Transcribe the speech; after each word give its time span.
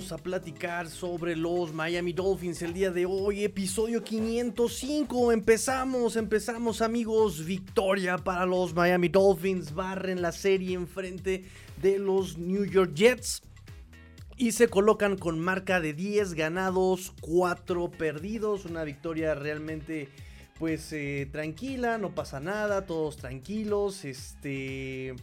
A 0.00 0.16
platicar 0.16 0.88
sobre 0.88 1.36
los 1.36 1.74
Miami 1.74 2.14
Dolphins 2.14 2.62
el 2.62 2.72
día 2.72 2.90
de 2.90 3.04
hoy, 3.04 3.44
episodio 3.44 4.02
505. 4.02 5.30
Empezamos, 5.30 6.16
empezamos 6.16 6.80
amigos, 6.80 7.44
victoria 7.44 8.16
para 8.16 8.46
los 8.46 8.72
Miami 8.72 9.10
Dolphins, 9.10 9.74
barren 9.74 10.22
la 10.22 10.32
serie 10.32 10.74
enfrente 10.74 11.44
de 11.82 11.98
los 11.98 12.38
New 12.38 12.64
York 12.64 12.94
Jets 12.94 13.42
y 14.38 14.52
se 14.52 14.68
colocan 14.68 15.18
con 15.18 15.38
marca 15.38 15.80
de 15.80 15.92
10 15.92 16.32
ganados, 16.32 17.12
4 17.20 17.90
perdidos, 17.90 18.64
una 18.64 18.84
victoria 18.84 19.34
realmente 19.34 20.08
pues 20.58 20.92
eh, 20.94 21.28
tranquila, 21.30 21.98
no 21.98 22.14
pasa 22.14 22.40
nada, 22.40 22.86
todos 22.86 23.18
tranquilos, 23.18 24.06
este 24.06 25.14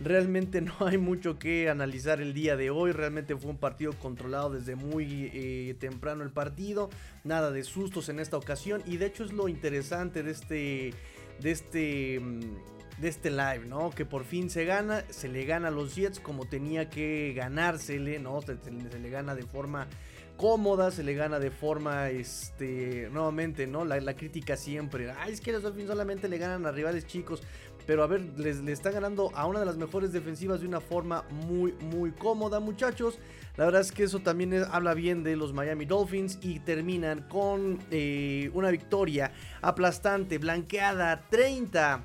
Realmente 0.00 0.60
no 0.60 0.74
hay 0.80 0.98
mucho 0.98 1.38
que 1.38 1.68
analizar 1.68 2.20
el 2.20 2.34
día 2.34 2.56
de 2.56 2.70
hoy. 2.70 2.92
Realmente 2.92 3.36
fue 3.36 3.50
un 3.50 3.58
partido 3.58 3.92
controlado 3.92 4.50
desde 4.50 4.76
muy 4.76 5.30
eh, 5.32 5.74
temprano 5.78 6.22
el 6.22 6.30
partido. 6.30 6.90
Nada 7.22 7.50
de 7.50 7.62
sustos 7.62 8.08
en 8.08 8.20
esta 8.20 8.36
ocasión. 8.36 8.82
Y 8.86 8.96
de 8.96 9.06
hecho 9.06 9.24
es 9.24 9.32
lo 9.32 9.48
interesante 9.48 10.22
de 10.22 10.30
este. 10.30 10.94
De 11.40 11.50
este. 11.50 12.20
Mm, 12.20 12.74
de 12.98 13.08
este 13.08 13.30
live, 13.30 13.64
¿no? 13.66 13.90
Que 13.90 14.04
por 14.04 14.24
fin 14.24 14.50
se 14.50 14.64
gana, 14.64 15.04
se 15.10 15.28
le 15.28 15.44
gana 15.44 15.68
a 15.68 15.70
los 15.70 15.94
Jets 15.94 16.20
como 16.20 16.46
tenía 16.46 16.90
que 16.90 17.32
ganársele, 17.34 18.18
¿no? 18.18 18.40
Se, 18.42 18.56
le 18.70 19.10
gana 19.10 19.34
de 19.34 19.42
forma 19.42 19.88
cómoda, 20.36 20.90
se 20.90 21.02
le 21.02 21.14
gana 21.14 21.38
de 21.38 21.50
forma, 21.50 22.10
este, 22.10 23.08
nuevamente, 23.10 23.66
¿no? 23.66 23.84
La, 23.84 24.00
la, 24.00 24.14
crítica 24.14 24.56
siempre, 24.56 25.10
ay, 25.10 25.32
es 25.32 25.40
que 25.40 25.52
los 25.52 25.62
Dolphins 25.62 25.88
solamente 25.88 26.28
le 26.28 26.38
ganan 26.38 26.66
a 26.66 26.72
rivales 26.72 27.06
chicos. 27.06 27.42
Pero 27.86 28.02
a 28.02 28.06
ver, 28.06 28.22
les, 28.38 28.60
le 28.60 28.72
están 28.72 28.94
ganando 28.94 29.30
a 29.34 29.46
una 29.46 29.60
de 29.60 29.66
las 29.66 29.76
mejores 29.76 30.12
defensivas 30.12 30.60
de 30.60 30.66
una 30.66 30.80
forma 30.80 31.24
muy, 31.30 31.72
muy 31.72 32.12
cómoda, 32.12 32.60
muchachos. 32.60 33.18
La 33.56 33.66
verdad 33.66 33.82
es 33.82 33.92
que 33.92 34.04
eso 34.04 34.18
también 34.18 34.54
habla 34.70 34.94
bien 34.94 35.22
de 35.22 35.36
los 35.36 35.52
Miami 35.52 35.84
Dolphins 35.84 36.38
y 36.42 36.58
terminan 36.60 37.28
con 37.28 37.78
eh, 37.90 38.50
una 38.52 38.70
victoria 38.70 39.32
aplastante, 39.62 40.38
blanqueada, 40.38 41.22
30 41.30 42.02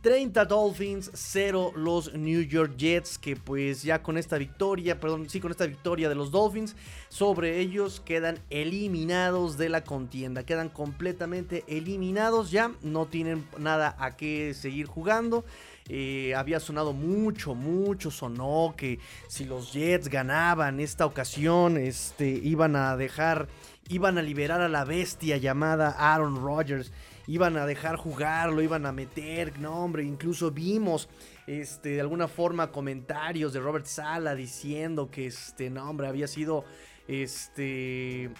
30 0.00 0.44
Dolphins, 0.44 1.10
0 1.12 1.72
los 1.74 2.14
New 2.14 2.42
York 2.42 2.76
Jets, 2.76 3.18
que 3.18 3.34
pues 3.34 3.82
ya 3.82 4.00
con 4.00 4.16
esta 4.16 4.38
victoria, 4.38 5.00
perdón, 5.00 5.28
sí, 5.28 5.40
con 5.40 5.50
esta 5.50 5.66
victoria 5.66 6.08
de 6.08 6.14
los 6.14 6.30
Dolphins, 6.30 6.76
sobre 7.08 7.58
ellos 7.58 8.00
quedan 8.04 8.38
eliminados 8.48 9.58
de 9.58 9.68
la 9.68 9.82
contienda, 9.82 10.44
quedan 10.44 10.68
completamente 10.68 11.64
eliminados 11.66 12.52
ya, 12.52 12.72
no 12.82 13.06
tienen 13.06 13.44
nada 13.58 13.96
a 13.98 14.16
qué 14.16 14.54
seguir 14.54 14.86
jugando. 14.86 15.44
Eh, 15.88 16.34
había 16.36 16.60
sonado 16.60 16.92
mucho, 16.92 17.54
mucho 17.54 18.10
sonó 18.10 18.74
que 18.76 19.00
si 19.26 19.46
los 19.46 19.72
Jets 19.72 20.08
ganaban 20.08 20.78
esta 20.80 21.06
ocasión, 21.06 21.76
este, 21.76 22.28
iban 22.28 22.76
a 22.76 22.96
dejar, 22.96 23.48
iban 23.88 24.18
a 24.18 24.22
liberar 24.22 24.60
a 24.60 24.68
la 24.68 24.84
bestia 24.84 25.38
llamada 25.38 25.96
Aaron 25.98 26.36
Rodgers 26.36 26.92
iban 27.28 27.58
a 27.58 27.66
dejar 27.66 27.96
jugar, 27.96 28.50
lo 28.50 28.62
iban 28.62 28.86
a 28.86 28.92
meter, 28.92 29.58
no 29.60 29.84
hombre, 29.84 30.02
incluso 30.02 30.50
vimos 30.50 31.08
este, 31.46 31.90
de 31.90 32.00
alguna 32.00 32.26
forma 32.26 32.72
comentarios 32.72 33.52
de 33.52 33.60
Robert 33.60 33.84
Sala 33.84 34.34
diciendo 34.34 35.10
que 35.10 35.26
este, 35.26 35.68
no 35.68 35.88
hombre, 35.88 36.08
había 36.08 36.26
sido 36.26 36.64
este 37.06 38.30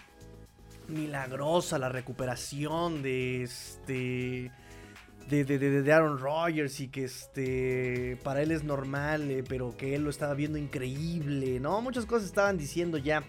milagrosa 0.89 1.79
la 1.79 1.91
recuperación 1.91 3.03
de 3.03 3.43
este 3.43 4.51
de, 5.29 5.45
de, 5.45 5.93
Aaron 5.93 6.19
Rodgers 6.19 6.81
y 6.81 6.89
que 6.89 7.05
este 7.05 8.19
para 8.25 8.41
él 8.41 8.51
es 8.51 8.65
normal, 8.65 9.31
eh, 9.31 9.45
pero 9.47 9.77
que 9.77 9.95
él 9.95 10.05
lo 10.05 10.09
estaba 10.09 10.33
viendo 10.33 10.57
increíble, 10.57 11.61
¿no? 11.61 11.83
Muchas 11.83 12.07
cosas 12.07 12.27
estaban 12.27 12.57
diciendo 12.57 12.97
ya 12.97 13.23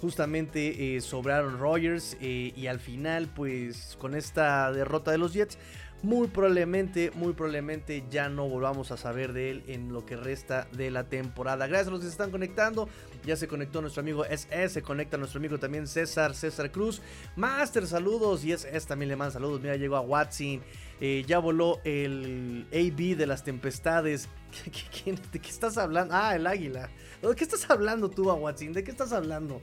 justamente 0.00 0.96
eh, 0.96 1.00
sobre 1.00 1.32
Aaron 1.32 1.58
Rodgers 1.58 2.16
eh, 2.20 2.52
y 2.54 2.66
al 2.66 2.80
final 2.80 3.28
pues 3.34 3.96
con 3.98 4.14
esta 4.14 4.70
derrota 4.72 5.10
de 5.10 5.18
los 5.18 5.32
Jets 5.32 5.58
muy 6.02 6.28
probablemente, 6.28 7.10
muy 7.14 7.32
probablemente 7.32 8.04
ya 8.10 8.28
no 8.28 8.48
volvamos 8.48 8.92
a 8.92 8.96
saber 8.96 9.32
de 9.32 9.50
él 9.50 9.64
en 9.66 9.92
lo 9.92 10.04
que 10.04 10.16
resta 10.16 10.68
de 10.72 10.90
la 10.90 11.04
temporada. 11.04 11.66
Gracias 11.66 11.88
a 11.88 11.90
los 11.90 12.00
que 12.00 12.06
se 12.06 12.12
están 12.12 12.30
conectando. 12.30 12.88
Ya 13.24 13.34
se 13.36 13.48
conectó 13.48 13.80
nuestro 13.80 14.02
amigo 14.02 14.24
SS, 14.24 14.68
se 14.68 14.82
conecta 14.82 15.16
nuestro 15.16 15.38
amigo 15.38 15.58
también 15.58 15.88
César, 15.88 16.34
César 16.34 16.70
Cruz. 16.70 17.00
Master, 17.34 17.86
saludos. 17.86 18.44
Y 18.44 18.52
SS 18.52 18.86
también 18.86 19.08
le 19.08 19.16
manda 19.16 19.32
saludos. 19.32 19.60
Mira, 19.60 19.76
llegó 19.76 19.96
a 19.96 20.00
Watson. 20.00 20.62
Eh, 21.00 21.24
ya 21.26 21.38
voló 21.38 21.80
el 21.84 22.66
AB 22.72 23.16
de 23.16 23.26
las 23.26 23.42
tempestades. 23.42 24.28
¿De 25.32 25.40
qué 25.40 25.48
estás 25.48 25.76
hablando? 25.78 26.14
Ah, 26.14 26.36
el 26.36 26.46
águila. 26.46 26.90
¿De 27.22 27.34
qué 27.34 27.44
estás 27.44 27.68
hablando 27.70 28.10
tú, 28.10 28.30
a 28.30 28.34
Watson? 28.34 28.72
¿De 28.72 28.84
qué 28.84 28.90
estás 28.90 29.12
hablando? 29.12 29.60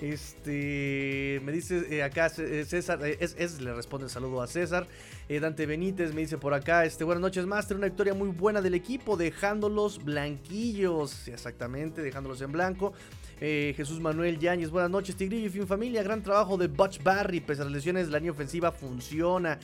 Este, 0.00 1.40
me 1.44 1.52
dice 1.52 1.86
eh, 1.88 2.02
acá 2.02 2.26
eh, 2.38 2.64
César, 2.66 2.98
eh, 3.04 3.16
es, 3.20 3.60
le 3.60 3.72
responde 3.72 4.06
el 4.06 4.10
saludo 4.10 4.42
a 4.42 4.46
César. 4.46 4.86
Dante 5.28 5.66
Benítez 5.66 6.12
me 6.12 6.20
dice 6.20 6.36
por 6.36 6.52
acá, 6.52 6.84
este, 6.84 7.04
buenas 7.04 7.22
noches, 7.22 7.46
Master, 7.46 7.76
una 7.76 7.86
victoria 7.86 8.12
muy 8.12 8.28
buena 8.28 8.60
del 8.60 8.74
equipo, 8.74 9.16
dejándolos 9.16 10.04
blanquillos, 10.04 11.28
exactamente, 11.28 12.02
dejándolos 12.02 12.40
en 12.42 12.52
blanco. 12.52 12.92
Jesús 13.40 14.00
Manuel 14.00 14.38
Yáñez, 14.38 14.70
buenas 14.70 14.90
noches, 14.90 15.16
Tigrillo 15.16 15.46
y 15.46 15.50
Fin 15.50 15.66
Familia, 15.66 16.02
gran 16.02 16.22
trabajo 16.22 16.56
de 16.56 16.66
Butch 16.66 17.02
Barry, 17.02 17.40
pese 17.40 17.60
a 17.60 17.64
las 17.64 17.74
lesiones, 17.74 18.08
la 18.08 18.18
línea 18.18 18.32
ofensiva 18.32 18.72
funciona. 18.72 19.58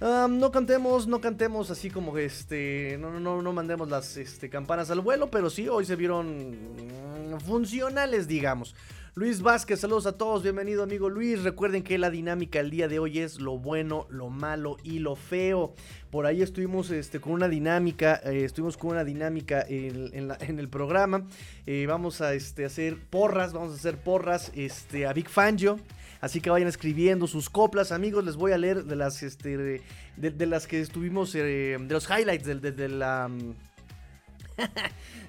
no 0.00 0.50
cantemos, 0.50 1.06
no 1.06 1.20
cantemos 1.20 1.70
así 1.70 1.88
como 1.88 2.16
este, 2.18 2.96
no, 3.00 3.20
no, 3.20 3.40
no 3.40 3.52
mandemos 3.52 3.88
las 3.88 4.16
este, 4.16 4.50
campanas 4.50 4.90
al 4.90 5.00
vuelo, 5.00 5.30
pero 5.30 5.50
sí, 5.50 5.68
hoy 5.68 5.84
se 5.84 5.94
vieron 5.94 6.50
mm, 6.50 7.40
funcionales, 7.40 8.26
digamos. 8.26 8.74
Luis 9.14 9.42
Vázquez, 9.42 9.80
saludos 9.80 10.06
a 10.06 10.12
todos, 10.12 10.42
bienvenido 10.42 10.82
amigo 10.82 11.10
Luis. 11.10 11.42
Recuerden 11.42 11.82
que 11.82 11.98
la 11.98 12.08
dinámica 12.08 12.60
el 12.60 12.70
día 12.70 12.88
de 12.88 12.98
hoy 12.98 13.18
es 13.18 13.40
lo 13.40 13.58
bueno, 13.58 14.06
lo 14.08 14.30
malo 14.30 14.78
y 14.82 15.00
lo 15.00 15.16
feo. 15.16 15.74
Por 16.10 16.24
ahí 16.24 16.40
estuvimos 16.40 16.90
este, 16.90 17.20
con 17.20 17.34
una 17.34 17.46
dinámica, 17.46 18.22
eh, 18.24 18.44
estuvimos 18.44 18.78
con 18.78 18.92
una 18.92 19.04
dinámica 19.04 19.66
en, 19.68 20.58
el 20.58 20.68
programa. 20.70 21.28
Eh, 21.66 21.84
vamos 21.86 22.22
a 22.22 22.32
este, 22.32 22.64
hacer 22.64 22.96
porras, 23.10 23.52
vamos 23.52 23.72
a 23.72 23.74
hacer 23.74 23.98
porras 23.98 24.50
este, 24.54 25.06
a 25.06 25.12
Big 25.12 25.28
Fangio. 25.28 25.78
Así 26.22 26.40
que 26.40 26.48
vayan 26.48 26.68
escribiendo 26.68 27.26
sus 27.26 27.50
coplas, 27.50 27.92
amigos. 27.92 28.24
Les 28.24 28.36
voy 28.36 28.52
a 28.52 28.58
leer 28.58 28.84
de 28.84 28.96
las, 28.96 29.22
este, 29.22 29.82
de, 30.16 30.46
las 30.46 30.66
que 30.66 30.80
estuvimos, 30.80 31.34
eh, 31.34 31.76
de 31.78 31.92
los 31.92 32.08
highlights 32.08 32.46
de, 32.46 32.88
la... 32.88 33.30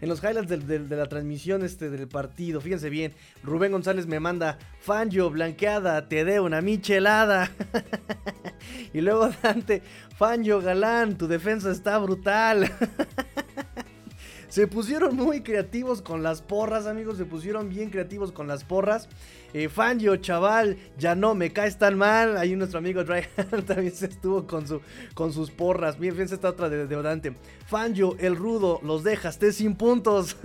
en 0.04 0.10
los 0.10 0.22
highlights 0.22 0.68
de, 0.68 0.98
la 0.98 1.06
transmisión 1.06 1.64
este, 1.64 1.90
del 1.90 2.10
partido. 2.10 2.60
Fíjense 2.60 2.90
bien, 2.90 3.14
Rubén 3.42 3.72
González 3.72 4.06
me 4.06 4.20
manda 4.20 4.58
Fangio, 4.82 5.30
blanqueada, 5.30 6.10
te 6.10 6.26
dé 6.26 6.42
una 6.42 6.60
michelada. 6.60 7.50
y 8.94 9.00
luego 9.00 9.30
Dante, 9.42 9.82
Fangio, 10.18 10.60
galán, 10.60 11.18
tu 11.18 11.30
defensa 11.30 11.72
está 11.72 12.00
brutal. 12.00 12.70
Se 14.54 14.68
pusieron 14.68 15.16
muy 15.16 15.42
creativos 15.42 16.04
con 16.04 16.22
las 16.22 16.44
porras, 16.44 16.86
amigos. 16.86 17.18
Se 17.18 17.26
pusieron 17.26 17.70
bien 17.70 17.90
creativos 17.90 18.32
con 18.32 18.48
las 18.48 18.64
porras. 18.64 19.10
Eh, 19.52 19.68
Fangio, 19.68 20.16
chaval, 20.18 20.78
ya 20.96 21.16
no 21.16 21.34
me 21.34 21.52
caes 21.52 21.80
tan 21.80 21.98
mal. 21.98 22.38
Ahí 22.38 22.56
nuestro 22.56 22.78
amigo 22.78 23.04
Dry 23.04 23.24
también 23.66 23.96
se 23.96 24.06
estuvo 24.06 24.46
con, 24.46 24.68
su, 24.68 24.80
con 25.16 25.34
sus 25.34 25.50
porras. 25.50 25.98
Bien, 25.98 26.14
fíjense 26.14 26.36
esta 26.36 26.50
otra 26.50 26.70
de, 26.70 26.86
Dante. 26.86 27.34
Fangio, 27.66 28.16
el 28.20 28.36
rudo, 28.36 28.80
los 28.84 29.04
dejaste 29.04 29.54
sin 29.54 29.74
puntos. 29.74 30.38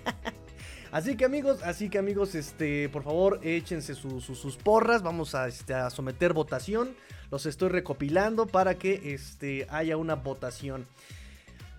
Así 0.90 1.18
que 1.18 1.26
amigos, 1.26 1.62
así 1.62 1.88
que 1.88 1.96
amigos, 1.96 2.34
este, 2.34 2.90
por 2.90 3.02
favor, 3.02 3.40
échense 3.42 3.94
sus 3.94 4.56
porras. 4.56 5.02
Vamos 5.02 5.34
a, 5.34 5.48
este, 5.48 5.74
a, 5.74 5.90
someter 5.90 6.32
votación. 6.32 6.94
Los 7.30 7.44
estoy 7.44 7.68
recopilando 7.68 8.46
para 8.46 8.76
que 8.76 9.12
este, 9.12 9.66
haya 9.70 9.98
una 9.98 10.14
votación. 10.14 10.86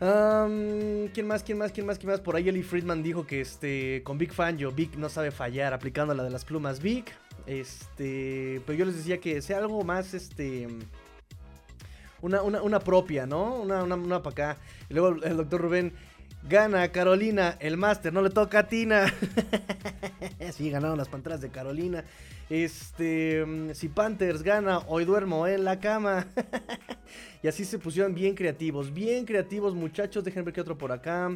¿Quién 0.04 1.28
más? 1.28 1.44
¿Quién 1.44 1.58
más? 1.58 1.72
¿Quién 1.72 1.88
más? 1.88 1.98
¿Quién 1.98 2.12
más? 2.12 2.20
Por 2.20 2.36
ahí 2.36 2.50
Eli 2.50 2.62
Friedman 2.62 3.02
dijo 3.02 3.26
que 3.26 3.40
este 3.40 4.02
con 4.04 4.18
Big 4.18 4.34
Fan 4.34 4.58
yo 4.58 4.72
Big 4.72 4.98
no 4.98 5.08
sabe 5.08 5.32
fallar 5.32 5.74
aplicando 5.74 6.14
la 6.14 6.24
de 6.24 6.30
las 6.30 6.44
plumas 6.44 6.82
Big. 6.82 7.06
Este, 7.46 8.62
pero 8.66 8.78
yo 8.78 8.86
les 8.86 8.98
decía 8.98 9.20
que 9.20 9.42
sea 9.42 9.60
algo 9.60 9.82
más 9.84 10.14
este 10.14 10.68
una, 12.22 12.42
una, 12.42 12.80
propia, 12.80 13.26
¿no? 13.26 13.56
Una, 13.56 13.84
una, 13.84 14.24
para 14.24 14.32
acá. 14.32 14.58
Y 14.90 14.94
luego 14.94 15.24
el 15.24 15.38
doctor 15.38 15.62
Rubén, 15.62 15.94
Gana 16.48 16.92
Carolina 16.92 17.58
el 17.62 17.78
Master, 17.78 18.12
no 18.12 18.22
le 18.22 18.30
toca 18.30 18.60
a 18.60 18.68
Tina. 18.68 19.06
sí, 20.52 20.70
ganaron 20.70 20.98
las 20.98 21.08
Panteras 21.08 21.40
de 21.40 21.50
Carolina. 21.50 22.04
Este, 22.50 23.46
mm, 23.46 23.72
si 23.74 23.88
Panthers 23.88 24.44
gana, 24.44 24.80
hoy 24.88 25.06
duermo 25.06 25.48
en 25.48 25.64
la 25.64 25.80
cama. 25.80 26.28
y 27.44 27.48
así 27.48 27.64
se 27.64 27.80
pusieron 27.80 28.14
bien 28.14 28.36
creativos, 28.36 28.94
bien 28.94 29.26
creativos 29.26 29.74
muchachos. 29.74 30.24
Déjenme 30.24 30.46
ver 30.46 30.54
qué 30.54 30.62
otro 30.62 30.78
por 30.78 30.92
acá. 30.92 31.32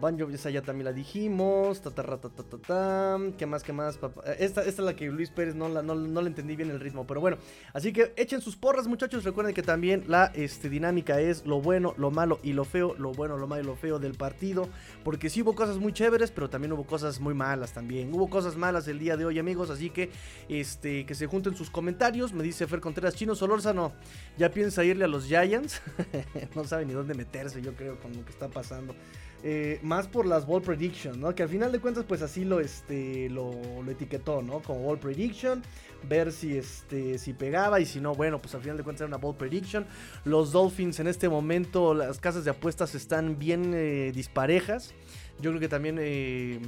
Banjo, 0.00 0.28
esa 0.28 0.50
ya 0.50 0.62
también 0.62 0.84
la 0.84 0.92
dijimos. 0.92 1.80
Ta, 1.80 1.90
ta, 1.90 2.02
ta, 2.04 2.28
ta, 2.28 3.18
¿Qué 3.38 3.46
más, 3.46 3.62
qué 3.62 3.72
más? 3.72 3.98
Esta, 4.38 4.62
esta 4.62 4.62
es 4.62 4.78
la 4.78 4.94
que 4.94 5.06
Luis 5.06 5.30
Pérez 5.30 5.54
no, 5.54 5.68
la, 5.68 5.82
no, 5.82 5.94
no 5.94 6.20
le 6.20 6.28
entendí 6.28 6.54
bien 6.54 6.70
el 6.70 6.80
ritmo. 6.80 7.06
Pero 7.06 7.20
bueno, 7.20 7.38
así 7.72 7.92
que 7.92 8.12
echen 8.16 8.40
sus 8.40 8.56
porras, 8.56 8.86
muchachos. 8.86 9.24
Recuerden 9.24 9.54
que 9.54 9.62
también 9.62 10.04
la 10.06 10.26
este, 10.34 10.68
dinámica 10.68 11.20
es 11.20 11.46
lo 11.46 11.60
bueno, 11.60 11.94
lo 11.96 12.10
malo 12.10 12.38
y 12.42 12.52
lo 12.52 12.64
feo. 12.64 12.94
Lo 12.98 13.12
bueno, 13.12 13.38
lo 13.38 13.46
malo 13.46 13.62
y 13.62 13.66
lo 13.66 13.76
feo 13.76 13.98
del 13.98 14.14
partido. 14.14 14.68
Porque 15.02 15.30
sí 15.30 15.42
hubo 15.42 15.54
cosas 15.54 15.78
muy 15.78 15.92
chéveres, 15.92 16.30
pero 16.30 16.50
también 16.50 16.72
hubo 16.72 16.84
cosas 16.84 17.18
muy 17.20 17.32
malas 17.32 17.72
también. 17.72 18.12
Hubo 18.12 18.28
cosas 18.28 18.56
malas 18.56 18.88
el 18.88 18.98
día 18.98 19.16
de 19.16 19.24
hoy, 19.24 19.38
amigos. 19.38 19.70
Así 19.70 19.90
que 19.90 20.10
este, 20.48 21.06
que 21.06 21.14
se 21.14 21.26
junten 21.26 21.56
sus 21.56 21.70
comentarios. 21.70 22.34
Me 22.34 22.42
dice 22.42 22.66
Fer 22.66 22.80
Contreras, 22.80 23.14
Chino 23.14 23.34
Solórzano, 23.34 23.92
ya 24.36 24.50
piensa 24.50 24.84
irle 24.84 25.04
a 25.04 25.08
los 25.08 25.26
Giants. 25.26 25.80
no 26.54 26.64
sabe 26.64 26.84
ni 26.84 26.92
dónde 26.92 27.14
meterse, 27.14 27.62
yo 27.62 27.74
creo, 27.74 27.98
con 27.98 28.14
lo 28.14 28.24
que 28.24 28.30
está 28.30 28.48
pasando. 28.48 28.94
Eh, 29.42 29.78
más 29.82 30.08
por 30.08 30.26
las 30.26 30.46
Ball 30.46 30.62
Prediction, 30.62 31.20
¿no? 31.20 31.34
Que 31.34 31.42
al 31.42 31.48
final 31.48 31.70
de 31.70 31.78
cuentas, 31.78 32.04
pues 32.04 32.22
así 32.22 32.44
lo, 32.44 32.58
este, 32.58 33.28
lo, 33.28 33.52
etiquetó, 33.88 34.42
¿no? 34.42 34.60
Como 34.60 34.80
Ball 34.80 34.98
Prediction, 34.98 35.62
ver 36.08 36.32
si, 36.32 36.56
este, 36.56 37.18
si 37.18 37.32
pegaba 37.32 37.78
y 37.78 37.86
si 37.86 38.00
no, 38.00 38.14
bueno, 38.14 38.40
pues 38.40 38.54
al 38.54 38.62
final 38.62 38.76
de 38.76 38.82
cuentas 38.82 39.02
era 39.02 39.08
una 39.08 39.18
Ball 39.18 39.36
Prediction. 39.36 39.86
Los 40.24 40.52
Dolphins 40.52 41.00
en 41.00 41.06
este 41.06 41.28
momento, 41.28 41.94
las 41.94 42.18
casas 42.18 42.44
de 42.44 42.50
apuestas 42.50 42.94
están 42.94 43.38
bien 43.38 43.72
eh, 43.74 44.10
disparejas. 44.14 44.94
Yo 45.40 45.50
creo 45.50 45.60
que 45.60 45.68
también... 45.68 45.98
Eh, 46.00 46.60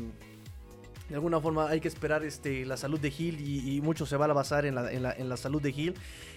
de 1.09 1.15
alguna 1.15 1.41
forma 1.41 1.71
hay 1.71 1.81
que 1.81 1.89
esperar 1.89 2.23
este, 2.23 2.67
la 2.67 2.77
salud 2.77 3.01
de 3.01 3.09
Hill 3.09 3.41
y, 3.41 3.81
mucho 3.81 4.05
se 4.05 4.19
va 4.19 4.27
a 4.27 4.33
basar 4.35 4.67
en 4.67 4.75
la, 4.75 4.93
en 4.93 5.29
la 5.31 5.37
salud 5.39 5.63
de 5.63 5.71
Hill 5.71 5.95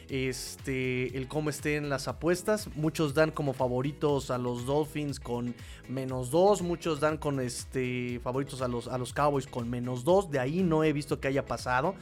este, 0.09 1.17
el 1.17 1.27
cómo 1.27 1.49
estén 1.49 1.89
las 1.89 2.07
apuestas. 2.07 2.69
Muchos 2.75 3.13
dan 3.13 3.31
como 3.31 3.53
favoritos 3.53 4.31
a 4.31 4.37
los 4.37 4.65
Dolphins 4.65 5.19
con 5.19 5.55
menos 5.87 6.31
2, 6.31 6.61
muchos 6.61 6.99
dan 6.99 7.17
con 7.17 7.39
este, 7.39 8.19
favoritos 8.23 8.61
a 8.61 8.67
los, 8.67 8.87
a 8.87 8.97
los 8.97 9.13
Cowboys 9.13 9.47
con 9.47 9.69
menos 9.69 10.03
2. 10.03 10.31
De 10.31 10.39
ahí 10.39 10.63
no 10.63 10.83
he 10.83 10.93
visto 10.93 11.19
que 11.19 11.27
haya 11.27 11.45
pasado. 11.45 11.95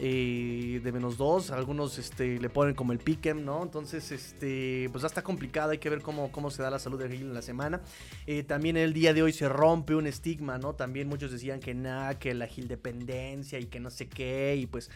Eh, 0.00 0.80
de 0.82 0.90
menos 0.90 1.16
2, 1.18 1.52
algunos 1.52 1.98
este, 1.98 2.40
le 2.40 2.50
ponen 2.50 2.74
como 2.74 2.92
el 2.92 2.98
pick'em, 2.98 3.44
¿no? 3.44 3.62
Entonces, 3.62 4.10
este, 4.10 4.88
pues 4.90 5.02
ya 5.02 5.06
está 5.06 5.22
complicado, 5.22 5.70
hay 5.70 5.78
que 5.78 5.88
ver 5.88 6.02
cómo, 6.02 6.32
cómo 6.32 6.50
se 6.50 6.62
da 6.62 6.70
la 6.70 6.80
salud 6.80 6.98
de 6.98 7.14
Hill 7.14 7.22
en 7.22 7.34
la 7.34 7.42
semana. 7.42 7.80
Eh, 8.26 8.42
también 8.42 8.76
el 8.76 8.92
día 8.92 9.14
de 9.14 9.22
hoy 9.22 9.32
se 9.32 9.48
rompe 9.48 9.94
un 9.94 10.08
estigma, 10.08 10.58
¿no? 10.58 10.74
También 10.74 11.08
muchos 11.08 11.30
decían 11.30 11.60
que 11.60 11.74
nada, 11.74 12.18
que 12.18 12.34
la 12.34 12.48
Hill 12.48 12.66
dependencia 12.66 13.60
y 13.60 13.66
que 13.66 13.78
no 13.78 13.88
sé 13.90 14.08
qué, 14.08 14.56
y 14.56 14.66
pues, 14.66 14.90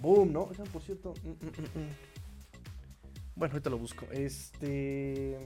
boom, 0.00 0.32
¿no? 0.32 0.46
Por 0.72 0.82
cierto, 0.82 1.14
mm, 1.22 1.28
mm, 1.28 1.80
mm, 1.80 1.90
bueno, 3.36 3.52
ahorita 3.52 3.70
lo 3.70 3.78
busco. 3.78 4.06
Este. 4.10 5.38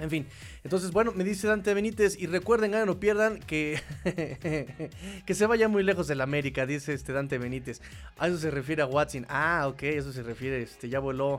En 0.00 0.10
fin, 0.10 0.26
entonces 0.64 0.90
bueno, 0.90 1.12
me 1.12 1.22
dice 1.22 1.46
Dante 1.46 1.72
Benítez 1.72 2.18
y 2.18 2.26
recuerden, 2.26 2.72
ganen 2.72 2.88
o 2.88 2.98
pierdan, 2.98 3.38
que, 3.38 3.80
que 5.26 5.34
se 5.34 5.46
vaya 5.46 5.68
muy 5.68 5.84
lejos 5.84 6.08
de 6.08 6.16
la 6.16 6.24
América, 6.24 6.66
dice 6.66 6.92
este 6.94 7.12
Dante 7.12 7.38
Benítez. 7.38 7.80
A 8.18 8.26
eso 8.26 8.38
se 8.38 8.50
refiere 8.50 8.82
a 8.82 8.86
Watson. 8.86 9.24
Ah, 9.28 9.66
ok, 9.68 9.84
eso 9.84 10.12
se 10.12 10.24
refiere, 10.24 10.62
este, 10.62 10.88
ya 10.88 10.98
voló 10.98 11.38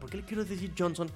¿Por 0.00 0.10
qué 0.10 0.16
le 0.16 0.24
quiero 0.24 0.44
decir 0.44 0.72
Johnson? 0.76 1.08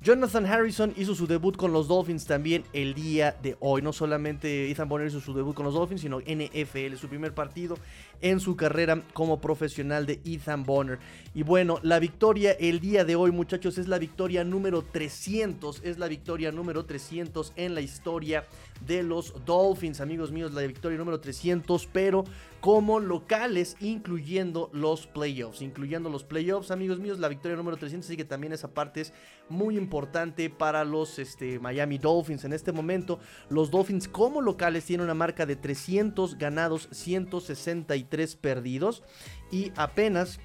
Jonathan 0.00 0.46
Harrison 0.46 0.94
hizo 0.96 1.14
su 1.16 1.26
debut 1.26 1.56
con 1.56 1.72
los 1.72 1.88
Dolphins 1.88 2.24
también 2.24 2.62
el 2.72 2.94
día 2.94 3.34
de 3.42 3.56
hoy. 3.58 3.82
No 3.82 3.92
solamente 3.92 4.70
Ethan 4.70 4.88
Bonner 4.88 5.08
hizo 5.08 5.20
su 5.20 5.34
debut 5.34 5.56
con 5.56 5.64
los 5.64 5.74
Dolphins, 5.74 6.02
sino 6.02 6.20
NFL, 6.20 6.94
su 6.96 7.08
primer 7.08 7.34
partido 7.34 7.76
en 8.20 8.40
su 8.40 8.56
carrera 8.56 9.02
como 9.12 9.40
profesional 9.40 10.06
de 10.06 10.20
Ethan 10.24 10.64
Bonner. 10.64 10.98
Y 11.34 11.42
bueno, 11.42 11.78
la 11.82 11.98
victoria 11.98 12.52
el 12.52 12.80
día 12.80 13.04
de 13.04 13.16
hoy, 13.16 13.30
muchachos, 13.30 13.78
es 13.78 13.88
la 13.88 13.98
victoria 13.98 14.44
número 14.44 14.82
300. 14.82 15.82
Es 15.84 15.98
la 15.98 16.08
victoria 16.08 16.50
número 16.52 16.84
300 16.84 17.52
en 17.56 17.74
la 17.74 17.80
historia 17.80 18.44
de 18.86 19.02
los 19.02 19.34
Dolphins, 19.44 20.00
amigos 20.00 20.30
míos, 20.30 20.52
la 20.52 20.62
victoria 20.62 20.98
número 20.98 21.20
300, 21.20 21.88
pero 21.92 22.24
como 22.60 22.98
locales, 22.98 23.76
incluyendo 23.80 24.68
los 24.72 25.06
playoffs. 25.06 25.62
Incluyendo 25.62 26.10
los 26.10 26.24
playoffs, 26.24 26.70
amigos 26.70 26.98
míos, 26.98 27.18
la 27.18 27.28
victoria 27.28 27.56
número 27.56 27.76
300. 27.76 28.08
Así 28.08 28.16
que 28.16 28.24
también 28.24 28.52
esa 28.52 28.74
parte 28.74 29.02
es 29.02 29.12
muy 29.48 29.76
importante 29.76 30.50
para 30.50 30.84
los 30.84 31.18
este, 31.18 31.58
Miami 31.58 31.98
Dolphins. 31.98 32.44
En 32.44 32.52
este 32.52 32.72
momento, 32.72 33.20
los 33.48 33.70
Dolphins 33.70 34.08
como 34.08 34.40
locales 34.40 34.84
tienen 34.84 35.04
una 35.04 35.14
marca 35.14 35.46
de 35.46 35.56
300 35.56 36.36
ganados, 36.36 36.88
163 36.90 38.07
perdidos. 38.36 39.02
Y 39.50 39.72
apenas 39.76 40.40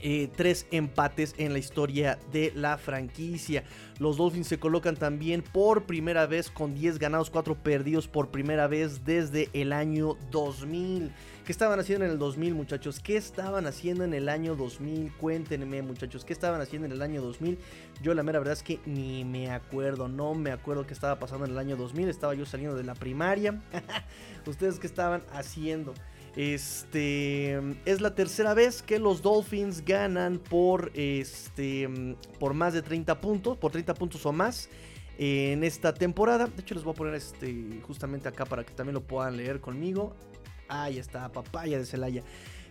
eh, 0.00 0.28
tres 0.36 0.66
empates 0.70 1.34
en 1.38 1.52
la 1.52 1.58
historia 1.58 2.18
de 2.30 2.52
la 2.54 2.78
franquicia. 2.78 3.64
Los 3.98 4.16
Dolphins 4.16 4.46
se 4.46 4.60
colocan 4.60 4.96
también 4.96 5.42
por 5.42 5.86
primera 5.86 6.26
vez 6.26 6.50
con 6.50 6.72
10 6.72 7.00
ganados, 7.00 7.30
4 7.30 7.56
perdidos 7.56 8.06
por 8.06 8.30
primera 8.30 8.68
vez 8.68 9.04
desde 9.04 9.50
el 9.54 9.72
año 9.72 10.16
2000. 10.30 11.10
¿Qué 11.44 11.50
estaban 11.50 11.80
haciendo 11.80 12.04
en 12.04 12.12
el 12.12 12.18
2000 12.18 12.54
muchachos? 12.54 13.00
¿Qué 13.00 13.16
estaban 13.16 13.66
haciendo 13.66 14.04
en 14.04 14.14
el 14.14 14.28
año 14.28 14.54
2000? 14.54 15.14
Cuéntenme 15.16 15.82
muchachos, 15.82 16.24
¿qué 16.24 16.32
estaban 16.32 16.60
haciendo 16.60 16.86
en 16.86 16.92
el 16.92 17.02
año 17.02 17.20
2000? 17.20 17.58
Yo 18.00 18.14
la 18.14 18.22
mera 18.22 18.38
verdad 18.38 18.52
es 18.52 18.62
que 18.62 18.78
ni 18.86 19.24
me 19.24 19.50
acuerdo, 19.50 20.06
no 20.06 20.34
me 20.34 20.52
acuerdo 20.52 20.86
qué 20.86 20.94
estaba 20.94 21.18
pasando 21.18 21.44
en 21.46 21.52
el 21.52 21.58
año 21.58 21.76
2000. 21.76 22.08
Estaba 22.08 22.34
yo 22.34 22.46
saliendo 22.46 22.76
de 22.76 22.84
la 22.84 22.94
primaria. 22.94 23.60
¿Ustedes 24.46 24.78
qué 24.78 24.86
estaban 24.86 25.24
haciendo? 25.32 25.92
Este 26.38 27.58
es 27.84 28.00
la 28.00 28.14
tercera 28.14 28.54
vez 28.54 28.80
que 28.80 29.00
los 29.00 29.22
Dolphins 29.22 29.84
ganan 29.84 30.38
por 30.38 30.92
este 30.94 32.16
por 32.38 32.54
más 32.54 32.74
de 32.74 32.80
30 32.80 33.20
puntos, 33.20 33.58
por 33.58 33.72
30 33.72 33.92
puntos 33.94 34.24
o 34.24 34.32
más 34.32 34.70
en 35.18 35.64
esta 35.64 35.92
temporada. 35.92 36.46
De 36.46 36.62
hecho 36.62 36.76
les 36.76 36.84
voy 36.84 36.92
a 36.92 36.96
poner 36.96 37.14
este 37.14 37.80
justamente 37.82 38.28
acá 38.28 38.44
para 38.44 38.62
que 38.62 38.72
también 38.72 38.94
lo 38.94 39.00
puedan 39.00 39.36
leer 39.36 39.60
conmigo. 39.60 40.14
Ahí 40.68 40.98
está, 40.98 41.28
papaya 41.32 41.76
de 41.76 41.84
Celaya. 41.84 42.22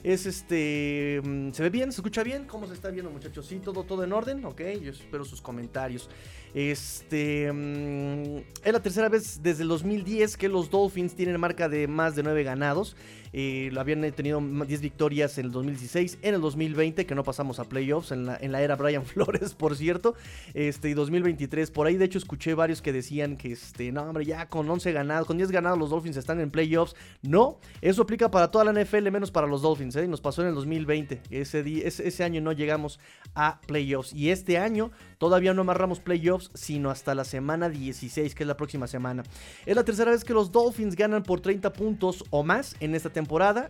Es 0.04 0.26
este. 0.26 1.22
¿Se 1.52 1.64
ve 1.64 1.70
bien? 1.70 1.92
¿Se 1.92 1.98
escucha 1.98 2.24
bien? 2.24 2.46
¿Cómo 2.46 2.68
se 2.68 2.74
está 2.74 2.90
viendo, 2.90 3.10
muchachos? 3.10 3.46
Sí, 3.48 3.60
todo, 3.60 3.84
todo 3.84 4.04
en 4.04 4.14
orden. 4.14 4.46
Ok, 4.46 4.62
yo 4.82 4.92
espero 4.92 5.26
sus 5.26 5.42
comentarios. 5.42 6.10
Este. 6.54 7.48
es 7.48 8.74
la 8.74 8.82
tercera 8.82 9.10
vez 9.10 9.42
desde 9.42 9.64
el 9.64 9.70
2010 9.70 10.38
que 10.38 10.50
los 10.50 10.70
Dolphins 10.70 11.16
tienen 11.16 11.40
marca 11.40 11.68
de 11.68 11.88
más 11.88 12.16
de 12.16 12.24
9 12.24 12.44
ganados. 12.44 12.96
Eh, 13.34 13.72
habían 13.78 14.02
tenido 14.14 14.40
10 14.42 14.82
victorias 14.82 15.38
en 15.38 15.46
el 15.46 15.52
2016, 15.52 16.20
en 16.22 16.36
el 16.36 16.42
2020, 16.42 17.06
que 17.06 17.16
no 17.16 17.24
pasamos 17.24 17.60
a 17.60 17.66
playoffs, 17.66 18.12
en 18.12 18.26
la, 18.26 18.62
era 18.62 18.76
Brian 18.76 19.06
Flores, 19.06 19.54
por 19.54 19.76
cierto, 19.76 20.16
este, 20.54 20.90
y 20.90 20.94
2023. 20.94 21.72
Por 21.72 21.88
ahí, 21.88 21.98
de 21.98 22.06
hecho, 22.06 22.18
escuché 22.18 22.54
varios 22.54 22.82
que 22.82 22.94
decían 22.94 23.38
que, 23.38 23.52
este, 23.52 23.92
no, 23.92 24.04
hombre, 24.04 24.26
ya 24.26 24.48
con 24.48 24.70
11 24.70 24.92
ganados, 24.92 25.28
con 25.28 25.38
10 25.38 25.52
ganados, 25.52 25.78
los 25.78 25.90
Dolphins 25.90 26.18
están 26.18 26.40
en 26.40 26.52
playoffs. 26.52 26.96
No, 27.22 27.60
eso 27.82 28.02
aplica 28.02 28.32
para 28.32 28.50
toda 28.52 28.66
la 28.66 28.84
NFL, 28.84 29.10
menos 29.12 29.32
para 29.32 29.48
los 29.48 29.62
Dolphins, 29.62 29.96
¿eh? 29.96 30.08
Nos 30.08 30.22
pasó 30.22 30.42
en 30.42 30.50
el 30.50 30.56
2020. 30.56 31.22
Ese, 31.30 31.88
ese, 31.88 32.08
ese 32.08 32.24
año 32.24 32.42
no 32.42 32.52
llegamos 32.52 33.00
a 33.36 33.60
playoffs. 33.68 34.14
Y 34.14 34.30
este 34.30 34.58
año 34.58 34.92
todavía 35.18 35.54
no 35.54 35.62
amarramos 35.62 36.00
playoffs, 36.00 36.50
sino 36.54 36.90
hasta 36.90 37.16
la 37.16 37.24
semana 37.24 37.70
16, 37.70 38.36
que 38.36 38.44
es 38.44 38.48
la 38.48 38.58
próxima 38.58 38.88
semana. 38.88 39.24
Es 39.66 39.76
la 39.76 39.84
tercera 39.84 40.12
vez 40.12 40.24
que 40.24 40.34
los 40.34 40.52
Dolphins 40.52 40.96
ganan 40.96 41.24
por 41.24 41.42
30 41.42 41.74
puntos 41.74 42.24
o 42.30 42.44
más 42.44 42.76
en 42.80 42.96
esta 42.96 43.10
temporada. 43.10 43.17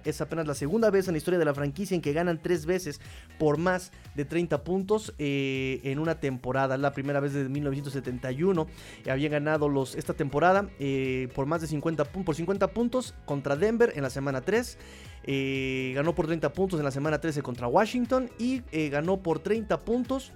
Es 0.04 0.22
apenas 0.22 0.48
la 0.48 0.54
segunda 0.54 0.90
vez 0.90 1.08
en 1.08 1.14
la 1.14 1.18
historia 1.18 1.40
de 1.40 1.46
la 1.46 1.54
franquicia 1.54 1.96
en 1.96 2.02
que 2.02 2.14
ganan 2.14 2.40
tres 2.42 2.66
veces 2.66 3.00
por 3.40 3.58
más 3.58 3.92
de 4.16 4.26
30 4.26 4.64
puntos 4.64 5.14
eh, 5.18 5.80
en 5.84 6.00
una 6.00 6.20
temporada. 6.20 6.78
La 6.78 6.92
primera 6.92 7.20
vez 7.20 7.34
desde 7.34 7.50
1971 7.50 8.68
habían 9.10 9.32
ganado 9.32 9.70
los, 9.70 9.96
esta 9.96 10.14
temporada 10.14 10.70
eh, 10.80 11.30
por 11.36 11.46
más 11.46 11.62
de 11.62 11.68
50, 11.68 12.06
por 12.06 12.36
50 12.36 12.68
puntos 12.68 13.14
contra 13.26 13.56
Denver 13.56 13.94
en 13.96 14.04
la 14.04 14.10
semana 14.10 14.42
3. 14.42 14.78
Eh, 15.30 15.92
ganó 15.96 16.16
por 16.16 16.28
30 16.28 16.54
puntos 16.54 16.80
en 16.80 16.86
la 16.86 16.92
semana 16.92 17.20
13 17.20 17.42
contra 17.42 17.68
Washington 17.68 18.30
y 18.38 18.62
ganó 18.90 19.22
por 19.22 19.40
30 19.40 19.80
puntos 19.80 20.34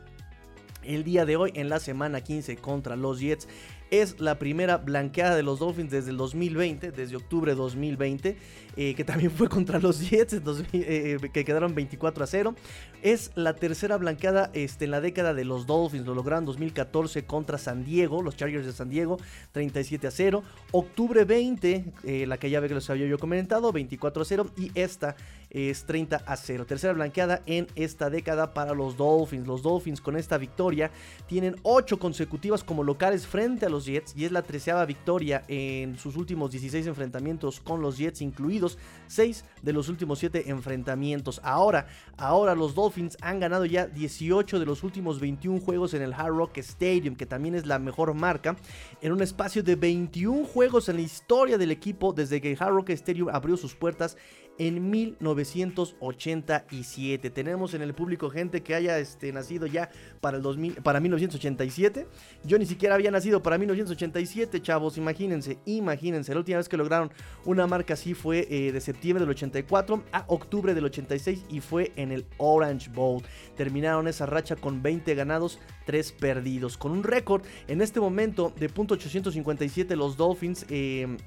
el 0.83 1.03
día 1.03 1.25
de 1.25 1.35
hoy 1.35 1.51
en 1.55 1.69
la 1.69 1.79
semana 1.79 2.21
15 2.21 2.57
contra 2.57 2.95
los 2.95 3.19
Jets. 3.19 3.47
Es 3.91 4.21
la 4.21 4.39
primera 4.39 4.77
blanqueada 4.77 5.35
de 5.35 5.43
los 5.43 5.59
Dolphins 5.59 5.91
desde 5.91 6.11
el 6.11 6.17
2020, 6.17 6.91
desde 6.91 7.17
octubre 7.17 7.51
de 7.51 7.57
2020, 7.57 8.37
eh, 8.77 8.95
que 8.95 9.03
también 9.03 9.31
fue 9.31 9.49
contra 9.49 9.79
los 9.79 10.09
Jets, 10.09 10.35
eh, 10.35 10.41
eh, 10.71 11.17
que 11.33 11.43
quedaron 11.43 11.75
24 11.75 12.23
a 12.23 12.27
0. 12.27 12.55
Es 13.01 13.31
la 13.33 13.55
tercera 13.55 13.97
blanqueada 13.97 14.51
este, 14.53 14.85
en 14.85 14.91
la 14.91 15.01
década 15.01 15.33
de 15.33 15.43
los 15.43 15.65
Dolphins, 15.65 16.05
lo 16.05 16.13
lograron 16.13 16.43
en 16.43 16.45
2014 16.45 17.25
contra 17.25 17.57
San 17.57 17.83
Diego, 17.83 18.21
los 18.21 18.37
Chargers 18.37 18.63
de 18.63 18.73
San 18.73 18.89
Diego, 18.89 19.17
37 19.53 20.05
a 20.05 20.11
0. 20.11 20.43
Octubre 20.71 21.25
20, 21.25 22.25
la 22.27 22.37
que 22.37 22.51
ya 22.51 22.59
ve 22.59 22.67
que 22.67 22.75
los 22.75 22.87
había 22.91 23.07
yo 23.07 23.17
comentado, 23.17 23.71
24 23.71 24.21
a 24.21 24.25
0. 24.25 24.51
Y 24.55 24.71
esta 24.75 25.15
es 25.49 25.83
30 25.85 26.17
a 26.17 26.37
0. 26.37 26.67
Tercera 26.67 26.93
blanqueada 26.93 27.41
en 27.47 27.65
esta 27.73 28.11
década 28.11 28.53
para 28.53 28.75
los 28.75 28.97
Dolphins. 28.97 29.47
Los 29.47 29.63
Dolphins 29.63 29.99
con 29.99 30.15
esta 30.15 30.37
victoria 30.37 30.91
tienen 31.25 31.55
8 31.63 31.97
consecutivas 31.97 32.63
como 32.63 32.83
locales 32.83 33.25
frente 33.25 33.65
a 33.65 33.69
los 33.69 33.85
Jets 33.85 34.13
y 34.15 34.25
es 34.25 34.31
la 34.31 34.43
treceava 34.43 34.85
victoria 34.85 35.43
en 35.47 35.97
sus 35.97 36.15
últimos 36.17 36.51
16 36.51 36.85
enfrentamientos 36.85 37.61
con 37.61 37.81
los 37.81 37.97
Jets, 37.97 38.21
incluidos 38.21 38.77
6 39.07 39.43
de 39.63 39.73
los 39.73 39.89
últimos 39.89 40.19
7 40.19 40.51
enfrentamientos. 40.51 41.41
Ahora, 41.43 41.87
ahora 42.15 42.53
los 42.53 42.75
Dolphins 42.75 42.90
han 43.21 43.39
ganado 43.39 43.65
ya 43.65 43.87
18 43.87 44.59
de 44.59 44.65
los 44.65 44.83
últimos 44.83 45.19
21 45.19 45.59
juegos 45.59 45.93
en 45.93 46.01
el 46.01 46.13
Hard 46.13 46.35
Rock 46.35 46.57
Stadium, 46.57 47.15
que 47.15 47.25
también 47.25 47.55
es 47.55 47.65
la 47.65 47.79
mejor 47.79 48.13
marca, 48.13 48.55
en 49.01 49.11
un 49.11 49.21
espacio 49.21 49.63
de 49.63 49.75
21 49.75 50.45
juegos 50.45 50.89
en 50.89 50.97
la 50.97 51.01
historia 51.01 51.57
del 51.57 51.71
equipo 51.71 52.13
desde 52.13 52.41
que 52.41 52.51
el 52.51 52.57
Hard 52.59 52.73
Rock 52.73 52.89
Stadium 52.91 53.29
abrió 53.29 53.57
sus 53.57 53.75
puertas 53.75 54.17
en 54.57 54.89
1987. 54.89 57.29
Tenemos 57.29 57.73
en 57.73 57.81
el 57.81 57.93
público 57.93 58.29
gente 58.29 58.61
que 58.61 58.75
haya 58.75 58.99
este, 58.99 59.33
nacido 59.33 59.67
ya 59.67 59.89
para, 60.19 60.35
el 60.37 60.43
2000, 60.43 60.81
para 60.81 60.99
1987. 60.99 62.07
Yo 62.43 62.59
ni 62.59 62.65
siquiera 62.65 62.95
había 62.95 63.11
nacido 63.11 63.41
para 63.41 63.57
1987, 63.57 64.61
chavos. 64.61 64.97
Imagínense, 64.97 65.59
imagínense. 65.65 66.33
La 66.33 66.39
última 66.39 66.57
vez 66.57 66.67
que 66.69 66.77
lograron 66.77 67.11
una 67.45 67.67
marca 67.67 67.95
así 67.95 68.13
fue 68.13 68.47
eh, 68.49 68.71
de 68.71 68.81
septiembre 68.81 69.25
del 69.25 69.31
84 69.31 70.03
a 70.11 70.25
octubre 70.27 70.73
del 70.73 70.85
86 70.85 71.45
y 71.49 71.59
fue 71.59 71.91
en 71.95 72.11
el 72.11 72.25
Orange 72.37 72.89
Bowl. 72.91 73.21
Terminaron 73.55 74.07
esa 74.07 74.25
racha 74.25 74.55
con 74.55 74.81
20 74.81 75.13
ganados, 75.15 75.59
3 75.85 76.11
perdidos. 76.13 76.77
Con 76.77 76.91
un 76.91 77.03
récord 77.03 77.43
en 77.67 77.81
este 77.81 77.99
momento 77.99 78.53
de 78.59 78.69
.857 78.69 79.95
los 79.95 80.17
Dolphins. 80.17 80.65
Eh, 80.69 81.17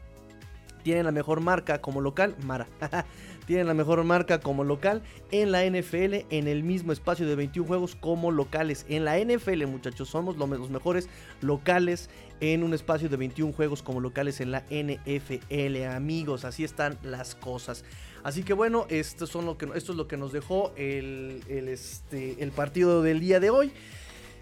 tienen 0.84 1.06
la 1.06 1.12
mejor 1.12 1.40
marca 1.40 1.80
como 1.80 2.00
local, 2.00 2.36
Mara. 2.44 2.68
tienen 3.46 3.66
la 3.66 3.74
mejor 3.74 4.04
marca 4.04 4.38
como 4.38 4.64
local 4.64 5.02
en 5.30 5.50
la 5.50 5.64
NFL 5.64 6.26
en 6.30 6.46
el 6.46 6.62
mismo 6.62 6.92
espacio 6.92 7.26
de 7.26 7.34
21 7.34 7.66
juegos 7.66 7.96
como 7.96 8.30
locales. 8.30 8.86
En 8.88 9.04
la 9.04 9.18
NFL, 9.18 9.66
muchachos, 9.66 10.08
somos 10.08 10.36
los 10.36 10.70
mejores 10.70 11.08
locales 11.40 12.10
en 12.40 12.62
un 12.62 12.74
espacio 12.74 13.08
de 13.08 13.16
21 13.16 13.52
juegos 13.54 13.82
como 13.82 14.00
locales 14.00 14.40
en 14.40 14.52
la 14.52 14.64
NFL, 14.70 15.84
amigos. 15.84 16.44
Así 16.44 16.64
están 16.64 16.98
las 17.02 17.34
cosas. 17.34 17.84
Así 18.22 18.42
que 18.42 18.52
bueno, 18.52 18.86
esto, 18.90 19.26
lo 19.42 19.56
que, 19.58 19.68
esto 19.74 19.92
es 19.92 19.98
lo 19.98 20.06
que 20.06 20.16
nos 20.16 20.32
dejó 20.32 20.72
el, 20.76 21.42
el, 21.48 21.68
este, 21.68 22.42
el 22.42 22.52
partido 22.52 23.02
del 23.02 23.20
día 23.20 23.40
de 23.40 23.50
hoy. 23.50 23.72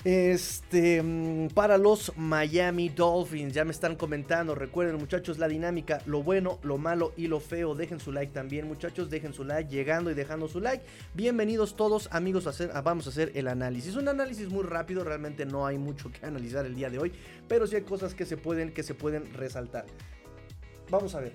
Este, 0.05 1.01
mm, 1.01 1.51
para 1.55 1.79
los 1.79 2.13
Miami 2.17 2.89
Dolphins, 2.89 3.55
ya 3.55 3.65
me 3.65 3.71
están 3.71 3.95
comentando. 3.95 4.57
Recuerden, 4.57 4.97
muchachos, 4.97 5.39
la 5.39 5.47
dinámica, 5.47 6.03
lo 6.07 6.25
bueno, 6.25 6.59
lo 6.65 6.77
malo 6.77 7.13
y 7.17 7.29
lo 7.29 7.39
feo. 7.39 7.77
Dejen 7.77 8.01
su 8.01 8.11
like 8.11 8.33
también, 8.33 8.67
muchachos. 8.67 9.11
Dejen 9.11 9.33
su 9.33 9.45
like, 9.45 9.71
llegando 9.71 10.11
y 10.11 10.15
dejando 10.15 10.49
su 10.49 10.61
like. 10.61 10.85
Bienvenidos 11.15 11.77
todos, 11.77 12.09
amigos. 12.11 12.49
A 12.49 12.51
hacer, 12.51 12.73
vamos 12.83 13.07
a 13.07 13.11
hacer 13.11 13.31
el 13.37 13.47
análisis. 13.47 13.95
Un 13.95 14.09
análisis 14.09 14.49
muy 14.49 14.65
rápido, 14.65 15.05
realmente 15.05 15.47
no 15.47 15.67
hay 15.67 15.79
mucho 15.79 16.11
que 16.11 16.27
analizar 16.27 16.67
el 16.67 16.75
día 16.75 16.91
de 16.91 16.99
hoy, 16.99 17.13
pero 17.47 17.69
sí 17.69 17.77
hay 17.77 17.83
cosas 17.83 18.15
que 18.15 18.27
se 18.27 18.37
pueden, 18.37 18.73
que 18.73 18.83
se 18.83 18.95
pueden 18.95 19.33
resaltar. 19.35 19.87
Vamos 20.91 21.15
a 21.15 21.21
ver. 21.21 21.33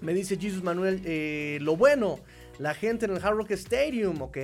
Me 0.00 0.14
dice 0.14 0.38
Jesus 0.38 0.62
Manuel, 0.62 1.02
eh, 1.04 1.58
lo 1.60 1.76
bueno, 1.76 2.20
la 2.58 2.72
gente 2.72 3.04
en 3.04 3.12
el 3.12 3.22
Hard 3.22 3.36
Rock 3.36 3.50
Stadium, 3.50 4.22
¿ok? 4.22 4.38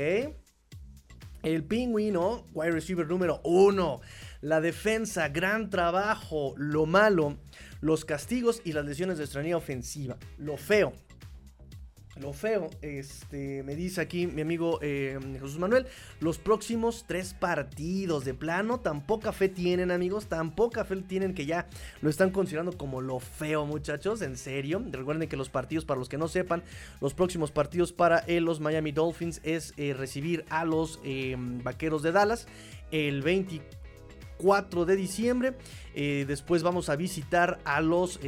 El 1.44 1.62
pingüino, 1.62 2.46
wide 2.54 2.70
receiver 2.70 3.06
número 3.06 3.42
uno. 3.44 4.00
La 4.40 4.62
defensa, 4.62 5.28
gran 5.28 5.68
trabajo. 5.68 6.54
Lo 6.56 6.86
malo, 6.86 7.36
los 7.82 8.06
castigos 8.06 8.62
y 8.64 8.72
las 8.72 8.86
lesiones 8.86 9.18
de 9.18 9.24
extrañía 9.24 9.58
ofensiva. 9.58 10.16
Lo 10.38 10.56
feo, 10.56 10.94
lo 12.20 12.32
feo, 12.32 12.70
este, 12.82 13.62
me 13.64 13.74
dice 13.74 14.00
aquí 14.00 14.26
mi 14.26 14.42
amigo 14.42 14.78
eh, 14.82 15.18
Jesús 15.34 15.58
Manuel, 15.58 15.86
los 16.20 16.38
próximos 16.38 17.04
tres 17.06 17.34
partidos 17.34 18.24
de 18.24 18.34
plano, 18.34 18.78
tan 18.80 19.04
poca 19.04 19.32
fe 19.32 19.48
tienen 19.48 19.90
amigos, 19.90 20.26
tan 20.26 20.54
poca 20.54 20.84
fe 20.84 20.96
tienen 20.96 21.34
que 21.34 21.46
ya 21.46 21.66
lo 22.02 22.10
están 22.10 22.30
considerando 22.30 22.76
como 22.76 23.00
lo 23.00 23.18
feo 23.18 23.66
muchachos, 23.66 24.22
en 24.22 24.36
serio. 24.36 24.82
Recuerden 24.90 25.28
que 25.28 25.36
los 25.36 25.48
partidos, 25.48 25.84
para 25.84 25.98
los 25.98 26.08
que 26.08 26.18
no 26.18 26.28
sepan, 26.28 26.62
los 27.00 27.14
próximos 27.14 27.50
partidos 27.50 27.92
para 27.92 28.18
eh, 28.20 28.40
los 28.40 28.60
Miami 28.60 28.92
Dolphins 28.92 29.40
es 29.42 29.74
eh, 29.76 29.94
recibir 29.94 30.44
a 30.50 30.64
los 30.64 31.00
Vaqueros 31.64 32.02
de 32.02 32.12
Dallas 32.12 32.46
el 32.90 33.22
24 33.22 33.83
de 34.38 34.96
diciembre. 34.96 35.54
después 35.94 36.62
vamos 36.62 36.88
a 36.88 36.96
visitar 36.96 37.58
a 37.64 37.80
los 37.80 38.20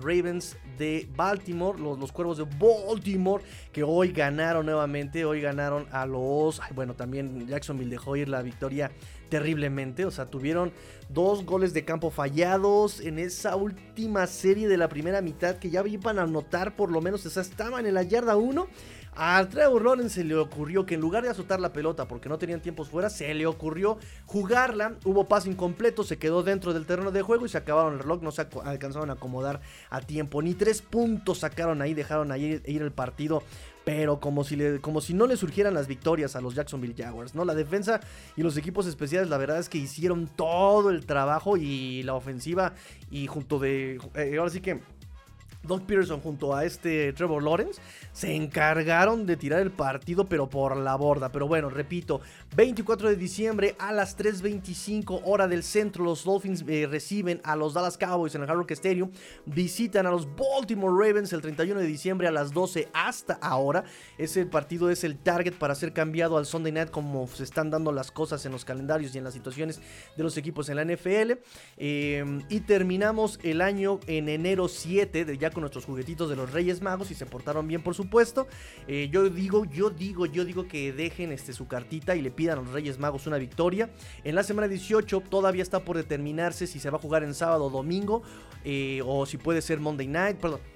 Ravens 0.00 0.56
de 0.78 1.08
Baltimore, 1.16 1.78
los, 1.78 2.12
cuervos 2.12 2.38
de 2.38 2.44
Baltimore, 2.44 3.42
que 3.72 3.82
hoy 3.82 4.12
ganaron 4.12 4.66
nuevamente, 4.66 5.24
hoy 5.24 5.40
ganaron 5.40 5.86
a 5.90 6.06
los, 6.06 6.60
bueno, 6.74 6.94
también 6.94 7.46
Jacksonville 7.46 7.90
dejó 7.90 8.16
ir 8.16 8.28
la 8.28 8.42
victoria 8.42 8.90
terriblemente, 9.28 10.04
o 10.04 10.10
sea, 10.10 10.26
tuvieron 10.26 10.72
dos 11.08 11.44
goles 11.44 11.72
de 11.74 11.84
campo 11.84 12.10
fallados 12.10 13.00
en 13.00 13.18
esa 13.18 13.56
última 13.56 14.26
serie 14.26 14.68
de 14.68 14.76
la 14.76 14.88
primera 14.88 15.22
mitad 15.22 15.56
que 15.56 15.70
ya 15.70 15.84
iban 15.86 16.18
a 16.18 16.22
anotar 16.22 16.76
por 16.76 16.92
lo 16.92 17.00
menos, 17.00 17.24
o 17.24 17.40
estaban 17.40 17.86
en 17.86 17.94
la 17.94 18.02
yarda 18.02 18.36
1 18.36 18.68
a 19.16 19.46
Trevor 19.48 19.82
Lawrence 19.82 20.14
se 20.14 20.24
le 20.24 20.34
ocurrió 20.36 20.86
que 20.86 20.94
en 20.94 21.00
lugar 21.00 21.22
de 21.22 21.30
azotar 21.30 21.60
la 21.60 21.72
pelota 21.72 22.08
porque 22.08 22.28
no 22.28 22.38
tenían 22.38 22.60
tiempos 22.60 22.88
fuera, 22.88 23.10
se 23.10 23.32
le 23.34 23.46
ocurrió 23.46 23.98
jugarla. 24.26 24.94
Hubo 25.04 25.28
pase 25.28 25.50
incompleto, 25.50 26.04
se 26.04 26.18
quedó 26.18 26.42
dentro 26.42 26.72
del 26.72 26.86
terreno 26.86 27.10
de 27.10 27.22
juego 27.22 27.46
y 27.46 27.48
se 27.48 27.58
acabaron 27.58 27.94
el 27.94 28.00
reloj. 28.00 28.22
No 28.22 28.32
se 28.32 28.46
alcanzaron 28.64 29.10
a 29.10 29.14
acomodar 29.14 29.60
a 29.90 30.00
tiempo. 30.00 30.42
Ni 30.42 30.54
tres 30.54 30.82
puntos 30.82 31.38
sacaron 31.38 31.82
ahí, 31.82 31.94
dejaron 31.94 32.32
ahí 32.32 32.60
ir 32.66 32.82
el 32.82 32.92
partido 32.92 33.42
pero 33.84 34.18
como 34.18 34.44
si, 34.44 34.58
como 34.80 35.00
si 35.00 35.14
no 35.14 35.26
le 35.26 35.36
surgieran 35.36 35.74
las 35.74 35.86
victorias 35.86 36.36
a 36.36 36.40
los 36.40 36.54
Jacksonville 36.54 36.94
Jaguars, 36.96 37.34
¿no? 37.34 37.44
La 37.44 37.54
defensa 37.54 38.00
y 38.36 38.42
los 38.42 38.56
equipos 38.56 38.86
especiales, 38.86 39.28
la 39.28 39.36
verdad 39.36 39.58
es 39.58 39.68
que 39.68 39.78
hicieron 39.78 40.26
todo 40.26 40.90
el 40.90 41.04
trabajo 41.04 41.56
y 41.56 42.02
la 42.02 42.14
ofensiva 42.14 42.72
y 43.10 43.26
junto 43.26 43.58
de... 43.58 44.00
Eh, 44.14 44.36
ahora 44.38 44.50
sí 44.50 44.60
que 44.60 44.80
Doug 45.66 45.82
Peterson 45.86 46.20
junto 46.20 46.54
a 46.54 46.64
este 46.64 47.12
Trevor 47.12 47.42
Lawrence 47.42 47.80
se 48.12 48.34
encargaron 48.34 49.26
de 49.26 49.36
tirar 49.36 49.60
el 49.60 49.70
partido 49.70 50.26
pero 50.28 50.48
por 50.48 50.76
la 50.76 50.94
borda. 50.96 51.30
Pero 51.32 51.48
bueno, 51.48 51.70
repito, 51.70 52.20
24 52.56 53.08
de 53.08 53.16
diciembre 53.16 53.74
a 53.78 53.92
las 53.92 54.16
3.25 54.16 55.22
hora 55.24 55.48
del 55.48 55.62
centro 55.62 56.04
los 56.04 56.24
Dolphins 56.24 56.64
eh, 56.68 56.86
reciben 56.88 57.40
a 57.44 57.56
los 57.56 57.74
Dallas 57.74 57.98
Cowboys 57.98 58.34
en 58.34 58.42
el 58.42 58.50
Hard 58.50 58.58
Rock 58.58 58.72
Stadium. 58.72 59.10
Visitan 59.46 60.06
a 60.06 60.10
los 60.10 60.28
Baltimore 60.36 60.94
Ravens 60.96 61.32
el 61.32 61.40
31 61.40 61.80
de 61.80 61.86
diciembre 61.86 62.28
a 62.28 62.30
las 62.30 62.52
12 62.52 62.88
hasta 62.92 63.34
ahora. 63.34 63.84
Ese 64.18 64.46
partido 64.46 64.90
es 64.90 65.04
el 65.04 65.16
target 65.16 65.54
para 65.54 65.74
ser 65.74 65.92
cambiado 65.92 66.36
al 66.36 66.46
Sunday 66.46 66.72
Night 66.72 66.90
como 66.90 67.26
se 67.26 67.44
están 67.44 67.70
dando 67.70 67.92
las 67.92 68.10
cosas 68.10 68.44
en 68.46 68.52
los 68.52 68.64
calendarios 68.64 69.14
y 69.14 69.18
en 69.18 69.24
las 69.24 69.34
situaciones 69.34 69.80
de 70.16 70.22
los 70.22 70.36
equipos 70.36 70.68
en 70.68 70.76
la 70.76 70.84
NFL. 70.84 71.32
Eh, 71.76 72.42
y 72.48 72.60
terminamos 72.60 73.38
el 73.42 73.60
año 73.60 74.00
en 74.06 74.28
enero 74.28 74.68
7 74.68 75.24
de 75.24 75.38
ya 75.38 75.50
con 75.54 75.62
nuestros 75.62 75.86
juguetitos 75.86 76.28
de 76.28 76.36
los 76.36 76.52
Reyes 76.52 76.82
Magos 76.82 77.10
y 77.10 77.14
se 77.14 77.24
portaron 77.24 77.66
bien, 77.66 77.82
por 77.82 77.94
supuesto. 77.94 78.46
Eh, 78.86 79.08
yo 79.10 79.30
digo, 79.30 79.64
yo 79.64 79.88
digo, 79.88 80.26
yo 80.26 80.44
digo 80.44 80.68
que 80.68 80.92
dejen 80.92 81.32
este, 81.32 81.54
su 81.54 81.66
cartita 81.66 82.14
y 82.16 82.20
le 82.20 82.30
pidan 82.30 82.58
a 82.58 82.62
los 82.62 82.72
Reyes 82.72 82.98
Magos 82.98 83.26
una 83.26 83.38
victoria. 83.38 83.90
En 84.24 84.34
la 84.34 84.42
semana 84.42 84.68
18 84.68 85.22
todavía 85.22 85.62
está 85.62 85.84
por 85.84 85.96
determinarse 85.96 86.66
si 86.66 86.78
se 86.78 86.90
va 86.90 86.98
a 86.98 87.00
jugar 87.00 87.22
en 87.22 87.32
sábado 87.32 87.64
o 87.64 87.70
domingo 87.70 88.22
eh, 88.64 89.00
o 89.06 89.24
si 89.24 89.38
puede 89.38 89.62
ser 89.62 89.80
Monday 89.80 90.08
Night, 90.08 90.36
perdón 90.36 90.73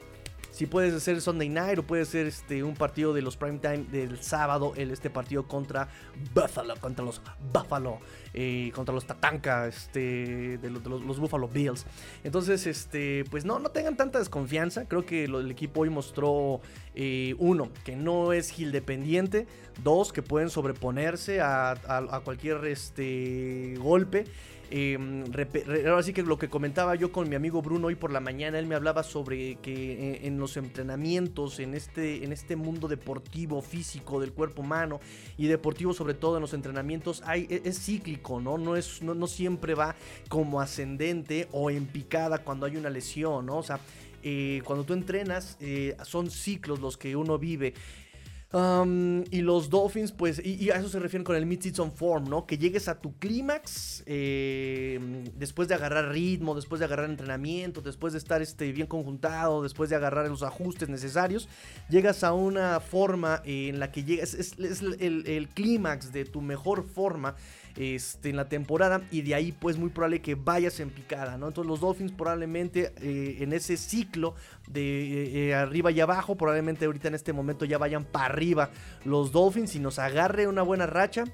si 0.58 0.66
puede 0.66 0.98
ser 0.98 1.20
Sunday 1.20 1.48
Night 1.48 1.78
o 1.78 1.84
puede 1.84 2.04
ser 2.04 2.26
este, 2.26 2.64
un 2.64 2.74
partido 2.74 3.14
de 3.14 3.22
los 3.22 3.36
prime 3.36 3.60
time 3.60 3.84
del 3.92 4.20
sábado, 4.20 4.72
el, 4.74 4.90
este 4.90 5.08
partido 5.08 5.46
contra 5.46 5.88
Buffalo, 6.34 6.74
contra 6.80 7.04
los 7.04 7.22
Buffalo, 7.52 8.00
eh, 8.34 8.72
contra 8.74 8.92
los 8.92 9.06
Tatanka, 9.06 9.68
este, 9.68 10.58
de, 10.58 10.68
los, 10.68 11.20
Buffalo 11.20 11.46
Bills. 11.46 11.86
Entonces, 12.24 12.66
este, 12.66 13.24
pues 13.30 13.44
no, 13.44 13.60
no 13.60 13.68
tengan 13.68 13.96
tanta 13.96 14.18
desconfianza. 14.18 14.88
Creo 14.88 15.06
que 15.06 15.26
el 15.26 15.48
equipo 15.48 15.82
hoy 15.82 15.90
mostró, 15.90 16.60
eh, 16.96 17.36
uno, 17.38 17.70
que 17.84 17.94
no 17.94 18.32
es 18.32 18.50
Gil 18.50 18.72
dependiente, 18.72 19.46
dos, 19.84 20.12
que 20.12 20.22
pueden 20.22 20.50
sobreponerse 20.50 21.40
a, 21.40 21.70
a 21.70 22.20
cualquier 22.24 22.64
este, 22.64 23.76
golpe. 23.78 24.24
Eh, 24.70 25.84
ahora 25.86 26.02
sí 26.02 26.12
que 26.12 26.22
lo 26.22 26.38
que 26.38 26.48
comentaba 26.48 26.94
yo 26.94 27.10
con 27.10 27.28
mi 27.28 27.34
amigo 27.34 27.62
Bruno 27.62 27.86
hoy 27.86 27.94
por 27.94 28.12
la 28.12 28.20
mañana, 28.20 28.58
él 28.58 28.66
me 28.66 28.74
hablaba 28.74 29.02
sobre 29.02 29.56
que 29.56 30.12
eh, 30.12 30.20
en, 30.24 30.38
los 30.38 30.56
entrenamientos, 30.56 31.58
en 31.58 31.74
este, 31.74 32.24
en 32.24 32.32
este 32.32 32.54
mundo 32.54 32.86
deportivo, 32.86 33.62
físico 33.62 34.20
del 34.20 34.32
cuerpo 34.32 34.62
humano 34.62 35.00
y 35.38 35.46
deportivo 35.46 35.94
sobre 35.94 36.14
todo 36.14 36.36
en 36.36 36.42
los 36.42 36.52
entrenamientos, 36.52 37.22
hay, 37.24 37.46
e, 37.48 37.62
es, 37.64 37.78
cíclico, 37.78 38.40
¿no? 38.40 38.58
No, 38.58 38.76
es, 38.76 39.00
no, 39.02 39.26
siempre 39.26 39.74
va 39.74 39.94
como 40.28 40.60
ascendente 40.60 41.48
o 41.52 41.70
en 41.70 41.86
picada 41.86 42.38
cuando 42.38 42.66
hay 42.66 42.76
una 42.76 42.90
lesión. 42.90 43.48
O 43.48 43.62
sea, 43.62 43.80
eh, 44.22 44.60
cuando 44.64 44.84
tú 44.84 44.92
entrenas, 44.92 45.56
eh, 45.60 45.96
son 46.02 46.30
ciclos 46.30 46.80
los 46.80 46.98
que 46.98 47.16
uno 47.16 47.38
vive 47.38 47.72
y 48.50 49.42
los 49.42 49.68
Dolphins, 49.68 50.12
pues, 50.12 50.40
y, 50.42 50.70
a 50.70 50.76
eso 50.76 50.88
se 50.88 50.98
refieren 50.98 51.24
con 51.24 51.36
el 51.36 51.44
mid-season 51.44 51.92
form, 51.92 52.30
¿no? 52.30 52.46
Que 52.46 52.56
llegues 52.56 52.88
a 52.88 52.98
tu 52.98 53.18
clímax 53.18 54.02
eh, 54.06 54.98
después 55.36 55.68
de 55.68 55.74
agarrar 55.74 56.08
ritmo, 56.10 56.54
después 56.54 56.78
de 56.78 56.86
agarrar 56.86 57.10
entrenamiento, 57.10 57.82
después 57.82 58.14
de 58.14 58.18
estar 58.18 58.40
este, 58.40 58.72
bien 58.72 58.86
conjuntado, 58.86 59.62
después 59.62 59.90
de 59.90 59.96
agarrar 59.96 60.28
los 60.28 60.42
ajustes 60.42 60.88
necesarios, 60.88 61.46
llegas 61.90 62.24
a 62.24 62.32
una 62.32 62.80
forma 62.80 63.42
en 63.44 63.80
la 63.80 63.92
que 63.92 64.04
llegas, 64.04 64.32
es, 64.32 64.54
el, 64.58 65.26
el 65.26 65.48
clímax 65.48 66.10
de 66.10 66.24
tu 66.24 66.40
mejor 66.40 66.88
forma 66.88 67.36
este, 67.76 68.30
en 68.30 68.36
la 68.36 68.48
temporada 68.48 69.02
y 69.10 69.22
de 69.22 69.34
ahí 69.34 69.52
pues 69.52 69.76
muy 69.76 69.90
probable 69.90 70.20
que 70.20 70.34
vayas 70.34 70.80
en 70.80 70.90
picada, 70.90 71.36
¿no? 71.36 71.48
Entonces 71.48 71.68
los 71.68 71.80
Dolphins 71.80 72.12
probablemente 72.12 72.92
eh, 73.00 73.38
en 73.40 73.52
ese 73.52 73.76
ciclo 73.76 74.34
de 74.66 74.80
eh, 74.80 75.48
eh, 75.48 75.54
arriba 75.54 75.90
y 75.90 76.00
abajo, 76.00 76.36
probablemente 76.36 76.84
ahorita 76.84 77.08
en 77.08 77.14
este 77.14 77.32
momento 77.32 77.64
ya 77.64 77.78
vayan 77.78 78.04
para 78.04 78.26
arriba 78.26 78.70
los 79.04 79.32
Dolphins 79.32 79.74
y 79.74 79.80
nos 79.80 79.98
agarre 79.98 80.46
una 80.46 80.62
buena 80.62 80.86
racha 80.86 81.24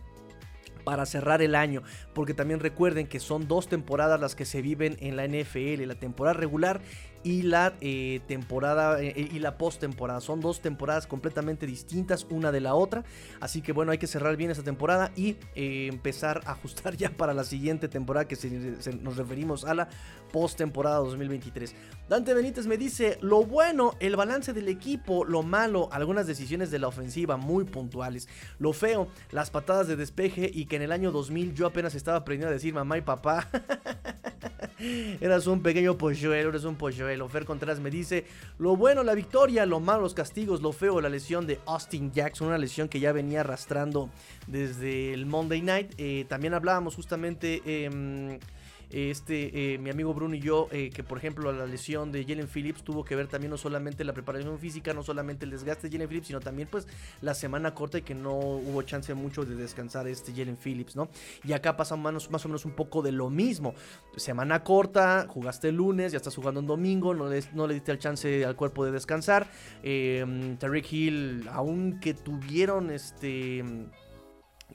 para 0.85 1.07
cerrar 1.07 1.43
el 1.43 1.55
año, 1.55 1.83
porque 2.13 2.35
también 2.35 2.61
recuerden 2.61 3.07
que 3.07 3.19
son 3.19 3.49
dos 3.49 3.69
temporadas 3.69 4.21
las 4.21 4.35
que 4.35 4.45
se 4.45 4.63
viven 4.63 4.97
en 5.01 5.17
la 5.17 5.27
NFL, 5.27 5.83
la 5.87 5.95
temporada 5.95 6.35
regular 6.35 6.83
y 7.25 7.43
la 7.43 7.73
eh, 7.81 8.21
temporada 8.29 9.03
eh, 9.03 9.29
y 9.33 9.39
la 9.41 9.59
postemporada. 9.59 10.21
Son 10.21 10.41
dos 10.41 10.61
temporadas 10.61 11.07
completamente 11.07 11.67
distintas 11.67 12.27
una 12.31 12.53
de 12.53 12.61
la 12.61 12.75
otra. 12.75 13.03
Así 13.41 13.63
que 13.63 13.73
bueno, 13.73 13.91
hay 13.93 13.99
que 13.99 14.07
cerrar 14.07 14.37
bien 14.37 14.51
esa 14.51 14.63
temporada 14.63 15.11
y 15.17 15.37
eh, 15.55 15.89
empezar 15.91 16.43
a 16.45 16.53
ajustar 16.53 16.97
ya 16.97 17.11
para 17.11 17.35
la 17.35 17.45
siguiente 17.45 17.89
temporada 17.89 18.29
que 18.29 18.37
nos 19.01 19.17
referimos 19.17 19.65
a 19.65 19.75
la 19.75 19.89
postemporada 20.31 20.99
2023. 20.99 21.75
Dante 22.09 22.35
Benítez 22.35 22.67
me 22.67 22.77
dice, 22.77 23.19
lo 23.23 23.45
bueno, 23.45 23.95
el 24.01 24.17
balance 24.17 24.53
del 24.53 24.69
equipo, 24.69 25.25
lo 25.25 25.43
malo, 25.43 25.89
algunas 25.93 26.27
decisiones 26.27 26.71
de 26.71 26.79
la 26.79 26.89
ofensiva 26.89 27.37
muy 27.37 27.65
puntuales. 27.65 28.29
Lo 28.59 28.73
feo, 28.73 29.09
las 29.31 29.51
patadas 29.51 29.89
de 29.89 29.97
despeje 29.97 30.51
y 30.53 30.67
que 30.67 30.77
en 30.77 30.83
el 30.83 30.93
año 30.93 31.11
2000 31.11 31.55
yo 31.55 31.67
apenas 31.67 31.95
estaba 31.95 32.19
aprendiendo 32.19 32.51
a 32.51 32.55
decir 32.55 32.75
mamá 32.75 32.99
y 32.99 33.01
papá. 33.03 33.49
Eras 35.21 35.47
un 35.47 35.63
pequeño 35.63 35.97
polluelo, 35.97 36.49
eres 36.51 36.65
un 36.65 36.77
polluelo. 36.77 37.14
Fer 37.29 37.45
Contreras 37.45 37.81
me 37.81 37.91
dice: 37.91 38.25
Lo 38.59 38.77
bueno, 38.77 39.03
la 39.03 39.15
victoria, 39.15 39.67
lo 39.67 39.81
malo, 39.81 40.03
los 40.03 40.15
castigos, 40.15 40.63
lo 40.63 40.73
feo, 40.73 41.01
la 41.01 41.09
lesión 41.09 41.47
de 41.47 41.61
Austin 41.67 42.13
Jackson, 42.13 42.49
una 42.49 42.59
lesión 42.59 42.89
que 42.89 43.01
ya 43.01 43.13
venía 43.13 43.41
arrastrando 43.41 44.11
desde 44.47 45.13
el 45.13 45.27
Monday 45.27 45.63
Night. 45.63 45.95
Eh, 45.99 46.27
también 46.29 46.55
hablábamos 46.55 46.95
justamente. 46.95 47.63
Eh, 47.65 48.39
este, 48.95 49.75
eh, 49.75 49.79
mi 49.79 49.91
amigo 49.91 50.15
Bruno 50.15 50.37
y 50.37 50.41
yo, 50.41 50.69
eh, 50.71 50.91
que 50.91 51.03
por 51.03 51.19
ejemplo 51.19 51.51
la 51.53 51.67
lesión 51.67 52.13
de 52.13 52.25
Jalen 52.25 52.47
Phillips 52.47 52.85
tuvo 52.85 53.05
que 53.05 53.17
ver 53.17 53.27
también 53.27 53.51
no 53.51 53.57
solamente 53.57 54.05
la 54.05 54.13
preparación 54.13 54.57
física, 54.61 54.95
no 54.95 55.03
solamente 55.03 55.45
el 55.45 55.51
desgaste 55.51 55.89
de 55.89 55.93
Jalen 55.93 56.09
Phillips, 56.09 56.29
sino 56.29 56.39
también 56.39 56.69
pues 56.71 56.87
la 57.21 57.35
semana 57.35 57.75
corta 57.75 57.99
y 57.99 58.03
que 58.03 58.15
no 58.15 58.33
hubo 58.33 58.83
chance 58.83 59.13
mucho 59.15 59.45
de 59.45 59.57
descansar 59.57 60.07
este 60.07 60.33
Jalen 60.33 60.57
Phillips, 60.57 60.95
¿no? 60.95 61.09
Y 61.43 61.55
acá 61.55 61.77
pasa 61.77 61.97
más, 61.97 62.31
más 62.31 62.45
o 62.45 62.49
menos 62.49 62.65
un 62.65 62.73
poco 62.73 63.03
de 63.03 63.11
lo 63.11 63.31
mismo. 63.31 63.75
Semana 64.17 64.63
corta, 64.63 65.27
jugaste 65.29 65.71
el 65.71 65.77
lunes, 65.77 66.13
ya 66.13 66.19
estás 66.19 66.37
jugando 66.37 66.61
un 66.61 66.67
domingo, 66.67 67.15
no 67.15 67.29
le, 67.29 67.43
no 67.53 67.67
le 67.67 67.75
diste 67.75 67.91
el 67.91 67.99
chance 67.99 68.45
al 68.45 68.55
cuerpo 68.55 68.85
de 68.85 68.93
descansar. 68.93 69.51
Eh, 69.83 70.57
Tariq 70.61 70.93
Hill, 70.93 71.49
aunque 71.51 72.15
tuvieron 72.15 72.91
este 72.91 73.65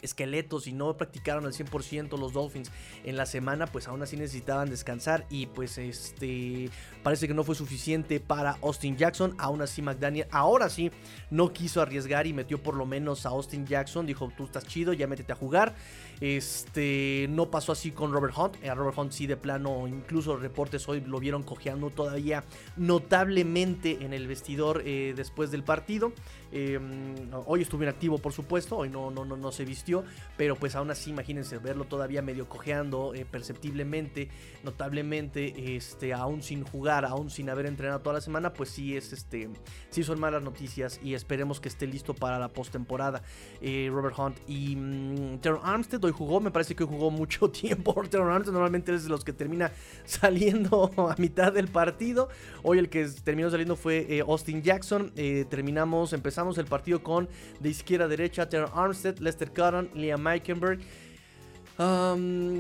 esqueletos 0.02 0.68
y 0.68 0.74
no 0.74 0.96
practicaron 0.98 1.46
al 1.46 1.54
100% 1.54 2.18
los 2.18 2.34
Dolphins 2.34 2.72
en 3.04 3.18
la 3.18 3.26
semana, 3.26 3.68
pues 3.68 3.88
aún 3.88 4.02
así 4.02 4.18
necesitaban 4.18 4.70
descansar 4.70 5.26
y 5.30 5.48
pues 5.48 5.78
este 5.78 6.70
parece 7.04 7.28
que 7.28 7.34
no 7.34 7.44
fue 7.44 7.56
suficiente 7.56 8.20
para 8.20 8.58
Austin 8.62 8.98
Jackson, 8.98 9.36
aún 9.38 9.62
así 9.62 9.82
McDaniel 9.82 10.28
ahora 10.32 10.70
sí 10.70 10.92
no 11.30 11.52
quiso 11.54 11.82
arriesgar 11.82 12.28
y 12.28 12.34
metió 12.34 12.62
por 12.62 12.76
lo 12.76 12.86
menos 12.86 13.26
a 13.26 13.30
Austin 13.30 13.66
Jackson, 13.66 14.06
dijo 14.06 14.32
tú 14.36 14.46
estás 14.46 14.66
chido, 14.66 14.94
ya 14.94 15.08
métete 15.08 15.34
a 15.34 15.36
jugar. 15.36 15.76
Este 16.22 17.28
no 17.30 17.50
pasó 17.50 17.72
así 17.72 17.92
con 17.92 18.12
Robert 18.12 18.34
Hunt, 18.38 18.64
a 18.66 18.76
Robert 18.76 18.98
Hunt 18.98 19.12
sí 19.14 19.26
de 19.26 19.38
plano, 19.38 19.88
incluso 19.88 20.36
reportes 20.36 20.88
hoy 20.90 21.02
lo 21.02 21.20
vieron 21.20 21.44
cojeando 21.44 21.90
todavía 21.92 22.44
notablemente 22.76 24.00
en 24.02 24.14
el 24.14 24.28
vestidor 24.28 24.84
eh, 24.86 25.14
después 25.16 25.52
del 25.52 25.64
partido. 25.64 26.12
Em, 26.52 27.16
hoy 27.46 27.62
estuvo 27.62 27.84
inactivo, 27.84 28.18
por 28.18 28.34
supuesto, 28.34 28.78
hoy 28.78 28.90
no, 28.90 29.12
no, 29.12 29.24
no, 29.26 29.38
no 29.38 29.52
se 29.52 29.66
vistió, 29.66 30.04
pero 30.38 30.56
pues 30.56 30.76
aún 30.76 30.90
así, 30.90 31.12
imagínense 31.12 31.58
verlo 31.60 31.86
todavía 31.86 32.22
medio 32.22 32.48
cojeando 32.50 33.14
eh, 33.14 33.26
perceptiblemente, 33.30 34.30
notablemente, 34.64 35.76
este, 35.76 36.14
aún 36.14 36.42
sin 36.42 36.64
jugar, 36.64 37.06
aún 37.06 37.30
sin 37.30 37.50
haber 37.50 37.68
entrenado 37.68 38.00
toda 38.00 38.16
la 38.16 38.22
semana, 38.22 38.54
pues 38.54 38.70
sí 38.70 38.98
es 38.98 39.14
este, 39.14 39.50
sí 39.90 40.04
son 40.04 40.20
malas 40.20 40.42
noticias 40.42 41.00
y 41.04 41.14
esperemos 41.14 41.60
que 41.60 41.70
esté 41.70 41.86
listo 41.86 42.14
para 42.14 42.40
la 42.40 42.50
postemporada. 42.50 43.22
Eh, 43.62 43.90
Robert 43.92 44.18
Hunt 44.18 44.38
y 44.48 44.76
um, 44.76 45.40
Armstead 45.64 46.04
hoy 46.04 46.12
jugó, 46.12 46.40
me 46.40 46.52
parece 46.52 46.76
que 46.76 46.84
hoy 46.84 46.90
jugó 46.90 47.12
mucho 47.12 47.50
tiempo. 47.50 47.94
Teron 48.10 48.32
Armstead 48.32 48.54
normalmente 48.54 48.94
es 48.94 49.04
de 49.04 49.10
los 49.10 49.24
que 49.24 49.34
termina 49.34 49.72
saliendo 50.06 50.92
a 50.98 51.16
mitad 51.18 51.54
del 51.54 51.68
partido. 51.68 52.30
Hoy 52.64 52.80
el 52.80 52.90
que 52.90 53.06
terminó 53.24 53.50
saliendo 53.50 53.76
fue 53.76 54.08
eh, 54.10 54.22
Austin 54.22 54.64
Jackson. 54.64 55.12
terminamos, 55.50 56.14
el 56.58 56.66
partido 56.66 57.04
con 57.04 57.28
de 57.60 57.70
izquierda 57.70 58.06
a 58.06 58.08
derecha 58.08 58.48
Terrence 58.50 58.74
Armstead, 58.76 59.20
Lester 59.20 59.52
Cotton, 59.52 59.90
Liam 59.94 60.22
Meikenberg. 60.22 60.80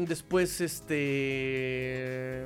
después 0.07 0.61
este 0.61 2.45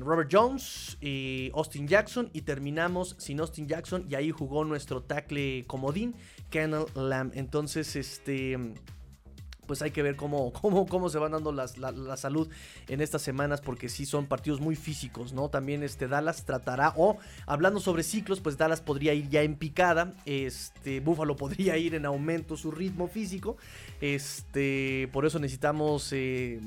Robert 0.00 0.28
Jones 0.30 0.98
y 1.00 1.50
Austin 1.54 1.88
Jackson 1.88 2.30
y 2.34 2.42
terminamos 2.42 3.16
sin 3.18 3.40
Austin 3.40 3.66
Jackson 3.66 4.06
y 4.10 4.14
ahí 4.14 4.30
jugó 4.30 4.64
nuestro 4.64 5.02
tackle 5.02 5.64
comodín 5.66 6.14
Kennel 6.50 6.84
Lamb 6.94 7.32
entonces 7.34 7.96
este 7.96 8.58
pues 9.70 9.82
hay 9.82 9.92
que 9.92 10.02
ver 10.02 10.16
cómo, 10.16 10.52
cómo, 10.60 10.84
cómo 10.84 11.08
se 11.10 11.18
van 11.18 11.30
dando 11.30 11.52
la, 11.52 12.16
salud 12.16 12.48
en 12.88 13.00
estas 13.00 13.22
semanas, 13.22 13.60
porque 13.60 13.88
sí 13.88 14.04
son 14.04 14.26
partidos 14.26 14.60
muy 14.60 14.74
físicos, 14.74 15.32
¿no? 15.32 15.48
También 15.48 15.84
este 15.84 16.08
Dallas 16.08 16.44
tratará, 16.44 16.92
o 16.96 17.18
hablando 17.46 17.78
sobre 17.78 18.02
ciclos, 18.02 18.40
pues 18.40 18.58
Dallas 18.58 18.80
podría 18.80 19.14
ir 19.14 19.28
ya 19.28 19.42
en 19.42 19.54
picada, 19.54 20.12
este 20.26 20.98
Buffalo 20.98 21.36
podría 21.44 21.76
ir 21.76 21.94
en 21.94 22.04
aumento 22.04 22.56
su 22.56 22.72
ritmo 22.72 23.06
físico, 23.06 23.58
este, 24.00 25.08
por 25.12 25.24
eso 25.24 25.38
necesitamos... 25.38 26.12
Eh, 26.12 26.58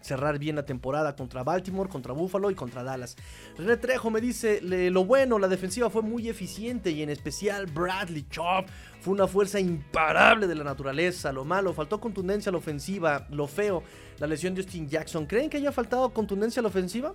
cerrar 0.00 0.38
bien 0.38 0.56
la 0.56 0.64
temporada 0.64 1.14
contra 1.14 1.42
Baltimore, 1.42 1.88
contra 1.88 2.12
Buffalo 2.12 2.50
y 2.50 2.54
contra 2.54 2.82
Dallas. 2.82 3.16
René 3.56 3.76
Trejo 3.76 4.10
me 4.10 4.20
dice, 4.20 4.60
lo 4.62 5.04
bueno, 5.04 5.38
la 5.38 5.48
defensiva 5.48 5.90
fue 5.90 6.02
muy 6.02 6.28
eficiente 6.28 6.90
y 6.90 7.02
en 7.02 7.10
especial 7.10 7.66
Bradley 7.66 8.26
Chop 8.30 8.66
fue 9.00 9.14
una 9.14 9.26
fuerza 9.26 9.60
imparable 9.60 10.46
de 10.46 10.54
la 10.54 10.64
naturaleza. 10.64 11.32
Lo 11.32 11.44
malo, 11.44 11.72
faltó 11.72 12.00
contundencia 12.00 12.50
a 12.50 12.52
la 12.52 12.58
ofensiva. 12.58 13.26
Lo 13.30 13.46
feo, 13.46 13.82
la 14.18 14.26
lesión 14.26 14.54
de 14.54 14.62
Justin 14.62 14.88
Jackson. 14.88 15.26
¿Creen 15.26 15.48
que 15.48 15.56
haya 15.56 15.72
faltado 15.72 16.10
contundencia 16.12 16.60
a 16.60 16.62
la 16.62 16.68
ofensiva? 16.68 17.14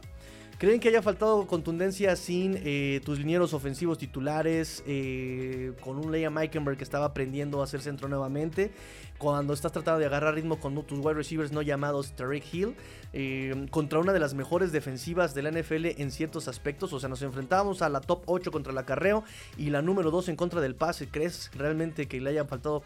¿Creen 0.58 0.80
que 0.80 0.88
haya 0.88 1.02
faltado 1.02 1.46
contundencia 1.48 2.16
sin 2.16 2.58
eh, 2.64 3.02
tus 3.04 3.20
linieros 3.20 3.54
ofensivos 3.54 3.98
titulares? 3.98 4.86
Eh, 4.88 5.74
con 5.82 5.98
un 5.98 6.14
Leia 6.14 6.30
Meikenberg 6.30 6.78
que 6.78 6.86
estaba 6.86 7.08
aprendiendo 7.08 7.60
a 7.60 7.66
hacer 7.66 7.82
centro 7.82 8.08
nuevamente. 8.08 8.72
Cuando 9.18 9.54
estás 9.54 9.74
tratando 9.74 10.00
de 10.00 10.06
agarrar 10.06 10.34
ritmo 10.34 10.58
con 10.58 10.82
tus 10.86 11.00
wide 11.00 11.16
receivers 11.16 11.52
no 11.52 11.62
llamados 11.62 12.14
Tariq 12.14 12.54
Hill. 12.54 12.76
Eh, 13.12 13.66
contra 13.70 14.00
una 14.00 14.14
de 14.14 14.20
las 14.22 14.34
mejores 14.34 14.72
defensivas 14.72 15.36
de 15.36 15.42
la 15.42 15.52
NFL 15.52 16.02
en 16.02 16.10
ciertos 16.10 16.48
aspectos. 16.48 16.94
O 16.94 17.02
sea, 17.02 17.10
nos 17.10 17.22
enfrentábamos 17.22 17.82
a 17.82 17.90
la 17.90 18.00
top 18.00 18.24
8 18.26 18.50
contra 18.50 18.72
el 18.72 18.78
acarreo 18.78 19.26
y 19.58 19.72
la 19.72 19.82
número 19.82 20.10
2 20.10 20.30
en 20.30 20.38
contra 20.38 20.62
del 20.62 20.76
pase. 20.76 21.10
¿Crees 21.10 21.52
realmente 21.54 22.08
que 22.08 22.22
le 22.22 22.30
haya 22.30 22.46
faltado 22.46 22.82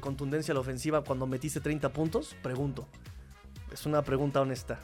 contundencia 0.00 0.52
a 0.52 0.56
la 0.56 0.60
ofensiva 0.60 1.02
cuando 1.02 1.26
metiste 1.26 1.60
30 1.60 1.88
puntos? 1.90 2.36
Pregunto. 2.42 2.86
Es 3.72 3.86
una 3.86 4.02
pregunta 4.02 4.40
honesta. 4.40 4.80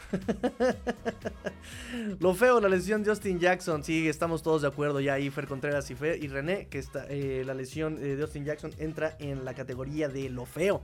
Lo 2.20 2.34
feo, 2.34 2.60
la 2.60 2.68
lesión 2.68 3.02
de 3.02 3.10
Justin 3.10 3.38
Jackson. 3.38 3.82
Sí, 3.82 4.08
estamos 4.08 4.42
todos 4.42 4.62
de 4.62 4.68
acuerdo 4.68 5.00
ya 5.00 5.14
ahí, 5.14 5.30
Fer 5.30 5.46
Contreras 5.46 5.90
y, 5.90 5.94
y 5.94 6.28
René, 6.28 6.66
que 6.68 6.78
está, 6.78 7.06
eh, 7.08 7.42
la 7.46 7.54
lesión 7.54 7.96
de 7.96 8.16
Justin 8.20 8.44
Jackson 8.44 8.72
entra 8.78 9.16
en 9.18 9.44
la 9.44 9.54
categoría 9.54 10.08
de 10.08 10.28
lo 10.28 10.46
feo. 10.46 10.82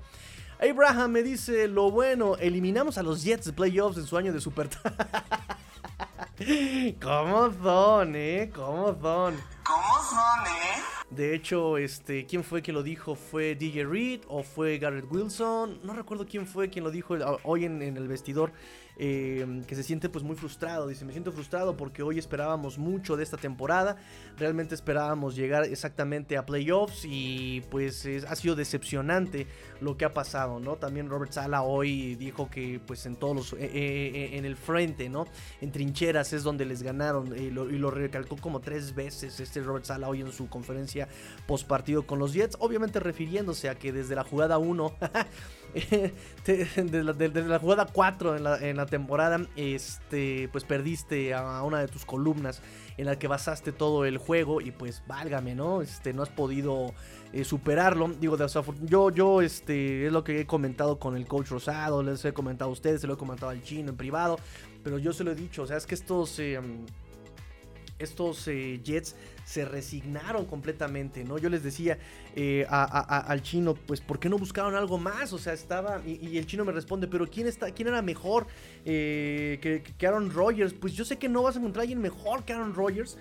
Abraham 0.60 1.12
me 1.12 1.22
dice, 1.22 1.68
lo 1.68 1.90
bueno, 1.90 2.36
eliminamos 2.36 2.98
a 2.98 3.02
los 3.02 3.22
Jets 3.22 3.46
de 3.46 3.52
playoffs 3.52 3.98
en 3.98 4.06
su 4.06 4.16
año 4.16 4.32
de 4.32 4.40
super... 4.40 4.68
¿Cómo 7.02 7.52
son, 7.62 8.16
eh? 8.16 8.50
¿Cómo 8.54 8.86
son? 8.98 9.36
¿Cómo 9.62 9.94
son, 10.08 10.46
eh? 10.46 10.80
De 11.10 11.34
hecho, 11.34 11.76
este, 11.76 12.24
¿quién 12.24 12.44
fue 12.44 12.62
quien 12.62 12.76
lo 12.76 12.82
dijo? 12.82 13.14
¿Fue 13.14 13.54
DJ 13.54 13.84
Reed 13.84 14.20
o 14.26 14.42
fue 14.42 14.78
Garrett 14.78 15.04
Wilson? 15.10 15.80
No 15.82 15.92
recuerdo 15.92 16.26
quién 16.26 16.46
fue 16.46 16.70
quien 16.70 16.84
lo 16.84 16.90
dijo 16.90 17.14
hoy 17.42 17.66
en, 17.66 17.82
en 17.82 17.98
el 17.98 18.08
vestidor. 18.08 18.52
Eh, 18.96 19.62
que 19.66 19.74
se 19.74 19.82
siente 19.82 20.08
pues 20.08 20.24
muy 20.24 20.36
frustrado. 20.36 20.86
Dice, 20.86 21.04
me 21.04 21.12
siento 21.12 21.32
frustrado 21.32 21.76
porque 21.76 22.02
hoy 22.02 22.18
esperábamos 22.18 22.78
mucho 22.78 23.16
de 23.16 23.22
esta 23.22 23.36
temporada. 23.36 23.96
Realmente 24.36 24.74
esperábamos 24.74 25.36
llegar 25.36 25.64
exactamente 25.64 26.36
a 26.36 26.44
playoffs 26.44 27.04
y 27.04 27.62
pues 27.70 28.06
ha 28.28 28.36
sido 28.36 28.54
decepcionante 28.56 29.46
lo 29.80 29.96
que 29.96 30.04
ha 30.04 30.12
pasado, 30.12 30.60
¿no? 30.60 30.76
También 30.76 31.08
Robert 31.08 31.32
Sala 31.32 31.62
hoy 31.62 32.14
dijo 32.16 32.50
que 32.50 32.80
pues 32.86 33.06
en 33.06 33.16
todos 33.16 33.36
los, 33.36 33.52
eh, 33.54 33.70
eh, 33.72 34.30
en 34.34 34.44
el 34.44 34.56
frente, 34.56 35.08
¿no? 35.08 35.26
En 35.60 35.72
trincheras 35.72 36.32
es 36.32 36.42
donde 36.42 36.64
les 36.64 36.82
ganaron 36.82 37.36
y 37.36 37.50
lo, 37.50 37.70
y 37.70 37.78
recalcó 37.78 38.36
como 38.36 38.60
tres 38.60 38.94
veces 38.94 39.40
este 39.40 39.60
Robert 39.60 39.84
Sala 39.84 40.08
hoy 40.08 40.20
en 40.20 40.32
su 40.32 40.48
conferencia 40.48 41.08
post 41.46 41.66
partido 41.66 42.06
con 42.06 42.18
los 42.18 42.32
Jets, 42.32 42.56
obviamente 42.60 43.00
refiriéndose 43.00 43.68
a 43.68 43.74
que 43.74 43.92
desde 43.92 44.14
la 44.14 44.24
jugada 44.24 44.58
1 44.58 44.94
desde, 46.46 47.42
la, 47.44 47.58
jugada 47.58 47.86
4 47.92 48.58
en 48.60 48.76
la, 48.76 48.86
temporada, 48.86 49.40
este, 49.56 50.48
pues 50.52 50.64
perdiste 50.64 51.34
a 51.34 51.62
una 51.62 51.80
de 51.80 51.88
tus 51.88 52.04
columnas 52.04 52.62
en 52.96 53.06
la 53.06 53.18
que 53.18 53.28
basaste 53.28 53.72
todo 53.72 54.04
el 54.04 54.18
juego 54.18 54.60
y 54.60 54.70
pues 54.70 55.02
válgame, 55.06 55.54
¿no? 55.54 55.82
Este, 55.82 56.12
no 56.12 56.22
has 56.22 56.28
podido 56.28 56.92
eh, 57.32 57.44
superarlo. 57.44 58.08
Digo, 58.08 58.36
yo, 58.82 59.10
yo, 59.10 59.42
este, 59.42 60.06
es 60.06 60.12
lo 60.12 60.24
que 60.24 60.40
he 60.40 60.46
comentado 60.46 60.98
con 60.98 61.16
el 61.16 61.26
coach 61.26 61.48
Rosado, 61.48 62.02
les 62.02 62.24
he 62.24 62.32
comentado 62.32 62.70
a 62.70 62.72
ustedes, 62.72 63.00
se 63.00 63.06
lo 63.06 63.14
he 63.14 63.18
comentado 63.18 63.50
al 63.50 63.62
chino 63.62 63.90
en 63.90 63.96
privado, 63.96 64.38
pero 64.82 64.98
yo 64.98 65.12
se 65.12 65.24
lo 65.24 65.32
he 65.32 65.34
dicho, 65.34 65.62
o 65.62 65.66
sea, 65.66 65.76
es 65.76 65.86
que 65.86 65.94
estos... 65.94 66.38
Eh, 66.38 66.60
estos 68.00 68.48
eh, 68.48 68.80
Jets 68.82 69.14
se 69.44 69.64
resignaron 69.64 70.46
completamente, 70.46 71.24
¿no? 71.24 71.38
Yo 71.38 71.48
les 71.48 71.62
decía 71.62 71.98
eh, 72.34 72.66
al 72.68 73.42
chino, 73.42 73.74
pues, 73.74 74.00
¿por 74.00 74.18
qué 74.18 74.28
no 74.28 74.38
buscaron 74.38 74.74
algo 74.74 74.98
más? 74.98 75.32
O 75.32 75.38
sea, 75.38 75.52
estaba, 75.52 76.02
y, 76.06 76.38
el 76.38 76.46
chino 76.46 76.64
me 76.64 76.72
responde, 76.72 77.06
pero 77.06 77.28
¿quién, 77.28 77.46
está, 77.46 77.70
quién 77.72 77.88
era 77.88 78.02
mejor 78.02 78.46
eh, 78.84 79.58
que, 79.60 79.82
que, 79.82 80.06
Aaron 80.06 80.30
Rodgers? 80.30 80.72
Pues 80.72 80.94
yo 80.94 81.04
sé 81.04 81.18
que 81.18 81.28
no 81.28 81.42
vas 81.42 81.56
a 81.56 81.58
encontrar 81.58 81.82
a 81.82 81.84
alguien 81.84 82.00
mejor 82.00 82.44
que 82.44 82.52
Aaron 82.52 82.74
Rodgers, 82.74 83.18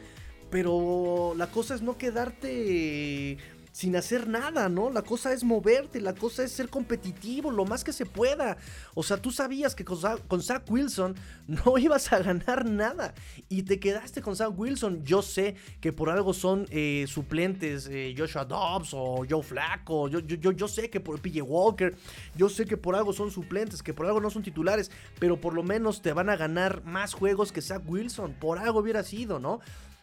pero 0.49 1.33
la 1.37 1.47
cosa 1.47 1.75
es 1.75 1.81
no 1.81 1.97
quedarte 1.97 3.37
sin 3.71 3.95
hacer 3.95 4.27
nada, 4.27 4.69
¿no? 4.69 4.89
La 4.89 5.01
cosa 5.01 5.33
es 5.33 5.43
moverte, 5.43 6.01
la 6.01 6.13
cosa 6.13 6.43
es 6.43 6.51
ser 6.51 6.69
competitivo 6.69 7.51
lo 7.51 7.65
más 7.65 7.83
que 7.83 7.93
se 7.93 8.05
pueda. 8.05 8.57
O 8.93 9.03
sea, 9.03 9.17
tú 9.17 9.31
sabías 9.31 9.75
que 9.75 9.85
con 9.85 10.41
Zach, 10.41 10.63
Wilson 10.69 11.15
no 11.47 11.77
ibas 11.77 12.11
a 12.11 12.19
ganar 12.19 12.65
nada 12.65 13.13
y 13.47 13.63
te 13.63 13.79
quedaste 13.79 14.21
con 14.21 14.35
Zach 14.35 14.53
Wilson. 14.55 15.03
Yo 15.03 15.21
sé 15.21 15.55
que 15.81 15.93
por 15.93 16.09
algo 16.09 16.33
son 16.33 16.65
eh, 16.69 17.05
suplentes 17.07 17.87
eh, 17.91 18.13
Joshua 18.17 18.45
Dobbs 18.45 18.93
o 18.93 19.25
Joe 19.29 19.43
Flacco. 19.43 20.07
Yo, 20.07 20.19
yo, 20.19 20.51
yo, 20.51 20.67
sé 20.67 20.89
que 20.89 20.99
por 20.99 21.19
PJ 21.21 21.41
Walker, 21.41 21.95
yo 22.35 22.49
sé 22.49 22.65
que 22.65 22.77
por 22.77 22.95
algo 22.95 23.13
son 23.13 23.31
suplentes, 23.31 23.83
que 23.83 23.93
por 23.93 24.05
algo 24.05 24.19
no 24.19 24.29
son 24.29 24.43
titulares, 24.43 24.91
pero 25.19 25.39
por 25.39 25.53
lo 25.53 25.63
menos 25.63 26.01
te 26.01 26.13
van 26.13 26.29
a 26.29 26.35
ganar 26.35 26.83
más 26.83 27.13
juegos 27.13 27.51
que 27.51 27.61
Zach 27.61 27.83
Wilson. 27.85 28.33
Por 28.39 28.59
algo 28.59 28.79
hubiera 28.79 29.03
sido, 29.03 29.39
¿no? 29.39 29.59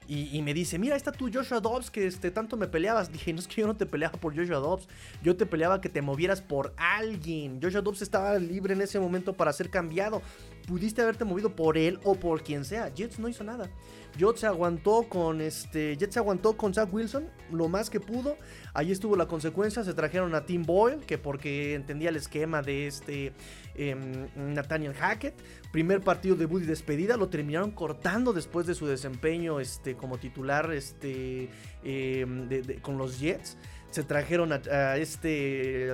Y, 0.08 0.40
me 0.42 0.54
dice, 0.54 0.78
mira, 0.78 0.94
está 0.94 1.10
tu 1.10 1.28
Joshua 1.32 1.58
Dobbs 1.58 1.90
que 1.90 2.06
este, 2.06 2.30
tanto 2.30 2.56
me 2.56 2.68
peleabas. 2.68 3.10
Dije, 3.10 3.32
no 3.32 3.40
es 3.40 3.48
que 3.48 3.60
yo 3.60 3.66
no 3.66 3.76
te 3.76 3.86
peleaba 3.86 4.18
por 4.18 4.36
Joshua 4.36 4.58
Dobbs, 4.58 4.86
yo 5.22 5.36
te 5.36 5.46
peleaba 5.46 5.80
que 5.80 5.88
te 5.88 6.00
movieras 6.00 6.40
por 6.40 6.72
alguien. 6.76 7.60
Joshua 7.60 7.80
Dobbs 7.80 8.02
estaba 8.02 8.38
libre 8.38 8.74
en 8.74 8.82
ese 8.82 9.00
momento 9.00 9.32
para 9.32 9.52
ser 9.52 9.68
cambiado. 9.68 10.22
Pudiste 10.68 11.02
haberte 11.02 11.24
movido 11.24 11.56
por 11.56 11.76
él 11.76 11.98
o 12.04 12.14
por 12.14 12.44
quien 12.44 12.64
sea. 12.64 12.94
Jets 12.94 13.18
no 13.18 13.28
hizo 13.28 13.42
nada. 13.42 13.68
Jets 14.16 14.40
se 14.40 14.46
aguantó 14.46 15.04
con 15.08 15.40
este. 15.40 15.96
Jets 15.96 16.14
se 16.14 16.18
aguantó 16.18 16.56
con 16.56 16.72
Zach 16.72 16.92
Wilson 16.92 17.28
lo 17.50 17.68
más 17.68 17.90
que 17.90 18.00
pudo. 18.00 18.36
Ahí 18.74 18.92
estuvo 18.92 19.16
la 19.16 19.26
consecuencia. 19.26 19.84
Se 19.84 19.94
trajeron 19.94 20.34
a 20.34 20.46
Tim 20.46 20.64
Boyle, 20.64 21.00
que 21.00 21.18
porque 21.18 21.74
entendía 21.74 22.08
el 22.08 22.16
esquema 22.16 22.62
de 22.62 22.86
este 22.86 23.32
em, 23.74 24.28
Nathaniel 24.34 24.94
Hackett. 24.94 25.34
Primer 25.72 26.00
partido 26.00 26.36
de 26.36 26.46
Buddy 26.46 26.66
despedida. 26.66 27.16
Lo 27.16 27.28
terminaron 27.28 27.70
cortando 27.70 28.32
después 28.32 28.66
de 28.66 28.74
su 28.74 28.86
desempeño 28.86 29.60
este, 29.60 29.96
como 29.96 30.18
titular 30.18 30.72
este, 30.72 31.50
em, 31.84 32.48
con 32.80 32.98
los 32.98 33.20
Jets. 33.20 33.56
Se 33.90 34.02
trajeron 34.02 34.52
a, 34.52 34.96
este 34.96 35.90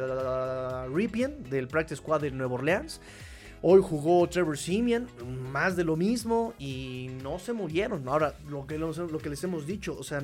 Ripien 0.93 1.45
del 1.45 1.69
Practice 1.69 1.97
Squad 1.97 2.23
de 2.23 2.31
Nueva 2.31 2.55
Orleans. 2.55 3.01
Hoy 3.64 3.81
jugó 3.81 4.29
Trevor 4.29 4.59
Simeon, 4.59 5.07
más 5.53 5.77
de 5.77 5.85
lo 5.85 5.94
mismo 5.94 6.53
y 6.59 7.11
no 7.22 7.38
se 7.38 7.53
movieron. 7.53 8.09
Ahora, 8.09 8.35
lo 8.48 8.66
que, 8.66 8.77
lo 8.77 8.92
que 9.18 9.29
les 9.29 9.44
hemos 9.44 9.68
dicho, 9.68 9.96
o 9.96 10.03
sea, 10.03 10.20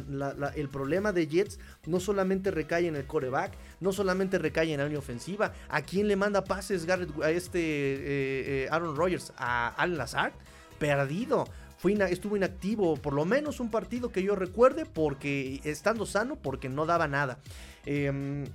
el 0.57 0.69
problema 0.69 1.13
de 1.13 1.29
Jets 1.29 1.61
no 1.87 2.01
solamente 2.01 2.51
recae 2.51 2.89
en 2.89 2.97
el 2.97 3.07
coreback, 3.07 3.53
no 3.79 3.93
solamente 3.93 4.39
recae 4.39 4.73
en 4.73 4.79
la 4.81 4.87
línea 4.87 4.99
ofensiva. 4.99 5.53
¿A 5.69 5.83
quién 5.83 6.09
le 6.09 6.17
manda 6.17 6.43
pases 6.43 6.85
Garrett, 6.85 7.11
a 7.23 7.31
este 7.31 7.61
eh, 7.61 8.65
eh, 8.65 8.69
Aaron 8.73 8.97
Rodgers? 8.97 9.33
¿A 9.37 9.69
Al 9.69 9.97
Lazard? 9.97 10.33
Perdido. 10.81 11.47
Fue 11.77 11.93
estuvo 12.11 12.37
inactivo 12.37 12.97
por 12.97 13.13
lo 13.13 13.25
menos 13.25 13.61
un 13.61 13.71
partido 13.71 14.11
que 14.11 14.21
yo 14.25 14.35
recuerde 14.35 14.85
porque 14.85 15.61
estando 15.63 16.07
sano 16.07 16.35
porque 16.35 16.69
no 16.69 16.87
daba 16.87 17.07
nada. 17.07 17.39
Em, 17.87 18.47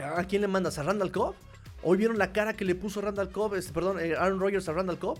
¿A 0.00 0.24
quién 0.24 0.40
le 0.40 0.48
mandas? 0.48 0.78
¿A 0.78 0.82
Randall 0.82 1.12
Cobb? 1.12 1.34
Hoy 1.82 1.96
vieron 1.96 2.18
la 2.18 2.32
cara 2.32 2.54
que 2.54 2.64
le 2.64 2.74
puso 2.74 3.00
Randall 3.00 3.30
Cobb, 3.30 3.54
este, 3.54 3.72
perdón, 3.72 4.00
eh, 4.00 4.14
Aaron 4.16 4.40
Rodgers 4.40 4.68
a 4.68 4.72
Randall 4.72 4.98
Cobb. 4.98 5.18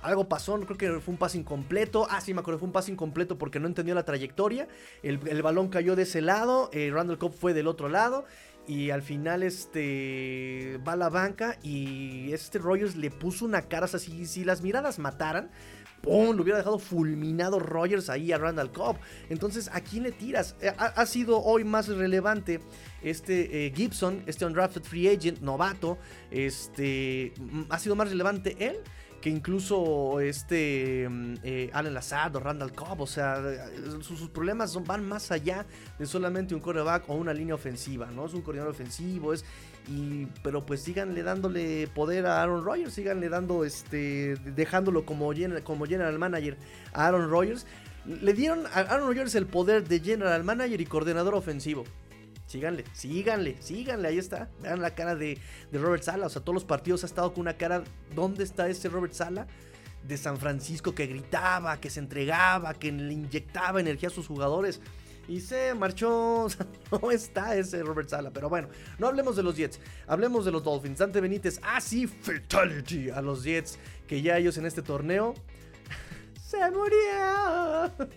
Algo 0.00 0.28
pasó, 0.28 0.58
creo 0.60 0.78
que 0.78 1.00
fue 1.00 1.12
un 1.12 1.18
pase 1.18 1.38
incompleto. 1.38 2.06
Ah, 2.08 2.20
sí, 2.20 2.32
me 2.32 2.40
acuerdo, 2.40 2.60
fue 2.60 2.66
un 2.66 2.72
pase 2.72 2.92
incompleto 2.92 3.36
porque 3.36 3.58
no 3.58 3.66
entendió 3.66 3.96
la 3.96 4.04
trayectoria. 4.04 4.68
El, 5.02 5.18
balón 5.42 5.68
cayó 5.68 5.96
de 5.96 6.04
ese 6.04 6.20
lado, 6.20 6.70
eh, 6.72 6.90
Randall 6.92 7.18
Cobb 7.18 7.32
fue 7.32 7.52
del 7.52 7.66
otro 7.66 7.88
lado. 7.88 8.24
Y 8.68 8.90
al 8.90 9.00
final 9.00 9.42
este 9.42 10.78
va 10.86 10.92
a 10.92 10.96
la 10.96 11.08
banca 11.08 11.58
y 11.62 12.34
este 12.34 12.58
Rogers 12.58 12.96
le 12.96 13.10
puso 13.10 13.46
una 13.46 13.62
cara, 13.62 13.86
o 13.86 13.88
sea, 13.88 13.98
si 13.98 14.44
las 14.44 14.60
miradas 14.60 14.98
mataran, 14.98 15.50
¡pum! 16.02 16.36
Lo 16.36 16.42
hubiera 16.42 16.58
dejado 16.58 16.78
fulminado 16.78 17.58
Rogers 17.58 18.08
ahí 18.10 18.32
a 18.32 18.38
Randall 18.38 18.72
Cobb. 18.72 18.96
Entonces, 19.28 19.70
¿a 19.72 19.80
quién 19.80 20.04
le 20.04 20.12
tiras? 20.12 20.56
Eh, 20.60 20.72
ha, 20.76 21.06
sido 21.06 21.42
hoy 21.42 21.64
más 21.64 21.88
relevante 21.88 22.60
este 23.02 23.66
eh, 23.66 23.72
Gibson, 23.74 24.22
este 24.26 24.44
undrafted 24.44 24.82
free 24.82 25.08
agent, 25.08 25.40
novato. 25.40 25.98
Este, 26.30 27.32
mm, 27.38 27.62
ha 27.68 27.78
sido 27.78 27.96
más 27.96 28.08
relevante 28.08 28.56
él 28.58 28.78
que 29.20 29.30
incluso 29.30 30.20
este 30.20 31.08
mm, 31.08 31.34
eh, 31.42 31.70
Allen 31.72 31.94
Lazard 31.94 32.36
o 32.36 32.40
Randall 32.40 32.72
Cobb, 32.72 33.00
o 33.00 33.06
sea, 33.06 33.42
sus, 34.00 34.28
problemas 34.30 34.72
son, 34.72 34.84
van 34.84 35.06
más 35.06 35.30
allá 35.30 35.66
de 35.98 36.06
solamente 36.06 36.54
un 36.54 36.60
quarterback 36.60 37.08
o 37.08 37.14
una 37.14 37.34
línea 37.34 37.54
ofensiva, 37.54 38.06
¿no? 38.12 38.26
Es 38.26 38.34
un 38.34 38.42
coordinador 38.42 38.72
ofensivo, 38.72 39.32
es 39.32 39.44
y, 39.88 40.26
pero 40.42 40.66
pues 40.66 40.82
síganle 40.82 41.22
dándole 41.22 41.88
poder 41.88 42.26
a 42.26 42.42
Aaron 42.42 42.64
Rodgers, 42.64 42.92
síganle 42.92 43.28
dando, 43.28 43.64
este, 43.64 44.36
dejándolo 44.54 45.06
como, 45.06 45.32
como 45.64 45.86
general 45.86 46.18
manager 46.18 46.56
a 46.92 47.06
Aaron 47.06 47.30
Rodgers. 47.30 47.66
Le 48.04 48.32
dieron 48.34 48.66
a 48.66 48.80
Aaron 48.80 49.08
Rodgers 49.08 49.34
el 49.34 49.46
poder 49.46 49.86
de 49.88 50.00
general 50.00 50.44
manager 50.44 50.80
y 50.80 50.86
coordinador 50.86 51.34
ofensivo. 51.34 51.84
Síganle, 52.46 52.84
síganle, 52.92 53.56
síganle, 53.60 54.08
ahí 54.08 54.18
está. 54.18 54.48
Vean 54.62 54.80
la 54.80 54.94
cara 54.94 55.14
de, 55.14 55.38
de, 55.70 55.78
Robert 55.78 56.02
Sala. 56.02 56.26
O 56.26 56.30
sea, 56.30 56.42
todos 56.42 56.54
los 56.54 56.64
partidos 56.64 57.02
ha 57.02 57.06
estado 57.06 57.32
con 57.32 57.42
una 57.42 57.54
cara. 57.54 57.84
¿Dónde 58.14 58.44
está 58.44 58.68
ese 58.68 58.88
Robert 58.88 59.12
Sala? 59.12 59.46
De 60.06 60.16
San 60.16 60.38
Francisco 60.38 60.94
que 60.94 61.06
gritaba, 61.06 61.78
que 61.78 61.90
se 61.90 62.00
entregaba, 62.00 62.72
que 62.72 62.90
le 62.90 63.12
inyectaba 63.12 63.80
energía 63.80 64.08
a 64.08 64.12
sus 64.12 64.26
jugadores 64.26 64.80
y 65.28 65.40
se 65.40 65.74
marchó. 65.74 66.48
no 66.90 67.10
está 67.10 67.54
ese 67.54 67.82
Robert 67.82 68.08
Sala. 68.08 68.30
Pero 68.30 68.48
bueno, 68.48 68.68
no 68.98 69.06
hablemos 69.06 69.36
de 69.36 69.42
los 69.42 69.56
Jets. 69.56 69.78
Hablemos 70.06 70.44
de 70.44 70.50
los 70.50 70.64
Dolphins. 70.64 70.98
Dante 70.98 71.20
Benítez, 71.20 71.60
ah, 71.62 71.80
fatality 71.80 73.10
a 73.10 73.20
los 73.20 73.44
Jets. 73.44 73.78
Que 74.08 74.22
ya 74.22 74.38
ellos 74.38 74.56
en 74.56 74.66
este 74.66 74.82
torneo 74.82 75.34
se 76.48 76.56
murió. 76.70 77.92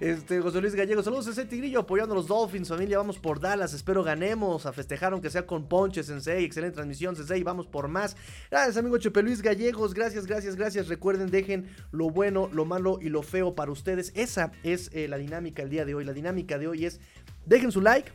Este, 0.00 0.40
José 0.40 0.60
Luis 0.60 0.74
Gallego, 0.74 1.02
saludos 1.02 1.26
a 1.28 1.30
ese 1.30 1.44
tigrillo 1.44 1.80
apoyando 1.80 2.14
a 2.14 2.16
los 2.16 2.26
Dolphins, 2.28 2.68
familia, 2.68 2.98
vamos 2.98 3.18
por 3.18 3.40
Dallas, 3.40 3.72
espero 3.74 4.02
ganemos, 4.04 4.66
a 4.66 4.72
festejar 4.72 5.12
aunque 5.12 5.30
sea 5.30 5.46
con 5.46 5.68
Ponche, 5.68 6.02
Sensei, 6.02 6.44
excelente 6.44 6.74
transmisión, 6.74 7.16
Sensei, 7.16 7.42
vamos 7.42 7.66
por 7.66 7.88
más. 7.88 8.16
Gracias, 8.50 8.76
amigo 8.76 8.98
Chepe 8.98 9.22
Luis 9.22 9.42
Gallegos, 9.42 9.94
gracias, 9.94 10.26
gracias, 10.26 10.56
gracias. 10.56 10.88
Recuerden, 10.88 11.30
dejen 11.30 11.68
lo 11.90 12.10
bueno, 12.10 12.48
lo 12.52 12.64
malo 12.64 12.98
y 13.00 13.08
lo 13.08 13.22
feo 13.22 13.54
para 13.54 13.72
ustedes. 13.72 14.12
Esa 14.14 14.52
es 14.62 14.90
eh, 14.92 15.08
la 15.08 15.18
dinámica 15.18 15.62
el 15.62 15.70
día 15.70 15.84
de 15.84 15.94
hoy. 15.94 16.04
La 16.04 16.12
dinámica 16.12 16.58
de 16.58 16.68
hoy 16.68 16.84
es, 16.86 17.00
dejen 17.46 17.72
su 17.72 17.80
like, 17.80 18.10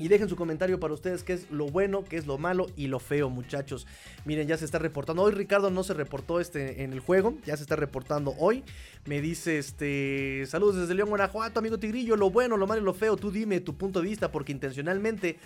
Y 0.00 0.08
dejen 0.08 0.30
su 0.30 0.34
comentario 0.34 0.80
para 0.80 0.94
ustedes 0.94 1.22
qué 1.22 1.34
es 1.34 1.50
lo 1.50 1.66
bueno, 1.66 2.04
qué 2.04 2.16
es 2.16 2.26
lo 2.26 2.38
malo 2.38 2.66
y 2.74 2.86
lo 2.86 2.98
feo, 2.98 3.28
muchachos. 3.28 3.86
Miren, 4.24 4.48
ya 4.48 4.56
se 4.56 4.64
está 4.64 4.78
reportando. 4.78 5.22
Hoy 5.22 5.32
Ricardo 5.32 5.70
no 5.70 5.84
se 5.84 5.92
reportó 5.92 6.40
este 6.40 6.82
en 6.82 6.94
el 6.94 7.00
juego, 7.00 7.34
ya 7.44 7.54
se 7.56 7.62
está 7.62 7.76
reportando 7.76 8.34
hoy. 8.38 8.64
Me 9.04 9.20
dice 9.20 9.58
este, 9.58 10.44
saludos 10.46 10.76
desde 10.76 10.94
León, 10.94 11.10
Guanajuato, 11.10 11.58
amigo 11.58 11.78
Tigrillo, 11.78 12.16
lo 12.16 12.30
bueno, 12.30 12.56
lo 12.56 12.66
malo 12.66 12.80
y 12.80 12.84
lo 12.84 12.94
feo, 12.94 13.16
tú 13.16 13.30
dime 13.30 13.60
tu 13.60 13.76
punto 13.76 14.00
de 14.00 14.08
vista 14.08 14.32
porque 14.32 14.52
intencionalmente 14.52 15.38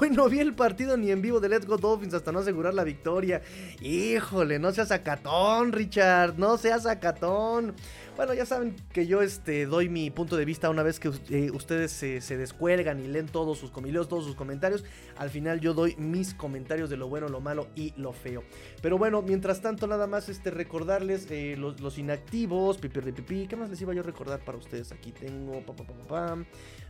hoy 0.00 0.10
no 0.10 0.28
vi 0.28 0.40
el 0.40 0.54
partido 0.54 0.96
ni 0.96 1.12
en 1.12 1.22
vivo 1.22 1.38
de 1.38 1.48
Let's 1.48 1.66
Go 1.66 1.76
Dolphins 1.76 2.14
hasta 2.14 2.32
no 2.32 2.40
asegurar 2.40 2.74
la 2.74 2.82
victoria. 2.82 3.42
Híjole, 3.80 4.58
no 4.58 4.72
seas 4.72 4.90
acatón, 4.90 5.72
Richard, 5.72 6.36
no 6.36 6.56
seas 6.58 6.86
acatón. 6.86 7.74
Bueno, 8.20 8.34
ya 8.34 8.44
saben 8.44 8.76
que 8.92 9.06
yo 9.06 9.22
este, 9.22 9.64
doy 9.64 9.88
mi 9.88 10.10
punto 10.10 10.36
de 10.36 10.44
vista 10.44 10.68
una 10.68 10.82
vez 10.82 11.00
que 11.00 11.10
eh, 11.30 11.50
ustedes 11.52 11.90
se, 11.90 12.36
descuelgan 12.36 13.02
y 13.02 13.08
leen 13.08 13.24
todos 13.24 13.56
sus 13.56 13.70
comileos, 13.70 14.10
todos 14.10 14.26
sus 14.26 14.34
comentarios. 14.34 14.84
Al 15.16 15.30
final 15.30 15.58
yo 15.58 15.72
doy 15.72 15.96
mis 15.96 16.34
comentarios 16.34 16.90
de 16.90 16.98
lo 16.98 17.08
bueno, 17.08 17.30
lo 17.30 17.40
malo 17.40 17.68
y 17.74 17.94
lo 17.96 18.12
feo. 18.12 18.44
Pero 18.82 18.98
bueno, 18.98 19.22
mientras 19.22 19.62
tanto, 19.62 19.86
nada 19.86 20.06
más 20.06 20.28
este, 20.28 20.50
recordarles 20.50 21.30
eh, 21.30 21.56
los, 21.56 21.80
los, 21.80 21.96
inactivos, 21.96 22.76
pipi 22.76 23.00
de 23.00 23.14
pipí. 23.14 23.46
¿Qué 23.46 23.56
más 23.56 23.70
les 23.70 23.80
iba 23.80 23.94
yo 23.94 24.02
a 24.02 24.04
recordar 24.04 24.40
para 24.44 24.58
ustedes? 24.58 24.92
Aquí 24.92 25.12
tengo. 25.12 25.62
Papapam, 25.64 26.44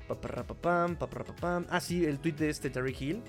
papapam, 0.09 0.97
papapam. 0.97 1.65
Ah, 1.71 1.79
sí, 1.79 2.05
el 2.05 2.19
tweet 2.19 2.35
de 2.35 2.51
este 2.51 2.71
Terry 2.71 2.97
Hill. 2.99 3.23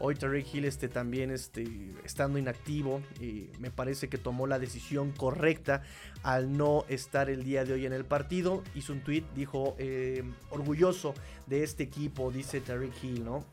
Hoy 0.00 0.14
Terry 0.14 0.44
Hill 0.52 0.64
este, 0.64 0.88
también 0.88 1.30
este, 1.30 1.66
estando 2.04 2.38
inactivo, 2.38 3.02
eh, 3.20 3.50
me 3.58 3.70
parece 3.70 4.08
que 4.08 4.18
tomó 4.18 4.46
la 4.46 4.58
decisión 4.58 5.12
correcta 5.12 5.82
al 6.22 6.56
no 6.56 6.84
estar 6.88 7.30
el 7.30 7.44
día 7.44 7.64
de 7.64 7.74
hoy 7.74 7.86
en 7.86 7.92
el 7.92 8.04
partido. 8.04 8.62
Hizo 8.74 8.92
un 8.92 9.00
tweet, 9.00 9.24
dijo, 9.34 9.74
eh, 9.78 10.22
orgulloso 10.50 11.14
de 11.46 11.62
este 11.62 11.82
equipo, 11.82 12.30
dice 12.30 12.60
Terry 12.60 12.90
Hill, 13.02 13.24
¿no? 13.24 13.44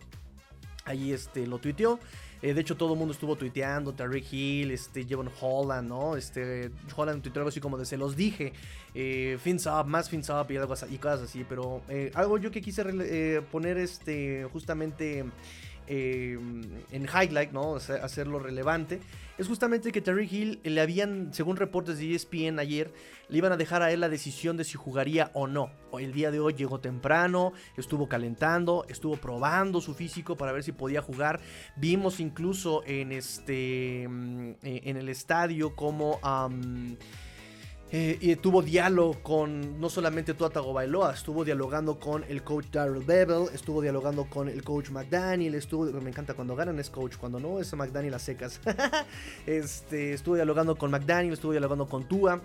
Ahí 0.85 1.13
este, 1.13 1.47
lo 1.47 1.57
tuiteó. 1.57 1.99
Eh, 2.41 2.53
de 2.53 2.61
hecho, 2.61 2.77
todo 2.77 2.93
el 2.93 2.99
mundo 2.99 3.11
estuvo 3.11 3.35
tuiteando. 3.35 3.93
Terry 3.93 4.23
Hill, 4.29 4.69
este, 4.69 5.03
Jevon 5.03 5.31
Holland, 5.41 5.89
¿no? 5.89 6.15
Este, 6.15 6.69
Holland 6.95 7.23
tuiteó 7.23 7.41
algo 7.41 7.49
así 7.49 7.59
como 7.59 7.75
de 7.75 7.85
se 7.85 7.97
los 7.97 8.15
dije. 8.15 8.53
Eh, 8.93 9.39
fins 9.41 9.65
up, 9.65 9.87
más 9.87 10.09
fins 10.09 10.29
up 10.29 10.45
y, 10.51 10.57
cosas 10.97 11.23
así. 11.23 11.43
Pero 11.49 11.81
eh, 11.89 12.11
algo 12.13 12.37
yo 12.37 12.51
que 12.51 12.61
quise 12.61 13.41
poner 13.51 13.79
este, 13.79 14.47
justamente 14.53 15.25
eh, 15.87 16.37
en 16.91 17.03
highlight, 17.03 17.51
¿no? 17.51 17.75
Hacerlo 17.75 18.39
relevante. 18.39 18.99
Es 19.37 19.47
justamente 19.47 19.91
que 19.91 20.01
Terry 20.01 20.29
Hill 20.31 20.59
le 20.63 20.79
habían, 20.79 21.33
según 21.33 21.57
reportes 21.57 21.97
de 21.97 22.15
ESPN 22.15 22.57
ayer, 22.59 22.93
le 23.27 23.37
iban 23.37 23.51
a 23.51 23.57
dejar 23.57 23.81
a 23.81 23.91
él 23.91 23.99
la 23.99 24.09
decisión 24.09 24.55
de 24.55 24.63
si 24.63 24.77
jugaría 24.77 25.31
o 25.33 25.47
no. 25.47 25.71
El 25.99 26.13
día 26.13 26.31
de 26.31 26.39
hoy 26.39 26.53
llegó 26.53 26.79
temprano, 26.79 27.51
estuvo 27.75 28.07
calentando, 28.07 28.85
estuvo 28.87 29.17
probando 29.17 29.81
su 29.81 29.93
físico 29.93 30.37
para 30.37 30.51
ver 30.51 30.63
si 30.63 30.71
podía 30.71 31.01
jugar. 31.01 31.41
Vimos 31.75 32.19
incluso 32.19 32.83
en 32.85 33.11
este 33.11 34.03
en 34.03 34.97
el 34.97 35.09
estadio 35.09 35.75
como 35.75 36.19
eh, 37.97 38.17
y 38.19 38.35
tuvo 38.35 38.61
diálogo 38.61 39.23
con 39.23 39.79
no 39.79 39.89
solamente 39.89 40.33
Tua 40.33 40.49
Tagovailoa, 40.49 41.13
estuvo 41.13 41.45
dialogando 41.45 41.97
con 41.97 42.25
el 42.25 42.43
coach 42.43 42.65
Darrell 42.69 43.05
Bevel, 43.05 43.47
estuvo 43.53 43.81
dialogando 43.81 44.25
con 44.25 44.49
el 44.49 44.65
coach 44.65 44.89
McDaniel, 44.89 45.55
estuvo, 45.55 45.85
me 46.01 46.09
encanta 46.09 46.33
cuando 46.33 46.57
ganan 46.57 46.77
es 46.77 46.89
coach, 46.89 47.15
cuando 47.15 47.39
no 47.39 47.57
es 47.57 47.73
McDaniel 47.73 48.15
a 48.15 48.19
secas. 48.19 48.59
este, 49.45 50.11
estuvo 50.11 50.35
dialogando 50.35 50.75
con 50.75 50.91
McDaniel, 50.91 51.31
estuvo 51.31 51.53
dialogando 51.53 51.87
con 51.87 52.03
Tua. 52.05 52.41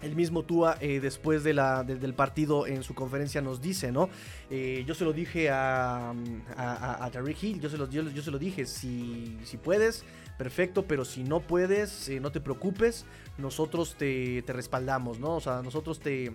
El 0.00 0.14
mismo 0.14 0.44
Tua 0.44 0.76
eh, 0.80 1.00
después 1.00 1.42
de 1.42 1.54
la, 1.54 1.82
de, 1.82 1.96
del 1.96 2.14
partido 2.14 2.66
en 2.66 2.82
su 2.82 2.94
conferencia 2.94 3.40
nos 3.40 3.60
dice, 3.60 3.90
¿no? 3.90 4.08
Eh, 4.50 4.84
yo 4.86 4.94
se 4.94 5.04
lo 5.04 5.12
dije 5.12 5.50
a, 5.50 6.10
a, 6.56 7.10
Hill, 7.40 7.60
yo 7.60 7.68
se 7.68 7.76
lo, 7.76 7.88
yo, 7.90 8.22
se 8.22 8.30
lo 8.30 8.38
dije, 8.38 8.64
si, 8.64 9.36
si 9.42 9.56
puedes, 9.56 10.04
perfecto, 10.36 10.84
pero 10.86 11.04
si 11.04 11.24
no 11.24 11.40
puedes, 11.40 12.08
eh, 12.08 12.20
no 12.20 12.30
te 12.30 12.40
preocupes, 12.40 13.06
nosotros 13.38 13.96
te, 13.96 14.42
te, 14.42 14.52
respaldamos, 14.52 15.18
¿no? 15.18 15.36
O 15.36 15.40
sea, 15.40 15.62
nosotros 15.62 15.98
te... 15.98 16.32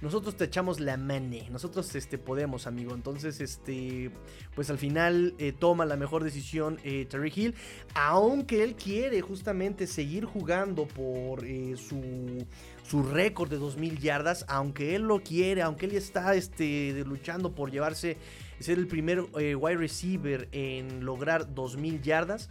Nosotros 0.00 0.36
te 0.36 0.46
echamos 0.46 0.80
la 0.80 0.96
mane, 0.96 1.48
nosotros 1.50 1.94
este, 1.94 2.18
podemos, 2.18 2.66
amigo. 2.66 2.92
Entonces, 2.92 3.40
este, 3.40 4.10
pues 4.52 4.68
al 4.68 4.78
final 4.78 5.36
toma 5.60 5.86
la 5.86 5.94
mejor 5.96 6.24
decisión 6.24 6.78
Terry 7.08 7.32
Hill, 7.32 7.54
aunque 7.94 8.64
él 8.64 8.74
quiere 8.74 9.20
justamente 9.20 9.86
seguir 9.86 10.24
jugando 10.24 10.86
por 10.86 11.42
su, 11.76 12.44
su 12.92 13.02
récord 13.02 13.48
de 13.48 13.58
2.000 13.58 14.00
yardas, 14.00 14.44
aunque 14.48 14.94
él 14.94 15.04
lo 15.04 15.22
quiere, 15.22 15.62
aunque 15.62 15.86
él 15.86 15.96
está 15.96 16.34
este, 16.34 17.02
luchando 17.06 17.54
por 17.54 17.70
llevarse, 17.70 18.18
ser 18.60 18.76
el 18.76 18.86
primer 18.86 19.22
wide 19.32 19.78
receiver 19.78 20.46
en 20.52 21.02
lograr 21.02 21.54
2.000 21.54 22.02
yardas 22.02 22.50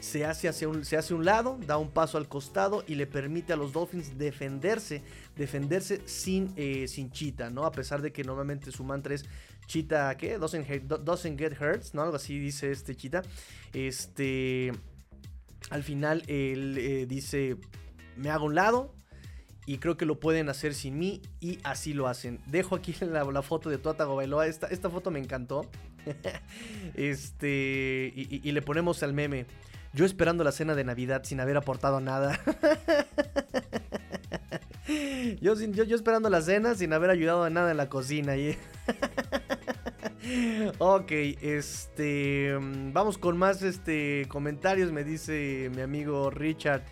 se 0.00 0.24
hace, 0.24 0.48
hacia 0.48 0.66
un, 0.66 0.82
se 0.86 0.96
hace 0.96 1.12
un 1.12 1.26
lado, 1.26 1.58
da 1.66 1.76
un 1.76 1.90
paso 1.90 2.16
al 2.16 2.26
costado 2.26 2.84
y 2.86 2.94
le 2.94 3.06
permite 3.06 3.52
a 3.52 3.56
los 3.56 3.74
Dolphins 3.74 4.16
defenderse, 4.16 5.02
defenderse 5.36 6.00
sin, 6.06 6.54
eh, 6.56 6.88
sin 6.88 7.10
Chita, 7.10 7.50
¿no? 7.50 7.66
A 7.66 7.72
pesar 7.72 8.00
de 8.00 8.14
que 8.14 8.24
normalmente 8.24 8.72
su 8.72 8.82
mantra 8.82 9.14
es 9.14 9.26
Chita, 9.66 10.16
¿qué? 10.16 10.38
Doesn't, 10.38 10.66
doesn't 11.04 11.38
get 11.38 11.52
hurt, 11.60 11.84
¿no? 11.92 12.00
Algo 12.00 12.16
así 12.16 12.38
dice 12.38 12.72
este 12.72 12.96
Chita. 12.96 13.20
Este, 13.74 14.72
al 15.68 15.82
final 15.82 16.22
él 16.28 16.78
eh, 16.78 17.04
dice, 17.06 17.58
me 18.16 18.30
hago 18.30 18.46
un 18.46 18.54
lado, 18.54 18.95
y 19.66 19.78
creo 19.78 19.96
que 19.96 20.06
lo 20.06 20.20
pueden 20.20 20.48
hacer 20.48 20.74
sin 20.74 20.96
mí 20.98 21.20
y 21.40 21.58
así 21.64 21.92
lo 21.92 22.06
hacen. 22.06 22.40
Dejo 22.46 22.76
aquí 22.76 22.94
la, 23.00 23.24
la 23.24 23.42
foto 23.42 23.68
de 23.68 23.78
Tuatago 23.78 24.16
Bailoa. 24.16 24.46
Esta, 24.46 24.68
esta 24.68 24.88
foto 24.88 25.10
me 25.10 25.18
encantó. 25.18 25.68
este. 26.94 28.12
Y, 28.14 28.22
y, 28.36 28.40
y, 28.48 28.52
le 28.52 28.62
ponemos 28.62 29.02
al 29.02 29.12
meme. 29.12 29.46
Yo 29.92 30.04
esperando 30.04 30.44
la 30.44 30.52
cena 30.52 30.74
de 30.74 30.84
Navidad 30.84 31.24
sin 31.24 31.40
haber 31.40 31.56
aportado 31.56 32.00
nada. 32.00 32.38
yo, 35.40 35.54
yo, 35.54 35.96
esperando 35.96 36.30
la 36.30 36.42
cena 36.42 36.74
sin 36.74 36.92
haber 36.92 37.10
ayudado 37.10 37.46
en 37.46 37.54
nada 37.54 37.70
en 37.72 37.76
la 37.76 37.88
cocina. 37.88 38.34
ok, 40.78 41.10
este. 41.10 42.56
Vamos 42.92 43.18
con 43.18 43.36
más 43.36 43.62
este, 43.62 44.26
comentarios. 44.28 44.92
Me 44.92 45.02
dice 45.02 45.72
mi 45.74 45.80
amigo 45.80 46.30
Richard. 46.30 46.84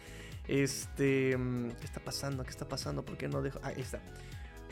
Este. 0.48 1.37
¿Qué 1.78 1.85
está 1.85 2.00
pasando? 2.00 2.44
¿Qué 2.44 2.50
está 2.50 2.68
pasando? 2.68 3.04
¿Por 3.04 3.16
qué 3.16 3.28
no 3.28 3.42
dejo.? 3.42 3.61
Ahí 3.62 3.80
está. 3.80 4.00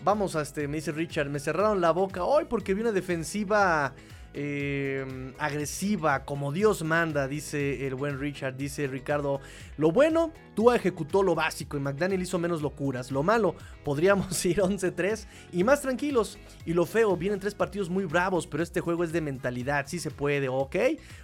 Vamos 0.05 0.37
a 0.37 0.43
este. 0.43 0.69
Me 0.69 0.77
dice 0.77 0.93
Richard. 0.93 1.29
Me 1.31 1.39
cerraron 1.39 1.81
la 1.81 1.93
boca 1.93 2.25
hoy 2.25 2.47
porque 2.49 2.75
vi 2.75 2.81
una 2.83 2.93
defensiva 2.93 3.95
eh, 4.35 5.33
agresiva, 5.39 6.25
como 6.25 6.53
Dios 6.53 6.83
manda, 6.83 7.29
dice 7.29 7.87
el 7.87 7.95
buen 7.95 8.19
Richard, 8.19 8.57
dice 8.57 8.87
Ricardo. 8.87 9.41
Lo 9.77 9.93
bueno, 9.93 10.33
Tua 10.55 10.77
ejecutó 10.77 11.23
lo 11.23 11.35
básico 11.35 11.77
y 11.77 11.81
McDaniel 11.81 12.23
hizo 12.23 12.39
menos 12.39 12.63
locuras. 12.63 13.11
Lo 13.11 13.23
malo, 13.23 13.55
podríamos 13.85 14.45
ir 14.47 14.59
11-3 14.59 15.27
y 15.53 15.65
más 15.65 15.83
tranquilos. 15.83 16.39
Y 16.65 16.73
lo 16.75 16.87
feo, 16.87 17.17
vienen 17.17 17.41
tres 17.41 17.55
partidos 17.55 17.91
muy 17.91 18.05
bravos, 18.05 18.47
pero 18.47 18.63
este 18.63 18.81
juego 18.81 19.05
es 19.05 19.13
de 19.13 19.21
mentalidad, 19.21 19.87
sí 19.87 19.99
se 19.99 20.11
puede, 20.11 20.49
ok. 20.49 20.77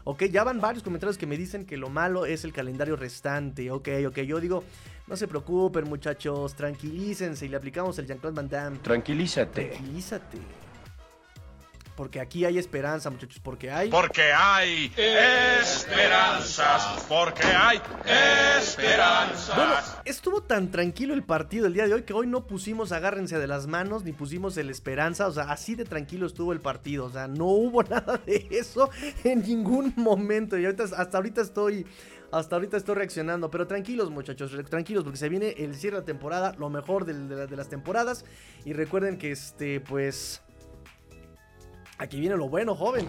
Ok, 0.04 0.24
ya 0.24 0.44
van 0.44 0.60
varios 0.60 0.82
comentarios 0.82 1.18
que 1.18 1.26
me 1.26 1.36
dicen 1.36 1.64
que 1.64 1.76
lo 1.76 1.88
malo 1.88 2.26
es 2.26 2.44
el 2.44 2.52
calendario 2.52 2.96
restante, 2.96 3.70
ok, 3.70 3.88
ok. 4.08 4.18
Yo 4.20 4.40
digo, 4.40 4.64
no 5.06 5.16
se 5.16 5.26
preocupen 5.26 5.84
muchachos, 5.84 6.54
tranquilícense 6.54 7.46
y 7.46 7.48
le 7.48 7.56
aplicamos 7.56 7.98
el 7.98 8.06
Jean-Claude 8.06 8.36
Van 8.36 8.48
Damme. 8.48 8.78
Tranquilízate. 8.78 9.66
Tranquilízate. 9.66 10.67
Porque 11.98 12.20
aquí 12.20 12.44
hay 12.44 12.58
esperanza, 12.58 13.10
muchachos. 13.10 13.40
Porque 13.42 13.72
hay. 13.72 13.90
Porque 13.90 14.32
hay 14.32 14.92
esperanzas. 15.66 17.04
Porque 17.08 17.42
hay 17.42 17.82
esperanzas. 18.60 19.56
Bueno, 19.56 19.72
estuvo 20.04 20.40
tan 20.40 20.70
tranquilo 20.70 21.12
el 21.12 21.24
partido 21.24 21.66
el 21.66 21.74
día 21.74 21.88
de 21.88 21.94
hoy 21.94 22.04
que 22.04 22.12
hoy 22.12 22.28
no 22.28 22.46
pusimos 22.46 22.92
agárrense 22.92 23.40
de 23.40 23.48
las 23.48 23.66
manos 23.66 24.04
ni 24.04 24.12
pusimos 24.12 24.56
el 24.58 24.70
esperanza. 24.70 25.26
O 25.26 25.32
sea, 25.32 25.50
así 25.50 25.74
de 25.74 25.84
tranquilo 25.86 26.28
estuvo 26.28 26.52
el 26.52 26.60
partido. 26.60 27.06
O 27.06 27.10
sea, 27.10 27.26
no 27.26 27.46
hubo 27.46 27.82
nada 27.90 28.20
de 28.24 28.46
eso 28.48 28.90
en 29.24 29.42
ningún 29.42 29.92
momento. 29.96 30.56
Y 30.56 30.66
ahorita, 30.66 30.84
hasta 30.84 31.18
ahorita 31.18 31.40
estoy. 31.40 31.84
Hasta 32.30 32.56
ahorita 32.56 32.76
estoy 32.76 32.94
reaccionando, 32.94 33.50
pero 33.50 33.66
tranquilos 33.66 34.10
muchachos, 34.10 34.52
tranquilos 34.68 35.02
porque 35.02 35.16
se 35.16 35.30
viene 35.30 35.54
el 35.56 35.74
cierre 35.74 35.96
de 35.96 36.02
la 36.02 36.06
temporada, 36.06 36.54
lo 36.58 36.68
mejor 36.68 37.06
de, 37.06 37.14
de, 37.14 37.46
de 37.46 37.56
las 37.56 37.70
temporadas. 37.70 38.24
Y 38.66 38.74
recuerden 38.74 39.16
que 39.16 39.30
este, 39.30 39.80
pues, 39.80 40.42
Aquí 41.98 42.20
viene 42.20 42.36
lo 42.36 42.48
bueno, 42.48 42.76
joven. 42.76 43.08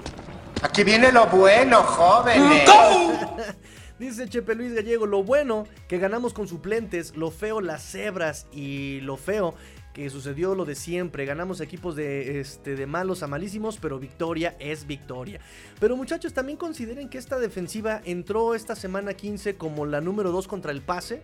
Aquí 0.63 0.83
viene 0.83 1.11
lo 1.11 1.27
bueno, 1.27 1.83
jóvenes. 1.83 2.67
Dice 3.99 4.27
Chepe 4.27 4.55
Luis 4.55 4.73
Gallego, 4.73 5.05
lo 5.05 5.23
bueno 5.23 5.67
que 5.87 5.99
ganamos 5.99 6.33
con 6.33 6.47
suplentes, 6.47 7.15
lo 7.15 7.29
feo 7.29 7.61
las 7.61 7.83
cebras 7.83 8.47
y 8.51 8.99
lo 9.01 9.15
feo 9.15 9.53
que 9.93 10.09
sucedió 10.09 10.55
lo 10.55 10.65
de 10.65 10.73
siempre. 10.73 11.25
Ganamos 11.25 11.61
equipos 11.61 11.95
de, 11.95 12.39
este, 12.39 12.75
de 12.75 12.87
malos 12.87 13.21
a 13.21 13.27
malísimos, 13.27 13.77
pero 13.77 13.99
victoria 13.99 14.55
es 14.59 14.87
victoria. 14.87 15.39
Pero 15.79 15.95
muchachos, 15.95 16.33
también 16.33 16.57
consideren 16.57 17.09
que 17.09 17.17
esta 17.17 17.37
defensiva 17.37 18.01
entró 18.05 18.55
esta 18.55 18.75
semana 18.75 19.13
15 19.13 19.55
como 19.55 19.85
la 19.85 20.01
número 20.01 20.31
2 20.31 20.47
contra 20.47 20.71
el 20.71 20.81
pase 20.81 21.21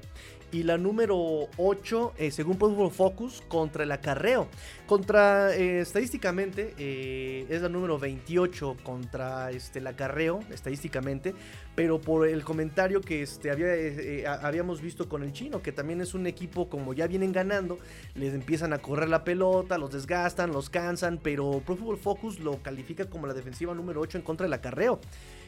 y 0.52 0.64
la 0.64 0.78
número 0.78 1.48
8, 1.58 2.14
eh, 2.18 2.32
según 2.32 2.58
Pro 2.58 2.90
Focus, 2.90 3.44
contra 3.48 3.84
el 3.84 3.92
acarreo. 3.92 4.48
Contra, 4.86 5.56
eh, 5.56 5.82
estadísticamente, 5.82 6.74
eh, 6.78 7.46
es 7.50 7.62
la 7.62 7.70
número 7.70 7.98
28 7.98 8.78
contra 8.84 9.52
este, 9.52 9.80
el 9.80 9.88
acarreo, 9.88 10.40
estadísticamente, 10.52 11.34
pero 11.76 12.00
por 12.00 12.28
el 12.28 12.44
comentario 12.44 13.02
que 13.02 13.24
este, 13.24 13.52
había, 13.52 14.34
habíamos 14.46 14.82
visto 14.82 15.10
con 15.10 15.24
el 15.24 15.34
chino, 15.34 15.62
que 15.62 15.72
también 15.72 16.02
es 16.02 16.14
un 16.14 16.28
equipo 16.28 16.70
como 16.70 16.94
ya 16.94 17.08
vienen 17.08 17.32
ganando, 17.32 17.80
les 18.14 18.34
empiezan 18.34 18.74
a 18.74 18.78
correr 18.78 19.10
la 19.10 19.24
pelota, 19.24 19.78
los 19.78 19.92
desgastan, 19.92 20.52
los 20.52 20.70
cansan, 20.70 21.20
pero 21.22 21.62
Pro 21.66 21.76
Football 21.76 21.98
Focus 21.98 22.40
lo 22.40 22.62
califica 22.62 23.06
como 23.10 23.28
la 23.28 23.34
defensiva 23.34 23.74
número 23.74 24.02
8 24.02 24.20
en 24.20 24.24
contra 24.24 24.46
del 24.46 24.54
acarreo. 24.54 25.00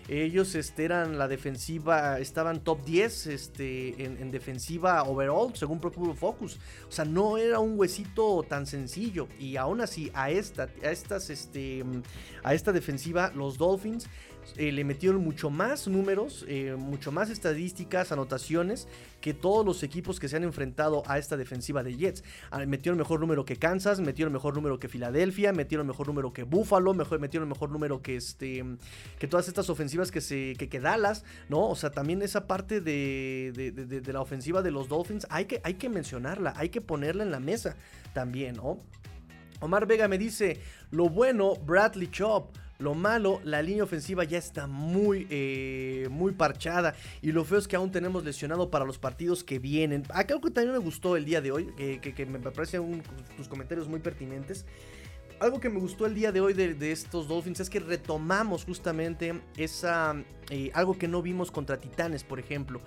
Ellos 0.08 0.56
este, 0.56 0.86
eran 0.86 1.18
la 1.18 1.28
defensiva, 1.28 2.20
estaban 2.20 2.64
top 2.64 2.84
10 2.86 3.28
este, 3.28 4.04
en, 4.06 4.32
defensiva 4.32 5.04
overall, 5.04 5.54
según 5.54 5.82
Pro 5.82 5.92
Focus. 5.92 6.60
O 6.88 6.92
sea, 6.92 7.04
no 7.04 7.38
era 7.38 7.60
un 7.60 7.78
huesito 7.78 8.44
tan 8.48 8.66
sencillo. 8.66 9.28
Y 9.38 9.58
aún 9.58 9.82
así, 9.82 10.10
a 10.14 10.32
esta, 10.32 10.70
a 10.82 10.92
estas, 10.92 11.30
este, 11.30 11.84
a 12.44 12.54
esta 12.54 12.72
defensiva, 12.72 13.32
los 13.36 13.58
Dolphins 13.58 14.08
eh, 14.56 14.72
le 14.72 14.84
metieron 14.84 15.22
mucho 15.24 15.50
más 15.50 15.88
números, 15.88 16.46
eh, 16.48 16.76
mucho 16.78 17.12
más 17.12 17.30
estadísticas, 17.30 18.12
anotaciones 18.12 18.88
que 19.22 19.34
todos 19.34 19.66
los 19.66 19.84
equipos 19.84 20.20
que 20.20 20.30
se 20.30 20.38
han 20.38 20.44
enfrentado 20.44 21.04
a 21.08 21.18
esta 21.18 21.38
defensiva 21.38 21.84
de 21.84 21.98
Jets. 21.98 22.24
Ah, 22.52 22.66
metieron 22.66 22.98
mejor 22.98 23.20
número 23.20 23.46
que 23.46 23.58
Kansas, 23.58 24.00
metieron 24.00 24.32
mejor 24.32 24.56
número 24.56 24.80
que 24.80 24.88
Filadelfia, 24.88 25.52
metieron 25.54 25.88
mejor 25.88 26.08
número 26.08 26.32
que 26.32 26.44
Buffalo, 26.44 26.94
mejor, 26.94 27.20
metieron 27.20 27.50
mejor 27.50 27.70
número 27.72 28.02
que 28.02 28.16
este 28.16 28.64
que 29.20 29.28
todas 29.28 29.48
estas 29.48 29.70
ofensivas 29.70 30.12
que 30.12 30.22
se 30.22 30.56
que, 30.56 30.80
Dallas, 30.80 31.26
¿no? 31.50 31.70
O 31.70 31.76
sea, 31.76 31.90
también 31.90 32.22
esa 32.22 32.46
parte 32.46 32.82
de, 32.82 33.52
de, 33.54 34.14
la 34.14 34.22
ofensiva 34.22 34.62
de 34.62 34.72
los 34.72 34.88
Dolphins 34.88 35.26
hay 35.30 35.46
que, 35.46 35.60
hay 35.64 35.74
que 35.74 35.90
mencionarla, 35.90 36.54
hay 36.56 36.70
que 36.70 36.82
ponerla 36.82 37.24
en 37.24 37.32
la 37.32 37.40
mesa 37.40 37.76
también, 38.14 38.56
¿no? 38.56 38.80
Omar 39.60 39.88
Vega 39.88 40.08
me 40.08 40.18
dice, 40.18 40.60
lo 40.92 41.10
bueno, 41.10 41.56
Bradley 41.56 42.10
Chop. 42.12 42.56
Lo 42.80 42.94
malo, 42.94 43.42
la 43.44 43.62
línea 43.64 43.84
ofensiva 43.84 44.24
ya 44.24 44.38
está 44.38 44.68
muy, 44.68 45.26
eh, 45.30 46.08
muy 46.12 46.34
parchada. 46.34 46.96
Y 47.22 47.32
lo 47.32 47.44
feo 47.44 47.58
es 47.58 47.68
que 47.68 47.76
aún 47.76 47.92
tenemos 47.92 48.24
lesionado 48.24 48.70
para 48.70 48.86
los 48.86 49.00
partidos 49.00 49.44
que 49.44 49.58
vienen. 49.58 50.04
Acá 50.10 50.36
algo 50.36 50.48
que 50.48 50.54
también 50.54 50.74
me 50.74 50.84
gustó 50.84 51.18
el 51.18 51.26
día 51.26 51.42
de 51.42 51.52
hoy, 51.52 51.74
que, 51.76 52.26
me 52.26 52.40
parecen 52.40 53.02
tus 53.36 53.48
comentarios 53.48 53.88
muy 53.88 54.00
pertinentes. 54.00 54.66
Algo 55.40 55.60
que 55.60 55.70
me 55.70 55.80
gustó 55.80 56.06
el 56.06 56.16
día 56.16 56.32
de 56.32 56.42
hoy 56.42 56.54
de, 56.54 56.92
estos 56.92 57.28
Dolphins 57.28 57.60
es 57.60 57.70
que 57.70 57.80
retomamos 57.80 58.66
justamente 58.66 59.40
esa, 59.56 60.16
eh, 60.50 60.72
algo 60.74 60.98
que 60.98 61.08
no 61.08 61.22
vimos 61.22 61.52
contra 61.52 61.80
Titanes, 61.80 62.24
por 62.24 62.40
ejemplo 62.40 62.82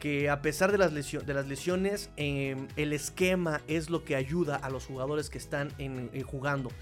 que 0.00 0.28
a 0.28 0.42
pesar 0.42 0.72
de 0.72 0.78
las, 0.78 0.92
de 0.92 1.44
lesiones, 1.44 2.10
em, 2.16 2.66
el 2.74 2.92
esquema 2.92 3.60
es 3.68 3.88
lo 3.88 4.04
que 4.04 4.16
ayuda 4.16 4.56
a 4.56 4.68
los 4.68 4.84
jugadores 4.84 5.30
que 5.30 5.38
están 5.38 5.72
jugando. 6.26 6.72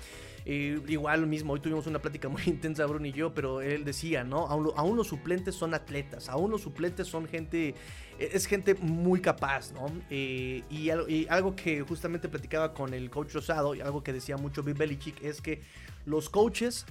Eh, 0.52 0.82
igual 0.88 1.28
mismo, 1.28 1.52
hoy 1.52 1.60
tuvimos 1.60 1.86
una 1.86 2.00
plática 2.00 2.28
muy 2.28 2.42
intensa, 2.46 2.84
Bruno 2.84 3.06
y 3.06 3.12
yo, 3.12 3.32
pero 3.32 3.60
él 3.60 3.84
decía, 3.84 4.24
¿no? 4.24 4.48
Aún, 4.48 4.96
los 4.96 5.06
suplentes 5.06 5.54
son 5.54 5.74
atletas, 5.74 6.28
aún 6.28 6.50
los 6.50 6.62
suplentes 6.62 7.06
son 7.06 7.28
gente, 7.28 7.76
e, 8.18 8.30
es 8.32 8.46
gente 8.46 8.74
muy 8.74 9.20
capaz, 9.20 9.70
¿no? 9.70 9.86
Eh, 10.10 10.64
y, 10.68 10.90
algo 11.28 11.54
que 11.54 11.82
justamente 11.82 12.28
platicaba 12.28 12.74
con 12.74 12.94
el 12.94 13.10
coach 13.10 13.32
Rosado, 13.32 13.76
y 13.76 13.80
algo 13.80 14.02
que 14.02 14.12
decía 14.12 14.36
mucho 14.38 14.64
Bill 14.64 14.74
Belichick, 14.74 15.22
es 15.22 15.40
que 15.40 15.62
los 16.04 16.28
coaches 16.28 16.84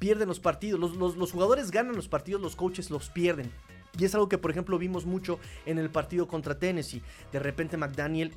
pierden 0.00 0.26
los 0.26 0.40
partidos, 0.40 0.80
los, 0.80 1.16
los 1.16 1.30
jugadores 1.30 1.70
ganan 1.70 1.94
los 1.94 2.08
partidos, 2.08 2.40
los 2.40 2.56
coaches 2.56 2.90
los 2.90 3.08
pierden. 3.08 3.52
Y 3.96 4.04
es 4.04 4.16
algo 4.16 4.28
que, 4.28 4.36
por 4.36 4.50
ejemplo, 4.50 4.78
vimos 4.78 5.06
mucho 5.06 5.38
en 5.64 5.78
el 5.78 5.90
partido 5.90 6.26
contra 6.26 6.58
Tennessee. 6.58 7.02
De 7.30 7.38
repente 7.38 7.76
McDaniel 7.76 8.32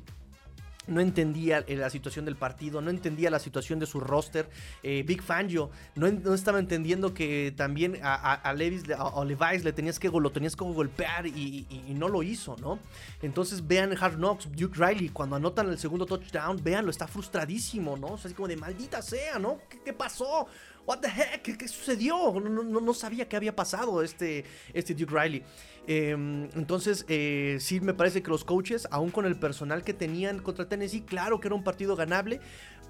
no 0.90 1.00
entendía 1.00 1.64
eh, 1.66 1.76
la 1.76 1.88
situación 1.88 2.24
del 2.24 2.36
partido, 2.36 2.80
no 2.80 2.90
entendía 2.90 3.30
la 3.30 3.38
situación 3.38 3.78
de 3.78 3.86
su 3.86 4.00
roster. 4.00 4.50
Eh, 4.82 5.04
Big 5.06 5.22
Fangio 5.22 5.70
no, 5.94 6.06
estaba 6.34 6.58
entendiendo 6.58 7.14
que 7.14 7.54
también 7.56 7.98
a, 8.02 8.52
Levis, 8.54 8.84
a, 8.90 9.24
Levi's 9.24 9.64
le 9.64 9.72
tenías 9.72 9.98
que, 9.98 10.08
lo 10.08 10.30
tenías 10.30 10.56
que 10.56 10.64
golpear 10.64 11.26
y, 11.26 11.66
no 11.90 12.08
lo 12.08 12.22
hizo, 12.22 12.56
¿no? 12.56 12.78
Entonces 13.20 13.66
vean 13.66 13.94
Hard 14.00 14.16
Knocks, 14.16 14.48
Duke 14.52 14.76
Riley, 14.78 15.10
cuando 15.10 15.36
anotan 15.36 15.68
el 15.68 15.78
segundo 15.78 16.06
touchdown, 16.06 16.62
véanlo, 16.62 16.90
está 16.90 17.06
frustradísimo, 17.06 17.96
¿no? 17.96 18.08
O 18.08 18.18
sea, 18.18 18.28
así 18.28 18.34
como 18.34 18.48
de 18.48 18.56
maldita 18.56 19.02
sea, 19.02 19.38
¿no? 19.38 19.58
¿Qué, 19.84 19.92
pasó? 19.92 20.46
What 20.86 20.98
the 21.00 21.08
heck? 21.08 21.42
¿Qué, 21.42 21.68
sucedió? 21.68 22.32
No, 22.40 22.62
no, 22.62 22.94
sabía 22.94 23.28
qué 23.28 23.36
había 23.36 23.54
pasado 23.54 24.02
este, 24.02 24.44
este 24.72 24.94
Duke 24.94 25.14
Riley. 25.14 25.42
Em, 25.86 26.48
entonces, 26.54 27.04
eh, 27.08 27.58
sí 27.60 27.80
me 27.80 27.94
parece 27.94 28.22
que 28.22 28.30
los 28.30 28.44
coaches, 28.44 28.88
aún 28.90 29.10
con 29.10 29.26
el 29.26 29.36
personal 29.36 29.82
que 29.84 29.94
tenían 29.94 30.40
contra 30.40 30.68
Tennessee, 30.68 31.02
claro 31.02 31.40
que 31.40 31.48
era 31.48 31.54
un 31.54 31.64
partido 31.64 31.96
ganable, 31.96 32.40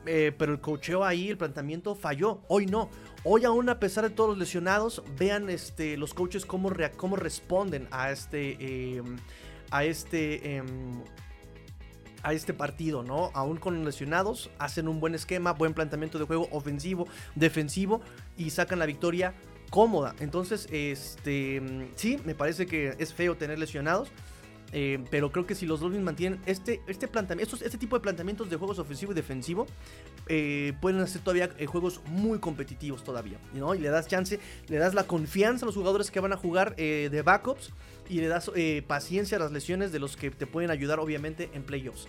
eh, 0.07 0.33
pero 0.37 0.53
el 0.53 0.61
cocheo 0.61 1.05
ahí, 1.05 1.29
el 1.29 1.37
planteamiento 1.37 1.95
falló. 1.95 2.41
Hoy 2.49 2.67
no. 2.67 2.91
Hoy 3.25 3.45
aún 3.45 3.69
a 3.69 3.79
pesar 3.79 4.05
de 4.05 4.11
todos 4.11 4.31
los 4.31 4.39
lesionados, 4.39 5.03
vean 5.19 5.51
este, 5.51 5.97
los 5.97 6.15
coaches 6.15 6.47
cómo, 6.47 6.73
cómo 6.97 7.17
responden 7.17 7.89
a 7.91 8.11
este... 8.11 8.97
Em, 8.97 9.17
a 9.71 9.85
este... 9.85 10.63
A 12.23 12.33
este 12.33 12.53
partido, 12.53 13.03
¿no? 13.03 13.31
Aún 13.35 13.57
con 13.57 13.85
lesionados, 13.85 14.51
hacen 14.59 14.89
un 14.89 15.01
buen 15.01 15.15
esquema, 15.15 15.53
buen 15.53 15.75
planteamiento 15.75 16.19
de 16.19 16.25
juego 16.25 16.49
ofensivo, 16.51 17.07
defensivo 17.35 18.01
y 18.37 18.51
sacan 18.51 18.79
la 18.79 18.87
victoria 18.87 19.35
cómoda. 19.71 20.15
Entonces, 20.21 20.69
este, 20.71 21.63
sí, 21.97 22.19
me 22.25 22.35
parece 22.35 22.67
que 22.67 22.95
es 22.99 23.15
feo 23.15 23.37
tener 23.37 23.59
lesionados. 23.59 24.11
Eh, 24.73 25.03
pero 25.11 25.33
creo 25.33 25.47
que 25.47 25.55
si 25.55 25.67
los 25.67 25.81
Dolphins 25.81 26.05
mantienen 26.05 26.41
este, 26.47 26.81
este 26.87 27.09
planteamiento, 27.09 27.57
este 27.57 27.79
tipo 27.79 27.97
de 27.97 28.03
planteamientos 28.03 28.49
de 28.51 28.57
juegos 28.57 28.79
ofensivo 28.79 29.13
y 29.13 29.15
defensivo, 29.15 29.67
eh, 30.29 30.75
pueden 30.81 31.01
hacer 31.01 31.23
todavía 31.23 31.51
eh, 31.59 31.67
juegos 31.67 32.01
muy 32.07 32.39
competitivos 32.39 33.03
todavía. 33.03 33.39
¿no? 33.53 33.75
Y 33.75 33.79
le 33.79 33.89
das 33.89 34.07
chance, 34.07 34.39
le 34.69 34.77
das 34.77 34.95
la 34.95 35.05
confianza 35.05 35.65
a 35.65 35.67
los 35.67 35.75
jugadores 35.75 36.11
que 36.11 36.21
van 36.21 36.33
a 36.33 36.37
jugar 36.37 36.77
de 36.77 37.23
backups 37.25 37.73
y 38.11 38.21
le 38.21 38.29
das 38.29 38.51
paciencia 38.87 39.37
a 39.37 39.41
las 39.41 39.53
lesiones 39.53 39.93
de 39.93 39.99
los 39.99 40.17
que 40.17 40.31
te 40.31 40.47
pueden 40.47 40.71
ayudar 40.71 40.99
obviamente 40.99 41.49
en 41.55 41.63
playoffs. 41.63 42.09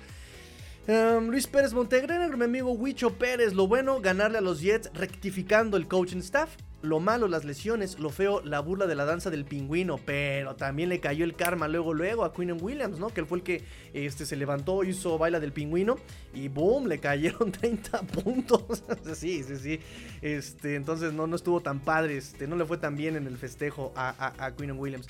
Em, 0.87 1.29
Luis 1.29 1.45
Pérez 1.45 1.73
Montegrenegro, 1.73 2.37
mi 2.37 2.45
amigo 2.45 2.71
Huicho 2.71 3.13
Pérez. 3.13 3.53
Lo 3.53 3.67
bueno, 3.67 4.01
ganarle 4.01 4.39
a 4.39 4.41
los 4.41 4.61
Jets 4.61 4.89
rectificando 4.93 5.77
el 5.77 5.87
coaching 5.87 6.17
staff. 6.17 6.55
Lo 6.81 6.99
malo, 6.99 7.27
las 7.27 7.45
lesiones. 7.45 7.99
Lo 7.99 8.09
feo, 8.09 8.41
la 8.41 8.59
burla 8.61 8.87
de 8.87 8.95
la 8.95 9.05
danza 9.05 9.29
del 9.29 9.45
pingüino. 9.45 9.99
Pero 10.03 10.55
también 10.55 10.89
le 10.89 10.99
cayó 10.99 11.23
el 11.23 11.35
karma 11.35 11.67
luego, 11.67 11.93
luego 11.93 12.25
a 12.25 12.33
Quinn 12.33 12.57
Williams, 12.59 12.97
¿no? 12.97 13.09
Que 13.09 13.19
él 13.19 13.27
fue 13.27 13.37
el 13.37 13.43
que 13.43 13.63
este, 13.93 14.25
se 14.25 14.35
levantó, 14.35 14.83
hizo 14.83 15.19
baila 15.19 15.39
del 15.39 15.53
pingüino. 15.53 15.97
Y 16.33 16.47
boom, 16.47 16.87
le 16.87 16.97
cayeron 16.97 17.51
30 17.51 18.01
puntos. 18.01 18.83
sí, 19.13 19.43
sí, 19.43 19.57
sí. 19.57 19.79
Este, 20.23 20.75
entonces 20.75 21.13
no, 21.13 21.27
no 21.27 21.35
estuvo 21.35 21.61
tan 21.61 21.79
padre. 21.79 22.17
Este, 22.17 22.47
no 22.47 22.55
le 22.55 22.65
fue 22.65 22.79
tan 22.79 22.95
bien 22.95 23.15
en 23.15 23.27
el 23.27 23.37
festejo 23.37 23.93
a, 23.95 24.09
a, 24.17 24.47
a 24.47 24.53
Williams. 24.57 25.07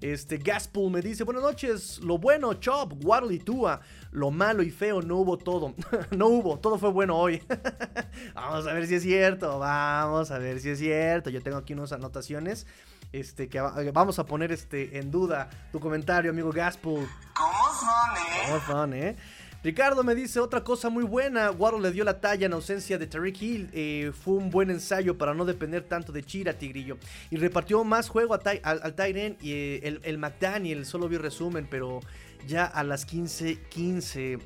Este, 0.00 0.38
Gaspool 0.38 0.90
me 0.90 1.00
dice, 1.00 1.24
buenas 1.24 1.42
noches, 1.42 1.98
lo 2.00 2.18
bueno, 2.18 2.54
Chop, 2.54 2.92
Waddle 3.04 3.34
y 3.34 3.38
Tua, 3.38 3.80
lo 4.10 4.30
malo 4.30 4.62
y 4.62 4.70
feo, 4.70 5.00
no 5.00 5.16
hubo 5.16 5.38
todo, 5.38 5.74
no 6.10 6.28
hubo, 6.28 6.58
todo 6.58 6.78
fue 6.78 6.90
bueno 6.90 7.16
hoy. 7.16 7.42
vamos 8.34 8.66
a 8.66 8.72
ver 8.72 8.86
si 8.86 8.96
es 8.96 9.02
cierto, 9.02 9.58
vamos 9.58 10.30
a 10.30 10.38
ver 10.38 10.60
si 10.60 10.70
es 10.70 10.78
cierto, 10.78 11.30
yo 11.30 11.42
tengo 11.42 11.56
aquí 11.56 11.72
unas 11.72 11.92
anotaciones, 11.92 12.66
este, 13.12 13.48
que 13.48 13.60
vamos 13.60 14.18
a 14.18 14.26
poner 14.26 14.52
este, 14.52 14.98
en 14.98 15.10
duda 15.10 15.48
tu 15.72 15.80
comentario, 15.80 16.30
amigo 16.30 16.50
Gaspool. 16.50 17.08
¿Cómo 17.34 17.52
son, 17.52 18.16
eh? 18.16 18.42
¿Cómo 18.46 18.60
son, 18.66 18.94
eh? 18.94 19.16
Ricardo 19.64 20.04
me 20.04 20.14
dice 20.14 20.40
otra 20.40 20.62
cosa 20.62 20.90
muy 20.90 21.04
buena. 21.04 21.50
Waddle 21.50 21.80
le 21.80 21.90
dio 21.90 22.04
la 22.04 22.20
talla 22.20 22.44
en 22.44 22.52
ausencia 22.52 22.98
de 22.98 23.06
Tariq 23.06 23.40
Hill. 23.40 23.70
Eh, 23.72 24.12
fue 24.12 24.34
un 24.34 24.50
buen 24.50 24.68
ensayo 24.68 25.16
para 25.16 25.32
no 25.32 25.46
depender 25.46 25.84
tanto 25.84 26.12
de 26.12 26.22
Chira, 26.22 26.58
Tigrillo. 26.58 26.98
Y 27.30 27.36
repartió 27.36 27.82
más 27.82 28.10
juego 28.10 28.34
al, 28.34 28.60
al 28.62 28.94
Tyren 28.94 29.38
y 29.40 29.52
eh, 29.52 29.80
el, 29.84 30.00
el, 30.02 30.18
McDaniel. 30.18 30.84
Solo 30.84 31.08
vi 31.08 31.16
resumen, 31.16 31.66
pero 31.70 32.00
ya 32.46 32.66
a 32.66 32.84
las 32.84 33.08
15:15. 33.08 33.58
15. 33.70 34.38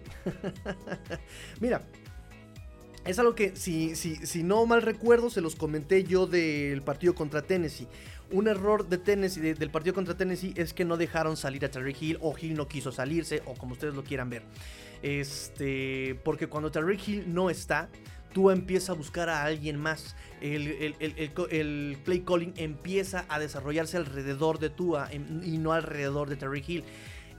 Mira. 1.60 1.82
Es 3.04 3.18
algo 3.18 3.34
que, 3.34 3.56
si, 3.56 3.96
si, 3.96 4.16
si 4.26 4.42
no 4.42 4.66
mal 4.66 4.82
recuerdo, 4.82 5.30
se 5.30 5.40
los 5.40 5.56
comenté 5.56 6.04
yo 6.04 6.26
del 6.26 6.82
partido 6.82 7.14
contra 7.14 7.42
Tennessee. 7.42 7.88
Un 8.30 8.46
error 8.46 8.86
de 8.86 8.98
Tennessee, 8.98 9.54
del 9.54 9.70
partido 9.70 9.94
contra 9.94 10.14
Tennessee, 10.14 10.52
es 10.56 10.74
que 10.74 10.84
no 10.84 10.98
dejaron 10.98 11.36
salir 11.36 11.64
a 11.64 11.70
Tariq 11.70 12.02
Hill 12.02 12.18
o 12.20 12.36
Hill 12.38 12.54
no 12.54 12.68
quiso 12.68 12.92
salirse 12.92 13.42
o 13.46 13.54
como 13.54 13.72
ustedes 13.72 13.94
lo 13.94 14.04
quieran 14.04 14.28
ver. 14.28 14.42
Este, 15.02 16.18
porque 16.24 16.48
cuando 16.48 16.70
Tariq 16.70 17.08
Hill 17.08 17.34
no 17.34 17.50
está, 17.50 17.88
tú 18.32 18.50
empiezas 18.50 18.90
a 18.90 18.92
buscar 18.94 19.28
a 19.28 19.44
alguien 19.44 19.78
más. 19.78 20.16
El, 20.40 21.98
play 22.04 22.20
calling 22.20 22.52
empieza 22.56 23.24
a 23.28 23.38
desarrollarse 23.38 23.96
alrededor 23.96 24.58
de 24.58 24.70
Tua 24.70 25.10
y 25.12 25.58
no 25.58 25.72
alrededor 25.72 26.28
de 26.28 26.36
Tariq 26.36 26.68
Hill. 26.68 26.84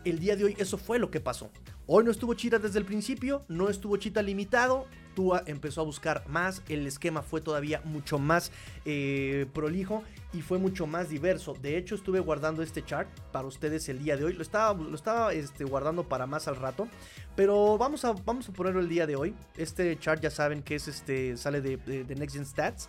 El 0.05 0.19
día 0.19 0.35
de 0.35 0.45
hoy 0.45 0.55
eso 0.57 0.77
fue 0.77 0.99
lo 0.99 1.11
que 1.11 1.19
pasó. 1.19 1.51
Hoy 1.85 2.03
no 2.03 2.11
estuvo 2.11 2.33
Chita 2.33 2.59
desde 2.59 2.79
el 2.79 2.85
principio, 2.85 3.43
no 3.47 3.69
estuvo 3.69 3.97
Chita 3.97 4.21
limitado. 4.21 4.87
Tua 5.19 5.43
empezó 5.47 5.81
a 5.81 5.83
buscar 5.83 6.23
más, 6.29 6.63
el 6.69 6.87
esquema 6.87 7.21
fue 7.21 7.41
todavía 7.41 7.81
mucho 7.83 8.19
más 8.19 8.53
eh, 8.85 9.47
prolijo 9.53 10.01
y 10.31 10.41
fue 10.41 10.59
mucho 10.59 10.87
más 10.87 11.09
diverso. 11.09 11.55
De 11.61 11.77
hecho, 11.77 11.95
estuve 11.95 12.21
guardando 12.21 12.63
este 12.63 12.85
chart 12.85 13.09
para 13.33 13.45
ustedes 13.45 13.89
el 13.89 14.01
día 14.01 14.15
de 14.15 14.23
hoy. 14.23 14.31
Lo 14.31 14.41
estaba, 14.41 14.81
lo 14.81 14.95
estaba 14.95 15.33
este, 15.33 15.65
guardando 15.65 16.07
para 16.07 16.25
más 16.25 16.47
al 16.47 16.55
rato. 16.55 16.87
Pero 17.35 17.77
vamos 17.77 18.05
a, 18.05 18.13
vamos 18.13 18.47
a 18.47 18.53
ponerlo 18.53 18.79
el 18.79 18.87
día 18.87 19.05
de 19.05 19.17
hoy. 19.17 19.35
Este 19.57 19.99
chart 19.99 20.21
ya 20.21 20.31
saben 20.31 20.63
que 20.63 20.75
es 20.75 20.87
este. 20.87 21.35
sale 21.35 21.59
de, 21.59 22.15
Next 22.15 22.37
Gen 22.37 22.45
Stats. 22.45 22.87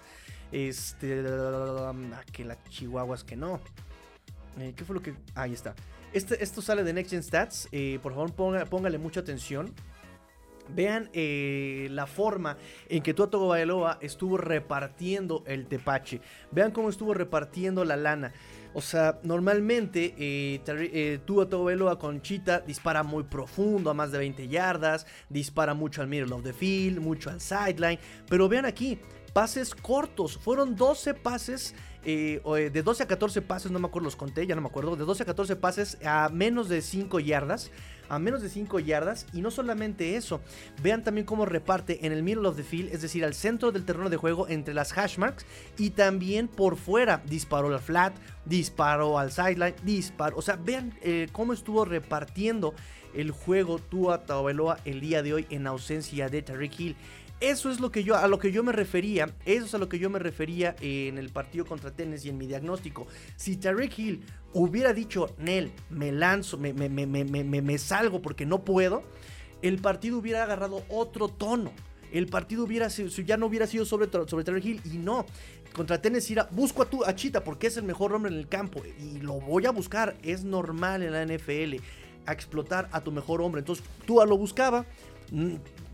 Este. 0.52 1.24
Ah, 1.26 1.92
que 2.30 2.44
la 2.44 2.62
chihuahuas 2.68 3.24
que 3.24 3.34
no. 3.34 3.58
Eh, 4.60 4.72
¿Qué 4.76 4.84
fue 4.84 4.94
lo 4.94 5.02
que.? 5.02 5.14
Ahí 5.34 5.52
está. 5.52 5.74
Este, 6.12 6.44
esto 6.44 6.62
sale 6.62 6.84
de 6.84 6.92
Next 6.92 7.10
Gen 7.10 7.24
Stats. 7.24 7.68
Eh, 7.72 7.98
por 8.00 8.14
favor, 8.14 8.32
póngale 8.68 8.98
mucha 8.98 9.18
atención. 9.18 9.74
Vean 10.74 11.10
eh, 11.12 11.88
la 11.90 12.06
forma 12.06 12.56
en 12.88 13.02
que 13.02 13.14
Tua 13.14 13.26
Bailoa 13.26 13.98
estuvo 14.00 14.36
repartiendo 14.36 15.42
el 15.46 15.66
tepache. 15.66 16.20
Vean 16.50 16.70
cómo 16.70 16.88
estuvo 16.88 17.14
repartiendo 17.14 17.84
la 17.84 17.96
lana. 17.96 18.32
O 18.72 18.80
sea, 18.80 19.18
normalmente 19.24 20.14
eh, 20.16 20.62
eh 20.66 21.18
Tua 21.24 21.46
Bailoa 21.46 21.98
con 21.98 22.22
Chita 22.22 22.60
dispara 22.60 23.02
muy 23.02 23.24
profundo, 23.24 23.90
a 23.90 23.94
más 23.94 24.12
de 24.12 24.18
20 24.18 24.48
yardas, 24.48 25.06
dispara 25.28 25.74
mucho 25.74 26.02
al 26.02 26.08
middle 26.08 26.32
of 26.32 26.42
the 26.42 26.52
field, 26.52 27.00
mucho 27.00 27.30
al 27.30 27.40
sideline. 27.40 27.98
Pero 28.28 28.48
vean 28.48 28.64
aquí, 28.64 28.98
pases 29.32 29.74
cortos. 29.74 30.38
Fueron 30.38 30.76
12 30.76 31.14
pases, 31.14 31.74
eh, 32.04 32.70
de 32.72 32.82
12 32.82 33.02
a 33.02 33.06
14 33.06 33.42
pases, 33.42 33.70
no 33.70 33.78
me 33.78 33.86
acuerdo, 33.88 34.06
los 34.06 34.16
conté, 34.16 34.46
ya 34.46 34.54
no 34.54 34.60
me 34.60 34.68
acuerdo. 34.68 34.96
De 34.96 35.04
12 35.04 35.22
a 35.22 35.26
14 35.26 35.56
pases 35.56 35.98
a 36.04 36.28
menos 36.28 36.68
de 36.68 36.82
5 36.82 37.20
yardas 37.20 37.70
a 38.10 38.18
menos 38.18 38.42
de 38.42 38.50
5 38.50 38.80
yardas. 38.80 39.26
Y 39.32 39.40
no 39.40 39.50
solamente 39.50 40.16
eso, 40.16 40.42
vean 40.82 41.02
también 41.02 41.24
cómo 41.24 41.46
reparte 41.46 42.04
en 42.04 42.12
el 42.12 42.22
middle 42.22 42.46
of 42.46 42.56
the 42.56 42.62
field, 42.62 42.92
es 42.92 43.00
decir, 43.00 43.24
al 43.24 43.34
centro 43.34 43.72
del 43.72 43.84
terreno 43.84 44.10
de 44.10 44.16
juego 44.18 44.48
entre 44.48 44.74
las 44.74 44.96
hash 44.98 45.16
marks 45.16 45.46
y 45.78 45.90
también 45.90 46.48
por 46.48 46.76
fuera. 46.76 47.22
Disparó 47.24 47.68
al 47.68 47.80
flat, 47.80 48.12
disparó 48.44 49.18
al 49.18 49.32
sideline, 49.32 49.76
disparó. 49.84 50.36
O 50.36 50.42
sea, 50.42 50.56
vean 50.56 50.92
eh, 51.02 51.28
cómo 51.32 51.52
estuvo 51.52 51.84
repartiendo 51.84 52.74
el 53.14 53.30
juego 53.30 53.78
Tua 53.78 54.24
Tagovailoa 54.24 54.78
el 54.84 55.00
día 55.00 55.22
de 55.22 55.34
hoy 55.34 55.46
en 55.50 55.66
ausencia 55.66 56.28
de 56.28 56.42
Tariq 56.42 56.78
Hill. 56.78 56.96
Eso 57.40 57.70
es 57.70 57.80
lo 57.80 57.90
que 57.90 58.04
yo, 58.04 58.16
a 58.16 58.28
lo 58.28 58.38
que 58.38 58.52
yo 58.52 58.62
me 58.62 58.72
refería. 58.72 59.34
Eso 59.46 59.64
es 59.64 59.74
a 59.74 59.78
lo 59.78 59.88
que 59.88 59.98
yo 59.98 60.10
me 60.10 60.18
refería 60.18 60.76
en 60.80 61.16
el 61.16 61.30
partido 61.30 61.64
contra 61.64 61.90
Tennessee 61.90 62.28
y 62.28 62.30
en 62.30 62.38
mi 62.38 62.46
diagnóstico. 62.46 63.06
Si 63.36 63.56
Tariq 63.56 63.98
Hill 63.98 64.22
hubiera 64.52 64.92
dicho, 64.92 65.34
Nel, 65.38 65.72
me 65.88 66.12
lanzo, 66.12 66.58
me, 66.58 66.74
me, 66.74 66.88
me, 66.88 67.06
me, 67.06 67.78
salgo 67.78 68.20
porque 68.20 68.44
no 68.44 68.62
puedo, 68.62 69.02
el 69.62 69.78
partido 69.78 70.18
hubiera 70.18 70.42
agarrado 70.42 70.84
otro 70.90 71.28
tono. 71.28 71.72
El 72.12 72.26
partido 72.26 72.64
hubiera 72.64 72.90
sido, 72.90 73.08
ya 73.08 73.38
no 73.38 73.46
hubiera 73.46 73.66
sido 73.66 73.86
sobre, 73.86 74.10
sobre 74.10 74.44
Tariq 74.44 74.64
Hill 74.64 74.80
y 74.84 74.98
no. 74.98 75.24
Contra 75.72 76.02
Tennessee 76.02 76.34
era, 76.34 76.48
busco 76.50 76.82
a, 76.82 76.90
tu, 76.90 77.04
a 77.04 77.14
Chita 77.14 77.42
porque 77.42 77.68
es 77.68 77.76
el 77.78 77.84
mejor 77.84 78.12
hombre 78.12 78.32
en 78.32 78.38
el 78.38 78.48
campo 78.48 78.82
y 78.98 79.18
lo 79.20 79.40
voy 79.40 79.64
a 79.64 79.70
buscar. 79.70 80.18
Es 80.22 80.44
normal 80.44 81.02
en 81.02 81.12
la 81.12 81.24
NFL 81.24 81.76
a 82.26 82.32
explotar 82.32 82.90
a 82.92 83.00
tu 83.00 83.12
mejor 83.12 83.40
hombre. 83.40 83.60
Entonces 83.60 83.84
tú 84.04 84.20
lo 84.26 84.36
buscaba. 84.36 84.84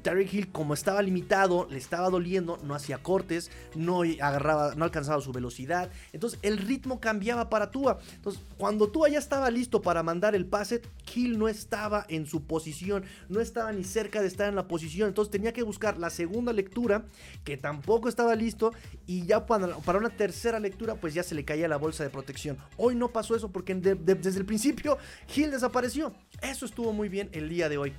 Terry 0.07 0.29
Hill, 0.31 0.53
como 0.53 0.73
estaba 0.73 1.03
limitado, 1.03 1.67
le 1.69 1.79
estaba 1.79 2.09
doliendo, 2.11 2.61
no 2.63 2.77
hacía 2.77 2.99
cortes, 2.99 3.51
no 3.75 4.03
agarraba, 4.03 4.77
no 4.77 4.85
alcanzaba 4.85 5.21
su 5.21 5.33
velocidad. 5.33 5.91
Entonces 6.13 6.39
el 6.43 6.59
ritmo 6.59 7.01
cambiaba 7.01 7.51
para 7.51 7.73
Tua. 7.73 7.99
Entonces, 8.15 8.41
cuando 8.57 8.89
Tua 8.89 9.09
ya 9.09 9.19
estaba 9.19 9.51
listo 9.51 9.83
para 9.83 10.05
mandar 10.05 10.37
el 10.37 10.47
pase, 10.47 10.81
Hill 11.13 11.41
no 11.41 11.49
estaba 11.49 12.07
en 12.09 12.27
su 12.27 12.45
posición, 12.45 13.05
no 13.29 13.41
estaba 13.41 13.73
ni 13.73 13.83
cerca 13.83 14.21
de 14.21 14.29
estar 14.29 14.49
en 14.49 14.55
la 14.55 14.69
posición. 14.69 15.09
Entonces 15.09 15.33
tenía 15.33 15.53
que 15.53 15.65
buscar 15.65 15.99
la 15.99 16.11
segunda 16.11 16.53
lectura, 16.53 17.07
que 17.43 17.57
tampoco 17.57 18.09
estaba 18.09 18.37
listo, 18.37 18.73
y 19.09 19.27
ya 19.27 19.45
para, 19.45 19.77
para 19.79 19.99
una 19.99 20.11
tercera 20.11 20.61
lectura, 20.61 20.95
pues 20.95 21.15
ya 21.15 21.25
se 21.25 21.35
le 21.35 21.45
caía 21.45 21.67
la 21.67 21.79
bolsa 21.79 22.05
de 22.05 22.11
protección. 22.11 22.59
Hoy 22.77 22.95
no 22.95 23.09
pasó 23.09 23.35
eso 23.35 23.51
porque 23.51 23.75
desde 23.75 24.39
el 24.39 24.47
principio 24.47 24.99
Hill 25.35 25.51
desapareció. 25.51 26.15
Eso 26.43 26.65
estuvo 26.65 26.93
muy 26.93 27.09
bien 27.09 27.29
el 27.33 27.49
día 27.49 27.69
de 27.69 27.79
hoy. 27.79 27.93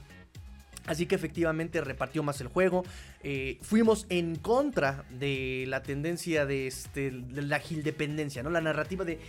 Así 0.88 1.06
que 1.06 1.16
efectivamente 1.16 1.82
repartió 1.82 2.24
más 2.24 2.42
el 2.42 2.48
juego. 2.48 2.84
Eh, 3.22 3.60
fuimos 3.62 4.08
en 4.10 4.38
contra 4.38 5.06
de 5.12 5.66
la 5.68 5.84
tendencia 5.84 6.46
de, 6.46 6.66
este, 6.66 7.12
de 7.12 7.42
la 7.44 7.60
dependencia, 7.60 8.42
¿no? 8.42 8.50
La 8.50 8.62
narrativa 8.62 9.06
de. 9.06 9.20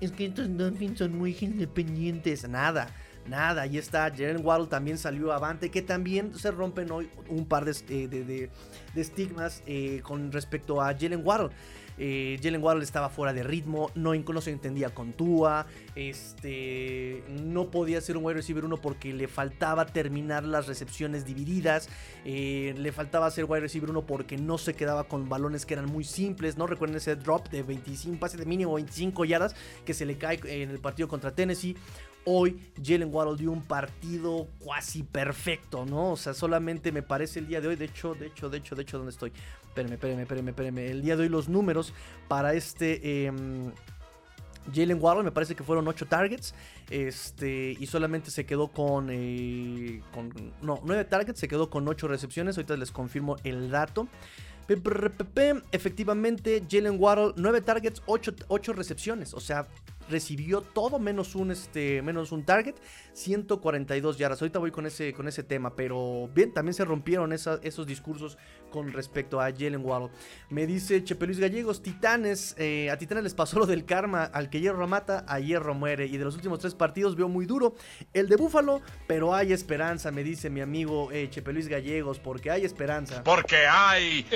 Es 0.00 0.12
que 0.12 0.26
estos 0.26 0.56
Dolphins 0.56 0.98
son 0.98 1.16
muy 1.16 1.36
independientes. 1.40 2.48
Nada, 2.48 2.88
nada. 3.26 3.62
Ahí 3.62 3.78
está. 3.78 4.10
Jalen 4.10 4.44
Waddle 4.44 4.66
también 4.66 4.98
salió 4.98 5.32
avante. 5.32 5.70
Que 5.70 5.82
también 5.82 6.34
se 6.34 6.50
rompen 6.50 6.90
hoy 6.90 7.10
un 7.28 7.46
par 7.46 7.64
de, 7.64 7.72
eh, 7.88 8.08
de, 8.08 8.50
estigmas 8.94 9.62
eh, 9.66 10.00
con 10.02 10.32
respecto 10.32 10.80
a 10.80 10.94
Jalen 10.94 11.22
Waddle. 11.24 11.50
Eh, 12.02 12.38
Jalen 12.42 12.62
Waddle 12.62 12.82
estaba 12.82 13.10
fuera 13.10 13.34
de 13.34 13.42
ritmo, 13.42 13.90
no, 13.94 14.14
no 14.14 14.40
se 14.40 14.50
entendía 14.50 14.88
con 14.94 15.12
Tua, 15.12 15.66
este, 15.94 17.22
no 17.28 17.70
podía 17.70 18.00
ser 18.00 18.16
un 18.16 18.24
wide 18.24 18.36
receiver 18.36 18.64
uno 18.64 18.78
porque 18.78 19.12
le 19.12 19.28
faltaba 19.28 19.84
terminar 19.84 20.44
las 20.44 20.66
recepciones 20.66 21.26
divididas, 21.26 21.90
le 22.24 22.92
faltaba 22.92 23.30
ser 23.30 23.44
wide 23.44 23.60
receiver 23.60 23.90
uno 23.90 24.06
porque 24.06 24.38
no 24.38 24.56
se 24.56 24.72
quedaba 24.72 25.04
con 25.04 25.28
balones 25.28 25.66
que 25.66 25.74
eran 25.74 25.86
muy 25.86 26.04
simples, 26.04 26.56
¿no? 26.56 26.66
Recuerden 26.66 26.96
ese 26.96 27.16
drop 27.16 27.50
de 27.50 27.62
25, 27.62 28.18
pase 28.18 28.38
de 28.38 28.46
mínimo 28.46 28.72
25 28.72 29.26
yardas 29.26 29.54
que 29.84 29.92
se 29.92 30.06
le 30.06 30.16
cae 30.16 30.40
en 30.44 30.70
el 30.70 30.78
partido 30.78 31.06
contra 31.06 31.34
Tennessee. 31.34 31.76
Hoy 32.24 32.60
Jalen 32.82 33.12
Waddle 33.12 33.36
dio 33.36 33.50
un 33.50 33.62
partido 33.62 34.46
cuasi 34.58 35.02
perfecto, 35.02 35.86
¿no? 35.86 36.12
O 36.12 36.16
sea, 36.16 36.34
solamente 36.34 36.92
me 36.92 37.02
parece 37.02 37.38
el 37.38 37.46
día 37.46 37.60
de 37.60 37.68
hoy, 37.68 37.76
de 37.76 37.86
hecho, 37.86 38.14
de 38.14 38.26
hecho, 38.26 38.50
de 38.50 38.58
hecho, 38.58 38.74
de 38.74 38.82
hecho, 38.82 38.98
¿dónde 38.98 39.10
estoy? 39.10 39.32
Espérenme, 39.68 39.94
espérenme, 39.94 40.22
espérenme, 40.22 40.50
espérenme. 40.50 40.90
El 40.90 41.02
día 41.02 41.16
de 41.16 41.22
hoy 41.22 41.28
los 41.28 41.48
números 41.48 41.92
para 42.28 42.54
este... 42.54 43.26
Em, 43.26 43.72
Jalen 44.74 44.98
Waddle 45.00 45.24
me 45.24 45.32
parece 45.32 45.54
que 45.54 45.64
fueron 45.64 45.88
8 45.88 46.06
targets. 46.06 46.54
Este, 46.90 47.76
y 47.78 47.86
solamente 47.86 48.30
se 48.30 48.44
quedó 48.44 48.68
con, 48.68 49.08
eh. 49.10 50.02
No, 50.62 50.80
9 50.84 51.04
targets, 51.04 51.40
se 51.40 51.48
quedó 51.48 51.70
con 51.70 51.88
8 51.88 52.08
recepciones. 52.08 52.56
Ahorita 52.56 52.76
les 52.76 52.90
confirmo 52.90 53.36
el 53.44 53.70
dato. 53.70 54.08
Efectivamente, 55.72 56.62
Jalen 56.70 56.96
Waddle, 57.00 57.32
9 57.36 57.60
targets, 57.62 58.02
8, 58.06 58.34
8 58.48 58.72
recepciones. 58.72 59.34
O 59.34 59.40
sea, 59.40 59.66
recibió 60.10 60.60
todo 60.60 60.98
menos 60.98 61.34
un, 61.34 61.50
este, 61.50 62.02
menos 62.02 62.32
un 62.32 62.44
target, 62.44 62.74
142 63.12 64.18
yardas. 64.18 64.40
Ahorita 64.42 64.58
voy 64.58 64.70
con 64.70 64.86
ese, 64.86 65.12
con 65.12 65.28
ese 65.28 65.42
tema, 65.42 65.74
pero 65.74 66.28
bien, 66.34 66.52
también 66.52 66.74
se 66.74 66.84
rompieron 66.84 67.32
esos 67.32 67.86
discursos 67.86 68.36
con 68.70 68.92
respecto 68.92 69.40
a 69.40 69.50
Jalen 69.50 69.84
Waddle. 69.84 70.10
Me 70.48 70.66
dice 70.66 71.02
Chepe 71.04 71.26
Luis 71.26 71.38
Gallegos, 71.38 71.82
Titanes, 71.82 72.54
eh, 72.58 72.90
a 72.90 72.96
Titanes 72.96 73.24
les 73.24 73.34
pasó 73.34 73.58
lo 73.58 73.66
del 73.66 73.84
karma, 73.84 74.24
al 74.24 74.48
que 74.48 74.60
hierro 74.60 74.86
mata, 74.86 75.24
a 75.28 75.40
hierro 75.40 75.74
muere. 75.74 76.06
Y 76.06 76.16
de 76.16 76.24
los 76.24 76.34
últimos 76.34 76.60
tres 76.60 76.74
partidos 76.74 77.16
veo 77.16 77.28
muy 77.28 77.46
duro 77.46 77.74
el 78.12 78.28
de 78.28 78.36
Búfalo, 78.36 78.80
pero 79.06 79.34
hay 79.34 79.52
esperanza, 79.52 80.10
me 80.10 80.24
dice 80.24 80.50
mi 80.50 80.60
amigo 80.60 81.10
eh, 81.12 81.28
Chepe 81.30 81.52
Luis 81.52 81.68
Gallegos, 81.68 82.18
porque 82.18 82.50
hay 82.50 82.64
esperanza. 82.64 83.22
Porque 83.24 83.66
hay 83.66 84.26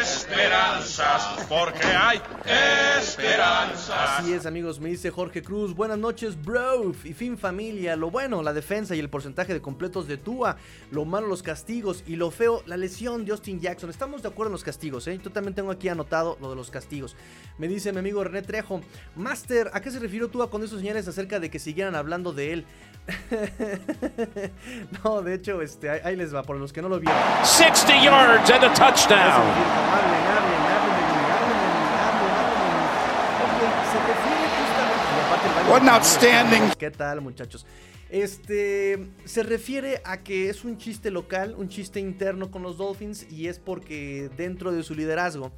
esperanzas, 0.00 1.46
porque 1.48 1.86
hay 1.86 2.20
esperanzas. 2.98 4.20
Así 4.20 4.32
es, 4.32 4.46
amigos, 4.46 4.80
me 4.80 4.88
dice 4.88 5.05
Jorge 5.10 5.42
Cruz. 5.42 5.74
Buenas 5.74 5.98
noches, 5.98 6.40
bro. 6.42 6.92
Y 7.04 7.12
fin 7.12 7.38
familia. 7.38 7.96
Lo 7.96 8.10
bueno, 8.10 8.42
la 8.42 8.52
defensa 8.52 8.94
y 8.94 8.98
el 8.98 9.08
porcentaje 9.08 9.52
de 9.52 9.60
completos 9.60 10.06
de 10.06 10.16
Tua. 10.16 10.56
Lo 10.90 11.04
malo, 11.04 11.26
los 11.26 11.42
castigos. 11.42 12.04
Y 12.06 12.16
lo 12.16 12.30
feo, 12.30 12.62
la 12.66 12.76
lesión 12.76 13.24
de 13.24 13.32
Austin 13.32 13.60
Jackson. 13.60 13.90
Estamos 13.90 14.22
de 14.22 14.28
acuerdo 14.28 14.50
en 14.50 14.52
los 14.52 14.64
castigos, 14.64 15.06
¿eh? 15.08 15.18
Yo 15.22 15.30
también 15.30 15.54
tengo 15.54 15.70
aquí 15.70 15.88
anotado 15.88 16.36
lo 16.40 16.50
de 16.50 16.56
los 16.56 16.70
castigos. 16.70 17.16
Me 17.58 17.68
dice 17.68 17.92
mi 17.92 17.98
amigo 17.98 18.22
René 18.24 18.42
Trejo. 18.42 18.80
Master, 19.14 19.70
¿a 19.72 19.80
qué 19.80 19.90
se 19.90 19.98
refirió 19.98 20.28
Tua 20.28 20.50
con 20.50 20.62
esos 20.62 20.80
señales 20.80 21.08
acerca 21.08 21.40
de 21.40 21.50
que 21.50 21.58
siguieran 21.58 21.94
hablando 21.94 22.32
de 22.32 22.52
él? 22.52 22.64
no, 25.04 25.22
de 25.22 25.34
hecho, 25.34 25.62
este, 25.62 25.88
ahí, 25.90 26.16
les 26.16 26.34
va, 26.34 26.42
por 26.42 26.56
los 26.56 26.72
que 26.72 26.82
no 26.82 26.88
lo 26.88 26.98
vieron. 26.98 27.18
60 27.44 28.02
yards 28.02 28.50
and 28.50 28.64
a 28.64 28.74
touchdown. 28.74 29.96
What 35.70 35.88
outstanding. 35.88 36.72
¿Qué 36.78 36.90
tal, 36.90 37.20
muchachos? 37.20 37.66
Este 38.10 39.06
se 39.24 39.42
refiere 39.42 40.00
a 40.04 40.22
que 40.22 40.48
es 40.48 40.64
un 40.64 40.78
chiste 40.78 41.10
local, 41.10 41.54
un 41.58 41.68
chiste 41.68 42.00
interno 42.00 42.50
con 42.50 42.62
los 42.62 42.78
Dolphins 42.78 43.30
y 43.30 43.48
es 43.48 43.58
porque 43.58 44.30
dentro 44.36 44.72
de 44.72 44.82
su 44.82 44.94
liderazgo 44.94 45.52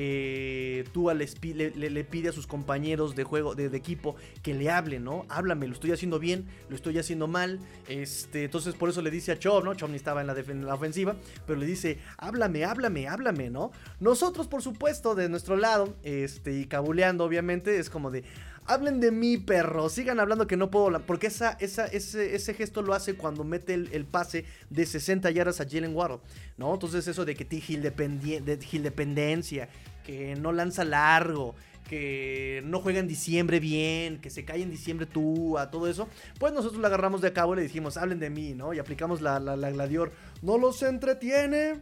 eh, 0.00 0.84
Tua 0.92 1.12
le, 1.12 1.26
le, 1.74 2.04
pide 2.04 2.28
a 2.28 2.32
sus 2.32 2.46
compañeros 2.46 3.16
de 3.16 3.24
juego, 3.24 3.56
de, 3.56 3.66
equipo, 3.76 4.14
que 4.42 4.54
le 4.54 4.70
hablen, 4.70 5.02
¿no? 5.02 5.26
Háblame, 5.28 5.66
lo 5.66 5.72
estoy 5.74 5.90
haciendo 5.90 6.20
bien, 6.20 6.46
lo 6.68 6.76
estoy 6.76 6.98
haciendo 6.98 7.26
mal. 7.26 7.58
Este, 7.88 8.44
entonces 8.44 8.76
por 8.76 8.90
eso 8.90 9.02
le 9.02 9.10
dice 9.10 9.32
a 9.32 9.38
Chov, 9.40 9.64
¿no? 9.64 9.74
Chov 9.74 9.90
ni 9.90 9.96
estaba 9.96 10.20
en 10.20 10.28
la, 10.28 10.38
en 10.38 10.66
la, 10.66 10.74
ofensiva, 10.74 11.16
pero 11.48 11.58
le 11.58 11.66
dice, 11.66 11.98
háblame, 12.16 12.64
háblame, 12.64 13.08
háblame, 13.08 13.50
¿no? 13.50 13.72
Nosotros, 13.98 14.46
por 14.46 14.62
supuesto, 14.62 15.16
de 15.16 15.28
nuestro 15.28 15.56
lado, 15.56 15.96
este, 16.04 16.52
y 16.52 16.66
cabuleando, 16.66 17.24
obviamente, 17.24 17.78
es 17.78 17.90
como 17.90 18.12
de, 18.12 18.22
Hablen 18.68 19.00
de 19.00 19.10
mí, 19.10 19.38
perro. 19.38 19.88
Sigan 19.88 20.20
hablando 20.20 20.46
que 20.46 20.56
no 20.56 20.70
puedo. 20.70 21.00
Porque 21.00 21.28
esa, 21.28 21.52
ese, 21.60 21.88
ese 22.34 22.54
gesto 22.54 22.82
lo 22.82 22.94
hace 22.94 23.14
cuando 23.14 23.42
mete 23.42 23.74
el, 23.74 24.04
pase 24.04 24.44
de 24.70 24.84
60 24.86 25.30
yardas 25.30 25.60
a 25.60 25.64
Jalen 25.68 25.96
Waddle. 25.96 26.18
¿No? 26.58 26.74
Entonces, 26.74 27.08
eso 27.08 27.24
de 27.24 27.34
que 27.34 27.44
tiene 27.44 27.64
Gil, 27.64 27.82
dependi- 27.82 28.40
de 28.40 28.58
Gil 28.58 28.82
dependencia, 28.82 29.68
que 30.04 30.36
no 30.36 30.52
lanza 30.52 30.84
largo, 30.84 31.54
que 31.88 32.62
no 32.66 32.80
juega 32.80 32.98
en 33.00 33.08
diciembre 33.08 33.58
bien, 33.60 34.20
que 34.20 34.28
se 34.28 34.44
cae 34.44 34.60
en 34.62 34.70
diciembre 34.70 35.06
tú, 35.06 35.56
a 35.56 35.70
todo 35.70 35.88
eso. 35.88 36.06
Pues 36.38 36.52
nosotros 36.52 36.80
lo 36.80 36.86
agarramos 36.86 37.22
de 37.22 37.32
cabo 37.32 37.54
y 37.54 37.56
le 37.56 37.62
dijimos, 37.62 37.96
hablen 37.96 38.18
de 38.20 38.28
mí, 38.28 38.52
¿no? 38.54 38.74
Y 38.74 38.78
aplicamos 38.78 39.22
la, 39.22 39.40
la, 39.40 39.56
la 39.56 39.70
gladior. 39.70 40.12
¿No 40.42 40.58
los 40.58 40.82
entretiene? 40.82 41.80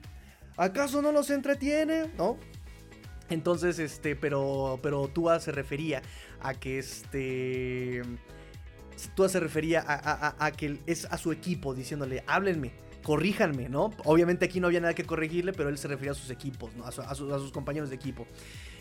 ¿Acaso 0.56 1.02
no 1.02 1.10
los 1.10 1.30
entretiene? 1.30 2.12
¿No? 2.16 2.38
Entonces, 3.28 3.80
este, 3.80 4.14
pero, 4.14 4.78
pero 4.82 5.08
Tua 5.08 5.40
se 5.40 5.50
refería 5.50 6.00
a 6.40 6.54
que 6.54 6.78
este. 6.78 8.02
Tua 9.14 9.28
se 9.28 9.40
refería 9.40 9.84
a, 9.86 10.50
que 10.52 10.78
es 10.86 11.04
a 11.04 11.18
su 11.18 11.30
equipo 11.30 11.74
diciéndole, 11.74 12.24
háblenme, 12.26 12.72
corríjanme, 13.02 13.68
¿no? 13.68 13.90
Obviamente 14.04 14.46
aquí 14.46 14.58
no 14.58 14.68
había 14.68 14.80
nada 14.80 14.94
que 14.94 15.04
corregirle, 15.04 15.52
pero 15.52 15.68
él 15.68 15.76
se 15.76 15.86
refería 15.86 16.12
a 16.12 16.14
sus 16.14 16.30
equipos, 16.30 16.74
¿no? 16.74 16.84
A 16.86 17.14
sus 17.14 17.52
compañeros 17.52 17.90
de 17.90 17.96
equipo. 17.96 18.26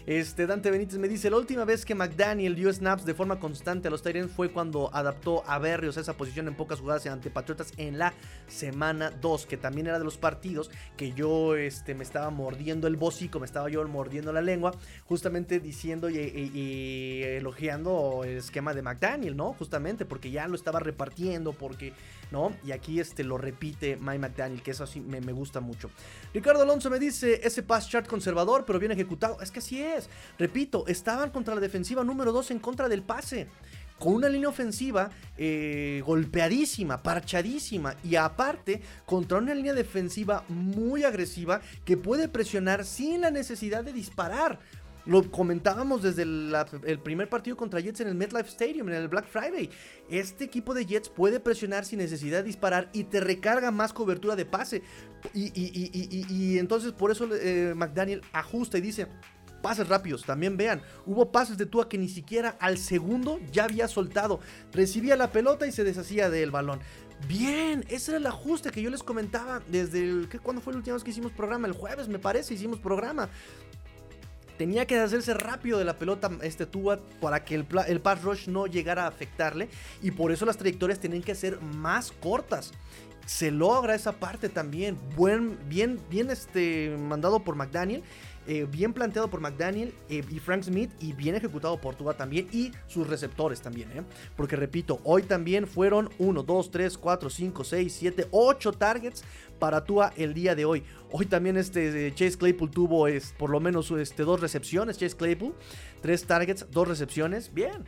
Este, 0.08 0.46
Dante 0.46 0.70
Benítez 0.70 1.00
me 1.00 1.08
dice, 1.08 1.32
la 1.32 1.38
última 1.38 1.66
vez 1.66 1.84
que 1.84 1.96
McDaniel 1.96 2.54
dio 2.54 2.72
snaps 2.72 3.06
de 3.06 3.16
forma 3.16 3.40
constante 3.40 3.88
a 3.88 3.92
los 3.92 4.04
Tyrants 4.04 4.32
fue 4.32 4.52
cuando 4.52 4.94
adaptó 4.94 5.44
a 5.48 5.58
Berrios 5.58 5.98
a 5.98 6.02
esa 6.02 6.14
posición 6.14 6.48
en 6.48 6.54
pocas 6.54 6.80
jugadas 6.80 7.08
ante 7.08 7.32
Patriotas 7.32 7.74
en 7.78 7.98
la 7.98 8.14
semana 8.48 9.10
2, 9.10 9.48
que 9.48 9.58
también 9.58 9.88
era 9.88 9.98
de 9.98 10.06
los 10.06 10.18
partidos 10.18 10.70
que 10.96 11.14
yo 11.14 11.56
este, 11.56 11.96
me 11.96 12.04
estaba 12.04 12.30
mordiendo 12.30 12.86
el 12.86 12.98
bocico, 12.98 13.40
me 13.40 13.48
estaba 13.48 13.68
yo 13.68 13.84
mordiendo 13.88 14.32
la 14.32 14.44
lengua, 14.44 14.74
justamente 15.06 15.60
diciendo 15.60 16.08
y, 16.08 17.24
elogiando 17.24 18.22
el 18.26 18.38
esquema 18.38 18.76
de 18.76 18.84
McDaniel, 18.84 19.36
¿no? 19.36 19.54
Justamente 19.54 20.06
porque 20.06 20.30
ya 20.30 20.48
lo 20.48 20.54
estaba 20.54 20.80
repartiendo, 20.80 21.52
porque, 21.54 21.94
¿no? 22.30 22.56
Y 22.64 22.74
aquí 22.74 23.00
este, 23.00 23.24
lo 23.24 23.40
repite 23.40 23.98
Mike 23.98 24.20
McDaniel, 24.20 24.62
que 24.62 24.70
eso 24.70 24.84
así 24.84 25.02
me, 25.02 25.20
me 25.20 25.32
gusta 25.32 25.62
mucho. 25.62 25.90
Ricardo 26.32 26.62
Alonso 26.62 26.92
me 26.92 27.00
dice, 27.00 27.42
ese 27.44 27.64
pass 27.64 27.90
chart 27.90 28.06
conservador, 28.06 28.66
pero 28.68 28.78
bien 28.78 28.92
ejecutado. 28.92 29.42
Es 29.42 29.50
que 29.50 29.58
así 29.58 29.82
es. 29.82 29.95
Repito, 30.38 30.86
estaban 30.88 31.30
contra 31.30 31.56
la 31.56 31.62
defensiva 31.62 32.04
número 32.04 32.32
2 32.32 32.52
en 32.52 32.60
contra 32.60 32.90
del 32.90 33.02
pase. 33.02 33.48
Con 34.00 34.14
una 34.14 34.28
línea 34.28 34.50
ofensiva 34.50 35.10
eh, 35.38 36.04
golpeadísima, 36.06 37.02
parchadísima. 37.02 37.96
Y 38.04 38.18
aparte, 38.18 38.82
contra 39.06 39.38
una 39.38 39.54
línea 39.54 39.74
defensiva 39.74 40.44
muy 40.50 41.04
agresiva 41.04 41.62
que 41.86 41.96
puede 41.96 42.28
presionar 42.28 42.84
sin 42.84 43.22
la 43.22 43.32
necesidad 43.32 43.84
de 43.84 43.94
disparar. 43.94 44.60
Lo 45.06 45.30
comentábamos 45.30 46.02
desde 46.02 46.24
el, 46.24 47.00
primer 47.04 47.30
partido 47.30 47.56
contra 47.56 47.80
Jets 47.80 48.00
en 48.02 48.08
el 48.08 48.16
MetLife 48.16 48.50
Stadium, 48.50 48.90
en 48.90 48.96
el 48.96 49.08
Black 49.08 49.28
Friday. 49.28 49.70
Este 50.10 50.44
equipo 50.46 50.74
de 50.74 50.86
Jets 50.86 51.10
puede 51.10 51.40
presionar 51.40 51.86
sin 51.86 52.00
necesidad 52.00 52.40
de 52.40 52.46
disparar 52.46 52.90
y 52.92 53.04
te 53.04 53.20
recarga 53.20 53.70
más 53.70 53.94
cobertura 53.94 54.36
de 54.36 54.46
pase. 54.46 54.82
Y 55.34 56.58
entonces 56.58 56.92
por 56.92 57.12
eso 57.12 57.30
eh, 57.32 57.74
McDaniel 57.76 58.22
ajusta 58.34 58.80
y 58.80 58.82
dice, 58.82 59.08
pases 59.66 59.90
rápidos, 59.90 60.24
también 60.24 60.58
vean, 60.58 60.84
hubo 61.08 61.32
pases 61.32 61.58
de 61.58 61.66
Tua 61.66 61.90
que 61.90 61.98
ni 61.98 62.08
siquiera 62.08 62.56
al 62.60 62.78
segundo 62.78 63.40
ya 63.52 63.64
había 63.64 63.88
soltado. 63.88 64.40
Recibía 64.72 65.16
la 65.16 65.32
pelota 65.32 65.66
y 65.66 65.72
se 65.72 65.84
deshacía 65.84 66.30
del 66.30 66.52
balón. 66.52 66.82
Bien, 67.28 67.84
ese 67.90 68.12
era 68.12 68.20
el 68.20 68.28
ajuste 68.28 68.70
que 68.70 68.84
yo 68.84 68.92
les 68.92 69.02
comentaba 69.02 69.64
desde 69.68 70.08
el... 70.08 70.28
¿qué, 70.30 70.38
¿Cuándo 70.38 70.62
fue 70.62 70.72
la 70.72 70.78
última 70.78 70.94
vez 70.94 71.04
que 71.04 71.10
hicimos 71.10 71.32
programa? 71.32 71.66
El 71.68 71.74
jueves, 71.74 72.08
me 72.08 72.20
parece, 72.20 72.54
hicimos 72.54 72.78
programa. 72.78 73.28
Tenía 74.60 74.86
que 74.86 75.00
hacerse 75.00 75.34
rápido 75.34 75.80
de 75.80 75.86
la 75.86 75.98
pelota 75.98 76.30
este 76.44 76.68
Tua 76.68 77.00
para 77.20 77.44
que 77.44 77.56
el, 77.56 77.66
el 77.88 78.02
pass 78.02 78.22
rush 78.22 78.48
no 78.48 78.68
llegara 78.68 79.06
a 79.06 79.08
afectarle 79.08 79.68
y 80.04 80.12
por 80.12 80.32
eso 80.32 80.46
las 80.46 80.58
trayectorias 80.58 81.00
tenían 81.00 81.24
que 81.24 81.34
ser 81.34 81.60
más 81.60 82.12
cortas. 82.12 82.72
Se 83.26 83.50
logra 83.50 83.96
esa 83.96 84.12
parte 84.12 84.48
también, 84.48 84.96
buen, 85.16 85.58
bien, 85.68 86.00
bien 86.12 86.30
este, 86.30 86.96
mandado 87.00 87.40
por 87.40 87.56
McDaniel, 87.56 88.04
eh, 88.48 88.68
bien 88.70 88.94
planteado 88.94 89.30
por 89.30 89.42
McDaniel 89.42 89.94
eh, 90.10 90.24
y 90.30 90.40
Frank 90.40 90.64
Smith 90.64 90.92
y 91.00 91.14
bien 91.14 91.36
ejecutado 91.36 91.80
por 91.80 91.96
Tua 91.96 92.16
también 92.16 92.48
y 92.52 92.72
sus 92.88 93.08
receptores 93.08 93.62
también, 93.62 93.90
¿eh? 93.92 94.04
porque 94.36 94.56
repito, 94.56 95.00
hoy 95.04 95.24
también 95.24 95.68
fueron 95.68 96.10
1, 96.20 96.44
2, 96.44 96.72
3, 96.72 96.98
4, 96.98 97.30
5, 97.30 97.64
6, 97.64 97.94
7, 98.00 98.28
8 98.32 98.72
targets 98.74 99.24
para 99.60 99.84
Tua 99.84 100.14
el 100.18 100.34
día 100.34 100.54
de 100.56 100.66
hoy. 100.66 100.84
Hoy 101.12 101.26
también 101.26 101.58
este 101.58 102.08
eh, 102.08 102.14
Chase 102.14 102.38
Claypool 102.38 102.72
tuvo 102.72 103.08
es, 103.08 103.34
por 103.38 103.50
lo 103.50 103.60
menos 103.60 103.90
este, 103.92 104.24
dos 104.24 104.40
recepciones, 104.42 104.98
Chase 104.98 105.16
Claypool, 105.16 105.54
tres 106.02 106.26
targets, 106.26 106.66
dos 106.72 106.88
recepciones, 106.88 107.54
bien. 107.54 107.84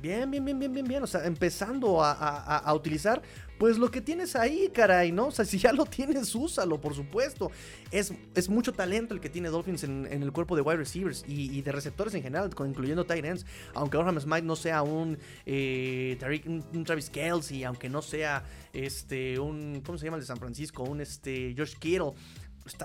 Bien, 0.00 0.30
bien, 0.30 0.44
bien, 0.44 0.56
bien, 0.60 0.72
bien, 0.72 0.86
bien. 0.86 1.02
O 1.02 1.08
sea, 1.08 1.26
empezando 1.26 2.04
a, 2.04 2.12
a- 2.12 2.38
a- 2.44 2.58
a 2.58 2.72
utilizar, 2.74 3.20
pues 3.58 3.76
lo 3.78 3.90
que 3.90 4.00
tienes 4.00 4.36
ahí, 4.36 4.70
caray, 4.72 5.12
¿no? 5.12 5.26
O 5.26 5.30
sea, 5.30 5.44
si 5.44 5.58
ya 5.58 5.72
lo 5.72 5.84
tienes, 5.84 6.34
úsalo, 6.34 6.80
por 6.80 6.94
supuesto. 6.94 7.50
Es, 7.90 8.12
es 8.34 8.48
mucho 8.48 8.72
talento 8.72 9.14
el 9.14 9.20
que 9.20 9.28
tiene 9.28 9.48
Dolphins 9.48 9.84
en, 9.84 10.06
en 10.10 10.22
el 10.22 10.32
cuerpo 10.32 10.56
de 10.56 10.62
wide 10.62 10.76
receivers 10.78 11.24
y, 11.26 11.60
de 11.62 11.72
receptores 11.72 12.14
en 12.14 12.22
general, 12.22 12.50
incluyendo 12.66 13.04
tight 13.04 13.24
ends. 13.24 13.46
Aunque 13.74 13.96
Orham 13.96 14.18
Smith 14.20 14.44
no 14.44 14.56
sea 14.56 14.82
un, 14.82 15.18
eh, 15.46 16.16
Tariq- 16.20 16.46
un- 16.46 16.84
Travis 16.84 17.10
Kelsey, 17.10 17.64
aunque 17.64 17.88
no 17.88 18.00
sea 18.02 18.44
este, 18.72 19.38
un, 19.38 19.82
¿cómo 19.84 19.98
se 19.98 20.04
llama 20.04 20.16
el 20.18 20.22
de 20.22 20.26
San 20.26 20.38
Francisco? 20.38 20.82
Un 20.84 21.00
este, 21.00 21.54
Josh 21.56 21.74
Kittle. 21.74 22.12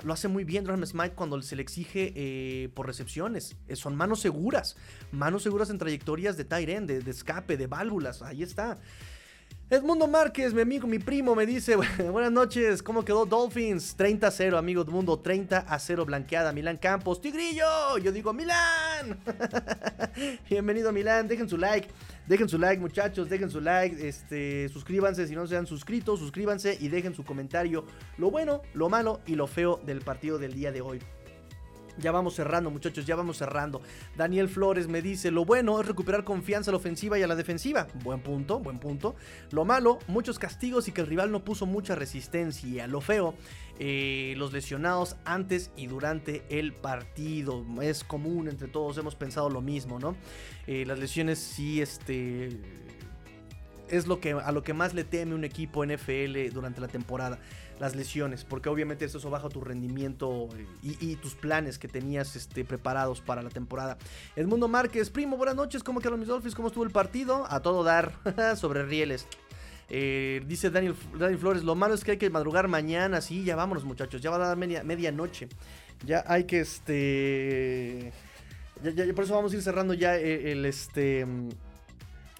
Lo 0.05 0.13
hace 0.13 0.30
muy 0.30 0.45
bien 0.45 0.63
Durham 0.63 0.86
Smite 0.86 1.11
cuando 1.13 1.41
se 1.41 1.57
le 1.57 1.61
exige 1.61 2.13
eh, 2.15 2.69
por 2.74 2.88
recepciones. 2.88 3.57
Eh, 3.67 3.76
son 3.76 3.97
manos 3.97 4.21
seguras. 4.21 4.78
Manos 5.11 5.43
seguras 5.43 5.69
en 5.69 5.78
trayectorias 5.78 6.38
de 6.38 6.45
tight 6.45 6.69
end, 6.69 6.89
de 6.89 7.11
escape, 7.11 7.57
de 7.57 7.67
válvulas. 7.67 8.21
Ahí 8.21 8.43
está. 8.43 8.80
Edmundo 9.74 10.05
Márquez, 10.05 10.53
mi 10.53 10.61
amigo, 10.61 10.88
mi 10.88 10.99
primo, 10.99 11.34
me 11.34 11.47
dice, 11.47 11.76
buenas 12.11 12.32
noches, 12.32 12.84
¿cómo 12.84 13.03
quedó 13.03 13.26
Dolphins? 13.26 13.95
30 13.95 14.28
a 14.28 14.30
0, 14.30 14.57
amigo 14.59 14.84
Edmundo, 14.84 15.17
30 15.17 15.65
a 15.67 15.80
0, 15.80 16.05
blanqueada, 16.05 16.53
Milán 16.53 16.78
Campos, 16.78 17.19
Tigrillo, 17.19 17.97
yo 17.97 18.11
digo 18.11 18.34
Milán. 18.34 19.19
Bienvenido 20.47 20.91
Milán, 20.93 21.28
dejen 21.28 21.49
su 21.49 21.57
like, 21.57 21.88
dejen 22.28 22.47
su 22.47 22.59
like 22.59 22.80
muchachos, 22.80 23.28
dejen 23.28 23.49
su 23.49 23.61
like, 23.61 24.07
este, 24.07 24.69
suscríbanse 24.69 25.28
si 25.28 25.34
no 25.34 25.47
se 25.47 25.57
han 25.57 25.65
suscrito, 25.65 26.17
suscríbanse 26.17 26.78
y 26.80 26.89
dejen 26.89 27.15
su 27.15 27.24
comentario, 27.24 27.88
lo 28.19 28.30
bueno, 28.30 28.61
lo 28.76 28.89
malo 28.89 29.21
y 29.26 29.34
lo 29.34 29.47
feo 29.47 29.82
del 29.84 30.01
partido 30.01 30.38
del 30.38 30.53
día 30.53 30.71
de 30.71 30.82
hoy. 30.82 30.99
Ya 31.97 32.11
vamos 32.11 32.35
cerrando, 32.35 32.71
muchachos, 32.71 33.05
ya 33.05 33.15
vamos 33.15 33.37
cerrando. 33.37 33.81
Daniel 34.17 34.49
Flores 34.49 34.87
me 34.87 35.01
dice, 35.01 35.29
lo 35.29 35.45
bueno 35.45 35.79
es 35.79 35.87
recuperar 35.87 36.23
confianza 36.23 36.71
a 36.71 36.73
la 36.73 36.77
ofensiva 36.77 37.19
y 37.19 37.23
a 37.23 37.27
la 37.27 37.35
defensiva. 37.35 37.87
Buen 38.03 38.21
punto, 38.21 38.59
buen 38.59 38.79
punto. 38.79 39.15
Lo 39.51 39.63
malo, 39.63 39.99
muchos 40.07 40.39
castigos 40.39 40.87
y 40.87 40.91
que 40.91 41.01
el 41.01 41.07
rival 41.07 41.31
no 41.31 41.43
puso 41.43 41.65
mucha 41.65 41.93
resistencia. 41.93 42.87
Lo 42.87 42.99
feo, 42.99 43.35
eh, 43.79 44.33
los 44.37 44.53
lesionados 44.53 45.17
antes 45.23 45.71
y 45.75 45.87
durante 45.87 46.43
el 46.49 46.73
partido. 46.73 47.63
Es 47.81 48.03
común 48.03 48.47
entre 48.47 48.67
todos, 48.67 48.97
hemos 48.97 49.15
pensado 49.15 49.49
lo 49.49 49.61
mismo, 49.61 49.99
¿no? 49.99 50.15
Eh, 50.67 50.85
las 50.85 50.99
lesiones 50.99 51.39
sí, 51.39 51.81
este... 51.81 52.59
Es 53.89 54.07
lo 54.07 54.19
que, 54.19 54.31
a 54.31 54.51
lo 54.51 54.63
que 54.63 54.73
más 54.73 54.95
le 54.95 55.03
teme 55.03 55.35
un 55.35 55.43
equipo 55.43 55.85
NFL 55.85 56.49
durante 56.51 56.81
la 56.81 56.87
temporada 56.87 57.37
las 57.84 57.97
lesiones, 57.97 58.45
porque 58.45 58.69
obviamente 58.69 59.03
eso 59.03 59.29
baja 59.29 59.49
tu 59.49 59.59
rendimiento 59.59 60.47
eh, 60.57 60.95
y, 61.01 61.17
tus 61.17 61.36
planes 61.36 61.77
que 61.77 61.89
tenías 61.89 62.38
este, 62.38 62.63
preparados 62.63 63.19
para 63.19 63.41
la 63.41 63.49
temporada. 63.49 63.97
Edmundo 64.38 64.69
Márquez, 64.69 65.09
primo, 65.09 65.36
buenas 65.36 65.57
noches, 65.57 65.84
¿cómo 65.84 65.99
quedaron 65.99 66.21
mis 66.21 66.29
Dolphins? 66.29 66.55
¿Cómo 66.55 66.69
estuvo 66.69 66.86
el 66.86 66.91
partido? 66.91 67.45
A 67.49 67.59
todo 67.59 67.84
dar, 67.84 68.13
sobre 68.55 68.86
rieles. 68.86 69.27
Eh, 69.89 70.41
dice 70.47 70.69
Daniel, 70.69 70.95
Daniel 71.19 71.38
Flores, 71.38 71.63
lo 71.65 71.75
malo 71.75 71.93
es 71.93 72.05
que 72.05 72.11
hay 72.11 72.17
que 72.17 72.29
madrugar 72.29 72.69
mañana, 72.69 73.19
sí, 73.19 73.43
ya 73.43 73.57
vámonos 73.57 73.84
muchachos, 73.84 74.21
ya 74.21 74.29
va 74.29 74.38
a 74.38 74.47
dar 74.47 74.57
media, 74.57 74.81
medianoche. 74.86 75.49
Ya 76.05 76.23
hay 76.25 76.45
que 76.45 76.61
este... 76.61 78.13
Ya, 78.81 79.13
por 79.13 79.25
eso 79.25 79.36
vamos 79.36 79.51
a 79.51 79.57
ir 79.57 79.61
cerrando 79.61 79.93
ya 79.93 80.15
el, 80.15 80.47
el, 80.47 80.65
este... 80.65 81.27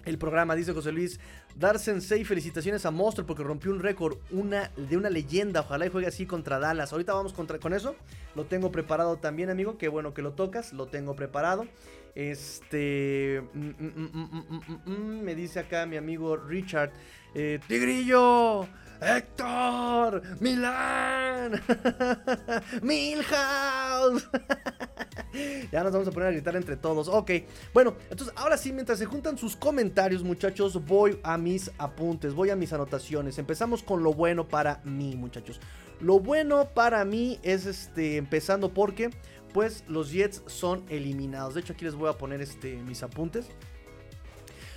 El 0.06 0.18
programa, 0.18 0.54
dice 0.54 0.72
José 0.72 0.90
Luis. 0.90 1.20
Dar 1.56 1.78
Sensei, 1.78 2.24
felicitaciones 2.24 2.84
a 2.84 2.90
Monster 2.90 3.24
porque 3.24 3.44
rompió 3.44 3.70
un 3.70 3.78
récord 3.80 4.18
una, 4.30 4.70
de 4.76 4.96
una 4.96 5.08
leyenda. 5.08 5.60
Ojalá 5.60 5.86
y 5.86 5.88
juegue 5.88 6.08
así 6.08 6.26
contra 6.26 6.58
Dallas. 6.58 6.92
Ahorita 6.92 7.14
vamos 7.14 7.32
contra, 7.32 7.58
con 7.58 7.72
eso. 7.72 7.94
Lo 8.34 8.44
tengo 8.46 8.72
preparado 8.72 9.18
también, 9.18 9.50
amigo. 9.50 9.78
Qué 9.78 9.88
bueno 9.88 10.14
que 10.14 10.22
lo 10.22 10.32
tocas. 10.32 10.72
Lo 10.72 10.86
tengo 10.86 11.14
preparado. 11.14 11.66
Este. 12.16 13.42
mm, 13.54 13.70
mm, 13.78 14.80
mm, 14.86 15.20
me 15.22 15.34
dice 15.34 15.60
acá 15.60 15.86
mi 15.86 15.96
amigo 15.96 16.36
Richard. 16.36 16.90
eh, 17.34 17.60
Tigrillo. 17.68 18.66
Héctor. 19.00 20.22
Milán. 20.40 21.52
Milhouse. 22.82 24.28
ya 25.72 25.82
nos 25.82 25.92
vamos 25.92 26.08
a 26.08 26.10
poner 26.10 26.28
a 26.28 26.32
gritar 26.32 26.56
entre 26.56 26.76
todos. 26.76 27.08
Ok, 27.08 27.30
bueno, 27.72 27.94
entonces 28.10 28.34
ahora 28.36 28.56
sí, 28.56 28.72
mientras 28.72 28.98
se 28.98 29.06
juntan 29.06 29.38
sus 29.38 29.56
comentarios, 29.56 30.22
muchachos, 30.22 30.84
voy 30.84 31.18
a 31.22 31.36
mis 31.38 31.70
apuntes, 31.78 32.34
voy 32.34 32.50
a 32.50 32.56
mis 32.56 32.72
anotaciones. 32.72 33.38
Empezamos 33.38 33.82
con 33.82 34.02
lo 34.02 34.12
bueno 34.12 34.48
para 34.48 34.80
mí, 34.84 35.16
muchachos. 35.16 35.60
Lo 36.00 36.18
bueno 36.18 36.68
para 36.74 37.04
mí 37.04 37.38
es 37.42 37.66
este, 37.66 38.16
empezando 38.16 38.74
porque, 38.74 39.10
pues, 39.52 39.84
los 39.88 40.10
Jets 40.10 40.42
son 40.46 40.84
eliminados. 40.88 41.54
De 41.54 41.60
hecho, 41.60 41.72
aquí 41.72 41.84
les 41.84 41.94
voy 41.94 42.10
a 42.10 42.14
poner 42.14 42.40
este, 42.40 42.76
mis 42.76 43.02
apuntes. 43.02 43.48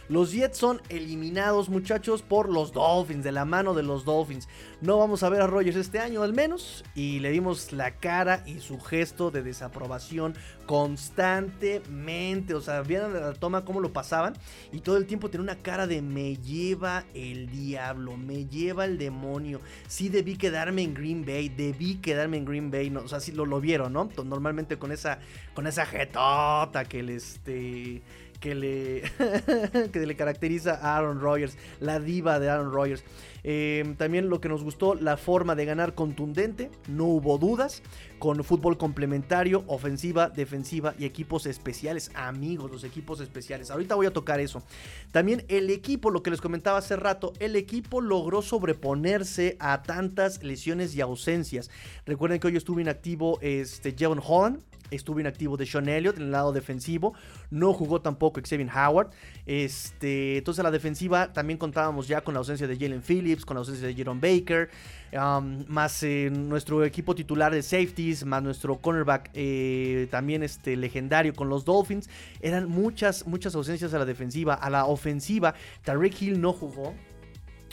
Los 0.09 0.31
Jets 0.31 0.57
son 0.57 0.81
eliminados, 0.89 1.69
muchachos, 1.69 2.21
por 2.21 2.49
los 2.49 2.71
Dolphins, 2.71 3.23
de 3.23 3.31
la 3.31 3.45
mano 3.45 3.73
de 3.73 3.83
los 3.83 4.05
Dolphins. 4.05 4.47
No 4.79 4.97
vamos 4.97 5.23
a 5.23 5.29
ver 5.29 5.41
a 5.41 5.47
Rogers 5.47 5.75
este 5.75 5.99
año 5.99 6.23
al 6.23 6.33
menos. 6.33 6.83
Y 6.95 7.19
le 7.19 7.31
dimos 7.31 7.73
la 7.73 7.91
cara 7.95 8.43
y 8.45 8.59
su 8.59 8.79
gesto 8.79 9.31
de 9.31 9.43
desaprobación 9.43 10.35
constantemente. 10.65 12.53
O 12.53 12.61
sea, 12.61 12.81
vieron 12.81 13.13
la 13.13 13.33
toma 13.33 13.65
cómo 13.65 13.79
lo 13.79 13.91
pasaban. 13.91 14.33
Y 14.71 14.79
todo 14.79 14.97
el 14.97 15.07
tiempo 15.07 15.29
tenía 15.29 15.43
una 15.43 15.57
cara 15.61 15.87
de 15.87 16.01
me 16.01 16.37
lleva 16.37 17.03
el 17.13 17.49
diablo, 17.49 18.15
me 18.15 18.45
lleva 18.45 18.85
el 18.85 18.97
demonio. 18.97 19.59
Sí 19.87 20.09
debí 20.09 20.37
quedarme 20.37 20.83
en 20.83 20.93
Green 20.93 21.25
Bay, 21.25 21.49
debí 21.49 21.95
quedarme 21.95 22.37
en 22.37 22.45
Green 22.45 22.71
Bay. 22.71 22.89
No, 22.89 23.01
o 23.01 23.07
sea, 23.07 23.19
sí 23.19 23.31
lo, 23.33 23.45
lo 23.45 23.59
vieron, 23.59 23.93
¿no? 23.93 24.09
Normalmente 24.23 24.77
con 24.77 24.91
esa, 24.91 25.19
con 25.53 25.67
esa 25.67 25.85
jetota 25.85 26.85
que 26.85 27.03
le, 27.03 27.15
este, 27.15 28.01
que 28.39 28.55
le, 28.55 29.03
que 29.91 30.05
le 30.05 30.15
caracteriza 30.15 30.75
a 30.75 30.97
Aaron 30.97 31.19
Rodgers, 31.19 31.57
la 31.79 31.99
diva 31.99 32.39
de 32.39 32.49
Aaron 32.49 32.71
Rodgers. 32.71 33.03
Eh, 33.49 33.95
también 33.97 34.29
lo 34.29 34.41
que 34.41 34.49
nos 34.49 34.63
gustó, 34.63 34.95
la 34.95 35.15
forma 35.15 35.55
de 35.55 35.63
ganar 35.63 35.95
contundente, 35.95 36.69
no 36.87 37.05
hubo 37.05 37.37
dudas, 37.37 37.81
con 38.19 38.43
fútbol 38.43 38.77
complementario, 38.77 39.63
ofensiva, 39.67 40.29
defensiva 40.29 40.95
y 40.97 41.05
equipos 41.05 41.45
especiales. 41.45 42.11
Amigos, 42.13 42.69
los 42.69 42.83
equipos 42.83 43.21
especiales. 43.21 43.71
Ahorita 43.71 43.95
voy 43.95 44.07
a 44.07 44.11
tocar 44.11 44.39
eso. 44.39 44.63
También 45.11 45.45
el 45.47 45.69
equipo, 45.69 46.09
lo 46.09 46.23
que 46.23 46.31
les 46.31 46.41
comentaba 46.41 46.79
hace 46.79 46.95
rato, 46.95 47.31
el 47.39 47.55
equipo 47.55 48.01
logró 48.01 48.41
sobreponerse 48.41 49.55
a 49.59 49.83
tantas 49.83 50.43
lesiones 50.43 50.95
y 50.95 51.01
ausencias. 51.01 51.69
Recuerden 52.05 52.39
que 52.39 52.47
hoy 52.47 52.57
estuvo 52.57 52.79
inactivo 52.79 53.39
este, 53.41 53.95
Jevon 53.97 54.21
Holland, 54.21 54.61
estuvo 54.91 55.19
inactivo 55.19 55.57
de 55.57 55.65
Sean 55.65 55.89
Elliott 55.89 56.17
en 56.17 56.23
el 56.23 56.31
lado 56.31 56.51
defensivo. 56.51 57.13
No 57.49 57.73
jugó 57.73 58.01
tampoco 58.01 58.41
Xavier 58.41 58.69
Howard. 58.69 59.11
Este, 59.45 60.37
entonces, 60.37 60.59
a 60.59 60.63
la 60.63 60.71
defensiva 60.71 61.33
también 61.33 61.57
contábamos 61.57 62.07
ya 62.07 62.21
con 62.21 62.33
la 62.33 62.39
ausencia 62.39 62.67
de 62.67 62.77
Jalen 62.77 63.01
Phillips, 63.01 63.45
con 63.45 63.55
la 63.55 63.59
ausencia 63.59 63.87
de 63.87 63.93
Jerome 63.93 64.21
Baker. 64.21 64.69
Um, 65.13 65.63
más 65.69 66.03
eh, 66.03 66.29
nuestro 66.29 66.83
equipo 66.83 67.15
titular 67.15 67.53
de 67.53 67.63
safeties, 67.63 68.25
más 68.25 68.43
nuestro 68.43 68.77
cornerback 68.77 69.29
eh, 69.33 70.07
también 70.11 70.43
este, 70.43 70.75
legendario 70.75 71.33
con 71.33 71.47
los 71.49 71.63
Dolphins. 71.63 72.09
Eran 72.41 72.67
muchas, 72.67 73.25
muchas 73.25 73.55
ausencias 73.55 73.93
a 73.93 73.99
la 73.99 74.05
defensiva. 74.05 74.53
A 74.53 74.69
la 74.69 74.85
ofensiva, 74.85 75.53
Tarek 75.83 76.21
Hill 76.21 76.41
no 76.41 76.53
jugó. 76.53 76.93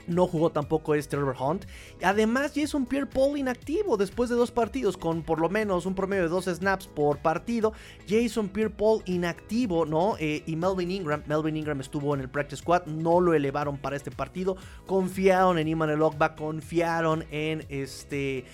No 0.06 0.26
jugó 0.26 0.50
tampoco 0.50 0.94
este 0.94 1.16
Trevor 1.16 1.36
Hunt. 1.38 1.64
Además, 2.02 2.52
Jason 2.54 2.86
Pierre 2.86 3.06
Paul 3.06 3.38
inactivo 3.38 3.96
después 3.96 4.30
de 4.30 4.36
dos 4.36 4.50
partidos, 4.50 4.96
con 4.96 5.22
por 5.22 5.40
lo 5.40 5.48
menos 5.48 5.86
un 5.86 5.94
promedio 5.94 6.24
de 6.24 6.28
dos 6.28 6.44
snaps 6.46 6.86
por 6.86 7.18
partido. 7.18 7.72
Jason 8.08 8.48
Pierre 8.48 8.70
Paul 8.70 9.02
inactivo, 9.06 9.86
¿no? 9.86 10.16
Eh, 10.18 10.42
y 10.46 10.56
Melvin 10.56 10.90
Ingram. 10.90 11.22
Melvin 11.26 11.56
Ingram 11.56 11.80
estuvo 11.80 12.14
en 12.14 12.20
el 12.20 12.28
practice 12.28 12.62
squad, 12.62 12.86
no 12.86 13.20
lo 13.20 13.34
elevaron 13.34 13.78
para 13.78 13.96
este 13.96 14.10
partido. 14.10 14.56
Confiaron 14.86 15.58
en 15.58 15.68
Iman 15.68 15.90
Elokba, 15.90 16.34
confiaron 16.34 17.24
en 17.30 17.64
este. 17.68 18.44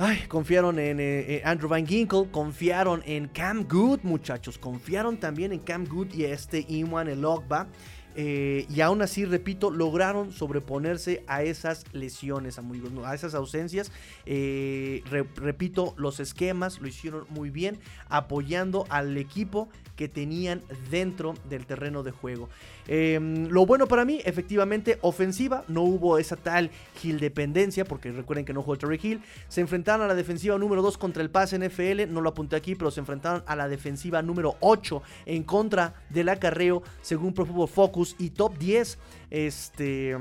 Ay, 0.00 0.26
confiaron 0.28 0.78
en 0.78 1.00
eh, 1.00 1.24
eh, 1.28 1.42
Andrew 1.44 1.68
Van 1.68 1.84
Ginkle, 1.84 2.30
confiaron 2.30 3.02
en 3.04 3.26
Cam 3.26 3.66
Good, 3.68 4.00
muchachos. 4.04 4.56
Confiaron 4.56 5.16
también 5.16 5.52
en 5.52 5.58
Cam 5.58 5.86
Good 5.86 6.14
y 6.14 6.24
este 6.24 6.64
Iman 6.68 7.08
Elokba. 7.08 7.66
Eh, 8.16 8.66
y 8.68 8.80
aún 8.80 9.02
así, 9.02 9.24
repito, 9.24 9.70
lograron 9.70 10.32
sobreponerse 10.32 11.22
a 11.26 11.42
esas 11.42 11.84
lesiones, 11.92 12.58
a 13.04 13.14
esas 13.14 13.34
ausencias. 13.34 13.92
Eh, 14.26 15.02
repito, 15.36 15.94
los 15.96 16.18
esquemas 16.20 16.80
lo 16.80 16.88
hicieron 16.88 17.26
muy 17.28 17.50
bien, 17.50 17.78
apoyando 18.08 18.86
al 18.88 19.16
equipo 19.16 19.68
que 19.96 20.08
tenían 20.08 20.62
dentro 20.90 21.34
del 21.48 21.66
terreno 21.66 22.02
de 22.02 22.12
juego. 22.12 22.48
Em, 22.88 23.46
lo 23.48 23.66
bueno 23.66 23.86
para 23.86 24.04
mí, 24.04 24.20
efectivamente, 24.24 24.98
ofensiva, 25.02 25.62
no 25.68 25.82
hubo 25.82 26.18
esa 26.18 26.36
tal 26.36 26.70
Hill 27.02 27.20
dependencia, 27.20 27.84
porque 27.84 28.10
recuerden 28.10 28.44
que 28.44 28.54
no 28.54 28.62
jugó 28.62 28.78
Terry 28.78 28.98
Hill. 29.00 29.20
Se 29.48 29.60
enfrentaron 29.60 30.04
a 30.04 30.08
la 30.08 30.14
defensiva 30.14 30.58
número 30.58 30.82
2 30.82 30.96
contra 30.98 31.22
el 31.22 31.30
pase 31.30 31.58
NFL, 31.58 32.10
no 32.12 32.22
lo 32.22 32.30
apunté 32.30 32.56
aquí, 32.56 32.74
pero 32.74 32.90
se 32.90 33.00
enfrentaron 33.00 33.44
a 33.46 33.54
la 33.54 33.68
defensiva 33.68 34.22
número 34.22 34.56
8 34.60 35.02
en 35.26 35.42
contra 35.42 35.94
del 36.08 36.30
acarreo, 36.30 36.82
según 37.02 37.34
Pro 37.34 37.44
Football 37.44 37.68
Focus 37.68 38.16
y 38.18 38.30
top 38.30 38.58
10. 38.58 38.98
Este 39.30 40.16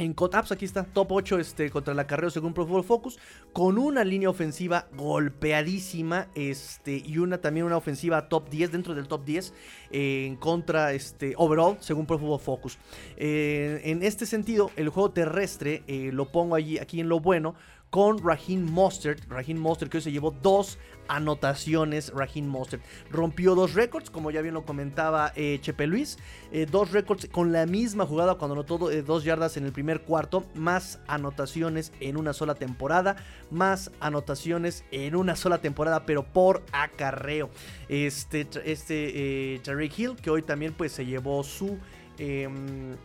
en 0.00 0.14
Cotaps, 0.14 0.50
aquí 0.50 0.64
está, 0.64 0.84
top 0.84 1.12
8 1.12 1.38
este, 1.38 1.70
contra 1.70 1.92
el 1.92 1.98
acarreo 1.98 2.30
según 2.30 2.54
Pro 2.54 2.64
Football 2.64 2.84
Focus, 2.84 3.18
con 3.52 3.76
una 3.76 4.02
línea 4.02 4.30
ofensiva 4.30 4.86
golpeadísima 4.96 6.28
este, 6.34 7.02
y 7.04 7.18
una 7.18 7.38
también 7.42 7.66
una 7.66 7.76
ofensiva 7.76 8.26
top 8.30 8.48
10, 8.48 8.72
dentro 8.72 8.94
del 8.94 9.08
top 9.08 9.26
10, 9.26 9.52
eh, 9.90 10.24
en 10.26 10.36
contra, 10.36 10.94
este, 10.94 11.34
overall, 11.36 11.76
según 11.80 12.06
Pro 12.06 12.18
Football 12.18 12.40
Focus. 12.40 12.78
Eh, 13.18 13.82
en 13.84 14.02
este 14.02 14.24
sentido, 14.24 14.70
el 14.76 14.88
juego 14.88 15.10
terrestre 15.10 15.82
eh, 15.86 16.10
lo 16.14 16.32
pongo 16.32 16.54
allí, 16.54 16.78
aquí 16.78 17.00
en 17.00 17.10
lo 17.10 17.20
bueno, 17.20 17.54
con 17.90 18.22
Raheem 18.22 18.64
Mostert. 18.70 19.28
Raheem 19.28 19.58
Mostert 19.58 19.90
que 19.90 19.98
hoy 19.98 20.02
se 20.02 20.12
llevó 20.12 20.30
dos 20.30 20.78
anotaciones. 21.08 22.12
Raheem 22.14 22.46
Mostert 22.46 22.82
rompió 23.10 23.54
dos 23.54 23.74
récords, 23.74 24.10
como 24.10 24.30
ya 24.30 24.40
bien 24.40 24.54
lo 24.54 24.64
comentaba 24.64 25.32
eh, 25.34 25.58
Chepe 25.60 25.86
Luis. 25.86 26.18
Eh, 26.52 26.66
dos 26.70 26.92
récords 26.92 27.28
con 27.30 27.52
la 27.52 27.66
misma 27.66 28.06
jugada 28.06 28.36
cuando 28.36 28.54
anotó 28.54 28.90
eh, 28.90 29.02
dos 29.02 29.24
yardas 29.24 29.56
en 29.56 29.64
el 29.64 29.72
primer 29.72 30.02
cuarto. 30.02 30.44
Más 30.54 31.00
anotaciones 31.08 31.92
en 32.00 32.16
una 32.16 32.32
sola 32.32 32.54
temporada. 32.54 33.16
Más 33.50 33.90
anotaciones 34.00 34.84
en 34.92 35.16
una 35.16 35.34
sola 35.34 35.58
temporada, 35.58 36.06
pero 36.06 36.22
por 36.22 36.62
acarreo. 36.72 37.50
Este, 37.88 38.46
este 38.64 39.60
Tariq 39.64 39.98
Hill, 39.98 40.16
que 40.16 40.30
hoy 40.30 40.42
también 40.42 40.72
pues 40.72 40.92
se 40.92 41.04
llevó 41.04 41.42
su 41.42 41.78
em, 42.18 42.96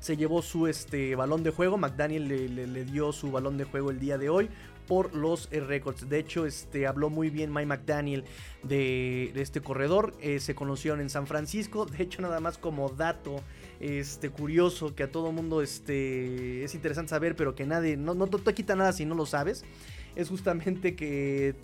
se 0.00 0.16
llevó 0.16 0.42
su 0.42 0.66
este, 0.66 1.14
balón 1.14 1.42
de 1.42 1.50
juego. 1.50 1.78
McDaniel 1.78 2.26
le, 2.28 2.84
dio 2.84 3.12
su 3.12 3.30
balón 3.30 3.56
de 3.58 3.64
juego 3.64 3.90
el 3.90 4.00
día 4.00 4.18
de 4.18 4.30
hoy 4.30 4.48
por 4.88 5.14
los 5.14 5.48
eh, 5.52 5.60
récords. 5.60 6.08
De 6.08 6.18
hecho, 6.18 6.46
este, 6.46 6.86
habló 6.86 7.10
muy 7.10 7.30
bien 7.30 7.52
Mike 7.52 7.66
McDaniel 7.66 8.24
de, 8.64 9.30
este 9.36 9.60
corredor. 9.60 10.14
Eh, 10.20 10.40
se 10.40 10.54
conocieron 10.54 11.00
en 11.00 11.10
San 11.10 11.26
Francisco. 11.26 11.86
De 12.00 12.02
hecho, 12.02 12.22
nada 12.22 12.40
más 12.40 12.58
como 12.58 12.88
dato 12.88 13.36
este, 13.78 14.30
curioso 14.30 14.94
que 14.94 15.04
a 15.04 15.12
todo 15.12 15.30
mundo 15.30 15.62
este, 15.62 16.64
es 16.64 16.74
interesante 16.74 17.10
saber, 17.10 17.36
pero 17.36 17.54
que 17.54 17.66
nadie, 17.66 17.96
no, 17.96 18.14
no 18.14 18.26
te 18.26 18.54
quita 18.54 18.74
nada 18.74 18.92
si 18.92 19.04
no 19.04 19.14
lo 19.14 19.26
sabes. 19.26 19.64
Es 20.16 20.28
justamente 20.28 20.96
que 20.96 21.54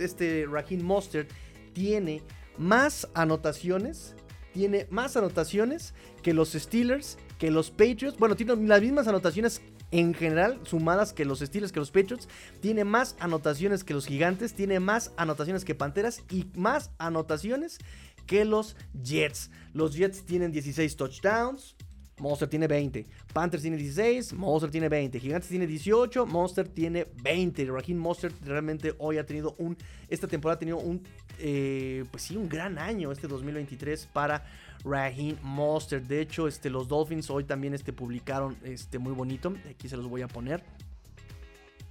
este 0.00 0.46
Raheem 0.50 0.82
Mostert 0.82 1.30
tiene 1.72 2.22
más 2.58 3.08
anotaciones. 3.14 4.16
Tiene 4.52 4.86
más 4.90 5.16
anotaciones 5.16 5.94
que 6.22 6.34
los 6.34 6.52
Steelers 6.52 7.16
que 7.42 7.50
los 7.50 7.72
Patriots, 7.72 8.16
bueno, 8.20 8.36
tiene 8.36 8.54
las 8.54 8.80
mismas 8.80 9.08
anotaciones 9.08 9.62
en 9.90 10.14
general 10.14 10.60
sumadas 10.62 11.12
que 11.12 11.24
los 11.24 11.40
Steelers, 11.40 11.72
que 11.72 11.80
los 11.80 11.90
Patriots, 11.90 12.28
tiene 12.60 12.84
más 12.84 13.16
anotaciones 13.18 13.82
que 13.82 13.94
los 13.94 14.06
Gigantes, 14.06 14.54
tiene 14.54 14.78
más 14.78 15.10
anotaciones 15.16 15.64
que 15.64 15.74
Panteras 15.74 16.22
y 16.30 16.46
más 16.54 16.92
anotaciones 16.98 17.78
que 18.26 18.44
los 18.44 18.76
Jets. 19.02 19.50
Los 19.72 19.96
Jets 19.96 20.24
tienen 20.24 20.52
16 20.52 20.94
touchdowns, 20.94 21.74
Monster 22.20 22.48
tiene 22.48 22.68
20. 22.68 23.06
Panthers 23.32 23.62
tiene 23.62 23.76
16. 23.76 24.34
Monster 24.34 24.70
tiene 24.70 24.88
20. 24.88 25.18
Gigantes 25.18 25.48
tiene 25.48 25.66
18. 25.66 26.26
Monster 26.26 26.68
tiene 26.68 27.08
20. 27.24 27.64
Raheem 27.64 27.98
Monster 27.98 28.32
realmente 28.44 28.94
hoy 28.98 29.18
ha 29.18 29.26
tenido 29.26 29.56
un. 29.58 29.76
Esta 30.08 30.28
temporada 30.28 30.56
ha 30.56 30.58
tenido 30.60 30.78
un. 30.78 31.02
Eh, 31.40 32.04
pues 32.12 32.22
sí, 32.22 32.36
un 32.36 32.48
gran 32.48 32.78
año 32.78 33.10
este 33.10 33.26
2023 33.26 34.06
para 34.12 34.44
Raheem 34.84 35.36
Monster. 35.42 36.02
De 36.02 36.20
hecho, 36.20 36.48
este, 36.48 36.70
los 36.70 36.88
Dolphins 36.88 37.30
hoy 37.30 37.44
también 37.44 37.74
este, 37.74 37.92
publicaron 37.92 38.56
este, 38.62 38.98
muy 38.98 39.12
bonito. 39.12 39.54
Aquí 39.70 39.88
se 39.88 39.96
los 39.96 40.08
voy 40.08 40.22
a 40.22 40.28
poner. 40.28 40.62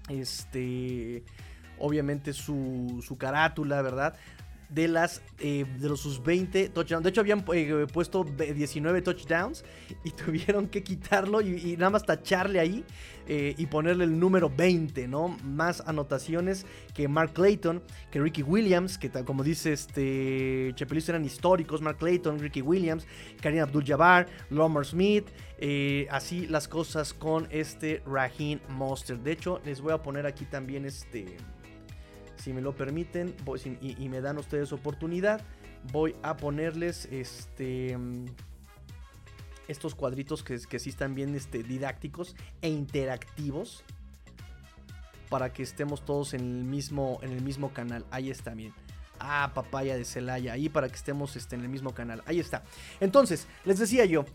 Este. 0.09 1.23
Obviamente 1.79 2.33
su, 2.33 3.03
su 3.05 3.17
carátula, 3.17 3.81
¿verdad? 3.81 4.15
De 4.71 4.87
las 4.87 5.21
eh, 5.39 5.65
de 5.79 5.89
los 5.89 5.99
sus 5.99 6.23
20 6.23 6.69
touchdowns. 6.69 7.03
De 7.03 7.09
hecho, 7.09 7.21
habían 7.21 7.43
eh, 7.53 7.85
puesto 7.91 8.23
19 8.23 9.01
touchdowns 9.01 9.63
y 10.03 10.11
tuvieron 10.25 10.67
que 10.67 10.81
quitarlo 10.81 11.41
y, 11.41 11.75
nada 11.77 11.91
más 11.91 12.05
tacharle 12.05 12.59
ahí 12.59 12.85
eh, 13.27 13.53
y 13.57 13.65
ponerle 13.67 14.05
el 14.05 14.17
número 14.17 14.49
20, 14.49 15.07
¿no? 15.07 15.27
Más 15.43 15.81
anotaciones 15.85 16.65
que 16.93 17.07
Mark 17.07 17.33
Clayton, 17.33 17.83
que 18.09 18.21
Ricky 18.21 18.43
Williams, 18.43 18.97
que 18.97 19.09
como 19.09 19.43
dice 19.43 19.73
este 19.73 20.71
Chepelis 20.75 21.09
eran 21.09 21.25
históricos. 21.25 21.81
Mark 21.81 21.97
Clayton, 21.97 22.39
Ricky 22.39 22.61
Williams, 22.61 23.05
Karim 23.41 23.61
Abdul-Jabbar, 23.61 24.27
Lomar 24.49 24.85
Smith. 24.85 25.27
así 26.09 26.47
las 26.47 26.67
cosas 26.67 27.13
con 27.13 27.47
este 27.51 28.01
Raheem 28.05 28.59
Monster. 28.69 29.19
De 29.19 29.33
hecho, 29.33 29.61
les 29.65 29.81
voy 29.81 29.91
a 29.91 30.01
poner 30.01 30.25
aquí 30.25 30.45
también 30.45 30.85
este 30.85 31.37
si 32.41 32.53
me 32.53 32.61
lo 32.61 32.75
permiten 32.75 33.35
y, 33.81 34.09
me 34.09 34.19
dan 34.19 34.37
ustedes 34.39 34.73
oportunidad, 34.73 35.41
voy 35.91 36.15
a 36.23 36.37
ponerles 36.37 37.05
este 37.11 37.97
estos 39.67 39.95
cuadritos 39.95 40.43
que, 40.43 40.57
sí 40.57 40.89
están 40.89 41.15
bien 41.15 41.35
este, 41.35 41.63
didácticos 41.63 42.35
e 42.61 42.69
interactivos 42.69 43.83
para 45.29 45.53
que 45.53 45.63
estemos 45.63 46.03
todos 46.03 46.33
en 46.33 46.41
el 46.41 46.63
mismo, 46.65 47.19
en 47.21 47.31
el 47.31 47.41
mismo 47.41 47.71
canal. 47.71 48.05
Ahí 48.11 48.29
está 48.29 48.53
bien. 48.53 48.73
Ah, 49.19 49.51
papaya 49.53 49.95
de 49.95 50.03
Celaya, 50.03 50.53
ahí 50.53 50.67
para 50.67 50.89
que 50.89 50.95
estemos 50.95 51.35
este, 51.37 51.55
en 51.55 51.61
el 51.61 51.69
mismo 51.69 51.93
canal. 51.93 52.21
Ahí 52.25 52.39
está. 52.39 52.63
Entonces, 52.99 53.47
les 53.63 53.79
decía 53.79 54.03
yo, 54.03 54.25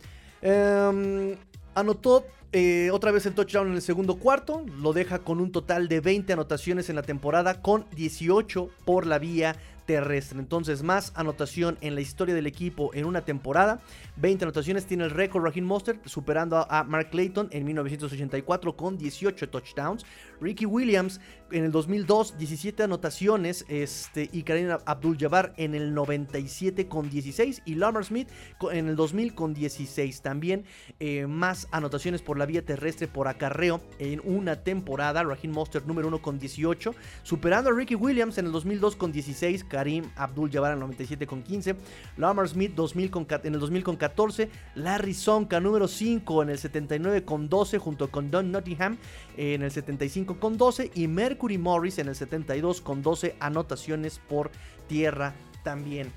em, 0.41 1.37
anotó 1.77 2.27
eh, 2.53 2.91
otra 2.91 3.13
vez 3.13 3.27
el 3.27 3.35
touchdown 3.35 3.69
en 3.69 3.75
el 3.75 3.83
segundo 3.83 4.17
cuarto, 4.17 4.65
lo 4.81 4.93
deja 4.93 5.19
con 5.21 5.41
un 5.41 5.53
total 5.53 5.89
de 5.89 6.01
20 6.01 6.33
anotaciones 6.33 6.89
en 6.89 6.97
la 6.97 7.03
temporada, 7.03 7.61
con 7.61 7.87
18 7.95 8.71
por 8.85 9.07
la 9.07 9.19
vía 9.19 9.57
terrestre. 9.85 10.39
Entonces, 10.39 10.83
más 10.83 11.13
anotación 11.15 11.79
en 11.81 11.95
la 11.95 12.01
historia 12.01 12.35
del 12.35 12.47
equipo 12.47 12.93
en 12.95 13.05
una 13.05 13.25
temporada. 13.25 13.81
20 14.17 14.45
anotaciones 14.45 14.87
tiene 14.87 15.05
el 15.05 15.11
récord 15.11 15.45
Raheem 15.45 15.65
Mostert, 15.65 16.07
superando 16.07 16.67
a 16.69 16.83
Mark 16.85 17.11
Clayton 17.11 17.49
en 17.53 17.65
1984 17.65 18.77
con 18.77 18.99
18 18.99 19.49
touchdowns. 19.49 20.05
Ricky 20.41 20.67
Williams 20.67 21.21
en 21.51 21.65
el 21.65 21.73
2002, 21.73 22.39
17 22.39 22.83
anotaciones. 22.83 23.65
Este, 23.69 24.29
y 24.33 24.43
Karim 24.43 24.69
Abdul-Jabbar 24.85 25.55
en 25.57 25.75
el 25.75 25.95
97 25.95 26.89
con 26.89 27.09
16. 27.11 27.63
Y 27.65 27.75
Lamar 27.75 28.05
Smith 28.05 28.29
en 28.73 28.89
el 28.89 28.97
2000 28.97 29.35
con 29.35 29.55
16. 29.55 30.23
También 30.23 30.65
eh, 31.01 31.27
más 31.27 31.69
anotaciones 31.71 32.23
por 32.23 32.39
la 32.39 32.47
vía 32.47 32.65
terrestre 32.65 33.09
por 33.09 33.29
acarreo 33.29 33.81
en 33.99 34.21
una 34.25 34.57
temporada. 34.63 35.23
Raheem 35.23 35.53
Mostert 35.53 35.87
número 35.87 36.09
1 36.09 36.23
con 36.23 36.39
18. 36.39 36.95
Superando 37.23 37.71
a 37.71 37.73
Ricky 37.73 37.95
Williams 37.95 38.39
en 38.39 38.47
el 38.47 38.53
2002 38.53 38.97
con 38.97 39.13
16. 39.13 39.65
Karim 39.65 40.11
Abdul-Jabbar 40.17 40.73
en 40.73 40.79
el 40.79 40.81
97 40.81 41.27
con 41.27 41.43
15. 41.43 41.77
Lamar 42.17 42.49
Smith 42.49 42.75
2000 42.75 43.11
con, 43.11 43.27
en 43.31 43.55
el 43.55 43.61
2000 43.61 43.85
con 43.85 43.97
14. 43.97 44.51
Larry 44.75 45.15
Sonka 45.15 45.61
número 45.61 45.89
5 45.89 46.43
en 46.43 46.51
el 46.51 46.59
79 46.59 47.25
con 47.25 47.49
12 47.49 47.79
junto 47.79 48.11
con 48.11 48.31
Don 48.31 48.51
Nottingham 48.51 48.99
en 49.37 49.63
el 49.63 49.71
75 49.71 50.39
con 50.39 50.57
12 50.57 50.91
y 50.95 51.07
Mercury 51.37 51.59
Morris 51.59 51.99
en 51.99 52.09
el 52.09 52.17
72 52.17 52.81
con 52.81 53.03
12 53.03 53.37
anotaciones 53.41 54.21
por 54.27 54.51
tierra 54.89 55.35
también. 55.65 56.11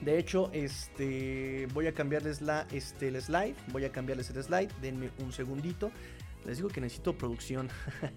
De 0.00 0.18
hecho, 0.18 0.50
este, 0.52 1.68
voy 1.72 1.86
a 1.86 1.94
cambiarles 1.94 2.40
la, 2.42 2.66
este, 2.72 3.06
el 3.06 3.22
slide. 3.22 3.54
Voy 3.68 3.84
a 3.84 3.92
cambiarles 3.92 4.28
el 4.30 4.42
slide. 4.42 4.70
Denme 4.80 5.10
un 5.18 5.32
segundito. 5.32 5.92
Les 6.44 6.56
digo 6.56 6.68
que 6.68 6.80
necesito 6.80 7.16
producción. 7.16 7.68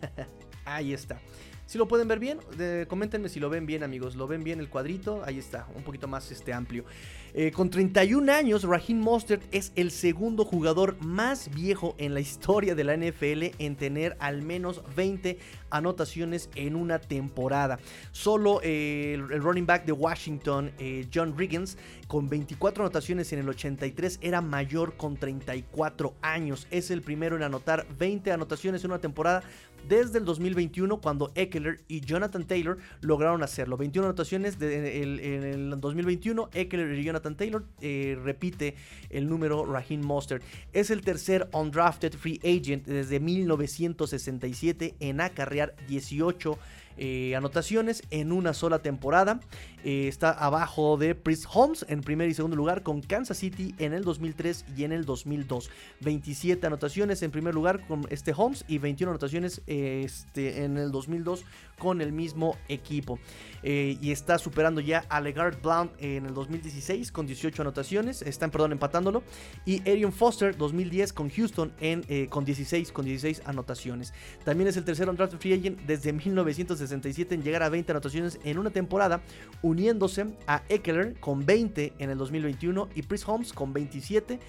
Ahí 0.65 0.91
está. 0.91 1.21
Si 1.68 1.80
lo 1.80 1.88
pueden 1.88 2.07
ver 2.07 2.20
bien, 2.20 2.39
coméntenme 2.88 3.28
si 3.28 3.39
lo 3.39 3.49
ven 3.49 3.66
bien, 3.66 3.82
amigos. 3.82 4.16
¿Lo 4.16 4.28
ven 4.28 4.43
bien 4.43 4.59
el 4.59 4.70
cuadrito? 4.70 5.24
Ahí 5.26 5.39
está, 5.39 5.68
un 5.76 5.84
poquito 5.84 6.07
más 6.07 6.32
este, 6.32 6.53
amplio. 6.53 6.86
Eh, 7.34 7.51
con 7.51 7.70
31 7.70 8.32
años, 8.32 8.63
Raheem 8.63 8.99
Mostert 8.99 9.43
es 9.51 9.74
el 9.76 9.91
segundo 9.91 10.45
jugador 10.45 10.95
más 11.01 11.49
viejo 11.53 11.95
en 11.97 12.13
la 12.13 12.22
historia 12.22 12.76
de 12.76 12.84
la 12.84 12.95
NFL 12.95 13.55
en 13.59 13.76
tener 13.76 14.16
al 14.20 14.41
menos 14.41 14.84
20 14.95 15.38
anotaciones 15.70 16.49
en 16.55 16.76
una 16.76 16.99
temporada. 16.99 17.80
Solo 18.11 18.61
eh, 18.63 19.16
el, 19.16 19.41
running 19.41 19.66
back 19.66 19.86
de 19.86 19.91
Washington, 19.91 20.72
eh, 20.80 21.07
John 21.13 21.38
Riggins, 21.38 21.78
con 22.07 22.30
24 22.30 22.86
anotaciones 22.86 23.34
en 23.34 23.39
el 23.39 23.49
83, 23.49 24.20
era 24.22 24.39
mayor 24.39 24.95
con 24.95 25.18
34 25.18 26.13
años. 26.22 26.68
Es 26.72 26.91
el 26.91 27.01
primero 27.01 27.36
en 27.36 27.43
anotar 27.43 27.86
20 27.97 28.32
anotaciones 28.32 28.84
en 28.86 28.91
una 28.91 29.01
temporada 29.01 29.43
desde 29.88 30.19
el 30.19 30.25
2021 30.25 31.01
cuando 31.01 31.31
Eckler 31.36 31.81
y 31.88 32.01
Jonathan 32.01 32.45
Taylor 32.45 32.77
lograron 33.01 33.43
hacerlo. 33.43 33.77
21 33.77 34.07
anotaciones 34.07 34.57
en 34.61 35.43
el 35.43 35.79
2021, 35.79 36.49
Eckler 36.53 36.97
y 36.97 37.03
Jonathan 37.03 37.36
Taylor 37.36 37.63
eh, 37.81 38.17
repite 38.23 38.75
el 39.09 39.27
número 39.27 39.65
Raheem 39.65 40.01
Mostert. 40.01 40.43
Es 40.73 40.89
el 40.89 41.01
tercer 41.01 41.47
undrafted 41.53 42.13
free 42.13 42.39
agent 42.43 42.86
desde 42.86 43.19
1967 43.19 44.95
en 44.99 45.21
acarrear 45.21 45.75
18 45.88 46.57
eh, 46.97 47.35
anotaciones 47.35 48.03
en 48.09 48.31
una 48.31 48.53
sola 48.53 48.79
temporada. 48.79 49.39
Eh, 49.83 50.07
está 50.07 50.31
abajo 50.31 50.97
de 50.97 51.13
Priest 51.13 51.45
Holmes 51.53 51.85
en 51.89 52.01
primer 52.01 52.27
y 52.29 52.33
segundo 52.33 52.55
lugar 52.55 52.81
con 52.81 53.01
Kansas 53.01 53.37
City 53.37 53.75
en 53.77 53.93
el 53.93 54.03
2003 54.03 54.65
y 54.75 54.83
en 54.83 54.91
el 54.91 55.05
2002. 55.05 55.69
27 56.01 56.65
anotaciones 56.65 57.21
en 57.21 57.31
primer 57.31 57.53
lugar 57.53 57.85
con 57.85 58.07
este 58.09 58.33
Holmes 58.35 58.65
y 58.67 58.77
21 58.79 59.11
anotaciones 59.11 59.61
este, 59.67 60.63
en 60.63 60.77
el 60.77 60.91
2002 60.91 61.45
con 61.77 62.01
el 62.01 62.13
mismo 62.13 62.57
equipo. 62.69 63.19
Eh, 63.61 63.97
y 64.01 64.11
está 64.11 64.39
superando 64.39 64.81
ya 64.81 65.05
a 65.09 65.19
Legard 65.19 65.61
Blount 65.61 65.91
en 65.99 66.25
el 66.25 66.33
2016 66.33 67.11
con 67.11 67.27
18 67.27 67.61
anotaciones. 67.61 68.21
Están, 68.21 68.49
perdón, 68.49 68.71
empatándolo. 68.71 69.21
Y 69.65 69.81
Arian 69.81 70.13
Foster 70.13 70.57
2010 70.57 71.13
con 71.13 71.29
Houston 71.29 71.73
en, 71.79 72.27
con 72.27 72.45
16 72.45 72.91
con 72.91 73.05
16 73.05 73.43
anotaciones. 73.45 74.13
También 74.43 74.69
es 74.69 74.77
el 74.77 74.85
tercer 74.85 75.09
undrafted 75.09 75.37
free 75.37 75.53
agent 75.53 75.79
desde 75.81 76.13
1960 76.13 76.84
67 76.88 77.36
en 77.36 77.43
llegar 77.43 77.63
a 77.63 77.69
20 77.69 77.91
anotaciones 77.91 78.39
en 78.43 78.57
una 78.57 78.69
temporada, 78.69 79.21
uniéndose 79.61 80.27
a 80.47 80.63
Eckler 80.69 81.19
con 81.19 81.45
20 81.45 81.93
en 81.99 82.09
el 82.09 82.17
2021 82.17 82.89
y 82.95 83.03
Chris 83.03 83.27
Holmes 83.27 83.53
con 83.53 83.73
27 83.73 84.39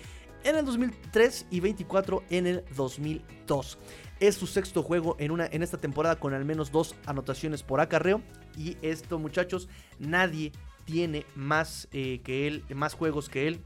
en 0.44 0.56
el 0.56 0.64
2003 0.64 1.46
y 1.50 1.60
24 1.60 2.22
en 2.30 2.46
el 2.46 2.64
2002. 2.76 3.78
Es 4.20 4.36
su 4.36 4.46
sexto 4.46 4.82
juego 4.82 5.16
en, 5.18 5.30
una, 5.30 5.46
en 5.46 5.62
esta 5.62 5.78
temporada 5.78 6.16
con 6.16 6.32
al 6.34 6.44
menos 6.44 6.70
dos 6.70 6.94
anotaciones 7.06 7.62
por 7.62 7.80
acarreo. 7.80 8.22
Y 8.56 8.76
esto, 8.80 9.18
muchachos, 9.18 9.68
nadie 9.98 10.52
tiene 10.84 11.26
más 11.34 11.88
eh, 11.92 12.20
que 12.24 12.46
él, 12.46 12.64
más 12.74 12.94
juegos 12.94 13.28
que 13.28 13.48
él 13.48 13.60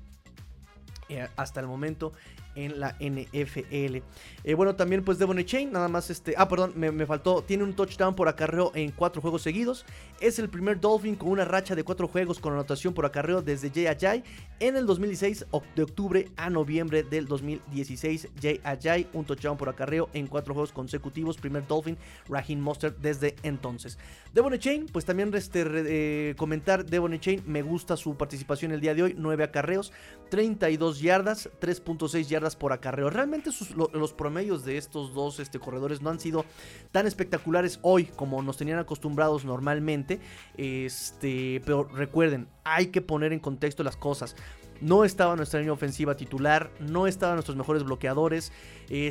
eh, 1.09 1.29
hasta 1.37 1.61
el 1.61 1.66
momento 1.66 2.12
en 2.55 2.81
la 2.81 2.97
NFL. 3.01 4.03
Eh, 4.45 4.55
bueno, 4.55 4.75
también 4.75 5.05
pues 5.05 5.19
Devon 5.19 5.43
Chain, 5.45 5.73
nada 5.73 5.89
más 5.89 6.11
este... 6.11 6.35
Ah, 6.37 6.49
perdón, 6.49 6.73
me, 6.77 7.07
faltó. 7.07 7.43
Tiene 7.43 7.65
un 7.65 7.75
touchdown 7.75 8.15
por 8.15 8.29
acarreo 8.29 8.73
en 8.75 8.91
cuatro 8.91 9.21
juegos 9.21 9.43
seguidos. 9.43 9.85
Es 10.21 10.39
el 10.39 10.49
primer 10.49 10.81
Dolphin 10.81 11.15
con 11.15 11.31
una 11.31 11.45
racha 11.45 11.75
de 11.75 11.85
cuatro 11.85 12.09
juegos 12.09 12.39
con 12.39 12.53
anotación 12.53 12.95
por 12.95 13.07
acarreo 13.07 13.43
desde 13.43 13.71
Jay 13.71 13.87
Ajay 13.87 14.25
en 14.61 14.77
el 14.77 14.87
2016, 14.87 15.47
de 15.75 15.83
octubre 15.83 16.29
a 16.37 16.51
noviembre 16.51 17.03
del 17.03 17.27
2016. 17.27 18.29
Jay 18.41 18.61
Ajay, 18.65 19.07
un 19.13 19.25
touchdown 19.25 19.57
por 19.57 19.69
acarreo 19.69 20.09
en 20.13 20.27
cuatro 20.27 20.55
juegos 20.55 20.73
consecutivos. 20.73 21.37
Primer 21.37 21.67
Dolphin, 21.67 21.97
Raheem 22.29 22.61
Mostert 22.61 22.99
desde 22.99 23.37
entonces. 23.43 23.99
Devon 24.33 24.59
Chain, 24.59 24.87
pues 24.87 25.05
también 25.05 25.33
este, 25.35 25.65
eh, 25.67 26.35
comentar 26.37 26.85
Devon 26.85 27.19
Chain, 27.19 27.43
me 27.47 27.63
gusta 27.63 27.97
su 27.97 28.17
participación 28.17 28.73
el 28.73 28.81
día 28.81 28.95
de 28.95 29.03
hoy. 29.03 29.15
9 29.17 29.45
acarreos, 29.45 29.93
32 30.31 31.01
yardas, 31.01 31.51
3.6 31.61 32.27
yardas 32.27 32.39
por 32.57 32.72
acarreo. 32.72 33.11
Realmente 33.11 33.51
los 33.93 34.12
promedios 34.12 34.64
de 34.64 34.76
estos 34.76 35.14
dos 35.14 35.41
este, 35.41 35.59
corredores 35.59 36.03
no 36.03 36.11
han 36.11 36.20
sido 36.20 36.45
tan 36.93 37.07
espectaculares 37.07 37.78
hoy 37.82 38.05
como 38.05 38.43
nos 38.43 38.57
tenían 38.57 38.78
acostumbrados 38.78 39.45
normalmente. 39.45 40.20
Este, 40.57 41.62
pero 41.64 41.84
recuerden, 41.84 42.49
hay 42.64 42.86
que 42.86 43.03
poner 43.03 43.32
en 43.32 43.41
contexto 43.41 43.82
las 43.82 43.97
cosas. 43.97 44.36
No 44.80 45.05
estaba 45.05 45.36
nuestra 45.36 45.61
línea 45.61 45.74
ofensiva 45.74 46.16
titular, 46.16 46.70
no 46.80 47.07
estaban 47.07 47.36
nuestros 47.36 47.57
mejores 47.57 47.84
bloqueadores. 47.84 48.51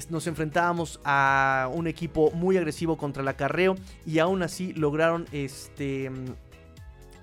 nos 0.09 0.25
enfrentábamos 0.25 0.99
a 1.05 1.69
un 1.71 1.85
equipo 1.87 2.31
muy 2.31 2.57
agresivo 2.57 2.97
contra 2.97 3.21
el 3.21 3.27
acarreo 3.27 3.75
y 4.05 4.19
aún 4.19 4.41
así 4.41 4.73
lograron 4.73 5.27
este 5.31 6.09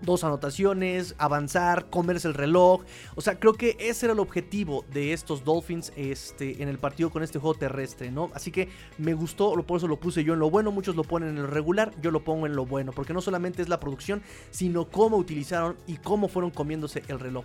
dos 0.02 0.24
anotaciones, 0.24 1.14
avanzar, 1.18 1.88
comerse 1.90 2.28
el 2.28 2.34
reloj. 2.34 2.82
O 3.14 3.20
sea, 3.20 3.38
creo 3.38 3.54
que 3.54 3.76
ese 3.78 4.06
era 4.06 4.12
el 4.12 4.20
objetivo 4.20 4.84
de 4.92 5.12
estos 5.12 5.44
Dolphins 5.44 5.92
este, 5.96 6.62
en 6.62 6.68
el 6.68 6.78
partido 6.78 7.10
con 7.10 7.22
este 7.22 7.38
juego 7.38 7.58
terrestre, 7.58 8.10
¿no? 8.10 8.30
Así 8.34 8.50
que 8.50 8.68
me 8.98 9.14
gustó, 9.14 9.52
por 9.64 9.78
eso 9.78 9.88
lo 9.88 9.98
puse 9.98 10.24
yo 10.24 10.34
en 10.34 10.38
lo 10.38 10.50
bueno. 10.50 10.70
Muchos 10.70 10.96
lo 10.96 11.04
ponen 11.04 11.30
en 11.30 11.42
lo 11.42 11.46
regular, 11.46 11.92
yo 12.02 12.10
lo 12.10 12.24
pongo 12.24 12.46
en 12.46 12.54
lo 12.54 12.66
bueno, 12.66 12.92
porque 12.92 13.12
no 13.12 13.20
solamente 13.20 13.62
es 13.62 13.68
la 13.68 13.80
producción, 13.80 14.22
sino 14.50 14.88
cómo 14.88 15.16
utilizaron 15.16 15.76
y 15.86 15.96
cómo 15.96 16.28
fueron 16.28 16.50
comiéndose 16.50 17.02
el 17.08 17.18
reloj. 17.18 17.44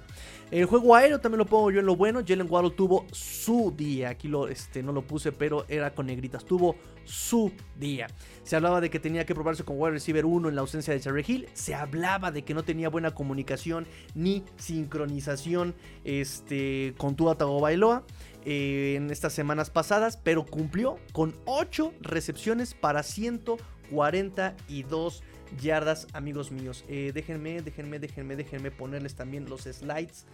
El 0.52 0.66
juego 0.66 0.95
aéreo 0.95 1.20
también 1.20 1.39
lo 1.39 1.45
pongo 1.45 1.72
yo 1.72 1.80
en 1.80 1.86
lo 1.86 1.95
bueno. 1.95 2.22
Jalen 2.28 2.47
Waddle 2.49 2.72
tuvo 2.72 3.06
su 3.12 3.74
día. 3.76 4.10
Aquí 4.10 4.28
lo, 4.28 4.47
este, 4.47 4.84
no 4.84 4.91
lo 4.91 5.02
puse, 5.02 5.32
pero 5.32 5.66
era 5.70 5.93
con 5.93 6.08
negritas. 6.08 6.43
Tuvo 6.43 6.76
su 7.06 7.52
día. 7.78 8.08
Se 8.43 8.56
hablaba 8.56 8.82
de 8.82 8.89
que 8.89 8.99
tenía 8.99 9.24
que 9.26 9.36
probarse 9.36 9.64
con 9.64 9.80
wide 9.80 9.91
receiver 9.91 10.26
1 10.26 10.49
en 10.49 10.56
la 10.56 10.62
ausencia 10.62 10.93
de 10.93 10.99
Terry 10.99 11.24
Hill. 11.28 11.47
Se 11.54 11.76
hablaba 11.76 12.32
de 12.32 12.43
que 12.43 12.54
no 12.54 12.64
tenía 12.64 12.89
buena 12.89 13.12
comunicación 13.12 13.86
ni 14.16 14.43
sincronización 14.58 15.76
este, 16.04 16.93
con 16.97 17.16
Tua 17.16 17.36
Tagovailoa. 17.36 18.04
Eh, 18.43 18.95
en 18.97 19.12
estas 19.12 19.34
semanas 19.34 19.70
pasadas, 19.70 20.18
pero 20.18 20.43
cumplió 20.45 20.97
con 21.12 21.36
8 21.45 21.93
recepciones 22.02 22.74
para 22.74 23.04
142 23.04 25.22
yardas, 25.62 26.08
amigos 26.14 26.52
míos. 26.52 26.84
Eh, 26.88 27.12
déjenme, 27.14 27.62
déjenme, 27.62 27.99
déjenme, 27.99 28.36
déjenme 28.36 28.72
ponerles 28.72 29.14
también 29.16 29.47
los 29.47 29.62
slides 29.62 30.26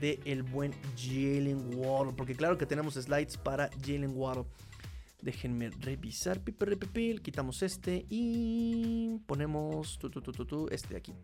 de 0.00 0.20
el 0.24 0.44
buen 0.44 0.72
Jalen 0.96 1.76
Waddle, 1.76 2.12
porque 2.16 2.36
claro 2.36 2.56
que 2.58 2.66
tenemos 2.66 2.94
slides 2.94 3.36
para 3.36 3.68
Jalen 3.84 4.12
Waddle. 4.14 4.44
Déjenme 5.22 5.70
revisar, 5.70 6.40
quitamos 7.22 7.62
este 7.62 8.06
y 8.10 9.18
ponemos 9.26 9.98
este 10.70 10.88
de 10.88 10.96
aquí. 10.96 11.14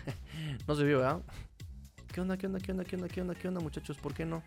no 0.66 0.74
se 0.74 0.84
vio, 0.84 0.98
¿verdad? 0.98 1.22
¿Qué 2.12 2.20
onda, 2.20 2.36
qué 2.36 2.46
onda, 2.46 2.58
qué 2.58 2.72
onda, 2.72 2.84
qué 2.84 2.96
onda, 2.96 3.08
qué 3.08 3.20
onda, 3.20 3.34
qué 3.34 3.48
onda, 3.48 3.60
muchachos? 3.60 3.96
¿Por 3.96 4.12
qué 4.12 4.24
no? 4.26 4.42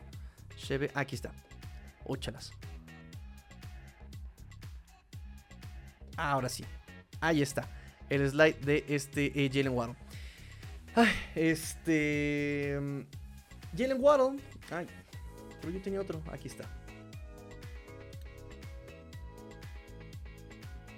Se 0.58 0.92
aquí 0.94 1.16
está. 1.16 1.32
Óchalas. 2.06 2.52
Ahora 6.18 6.50
sí. 6.50 6.64
Ahí 7.20 7.42
está. 7.42 7.68
El 8.10 8.30
slide 8.30 8.60
de 8.62 8.86
este 8.88 9.46
eh, 9.46 9.50
Jalen 9.52 9.74
Waddle. 9.74 9.96
Este. 11.36 12.78
mm, 12.80 13.02
Jalen 13.78 13.98
Waddle. 14.00 14.40
Ay, 14.72 14.88
pero 15.62 15.74
yo 15.74 15.82
tenía 15.82 16.02
otro. 16.02 16.22
Aquí 16.32 16.48
está. 16.48 16.70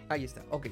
Ahí 0.09 0.23
está, 0.23 0.43
ok. 0.49 0.67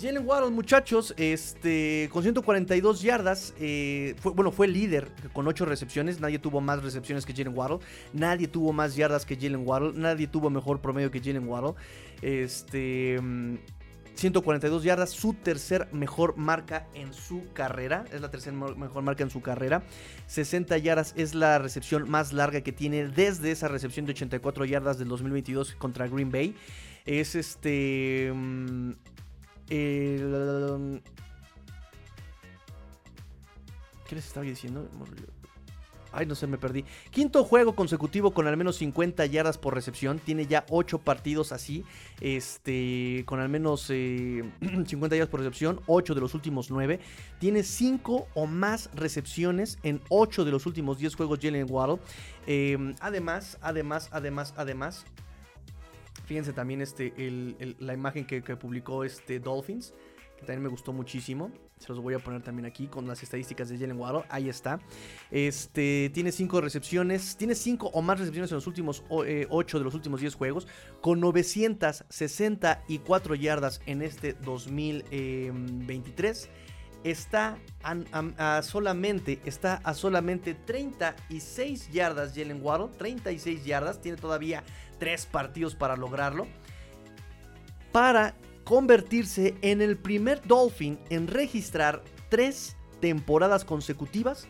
Jalen 0.00 0.26
Waddle, 0.26 0.50
muchachos, 0.50 1.12
este, 1.18 2.08
con 2.10 2.22
142 2.22 3.02
yardas, 3.02 3.54
eh, 3.60 4.14
fue, 4.18 4.32
bueno, 4.32 4.50
fue 4.50 4.66
líder 4.66 5.08
con 5.34 5.46
8 5.46 5.66
recepciones. 5.66 6.20
Nadie 6.20 6.38
tuvo 6.38 6.62
más 6.62 6.82
recepciones 6.82 7.26
que 7.26 7.34
Jalen 7.34 7.56
Waddle. 7.56 7.80
Nadie 8.14 8.48
tuvo 8.48 8.72
más 8.72 8.96
yardas 8.96 9.26
que 9.26 9.36
Jalen 9.36 9.66
Waddle. 9.66 9.92
Nadie 9.94 10.26
tuvo 10.26 10.48
mejor 10.48 10.80
promedio 10.80 11.10
que 11.10 11.20
Jalen 11.20 11.46
Waddle. 11.46 11.74
Este, 12.22 13.20
142 14.20 14.84
yardas, 14.84 15.08
su 15.08 15.32
tercer 15.32 15.88
mejor 15.92 16.36
marca 16.36 16.86
en 16.92 17.14
su 17.14 17.50
carrera. 17.54 18.04
Es 18.12 18.20
la 18.20 18.30
tercera 18.30 18.54
mejor 18.54 19.02
marca 19.02 19.22
en 19.22 19.30
su 19.30 19.40
carrera. 19.40 19.82
60 20.26 20.76
yardas 20.76 21.14
es 21.16 21.34
la 21.34 21.58
recepción 21.58 22.06
más 22.10 22.34
larga 22.34 22.60
que 22.60 22.70
tiene 22.70 23.08
desde 23.08 23.50
esa 23.50 23.68
recepción 23.68 24.04
de 24.04 24.12
84 24.12 24.66
yardas 24.66 24.98
del 24.98 25.08
2022 25.08 25.74
contra 25.76 26.06
Green 26.06 26.30
Bay. 26.30 26.54
Es 27.06 27.34
este. 27.34 28.30
mm, 28.34 28.90
¿Qué 29.68 31.00
les 34.16 34.26
estaba 34.26 34.44
diciendo? 34.44 34.86
Ay, 36.12 36.26
no 36.26 36.34
sé, 36.34 36.46
me 36.46 36.58
perdí. 36.58 36.84
Quinto 37.10 37.44
juego 37.44 37.74
consecutivo 37.74 38.32
con 38.32 38.46
al 38.46 38.56
menos 38.56 38.76
50 38.76 39.26
yardas 39.26 39.58
por 39.58 39.74
recepción. 39.74 40.18
Tiene 40.18 40.46
ya 40.46 40.64
8 40.68 40.98
partidos 40.98 41.52
así. 41.52 41.84
Este. 42.20 43.22
Con 43.26 43.40
al 43.40 43.48
menos 43.48 43.86
eh, 43.90 44.44
50 44.86 45.16
yardas 45.16 45.30
por 45.30 45.40
recepción. 45.40 45.80
8 45.86 46.14
de 46.14 46.20
los 46.20 46.34
últimos 46.34 46.70
9. 46.70 47.00
Tiene 47.38 47.62
5 47.62 48.28
o 48.34 48.46
más 48.46 48.90
recepciones 48.94 49.78
en 49.82 50.00
8 50.08 50.44
de 50.44 50.50
los 50.50 50.66
últimos 50.66 50.98
10 50.98 51.14
juegos 51.14 51.38
Jalen 51.40 51.66
Waddle. 51.68 51.98
Eh, 52.46 52.94
además, 53.00 53.58
además, 53.60 54.08
además, 54.12 54.54
además. 54.56 55.04
Fíjense 56.24 56.52
también 56.52 56.80
este, 56.80 57.12
la 57.80 57.92
imagen 57.92 58.24
que, 58.24 58.42
que 58.42 58.56
publicó 58.56 59.02
este 59.04 59.40
Dolphins. 59.40 59.94
Que 60.40 60.46
también 60.46 60.62
me 60.62 60.68
gustó 60.70 60.92
muchísimo. 60.92 61.52
Se 61.78 61.88
los 61.88 62.00
voy 62.00 62.14
a 62.14 62.18
poner 62.18 62.42
también 62.42 62.66
aquí 62.66 62.88
con 62.88 63.06
las 63.06 63.22
estadísticas 63.22 63.68
de 63.68 63.78
Jalen 63.78 63.96
Waddle. 63.98 64.24
Ahí 64.30 64.48
está. 64.48 64.80
Este, 65.30 66.10
tiene 66.12 66.32
5 66.32 66.60
recepciones. 66.60 67.36
Tiene 67.36 67.54
5 67.54 67.90
o 67.92 68.02
más 68.02 68.18
recepciones 68.18 68.50
en 68.50 68.56
los 68.56 68.66
últimos 68.66 69.04
8 69.08 69.78
de 69.78 69.84
los 69.84 69.94
últimos 69.94 70.20
10 70.20 70.34
juegos. 70.34 70.66
Con 71.00 71.20
964 71.20 73.34
yardas 73.34 73.80
en 73.86 74.02
este 74.02 74.32
2023 74.34 76.48
está 77.04 77.56
a, 77.82 77.96
a- 78.12 78.58
a 78.58 78.62
solamente 78.62 79.40
está 79.46 79.76
a 79.84 79.94
solamente 79.94 80.52
36 80.54 81.90
yardas 81.92 82.34
Jalen 82.34 82.60
Waddle, 82.62 82.88
36 82.98 83.64
yardas, 83.64 84.00
tiene 84.02 84.18
todavía 84.18 84.64
3 84.98 85.24
partidos 85.26 85.74
para 85.74 85.96
lograrlo. 85.96 86.46
Para 87.92 88.34
convertirse 88.70 89.56
en 89.62 89.82
el 89.82 89.96
primer 89.96 90.46
Dolphin 90.46 90.96
en 91.10 91.26
registrar 91.26 92.04
3 92.28 92.76
temporadas 93.00 93.64
consecutivas 93.64 94.46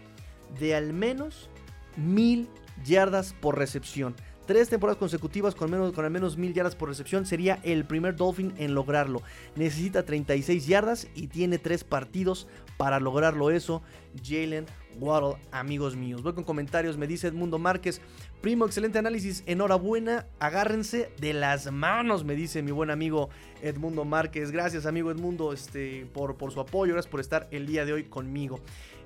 de 0.58 0.74
al 0.74 0.92
menos 0.92 1.48
1000 1.96 2.46
yardas 2.84 3.32
por 3.40 3.56
recepción. 3.56 4.14
Tres 4.44 4.68
temporadas 4.68 4.98
consecutivas 4.98 5.54
con, 5.54 5.70
menos, 5.70 5.94
con 5.94 6.04
al 6.04 6.10
menos 6.10 6.36
1000 6.36 6.52
yardas 6.52 6.76
por 6.76 6.90
recepción 6.90 7.24
sería 7.24 7.60
el 7.62 7.86
primer 7.86 8.14
Dolphin 8.14 8.52
en 8.58 8.74
lograrlo. 8.74 9.22
Necesita 9.56 10.04
36 10.04 10.66
yardas 10.66 11.08
y 11.14 11.28
tiene 11.28 11.56
3 11.56 11.84
partidos 11.84 12.46
para 12.76 13.00
lograrlo 13.00 13.50
eso. 13.50 13.80
Jalen 14.22 14.66
Waddle, 14.98 15.40
amigos 15.50 15.96
míos. 15.96 16.22
Voy 16.22 16.34
con 16.34 16.44
comentarios, 16.44 16.98
me 16.98 17.06
dice 17.06 17.28
Edmundo 17.28 17.58
Márquez. 17.58 18.02
Primo, 18.40 18.64
excelente 18.64 18.98
análisis, 18.98 19.44
enhorabuena, 19.44 20.26
agárrense 20.38 21.10
de 21.18 21.34
las 21.34 21.70
manos, 21.70 22.24
me 22.24 22.34
dice 22.34 22.62
mi 22.62 22.70
buen 22.70 22.88
amigo 22.88 23.28
Edmundo 23.60 24.06
Márquez. 24.06 24.50
Gracias, 24.50 24.86
amigo 24.86 25.10
Edmundo, 25.10 25.52
este, 25.52 26.06
por, 26.14 26.38
por 26.38 26.50
su 26.50 26.58
apoyo, 26.58 26.94
gracias 26.94 27.10
por 27.10 27.20
estar 27.20 27.48
el 27.50 27.66
día 27.66 27.84
de 27.84 27.92
hoy 27.92 28.04
conmigo. 28.04 28.58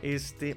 Este, 0.02 0.56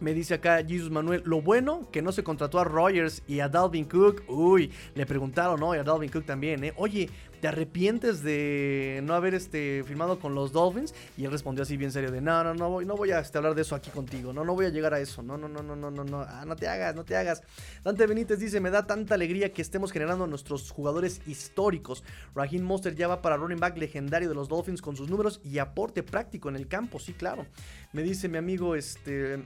me 0.00 0.12
dice 0.12 0.34
acá 0.34 0.62
Jesus 0.62 0.90
Manuel, 0.90 1.22
lo 1.24 1.40
bueno 1.40 1.88
que 1.90 2.02
no 2.02 2.12
se 2.12 2.22
contrató 2.22 2.58
a 2.58 2.64
Rogers 2.64 3.22
y 3.26 3.40
a 3.40 3.48
Dalvin 3.48 3.86
Cook. 3.86 4.24
Uy, 4.28 4.70
le 4.94 5.06
preguntaron, 5.06 5.58
¿no? 5.58 5.74
Y 5.74 5.78
a 5.78 5.82
Dalvin 5.82 6.10
Cook 6.10 6.26
también, 6.26 6.62
¿eh? 6.64 6.74
Oye, 6.76 7.08
¿te 7.40 7.48
arrepientes 7.48 8.22
de 8.22 9.00
no 9.04 9.14
haber 9.14 9.34
este, 9.34 9.82
firmado 9.84 10.18
con 10.18 10.34
los 10.34 10.52
Dolphins? 10.52 10.94
Y 11.16 11.24
él 11.24 11.30
respondió 11.30 11.62
así 11.62 11.76
bien 11.76 11.92
serio 11.92 12.10
de, 12.10 12.20
no, 12.20 12.44
no, 12.44 12.54
no 12.54 12.70
voy, 12.70 12.84
no 12.84 12.96
voy 12.96 13.10
a 13.10 13.20
este, 13.20 13.38
hablar 13.38 13.54
de 13.54 13.62
eso 13.62 13.74
aquí 13.74 13.90
contigo. 13.90 14.32
No, 14.32 14.44
no 14.44 14.54
voy 14.54 14.66
a 14.66 14.68
llegar 14.68 14.94
a 14.94 15.00
eso. 15.00 15.22
No, 15.22 15.36
no, 15.36 15.48
no, 15.48 15.62
no, 15.62 15.76
no, 15.76 15.90
no, 15.90 16.04
no. 16.04 16.20
Ah, 16.20 16.44
no 16.46 16.56
te 16.56 16.68
hagas, 16.68 16.94
no 16.94 17.04
te 17.04 17.16
hagas. 17.16 17.42
Dante 17.82 18.06
Benítez 18.06 18.38
dice, 18.38 18.60
me 18.60 18.70
da 18.70 18.86
tanta 18.86 19.14
alegría 19.14 19.52
que 19.52 19.62
estemos 19.62 19.92
generando 19.92 20.26
nuestros 20.26 20.70
jugadores 20.70 21.20
históricos. 21.26 22.04
Raheem 22.34 22.62
Monster 22.62 22.94
ya 22.94 23.08
va 23.08 23.22
para 23.22 23.36
running 23.36 23.60
back 23.60 23.76
legendario 23.78 24.28
de 24.28 24.34
los 24.34 24.48
Dolphins 24.48 24.82
con 24.82 24.96
sus 24.96 25.08
números 25.08 25.40
y 25.44 25.58
aporte 25.58 26.02
práctico 26.02 26.48
en 26.48 26.56
el 26.56 26.68
campo, 26.68 26.98
sí, 26.98 27.12
claro. 27.12 27.46
Me 27.92 28.02
dice 28.02 28.28
mi 28.28 28.38
amigo, 28.38 28.76
este, 28.76 29.42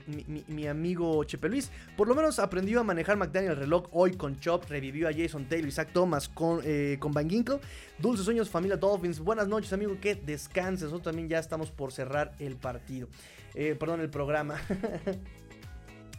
mi 0.47 0.67
amigo 0.67 1.23
Chepe 1.23 1.49
Luis, 1.49 1.71
por 1.97 2.07
lo 2.07 2.15
menos 2.15 2.37
aprendió 2.39 2.79
a 2.79 2.83
manejar 2.83 3.17
McDaniel 3.17 3.53
el 3.53 3.57
reloj 3.57 3.87
hoy 3.91 4.15
con 4.15 4.39
Chop, 4.39 4.65
revivió 4.69 5.07
a 5.07 5.13
Jason 5.13 5.45
Taylor 5.47 5.67
y 5.67 5.71
Zach 5.71 5.91
Thomas 5.91 6.29
con, 6.29 6.61
eh, 6.63 6.97
con 6.99 7.11
Van 7.11 7.29
Ginkle. 7.29 7.59
Dulces 7.97 8.25
sueños, 8.25 8.49
familia 8.49 8.77
Dolphins. 8.77 9.19
Buenas 9.19 9.47
noches, 9.47 9.71
amigo, 9.73 9.97
que 9.99 10.15
descanses. 10.15 10.83
Nosotros 10.83 11.03
también 11.03 11.29
ya 11.29 11.39
estamos 11.39 11.71
por 11.71 11.91
cerrar 11.91 12.33
el 12.39 12.55
partido. 12.55 13.07
Eh, 13.53 13.75
perdón, 13.79 14.01
el 14.01 14.09
programa. 14.09 14.59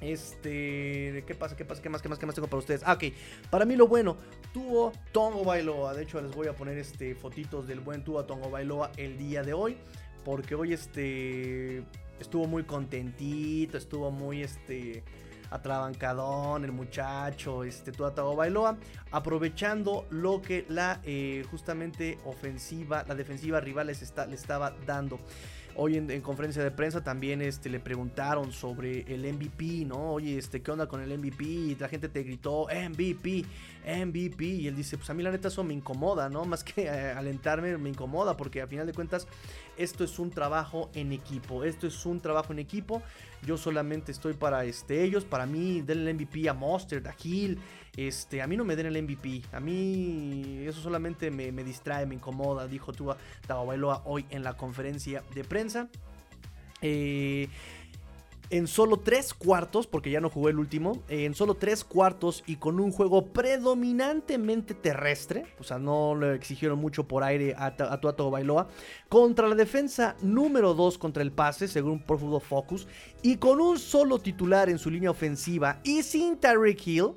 Este, 0.00 1.24
¿qué 1.26 1.34
pasa? 1.34 1.56
¿Qué 1.56 1.64
pasa? 1.64 1.80
¿Qué 1.80 1.88
más? 1.88 2.02
¿Qué 2.02 2.08
más? 2.08 2.18
¿Qué 2.18 2.26
más 2.26 2.34
tengo 2.34 2.48
para 2.48 2.58
ustedes? 2.58 2.82
Ah, 2.84 2.92
ok. 2.92 3.04
Para 3.50 3.64
mí 3.64 3.76
lo 3.76 3.88
bueno, 3.88 4.18
tuvo 4.52 4.92
Tongo 5.10 5.42
Bailoa. 5.42 5.94
De 5.94 6.02
hecho, 6.02 6.20
les 6.20 6.34
voy 6.34 6.48
a 6.48 6.54
poner 6.54 6.76
este 6.76 7.14
fotitos 7.14 7.66
del 7.66 7.80
buen 7.80 8.04
Tua 8.04 8.26
Tongo 8.26 8.50
Bailoa 8.50 8.92
el 8.98 9.16
día 9.16 9.42
de 9.42 9.54
hoy. 9.54 9.78
Porque 10.22 10.54
hoy 10.54 10.72
este 10.72 11.82
estuvo 12.20 12.46
muy 12.46 12.64
contentito, 12.64 13.78
estuvo 13.78 14.10
muy 14.10 14.42
este 14.42 15.02
atrabancadón 15.50 16.64
el 16.64 16.72
muchacho, 16.72 17.64
este 17.64 17.92
Tua 17.92 18.14
Tongo 18.14 18.36
Bailoa, 18.36 18.76
aprovechando 19.10 20.06
lo 20.10 20.42
que 20.42 20.66
la 20.68 21.00
eh, 21.04 21.44
justamente 21.50 22.18
ofensiva, 22.24 23.04
la 23.06 23.14
defensiva 23.14 23.60
rival 23.60 23.88
les 23.88 24.02
está, 24.02 24.26
le 24.26 24.36
estaba 24.36 24.74
dando. 24.86 25.18
Hoy 25.78 25.98
en, 25.98 26.10
en 26.10 26.22
conferencia 26.22 26.64
de 26.64 26.70
prensa 26.70 27.04
también 27.04 27.42
este, 27.42 27.68
le 27.68 27.80
preguntaron 27.80 28.50
sobre 28.50 29.00
el 29.12 29.30
MVP, 29.30 29.84
¿no? 29.84 30.12
Oye, 30.12 30.38
este, 30.38 30.62
¿qué 30.62 30.70
onda 30.70 30.86
con 30.86 31.02
el 31.02 31.18
MVP? 31.18 31.44
Y 31.44 31.74
la 31.74 31.88
gente 31.88 32.08
te 32.08 32.22
gritó, 32.22 32.66
MVP, 32.68 33.44
MVP. 33.84 34.44
Y 34.44 34.68
él 34.68 34.74
dice, 34.74 34.96
pues 34.96 35.10
a 35.10 35.14
mí 35.14 35.22
la 35.22 35.30
neta 35.30 35.48
eso 35.48 35.62
me 35.64 35.74
incomoda, 35.74 36.30
¿no? 36.30 36.46
Más 36.46 36.64
que 36.64 36.84
eh, 36.84 37.12
alentarme, 37.12 37.76
me 37.76 37.90
incomoda 37.90 38.38
porque 38.38 38.62
a 38.62 38.66
final 38.66 38.86
de 38.86 38.94
cuentas 38.94 39.28
esto 39.76 40.02
es 40.02 40.18
un 40.18 40.30
trabajo 40.30 40.90
en 40.94 41.12
equipo. 41.12 41.62
Esto 41.62 41.86
es 41.86 42.06
un 42.06 42.20
trabajo 42.20 42.54
en 42.54 42.58
equipo. 42.58 43.02
Yo 43.44 43.58
solamente 43.58 44.12
estoy 44.12 44.32
para 44.32 44.64
este, 44.64 45.04
ellos. 45.04 45.26
Para 45.26 45.44
mí, 45.44 45.82
denle 45.82 46.10
el 46.10 46.16
MVP 46.16 46.48
a 46.48 46.54
Monster, 46.54 47.06
a 47.06 47.14
Hill. 47.22 47.58
Este, 47.96 48.42
a 48.42 48.46
mí 48.46 48.56
no 48.56 48.64
me 48.64 48.76
den 48.76 48.86
el 48.86 49.02
MVP. 49.02 49.42
A 49.52 49.60
mí 49.60 50.64
eso 50.66 50.80
solamente 50.80 51.30
me, 51.30 51.50
distrae, 51.64 52.06
me 52.06 52.14
incomoda, 52.14 52.66
dijo 52.66 52.92
Tua 52.92 53.16
Tagovailoa 53.46 54.02
hoy 54.04 54.26
en 54.30 54.42
la 54.42 54.56
conferencia 54.56 55.22
de 55.34 55.44
prensa. 55.44 55.88
Eh, 56.82 57.48
en 58.50 58.66
solo 58.66 58.98
tres 58.98 59.34
cuartos, 59.34 59.86
porque 59.86 60.10
ya 60.10 60.20
no 60.20 60.30
jugó 60.30 60.48
el 60.48 60.58
último, 60.58 61.02
eh, 61.08 61.24
en 61.24 61.34
solo 61.34 61.54
tres 61.54 61.84
cuartos 61.84 62.44
y 62.46 62.56
con 62.56 62.78
un 62.78 62.92
juego 62.92 63.26
predominantemente 63.26 64.74
terrestre, 64.74 65.46
o 65.58 65.64
sea, 65.64 65.78
no 65.78 66.14
le 66.14 66.34
exigieron 66.34 66.78
mucho 66.78 67.08
por 67.08 67.24
aire 67.24 67.54
a, 67.56 67.66
a 67.66 68.00
Tua 68.00 68.14
Tagovailoa, 68.14 68.68
contra 69.08 69.48
la 69.48 69.54
defensa 69.54 70.16
número 70.22 70.74
2 70.74 70.98
contra 70.98 71.22
el 71.22 71.32
pase, 71.32 71.66
según 71.66 72.00
Pro 72.00 72.18
Football 72.18 72.40
Focus, 72.40 72.86
y 73.22 73.36
con 73.36 73.60
un 73.60 73.78
solo 73.78 74.18
titular 74.18 74.68
en 74.68 74.78
su 74.78 74.90
línea 74.90 75.10
ofensiva 75.10 75.80
y 75.82 76.02
sin 76.02 76.36
Tyreek 76.36 76.86
Hill. 76.86 77.14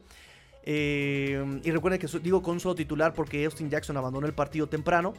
Eh, 0.72 1.62
y 1.64 1.72
recuerden 1.72 2.00
que 2.00 2.20
digo 2.20 2.44
con 2.44 2.60
solo 2.60 2.76
titular 2.76 3.16
porque 3.16 3.44
Austin 3.44 3.72
Jackson 3.72 3.98
abandonó 3.98 4.28
el 4.28 4.34
partido 4.34 4.70
temprano 4.70 5.16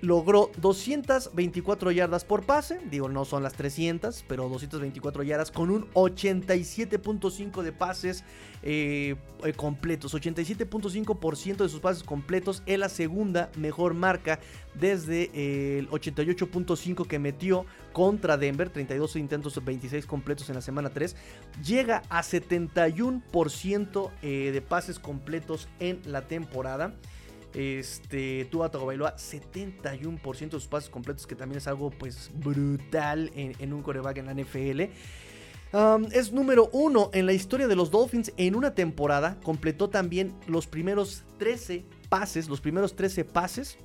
logró 0.00 0.50
224 0.58 1.90
yardas 1.90 2.24
por 2.24 2.44
pase, 2.44 2.80
digo 2.90 3.08
no 3.08 3.24
son 3.24 3.42
las 3.42 3.54
300, 3.54 4.24
pero 4.28 4.48
224 4.48 5.22
yardas 5.22 5.50
con 5.50 5.70
un 5.70 5.90
87.5 5.92 7.62
de 7.62 7.72
pases 7.72 8.24
eh, 8.62 9.16
eh, 9.44 9.52
completos, 9.52 10.14
87.5% 10.14 11.56
de 11.56 11.68
sus 11.68 11.80
pases 11.80 12.02
completos 12.02 12.62
es 12.66 12.78
la 12.78 12.88
segunda 12.88 13.50
mejor 13.56 13.94
marca 13.94 14.40
desde 14.74 15.30
eh, 15.34 15.78
el 15.78 15.88
88.5 15.88 17.06
que 17.06 17.18
metió 17.18 17.64
contra 17.92 18.36
Denver, 18.36 18.68
32 18.70 19.16
intentos, 19.16 19.62
26 19.64 20.06
completos 20.06 20.48
en 20.48 20.56
la 20.56 20.60
semana 20.60 20.90
3, 20.90 21.16
llega 21.64 22.02
a 22.08 22.22
71% 22.22 24.10
eh, 24.22 24.50
de 24.52 24.60
pases 24.60 24.98
completos 24.98 25.68
en 25.80 26.00
la 26.04 26.22
temporada. 26.28 26.94
Este, 27.56 28.46
Tua 28.50 28.70
Tagovailoa, 28.70 29.16
71% 29.16 30.38
de 30.38 30.50
sus 30.50 30.66
pases 30.66 30.90
completos, 30.90 31.26
que 31.26 31.34
también 31.34 31.56
es 31.56 31.66
algo 31.66 31.88
pues 31.88 32.30
brutal 32.34 33.30
en, 33.34 33.72
un 33.72 33.82
coreback 33.82 34.18
en 34.18 34.26
la 34.26 34.34
NFL. 34.34 34.92
Es 36.12 36.32
número 36.32 36.68
uno 36.72 37.08
en 37.14 37.24
la 37.24 37.32
historia 37.32 37.66
de 37.66 37.74
los 37.74 37.90
Dolphins 37.90 38.30
en 38.36 38.56
una 38.56 38.74
temporada. 38.74 39.38
Completó 39.42 39.88
también 39.88 40.34
los 40.46 40.66
primeros 40.66 41.24
13 41.38 41.86
pases, 42.10 42.50
los 42.50 42.60
primeros 42.60 42.94
13 42.94 43.24
pases 43.24 43.78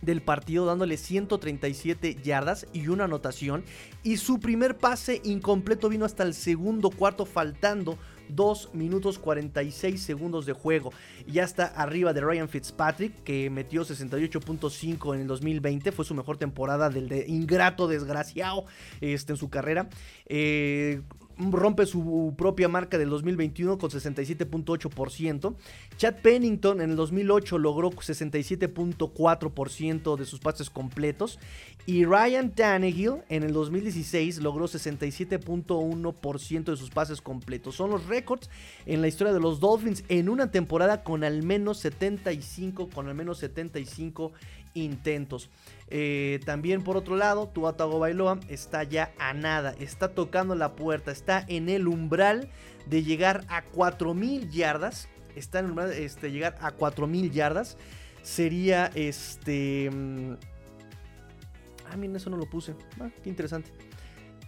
del 0.00 0.22
partido 0.22 0.64
dándole 0.64 0.96
137 0.96 2.18
yardas 2.22 2.68
y 2.72 2.86
una 2.86 3.04
anotación. 3.04 3.64
Y 4.04 4.18
su 4.18 4.38
primer 4.38 4.76
pase 4.76 5.20
incompleto 5.24 5.88
vino 5.88 6.04
hasta 6.04 6.22
el 6.22 6.32
segundo 6.32 6.90
cuarto 6.90 7.26
faltando 7.26 7.98
2 8.28 8.70
minutos 8.74 9.18
46 9.18 10.02
segundos 10.02 10.46
de 10.46 10.52
juego. 10.52 10.92
Y 11.26 11.32
ya 11.32 11.44
está 11.44 11.66
arriba 11.66 12.12
de 12.12 12.20
Ryan 12.20 12.48
Fitzpatrick, 12.48 13.22
que 13.22 13.50
metió 13.50 13.82
68.5 13.82 15.14
en 15.14 15.20
el 15.22 15.26
2020. 15.26 15.92
Fue 15.92 16.04
su 16.04 16.14
mejor 16.14 16.36
temporada 16.36 16.90
del 16.90 17.08
de 17.08 17.26
ingrato 17.28 17.88
desgraciado 17.88 18.64
este, 19.00 19.32
en 19.32 19.36
su 19.36 19.50
carrera. 19.50 19.88
Eh, 20.26 21.02
rompe 21.38 21.86
su 21.86 22.34
propia 22.36 22.68
marca 22.68 22.98
del 22.98 23.08
2021 23.10 23.78
con 23.78 23.90
67.8%. 23.90 25.54
Chad 25.96 26.14
Pennington 26.22 26.80
en 26.80 26.90
el 26.90 26.96
2008 26.96 27.58
logró 27.58 27.90
67.4% 27.90 30.16
de 30.16 30.24
sus 30.24 30.40
pases 30.40 30.70
completos. 30.70 31.38
Y 31.86 32.04
Ryan 32.04 32.54
Tannehill 32.54 33.22
en 33.28 33.42
el 33.42 33.52
2016 33.52 34.38
logró 34.38 34.66
67.1% 34.66 36.64
de 36.64 36.76
sus 36.76 36.90
pases 36.90 37.20
completos. 37.20 37.74
Son 37.74 37.90
los 37.90 38.06
récords 38.06 38.48
en 38.86 39.02
la 39.02 39.08
historia 39.08 39.32
de 39.32 39.40
los 39.40 39.58
Dolphins 39.60 40.04
en 40.08 40.28
una 40.28 40.50
temporada 40.50 41.02
con 41.02 41.24
al 41.24 41.42
menos 41.42 41.78
75, 41.78 42.88
con 42.88 43.08
al 43.08 43.14
menos 43.14 43.38
75 43.38 44.32
intentos. 44.74 45.50
Eh, 45.88 46.40
también 46.44 46.82
por 46.82 46.96
otro 46.96 47.16
lado, 47.16 47.48
Tuatago 47.48 47.98
Bailoa 47.98 48.40
está 48.48 48.82
ya 48.84 49.12
a 49.18 49.34
nada, 49.34 49.74
está 49.78 50.14
tocando 50.14 50.54
la 50.54 50.74
puerta, 50.74 51.10
está 51.10 51.44
en 51.46 51.68
el 51.68 51.86
umbral 51.88 52.48
de 52.86 53.02
llegar 53.02 53.44
a 53.48 53.62
4000 53.62 54.50
yardas. 54.50 55.08
Está 55.36 55.58
en 55.58 55.66
el 55.66 55.70
umbral 55.72 55.90
de 55.90 56.04
este, 56.04 56.30
llegar 56.30 56.56
a 56.60 56.72
4000 56.72 57.30
yardas. 57.32 57.76
Sería 58.22 58.90
este. 58.94 59.90
Mm, 59.92 60.34
ah, 61.90 61.96
miren, 61.96 62.16
eso 62.16 62.30
no 62.30 62.36
lo 62.36 62.48
puse. 62.48 62.74
Ah, 63.00 63.10
qué 63.22 63.28
interesante. 63.28 63.70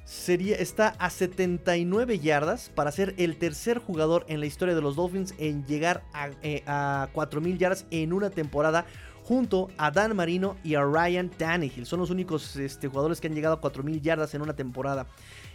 Sería, 0.05 0.55
está 0.57 0.91
a 1.01 1.11
79 1.11 2.21
yardas 2.21 2.71
para 2.73 2.93
ser 2.93 3.15
el 3.19 3.39
tercer 3.39 3.79
jugador 3.79 4.25
en 4.29 4.39
la 4.39 4.47
historia 4.47 4.77
de 4.77 4.81
los 4.81 4.95
Dolphins 4.95 5.35
en 5.39 5.67
llegar 5.67 6.05
a, 6.13 6.31
eh, 6.43 6.63
a 6.69 7.09
4000 7.13 7.59
yardas 7.59 7.87
en 7.91 8.13
una 8.13 8.31
temporada 8.31 8.87
junto 9.27 9.71
a 9.77 9.91
Dan 9.91 10.15
Marino 10.15 10.57
y 10.63 10.77
a 10.77 10.85
Ryan 10.85 11.29
Tannehill. 11.29 11.85
Son 11.85 11.99
los 11.99 12.11
únicos 12.11 12.55
este, 12.55 12.87
jugadores 12.87 13.21
que 13.21 13.27
han 13.27 13.35
llegado 13.35 13.57
a 13.57 13.61
4.000 13.61 14.01
yardas 14.01 14.33
en 14.35 14.43
una 14.43 14.55
temporada 14.55 15.09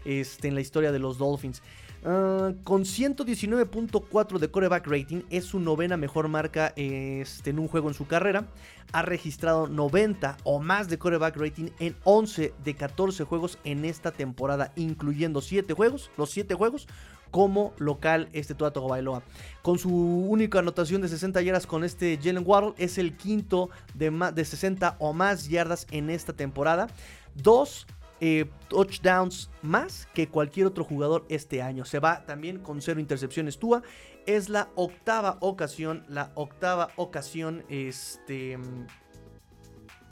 este, 0.03 0.49
en 0.49 0.55
la 0.55 0.61
historia 0.61 0.91
de 0.91 0.99
los 0.99 1.17
Dolphins. 1.17 1.63
Ah, 2.03 2.51
con 2.65 2.81
119.4 2.81 4.39
de 4.39 4.51
coreback 4.51 4.87
rating, 4.87 5.21
es 5.29 5.45
su 5.45 5.61
novena 5.61 5.95
mejor 5.95 6.27
marca 6.27 6.73
este, 6.75 7.51
en 7.51 7.59
un 7.59 7.69
juego 7.69 7.87
en 7.87 7.93
su 7.93 8.07
carrera. 8.07 8.45
Ha 8.91 9.03
registrado 9.03 9.67
90 9.67 10.35
o 10.43 10.59
más 10.59 10.89
de 10.89 10.97
coreback 10.97 11.37
rating 11.37 11.69
en 11.79 11.95
11 12.03 12.53
de 12.61 12.75
14 12.75 13.23
juegos 13.23 13.57
en 13.63 13.85
esta 13.85 14.11
temporada, 14.11 14.73
incluyendo 14.75 15.39
7 15.39 15.73
juegos, 15.73 16.11
los 16.17 16.29
7 16.31 16.55
juegos 16.55 16.89
como 17.31 17.73
local 17.77 18.29
este 18.33 18.53
Tua 18.53 18.69
Bailoa. 18.69 19.23
Con 19.61 19.79
su 19.79 19.89
única 19.89 20.59
anotación 20.59 21.01
de 21.01 21.07
60 21.07 21.41
yardas 21.41 21.65
con 21.65 21.83
este 21.83 22.19
Jalen 22.21 22.43
Waddle, 22.45 22.73
es 22.77 22.97
el 22.97 23.15
quinto 23.17 23.69
de, 23.93 24.11
de 24.33 24.45
60 24.45 24.97
o 24.99 25.13
más 25.13 25.47
yardas 25.47 25.87
en 25.91 26.09
esta 26.09 26.33
temporada. 26.33 26.87
Dos 27.33 27.87
eh, 28.23 28.45
touchdowns 28.67 29.49
más 29.63 30.07
que 30.13 30.27
cualquier 30.27 30.67
otro 30.67 30.83
jugador 30.83 31.25
este 31.29 31.63
año. 31.63 31.85
Se 31.85 31.97
va 31.97 32.23
también 32.25 32.59
con 32.59 32.79
cero 32.81 32.99
intercepciones 32.99 33.57
Tua. 33.57 33.81
Es 34.27 34.47
la 34.47 34.69
octava 34.75 35.37
ocasión, 35.39 36.05
la 36.07 36.31
octava 36.35 36.89
ocasión, 36.97 37.63
este... 37.67 38.59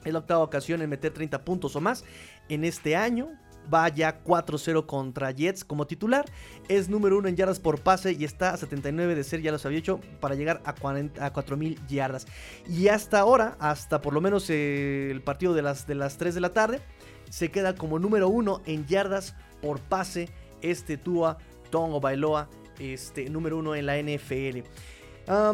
Es 0.03 0.13
la 0.13 0.19
octava 0.19 0.43
ocasión 0.43 0.81
en 0.81 0.89
meter 0.89 1.13
30 1.13 1.43
puntos 1.43 1.75
o 1.75 1.81
más 1.81 2.05
en 2.47 2.63
este 2.63 2.95
año 2.95 3.37
va 3.71 3.89
ya 3.89 4.23
4-0 4.23 4.85
contra 4.85 5.31
Jets 5.31 5.63
como 5.63 5.87
titular. 5.87 6.25
Es 6.67 6.89
número 6.89 7.17
1 7.17 7.29
en 7.29 7.35
yardas 7.35 7.59
por 7.59 7.81
pase 7.81 8.13
y 8.13 8.23
está 8.23 8.53
a 8.53 8.57
79 8.57 9.15
de 9.15 9.23
ser, 9.23 9.41
ya 9.41 9.51
los 9.51 9.65
había 9.65 9.79
hecho, 9.79 9.99
para 10.19 10.35
llegar 10.35 10.61
a, 10.65 10.73
40, 10.75 11.25
a 11.25 11.33
4000 11.33 11.79
yardas. 11.87 12.27
Y 12.67 12.87
hasta 12.87 13.19
ahora, 13.19 13.55
hasta 13.59 14.01
por 14.01 14.13
lo 14.13 14.21
menos 14.21 14.49
eh, 14.49 15.09
el 15.11 15.21
partido 15.21 15.53
de 15.53 15.61
las, 15.61 15.87
de 15.87 15.95
las 15.95 16.17
3 16.17 16.35
de 16.35 16.41
la 16.41 16.53
tarde, 16.53 16.81
se 17.29 17.49
queda 17.51 17.75
como 17.75 17.99
número 17.99 18.29
1 18.29 18.61
en 18.65 18.85
yardas 18.87 19.35
por 19.61 19.79
pase 19.79 20.29
este 20.61 20.97
Tua 20.97 21.37
Tongo 21.69 21.99
Bailoa, 21.99 22.49
este 22.79 23.29
número 23.29 23.57
1 23.57 23.75
en 23.75 23.85
la 23.85 23.97
NFL. 24.01 24.59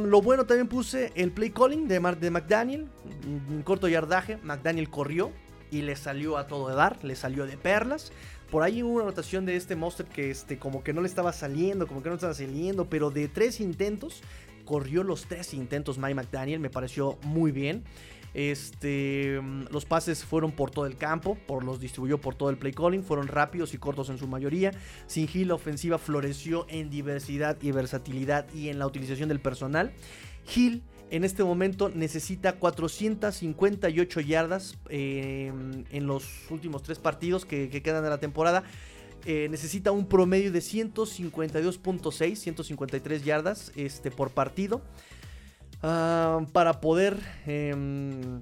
lo 0.07 0.21
bueno 0.21 0.45
también 0.45 0.67
puse 0.67 1.11
el 1.15 1.31
play 1.31 1.49
calling 1.49 1.87
de, 1.87 1.99
de 1.99 2.31
McDaniel, 2.31 2.87
un 3.25 3.61
corto 3.63 3.87
yardaje, 3.87 4.37
McDaniel 4.37 4.89
corrió, 4.89 5.31
y 5.71 5.81
le 5.81 5.95
salió 5.95 6.37
a 6.37 6.47
todo 6.47 6.69
de 6.69 6.75
dar, 6.75 7.03
le 7.03 7.15
salió 7.15 7.45
de 7.45 7.57
perlas. 7.57 8.11
Por 8.49 8.63
ahí 8.63 8.83
hubo 8.83 8.93
una 8.93 9.03
anotación 9.03 9.45
de 9.45 9.55
este 9.55 9.75
Monster 9.75 10.05
que 10.05 10.29
este, 10.29 10.57
como 10.57 10.83
que 10.83 10.93
no 10.93 11.01
le 11.01 11.07
estaba 11.07 11.33
saliendo, 11.33 11.87
como 11.87 12.03
que 12.03 12.09
no 12.09 12.15
estaba 12.15 12.33
saliendo, 12.33 12.85
pero 12.89 13.09
de 13.09 13.27
tres 13.27 13.59
intentos, 13.59 14.21
corrió 14.65 15.03
los 15.03 15.25
tres 15.25 15.53
intentos 15.53 15.97
Mike 15.97 16.15
McDaniel, 16.15 16.59
me 16.59 16.69
pareció 16.69 17.17
muy 17.23 17.51
bien. 17.51 17.83
Este, 18.35 19.39
los 19.71 19.85
pases 19.85 20.25
fueron 20.25 20.51
por 20.51 20.69
todo 20.69 20.85
el 20.85 20.97
campo, 20.97 21.37
por 21.47 21.63
los 21.63 21.79
distribuyó 21.79 22.19
por 22.19 22.35
todo 22.35 22.49
el 22.49 22.57
play 22.57 22.73
calling, 22.73 23.01
fueron 23.01 23.27
rápidos 23.27 23.73
y 23.73 23.77
cortos 23.77 24.09
en 24.09 24.17
su 24.17 24.27
mayoría. 24.27 24.73
Sin 25.07 25.29
Hill, 25.33 25.47
la 25.47 25.53
ofensiva 25.55 25.97
floreció 25.97 26.65
en 26.67 26.89
diversidad 26.89 27.57
y 27.61 27.71
versatilidad 27.71 28.45
y 28.53 28.67
en 28.67 28.77
la 28.77 28.87
utilización 28.87 29.29
del 29.29 29.39
personal. 29.39 29.93
Hill 30.53 30.83
en 31.15 31.23
este 31.23 31.45
momento 31.45 31.87
necesita 31.87 32.53
458 32.53 34.19
yardas 34.19 34.77
em, 34.89 35.85
en 35.89 36.07
los 36.07 36.25
últimos 36.49 36.83
tres 36.83 36.99
partidos 36.99 37.45
que, 37.45 37.69
quedan 37.69 38.03
de 38.03 38.09
la 38.09 38.17
temporada. 38.17 38.63
Eh, 39.25 39.47
necesita 39.49 39.91
un 39.91 40.07
promedio 40.07 40.51
de 40.51 40.59
152.6, 40.59 42.35
153 42.35 43.23
yardas 43.23 43.71
este, 43.77 44.11
por 44.11 44.31
partido. 44.31 44.81
Ah, 45.81 46.45
para 46.51 46.81
poder 46.81 47.17
em, 47.45 48.41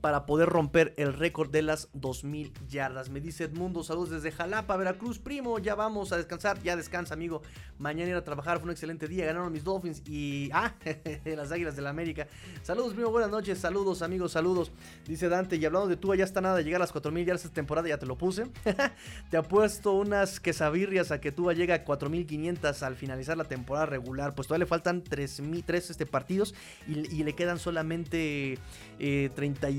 para 0.00 0.26
poder 0.26 0.48
romper 0.48 0.94
el 0.96 1.12
récord 1.12 1.50
de 1.50 1.62
las 1.62 1.88
2000 1.92 2.52
yardas. 2.68 3.10
Me 3.10 3.20
dice 3.20 3.44
Edmundo, 3.44 3.82
saludos 3.82 4.10
desde 4.10 4.32
Jalapa, 4.32 4.76
Veracruz, 4.76 5.18
primo, 5.18 5.58
ya 5.58 5.74
vamos 5.74 6.12
a 6.12 6.16
descansar, 6.16 6.62
ya 6.62 6.76
descansa, 6.76 7.14
amigo. 7.14 7.42
Mañana 7.78 8.10
ir 8.10 8.16
a 8.16 8.24
trabajar, 8.24 8.58
fue 8.58 8.64
un 8.64 8.70
excelente 8.72 9.06
día, 9.06 9.26
ganaron 9.26 9.52
mis 9.52 9.62
Dolphins 9.62 10.02
y 10.08 10.50
ah, 10.52 10.74
las 11.24 11.52
Águilas 11.52 11.76
del 11.76 11.84
la 11.84 11.90
América. 11.90 12.26
Saludos, 12.62 12.94
primo, 12.94 13.10
buenas 13.10 13.30
noches, 13.30 13.58
saludos, 13.58 14.02
amigos, 14.02 14.32
saludos. 14.32 14.72
Dice 15.06 15.28
Dante, 15.28 15.56
y 15.56 15.64
hablando 15.64 15.88
de 15.88 15.96
tú, 15.96 16.14
ya 16.14 16.24
está 16.24 16.40
nada 16.40 16.56
de 16.56 16.64
llegar 16.64 16.80
a 16.80 16.84
las 16.84 16.92
4000 16.92 17.26
yardas 17.26 17.44
esta 17.44 17.54
temporada, 17.54 17.88
ya 17.88 17.98
te 17.98 18.06
lo 18.06 18.18
puse. 18.18 18.46
te 19.30 19.36
apuesto 19.36 19.92
unas 19.92 20.40
quesabirrias 20.40 21.10
a 21.10 21.20
que 21.20 21.30
tú 21.30 21.52
llega 21.52 21.74
a 21.74 21.84
4500 21.84 22.82
al 22.82 22.96
finalizar 22.96 23.36
la 23.36 23.44
temporada 23.44 23.86
regular, 23.86 24.34
pues 24.34 24.48
todavía 24.48 24.64
le 24.64 24.68
faltan 24.68 25.04
3000 25.04 25.58
3 25.68 25.90
este 25.90 26.06
partidos 26.06 26.54
y, 26.86 27.14
y 27.14 27.24
le 27.24 27.34
quedan 27.34 27.58
solamente 27.58 28.58
eh, 28.98 29.30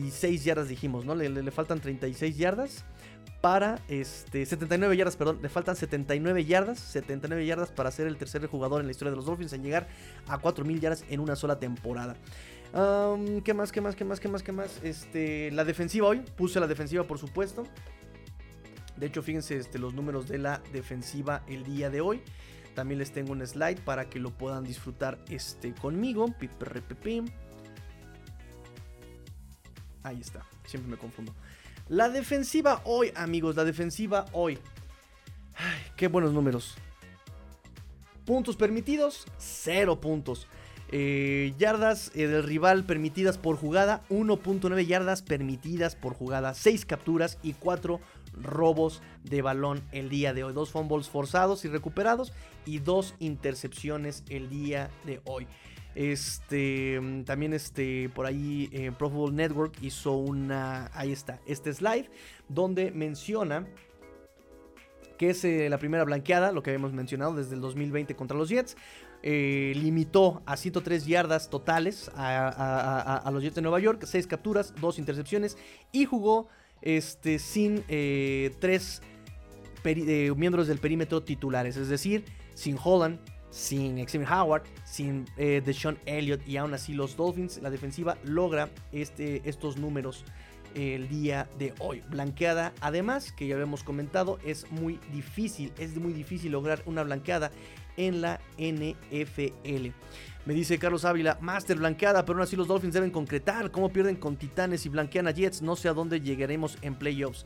36 0.10 0.43
yardas 0.43 0.68
dijimos, 0.68 1.05
¿no? 1.05 1.16
Le, 1.16 1.51
faltan 1.51 1.80
36 1.80 2.38
yardas 2.38 2.84
para 3.41 3.80
este 3.88 4.45
79 4.45 4.97
yardas, 4.97 5.16
perdón, 5.16 5.39
le 5.41 5.49
faltan 5.49 5.76
79 5.76 6.45
yardas, 6.45 6.80
79 6.80 7.45
yardas 7.45 7.70
para 7.70 7.91
ser 7.91 8.07
el 8.07 8.18
tercer 8.18 8.45
jugador 8.47 8.82
en 8.82 8.88
la 8.88 8.91
historia 8.91 9.12
de 9.12 9.18
los 9.18 9.26
Dolphins 9.26 9.53
en 9.53 9.64
llegar 9.64 9.88
a 10.28 10.39
4000 10.39 10.80
yardas 10.80 11.05
en 11.10 11.20
una 11.20 11.36
sola 11.36 11.60
temporada. 11.60 12.16
¿Qué 13.43 13.53
más? 13.53 13.72
¿Qué 13.72 13.82
más? 13.82 13.95
¿Qué 13.95 14.05
más? 14.05 14.20
¿Qué 14.20 14.28
más? 14.28 14.43
¿Qué 14.43 14.51
más? 14.51 14.80
Este, 14.84 15.51
la 15.51 15.64
defensiva 15.64 16.07
hoy, 16.07 16.22
puse 16.36 16.60
la 16.60 16.68
defensiva 16.68 17.03
por 17.03 17.18
supuesto. 17.18 17.64
De 18.97 19.05
hecho, 19.05 19.22
fíjense 19.22 19.57
este, 19.57 19.80
los 19.80 19.93
números 19.93 20.28
de 20.28 20.39
la 20.39 20.62
defensiva 20.74 21.43
el 21.47 21.64
día 21.64 21.89
de 21.89 22.01
hoy. 22.01 22.22
También 22.76 22.99
les 22.99 23.12
tengo 23.12 23.32
un 23.32 23.45
slide 23.45 23.80
para 23.82 24.10
que 24.10 24.20
lo 24.20 24.32
puedan 24.32 24.64
disfrutar 24.64 25.18
este, 25.30 25.74
conmigo. 25.74 26.28
Ahí 30.04 30.20
está, 30.22 30.45
siempre 30.66 30.91
me 30.91 30.97
confundo. 30.97 31.34
La 31.88 32.10
defensiva 32.10 32.82
hoy, 32.86 33.12
amigos, 33.16 33.56
la 33.56 33.66
defensiva 33.66 34.26
hoy. 34.32 34.60
Ay, 35.56 35.80
qué 35.95 36.08
buenos 36.08 36.34
números. 36.34 36.76
Puntos 38.26 38.56
permitidos, 38.56 39.26
cero 39.38 40.00
puntos. 40.00 40.47
Eh, 40.91 41.54
yardas 41.60 42.12
eh, 42.16 42.28
del 42.28 42.43
rival 42.43 42.84
permitidas 42.84 43.38
por 43.38 43.58
jugada, 43.58 44.02
1.9 44.10 44.88
yardas 44.88 45.22
permitidas 45.22 45.95
por 45.95 46.16
jugada, 46.16 46.56
6 46.56 46.86
capturas 46.86 47.38
y 47.43 47.54
4 47.54 48.00
robos 48.34 49.02
de 49.24 49.41
balón 49.41 49.82
el 49.91 50.10
día 50.10 50.34
de 50.34 50.43
hoy. 50.43 50.54
Dos 50.54 50.72
fumbles 50.72 51.10
forzados 51.10 51.66
y 51.66 51.68
recuperados 51.68 52.34
y 52.66 52.80
dos 52.80 53.16
intercepciones 53.20 54.24
el 54.30 54.50
día 54.50 54.89
de 55.06 55.22
hoy. 55.26 55.47
Este, 55.96 57.00
mm, 57.00 57.24
también 57.24 57.54
este, 57.54 58.10
por 58.10 58.26
ahí 58.26 58.70
eh, 58.72 58.92
Pro 58.98 59.10
Football 59.10 59.36
Network 59.36 59.74
hizo 59.82 60.14
una, 60.14 60.92
ahí 60.94 61.12
está, 61.12 61.40
este 61.46 61.74
slide, 61.74 62.10
donde 62.48 62.92
menciona 62.92 63.66
que 65.20 65.32
es 65.32 65.44
eh, 65.44 65.70
la 65.70 65.78
primera 65.78 66.06
blanqueada, 66.06 66.54
lo 66.54 66.64
que 66.64 66.70
habíamos 66.70 66.94
mencionado 66.94 67.36
desde 67.36 67.54
el 67.54 67.60
2020 67.60 68.16
contra 68.16 68.38
los 68.38 68.48
Jets. 68.48 68.78
Eh, 69.22 69.74
limitó 69.76 70.42
a 70.46 70.56
103 70.56 71.06
yardas 71.06 71.50
totales 71.50 72.10
a, 72.16 73.30
los 73.34 73.44
Jets 73.44 73.56
de 73.56 73.62
Nueva 73.62 73.82
York, 73.82 74.06
6 74.06 74.28
capturas, 74.28 74.74
2 74.80 74.98
intercepciones 74.98 75.58
y 75.92 76.06
jugó 76.06 76.48
este, 76.82 77.38
sin 77.38 77.84
eh, 77.90 78.56
3 78.60 79.02
miembros 80.38 80.68
del 80.68 80.80
perímetro 80.80 81.22
titulares, 81.22 81.76
es 81.76 81.90
decir, 81.90 82.24
sin 82.54 82.78
Holland, 82.82 83.20
sin 83.50 83.97
Xavier 84.06 84.32
Howard, 84.32 84.64
sin 84.86 85.26
eh, 85.38 85.62
Deshaun 85.66 85.97
Elliott 86.06 86.47
y 86.47 86.58
aún 86.58 86.74
así 86.74 86.93
los 86.93 87.16
Dolphins, 87.16 87.60
la 87.62 87.70
defensiva 87.70 88.18
logra 88.24 88.70
este, 88.91 89.41
estos 89.47 89.78
números 89.78 90.26
el 90.76 91.08
día 91.10 91.50
de 91.58 91.74
hoy. 91.80 92.04
Blanqueada, 92.10 92.74
además, 92.82 93.32
que 93.32 93.47
ya 93.47 93.56
habíamos 93.56 93.84
comentado, 93.84 94.39
es 94.45 94.70
muy 94.72 95.00
difícil, 95.12 95.72
es 95.78 95.95
muy 95.97 96.14
difícil 96.14 96.52
lograr 96.52 96.84
una 96.86 97.04
blanqueada 97.04 97.52
en 97.97 98.22
la 98.22 98.39
NFL. 98.58 99.89
Me 100.45 100.54
dice 100.54 100.80
Carlos 100.80 101.06
Ávila, 101.06 101.38
Master 101.41 101.78
blanqueada, 101.78 102.24
pero 102.24 102.38
aún 102.38 102.43
así 102.43 102.56
los 102.56 102.68
Dolphins 102.68 102.93
deben 102.93 103.12
concretar. 103.12 103.72
¿Cómo 103.72 103.89
pierden 103.89 104.16
con 104.16 104.38
Titanes 104.38 104.86
y 104.86 104.89
blanquean 104.89 105.28
a 105.28 105.32
Jets? 105.32 105.62
No 105.62 105.76
sé 105.76 105.89
a 105.89 105.93
dónde 105.93 106.22
llegaremos 106.22 106.78
en 106.82 106.95
playoffs. 106.95 107.45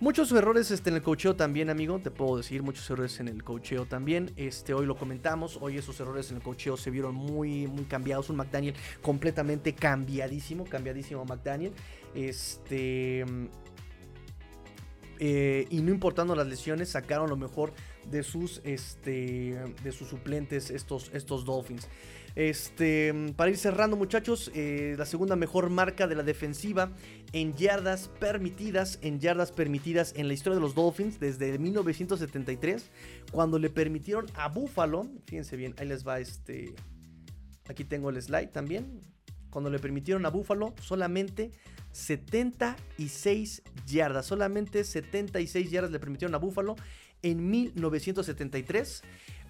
Muchos 0.00 0.32
errores 0.32 0.70
este, 0.70 0.88
en 0.88 0.96
el 0.96 1.02
cocheo 1.02 1.36
también, 1.36 1.68
amigo. 1.68 1.98
Te 1.98 2.10
puedo 2.10 2.38
decir, 2.38 2.62
muchos 2.62 2.88
errores 2.88 3.20
en 3.20 3.28
el 3.28 3.44
cocheo 3.44 3.84
también. 3.84 4.32
Este, 4.36 4.72
hoy 4.72 4.86
lo 4.86 4.96
comentamos. 4.96 5.58
Hoy 5.60 5.76
esos 5.76 6.00
errores 6.00 6.30
en 6.30 6.38
el 6.38 6.42
cocheo 6.42 6.78
se 6.78 6.90
vieron 6.90 7.14
muy, 7.14 7.66
muy 7.66 7.84
cambiados. 7.84 8.30
Un 8.30 8.36
McDaniel 8.36 8.74
completamente 9.02 9.74
cambiadísimo. 9.74 10.64
Cambiadísimo 10.64 11.26
McDaniel. 11.26 11.74
Este. 12.14 13.26
eh, 15.18 15.66
y 15.68 15.82
no 15.82 15.92
importando 15.92 16.34
las 16.34 16.46
lesiones, 16.46 16.88
sacaron 16.88 17.28
lo 17.28 17.36
mejor 17.36 17.74
de 18.10 18.22
sus, 18.22 18.62
este, 18.64 19.62
de 19.84 19.92
sus 19.92 20.08
suplentes, 20.08 20.70
estos, 20.70 21.10
estos 21.12 21.44
Dolphins. 21.44 21.88
Este, 22.36 23.12
para 23.36 23.50
ir 23.50 23.56
cerrando, 23.56 23.96
muchachos, 23.96 24.50
eh, 24.54 24.94
la 24.96 25.06
segunda 25.06 25.36
mejor 25.36 25.70
marca 25.70 26.06
de 26.06 26.14
la 26.14 26.22
defensiva 26.22 26.92
en 27.32 27.54
yardas 27.56 28.08
permitidas, 28.20 28.98
en 29.02 29.20
yardas 29.20 29.52
permitidas 29.52 30.14
en 30.16 30.28
la 30.28 30.34
historia 30.34 30.56
de 30.56 30.60
los 30.60 30.74
Dolphins 30.74 31.18
desde 31.18 31.58
1973, 31.58 32.90
cuando 33.32 33.58
le 33.58 33.70
permitieron 33.70 34.26
a 34.34 34.48
Buffalo, 34.48 35.06
fíjense 35.26 35.56
bien, 35.56 35.74
ahí 35.78 35.88
les 35.88 36.06
va 36.06 36.20
este, 36.20 36.74
aquí 37.68 37.84
tengo 37.84 38.10
el 38.10 38.22
slide 38.22 38.48
también, 38.48 39.02
cuando 39.50 39.70
le 39.70 39.80
permitieron 39.80 40.24
a 40.26 40.28
Buffalo 40.30 40.74
solamente 40.80 41.50
76 41.92 43.62
yardas, 43.86 44.26
solamente 44.26 44.84
76 44.84 45.70
yardas 45.70 45.90
le 45.90 45.98
permitieron 45.98 46.34
a 46.36 46.38
Buffalo 46.38 46.76
en 47.22 47.50
1973. 47.50 49.02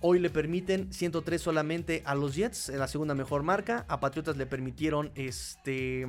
Hoy 0.02 0.18
le 0.18 0.30
permiten 0.30 0.92
103 0.92 1.40
solamente 1.40 2.02
a 2.06 2.14
los 2.14 2.34
Jets, 2.34 2.70
la 2.70 2.88
segunda 2.88 3.14
mejor 3.14 3.42
marca. 3.42 3.84
A 3.86 4.00
Patriotas 4.00 4.38
le 4.38 4.46
permitieron 4.46 5.10
este 5.14 6.06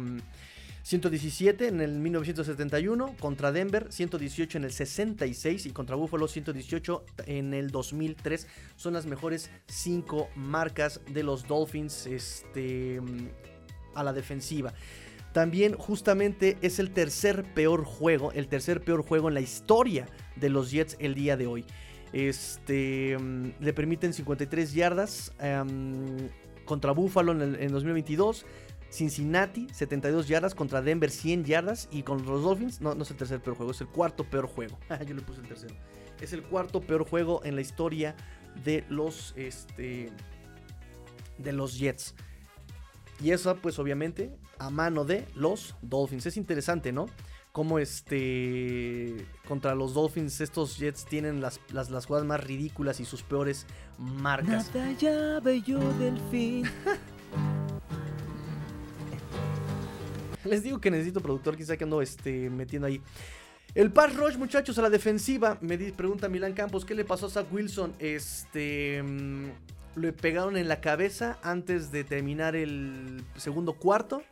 117 0.83 1.67
en 1.67 1.81
el 1.81 1.99
1971, 1.99 3.15
contra 3.19 3.51
Denver 3.51 3.87
118 3.91 4.57
en 4.57 4.63
el 4.63 4.71
66 4.71 5.65
y 5.65 5.71
contra 5.71 5.97
Buffalo 5.97 6.29
118 6.29 7.05
en 7.25 7.53
el 7.53 7.69
2003. 7.69 8.47
Son 8.77 8.93
las 8.93 9.05
mejores 9.05 9.51
5 9.67 10.29
marcas 10.35 11.01
de 11.09 11.23
los 11.23 11.45
Dolphins 11.45 12.07
este, 12.07 13.01
a 13.93 14.05
la 14.05 14.13
defensiva. 14.13 14.73
También 15.33 15.75
justamente 15.75 16.57
es 16.61 16.79
el 16.79 16.91
tercer 16.91 17.43
peor 17.53 17.83
juego, 17.83 18.31
el 18.31 18.47
tercer 18.47 18.81
peor 18.81 19.03
juego 19.03 19.27
en 19.27 19.33
la 19.33 19.41
historia 19.41 20.07
de 20.37 20.49
los 20.49 20.71
Jets 20.71 20.95
el 20.99 21.13
día 21.13 21.35
de 21.35 21.47
hoy. 21.47 21.65
Este, 22.13 23.15
um, 23.17 23.53
le 23.59 23.73
permiten 23.73 24.13
53 24.13 24.73
yardas 24.73 25.31
um, 25.41 26.29
contra 26.65 26.91
Buffalo 26.91 27.31
en, 27.31 27.41
el, 27.41 27.55
en 27.55 27.71
2022. 27.71 28.45
Cincinnati, 28.91 29.67
72 29.71 30.27
yardas 30.27 30.53
contra 30.53 30.81
Denver, 30.81 31.09
100 31.09 31.45
yardas. 31.45 31.87
Y 31.91 32.03
con 32.03 32.25
los 32.25 32.43
Dolphins, 32.43 32.81
no, 32.81 32.93
no 32.93 33.03
es 33.03 33.11
el 33.11 33.17
tercer 33.17 33.41
peor 33.41 33.55
juego, 33.55 33.71
es 33.71 33.81
el 33.81 33.87
cuarto 33.87 34.25
peor 34.25 34.47
juego. 34.47 34.77
Yo 35.07 35.15
le 35.15 35.21
puse 35.21 35.41
el 35.41 35.47
tercero. 35.47 35.75
Es 36.19 36.33
el 36.33 36.43
cuarto 36.43 36.81
peor 36.81 37.07
juego 37.07 37.41
en 37.45 37.55
la 37.55 37.61
historia 37.61 38.15
de 38.63 38.83
los, 38.89 39.33
este, 39.37 40.11
de 41.37 41.53
los 41.53 41.79
Jets. 41.79 42.13
Y 43.23 43.31
eso, 43.31 43.55
pues 43.55 43.79
obviamente, 43.79 44.31
a 44.59 44.69
mano 44.69 45.05
de 45.05 45.25
los 45.35 45.75
Dolphins. 45.81 46.25
Es 46.25 46.37
interesante, 46.37 46.91
¿no? 46.91 47.07
Como 47.51 47.79
este. 47.79 49.25
Contra 49.47 49.75
los 49.75 49.93
Dolphins, 49.93 50.39
estos 50.39 50.77
Jets 50.77 51.05
tienen 51.05 51.41
las, 51.41 51.59
las, 51.71 51.89
las 51.89 52.05
jugadas 52.05 52.25
más 52.25 52.41
ridículas 52.43 52.99
y 53.01 53.05
sus 53.05 53.23
peores 53.23 53.65
marcas. 53.97 54.73
Nada 54.73 54.91
ya 54.93 55.39
bello 55.41 55.79
del 55.99 56.17
fin. 56.31 56.63
Les 60.45 60.63
digo 60.63 60.81
que 60.81 60.89
necesito 60.89 61.21
productor, 61.21 61.55
quizá 61.55 61.77
que 61.77 61.83
ando 61.83 62.01
este, 62.01 62.49
metiendo 62.49 62.87
ahí. 62.87 63.01
El 63.75 63.91
pass 63.91 64.15
rush, 64.15 64.37
muchachos, 64.37 64.77
a 64.79 64.81
la 64.81 64.89
defensiva. 64.89 65.57
Me 65.61 65.77
di- 65.77 65.91
pregunta 65.91 66.27
Milán 66.27 66.53
Campos, 66.53 66.83
¿qué 66.83 66.95
le 66.95 67.05
pasó 67.05 67.27
a 67.27 67.29
Zach 67.29 67.45
Wilson? 67.51 67.93
Este. 67.99 69.01
mm, 69.03 69.45
le 69.97 70.13
pegaron 70.13 70.57
en 70.57 70.67
la 70.67 70.81
cabeza 70.81 71.37
antes 71.43 71.91
de 71.91 72.03
terminar 72.03 72.55
el 72.55 73.23
segundo 73.35 73.73
cuarto. 73.73 74.23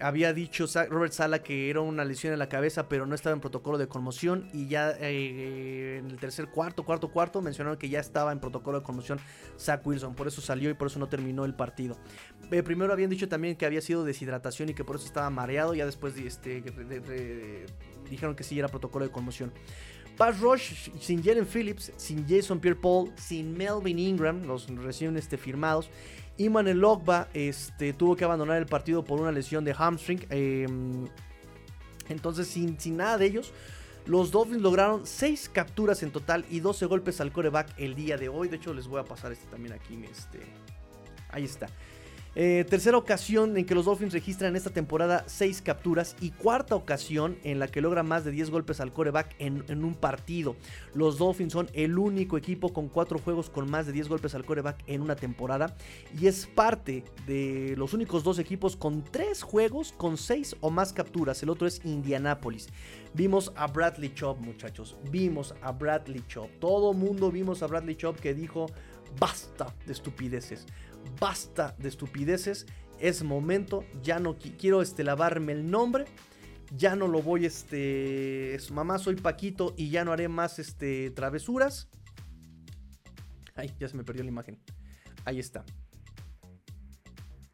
Había 0.00 0.32
dicho 0.32 0.66
Robert 0.88 1.12
Sala 1.12 1.42
que 1.42 1.70
era 1.70 1.80
una 1.80 2.04
lesión 2.04 2.32
en 2.32 2.38
la 2.38 2.48
cabeza, 2.48 2.88
pero 2.88 3.06
no 3.06 3.14
estaba 3.14 3.34
en 3.34 3.40
protocolo 3.40 3.78
de 3.78 3.88
conmoción. 3.88 4.48
Y 4.52 4.68
ya 4.68 4.92
eh, 4.98 5.98
en 5.98 6.10
el 6.10 6.18
tercer 6.18 6.48
cuarto, 6.48 6.84
cuarto, 6.84 7.08
cuarto, 7.08 7.42
mencionaron 7.42 7.78
que 7.78 7.88
ya 7.88 8.00
estaba 8.00 8.32
en 8.32 8.40
protocolo 8.40 8.80
de 8.80 8.84
conmoción 8.84 9.20
Zach 9.58 9.86
Wilson. 9.86 10.14
Por 10.14 10.28
eso 10.28 10.40
salió 10.40 10.70
y 10.70 10.74
por 10.74 10.88
eso 10.88 10.98
no 10.98 11.08
terminó 11.08 11.44
el 11.44 11.54
partido. 11.54 11.96
Eh, 12.50 12.62
primero 12.62 12.92
habían 12.92 13.10
dicho 13.10 13.28
también 13.28 13.56
que 13.56 13.66
había 13.66 13.80
sido 13.80 14.04
deshidratación 14.04 14.68
y 14.70 14.74
que 14.74 14.84
por 14.84 14.96
eso 14.96 15.06
estaba 15.06 15.30
mareado. 15.30 15.74
Ya 15.74 15.86
después 15.86 16.16
este, 16.16 16.62
dijeron 18.08 18.34
que 18.34 18.44
sí 18.44 18.58
era 18.58 18.68
protocolo 18.68 19.04
de 19.04 19.10
conmoción. 19.10 19.52
Pass 20.20 20.38
Rush 20.38 20.90
sin 21.00 21.22
Jalen 21.22 21.46
Phillips, 21.46 21.92
sin 21.96 22.28
Jason 22.28 22.60
Pierre-Paul, 22.60 23.10
sin 23.16 23.56
Melvin 23.56 23.98
Ingram, 23.98 24.42
los 24.42 24.68
recién 24.68 25.16
este, 25.16 25.38
firmados. 25.38 25.88
Iman 26.40 26.68
El 26.68 26.82
Ogba 26.82 27.28
este, 27.34 27.92
tuvo 27.92 28.16
que 28.16 28.24
abandonar 28.24 28.56
el 28.56 28.66
partido 28.66 29.04
por 29.04 29.20
una 29.20 29.30
lesión 29.30 29.64
de 29.64 29.74
hamstring. 29.74 30.26
eh, 30.30 30.66
entonces, 32.08 32.48
sin, 32.48 32.80
sin 32.80 32.96
nada 32.96 33.18
de 33.18 33.26
ellos, 33.26 33.52
los 34.06 34.30
Dolphins 34.30 34.62
lograron 34.62 35.06
6 35.06 35.50
capturas 35.52 36.02
en 36.02 36.10
total 36.10 36.44
y 36.50 36.60
12 36.60 36.86
golpes 36.86 37.20
al 37.20 37.30
coreback 37.30 37.74
el 37.78 37.94
día 37.94 38.16
de 38.16 38.28
hoy. 38.28 38.48
De 38.48 38.56
hecho, 38.56 38.74
les 38.74 38.88
voy 38.88 39.00
a 39.00 39.04
pasar 39.04 39.32
este 39.32 39.46
también 39.46 39.74
aquí. 39.74 40.02
Este, 40.10 40.40
ahí 41.30 41.44
está. 41.44 41.68
Eh, 42.36 42.64
tercera 42.68 42.96
ocasión 42.96 43.56
en 43.56 43.66
que 43.66 43.74
los 43.74 43.86
Dolphins 43.86 44.12
registran 44.12 44.54
esta 44.54 44.70
temporada 44.70 45.24
6 45.26 45.62
capturas 45.62 46.14
y 46.20 46.30
cuarta 46.30 46.76
ocasión 46.76 47.36
en 47.42 47.58
la 47.58 47.66
que 47.66 47.80
logra 47.80 48.04
más 48.04 48.24
de 48.24 48.30
10 48.30 48.50
golpes 48.50 48.80
al 48.80 48.92
coreback 48.92 49.34
en, 49.40 49.84
un 49.84 49.94
partido. 49.94 50.54
Los 50.94 51.18
Dolphins 51.18 51.52
son 51.52 51.68
el 51.72 51.98
único 51.98 52.38
equipo 52.38 52.72
con 52.72 52.88
4 52.88 53.18
juegos 53.18 53.50
con 53.50 53.68
más 53.68 53.86
de 53.86 53.92
10 53.92 54.08
golpes 54.08 54.34
al 54.36 54.44
coreback 54.44 54.78
en 54.86 55.02
una 55.02 55.16
temporada 55.16 55.76
y 56.20 56.28
es 56.28 56.46
parte 56.46 57.04
de 57.26 57.74
los 57.76 57.94
únicos 57.94 58.22
dos 58.22 58.38
equipos 58.38 58.76
con 58.76 59.02
3 59.02 59.42
juegos 59.42 59.92
con 59.96 60.16
6 60.16 60.56
o 60.60 60.70
más 60.70 60.92
capturas. 60.92 61.42
El 61.42 61.50
otro 61.50 61.66
es 61.66 61.84
Indianapolis. 61.84 62.68
Vimos 63.12 63.52
a 63.56 63.66
Bradley 63.66 64.14
Chubb, 64.14 64.38
muchachos. 64.38 64.96
Vimos 65.10 65.52
a 65.62 65.72
Bradley 65.72 66.22
Chubb. 66.28 66.48
Todo 66.60 66.92
mundo 66.92 67.32
vimos 67.32 67.64
a 67.64 67.66
Bradley 67.66 67.96
Chubb 67.96 68.16
que 68.16 68.34
dijo 68.34 68.66
basta 69.18 69.74
de 69.86 69.92
estupideces. 69.92 70.66
Basta 71.18 71.74
de 71.78 71.88
estupideces. 71.88 72.66
Es 72.98 73.22
momento. 73.22 73.84
Ya 74.02 74.18
no 74.18 74.38
qui- 74.38 74.56
quiero 74.56 74.82
este, 74.82 75.04
lavarme 75.04 75.52
el 75.52 75.70
nombre. 75.70 76.04
Ya 76.76 76.94
no 76.96 77.08
lo 77.08 77.22
voy, 77.22 77.46
este. 77.46 78.54
es- 78.54 78.70
Mamá, 78.70 78.98
soy 78.98 79.16
Paquito 79.16 79.74
y 79.76 79.90
ya 79.90 80.04
no 80.04 80.12
haré 80.12 80.28
más 80.28 80.58
este, 80.58 81.10
travesuras. 81.10 81.88
Ay, 83.56 83.74
ya 83.78 83.88
se 83.88 83.96
me 83.96 84.04
perdió 84.04 84.22
la 84.22 84.28
imagen. 84.30 84.58
Ahí 85.24 85.38
está. 85.38 85.64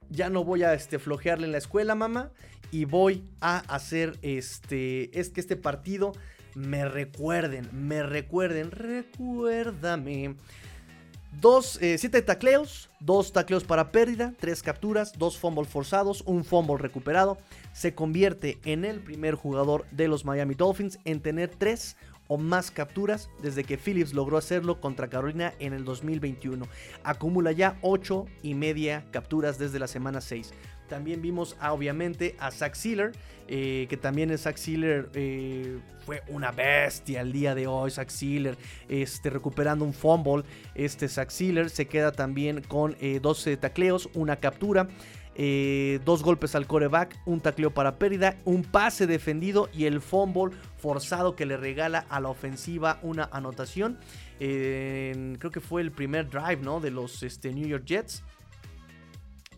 Ya 0.09 0.31
no 0.31 0.45
voy 0.45 0.63
a 0.63 0.75
este, 0.75 0.99
flojearle 0.99 1.47
en 1.47 1.53
la 1.53 1.59
escuela, 1.59 1.95
mamá. 1.95 2.33
Y 2.71 2.85
voy 2.85 3.25
a 3.41 3.59
hacer 3.75 4.19
este. 4.23 5.19
Es 5.19 5.31
que 5.31 5.41
este 5.41 5.57
partido 5.57 6.13
me 6.55 6.87
recuerden. 6.89 7.69
Me 7.73 8.03
recuerden. 8.03 8.71
Recuérdame. 8.71 10.37
Dos, 11.41 11.79
eh, 11.83 11.99
siete 11.99 12.23
tacleos, 12.23 12.89
dos 12.99 13.31
tacleos 13.31 13.63
para 13.63 13.93
pérdida, 13.93 14.33
tres 14.41 14.63
capturas, 14.63 15.13
dos 15.19 15.37
fumbles 15.37 15.69
forzados, 15.69 16.23
un 16.25 16.45
fumble 16.45 16.79
recuperado. 16.79 17.37
Se 17.75 17.95
convierte 17.95 18.59
en 18.65 18.87
el 18.87 19.01
primer 19.01 19.35
jugador 19.35 19.85
de 19.91 20.09
los 20.09 20.25
Miami 20.25 20.55
Dolphins 20.55 20.99
en 21.05 21.21
tener 21.21 21.51
tres 21.51 21.97
o 22.29 22.39
más 22.39 22.71
capturas 22.71 23.29
desde 23.43 23.65
que 23.65 23.77
Phillips 23.77 24.15
logró 24.15 24.39
hacerlo 24.39 24.81
contra 24.81 25.09
Carolina 25.09 25.53
en 25.59 25.75
el 25.75 25.85
2021. 25.85 26.67
Acumula 27.05 27.53
ya 27.53 27.79
ocho 27.83 28.25
y 28.43 28.55
media 28.55 29.05
capturas 29.11 29.59
desde 29.59 29.79
la 29.79 29.89
semana 29.89 30.23
6. 30.23 30.53
También 30.89 31.21
vimos 31.21 31.57
obviamente 31.61 32.37
a 32.39 32.51
Zach 32.51 32.75
Sealer, 32.75 33.13
eh, 33.49 33.87
que 33.89 33.97
también 33.97 34.31
es 34.31 34.43
Zach 34.43 34.57
Sealer 34.57 35.09
eh, 35.15 35.79
fue 36.05 36.23
una 36.29 36.53
bestia 36.53 37.21
el 37.21 37.33
día 37.33 37.55
de 37.55 37.67
hoy. 37.67 37.91
Zach 37.91 38.09
Sealer 38.09 38.57
este, 38.89 39.31
recuperando 39.31 39.85
un 39.85 39.93
fumble. 39.93 40.45
Este 40.75 41.09
Zach 41.09 41.31
Sealer 41.31 41.71
se 41.71 41.87
queda 41.87 42.13
también 42.13 42.63
con 42.63 42.97
12 43.21 43.53
eh, 43.53 43.57
tacleos, 43.57 44.09
una 44.15 44.37
captura. 44.37 44.89
dos 46.05 46.23
golpes 46.23 46.55
al 46.55 46.67
coreback, 46.67 47.15
un 47.27 47.41
tacleo 47.41 47.71
para 47.71 47.99
pérdida, 47.99 48.37
un 48.45 48.63
pase 48.63 49.07
defendido 49.07 49.69
y 49.73 49.85
el 49.85 50.01
fumble 50.01 50.57
forzado 50.79 51.37
que 51.37 51.45
le 51.45 51.57
regala 51.57 52.07
a 52.09 52.21
la 52.21 52.29
ofensiva 52.29 52.99
una 53.03 53.29
anotación. 53.33 53.99
creo 54.39 55.51
que 55.51 55.61
fue 55.61 55.83
el 55.83 55.91
primer 55.91 56.31
drive 56.31 56.63
¿no? 56.63 56.81
de 56.81 56.91
los 56.91 57.23
este, 57.23 57.53
New 57.53 57.67
York 57.67 57.85
Jets 57.85 58.23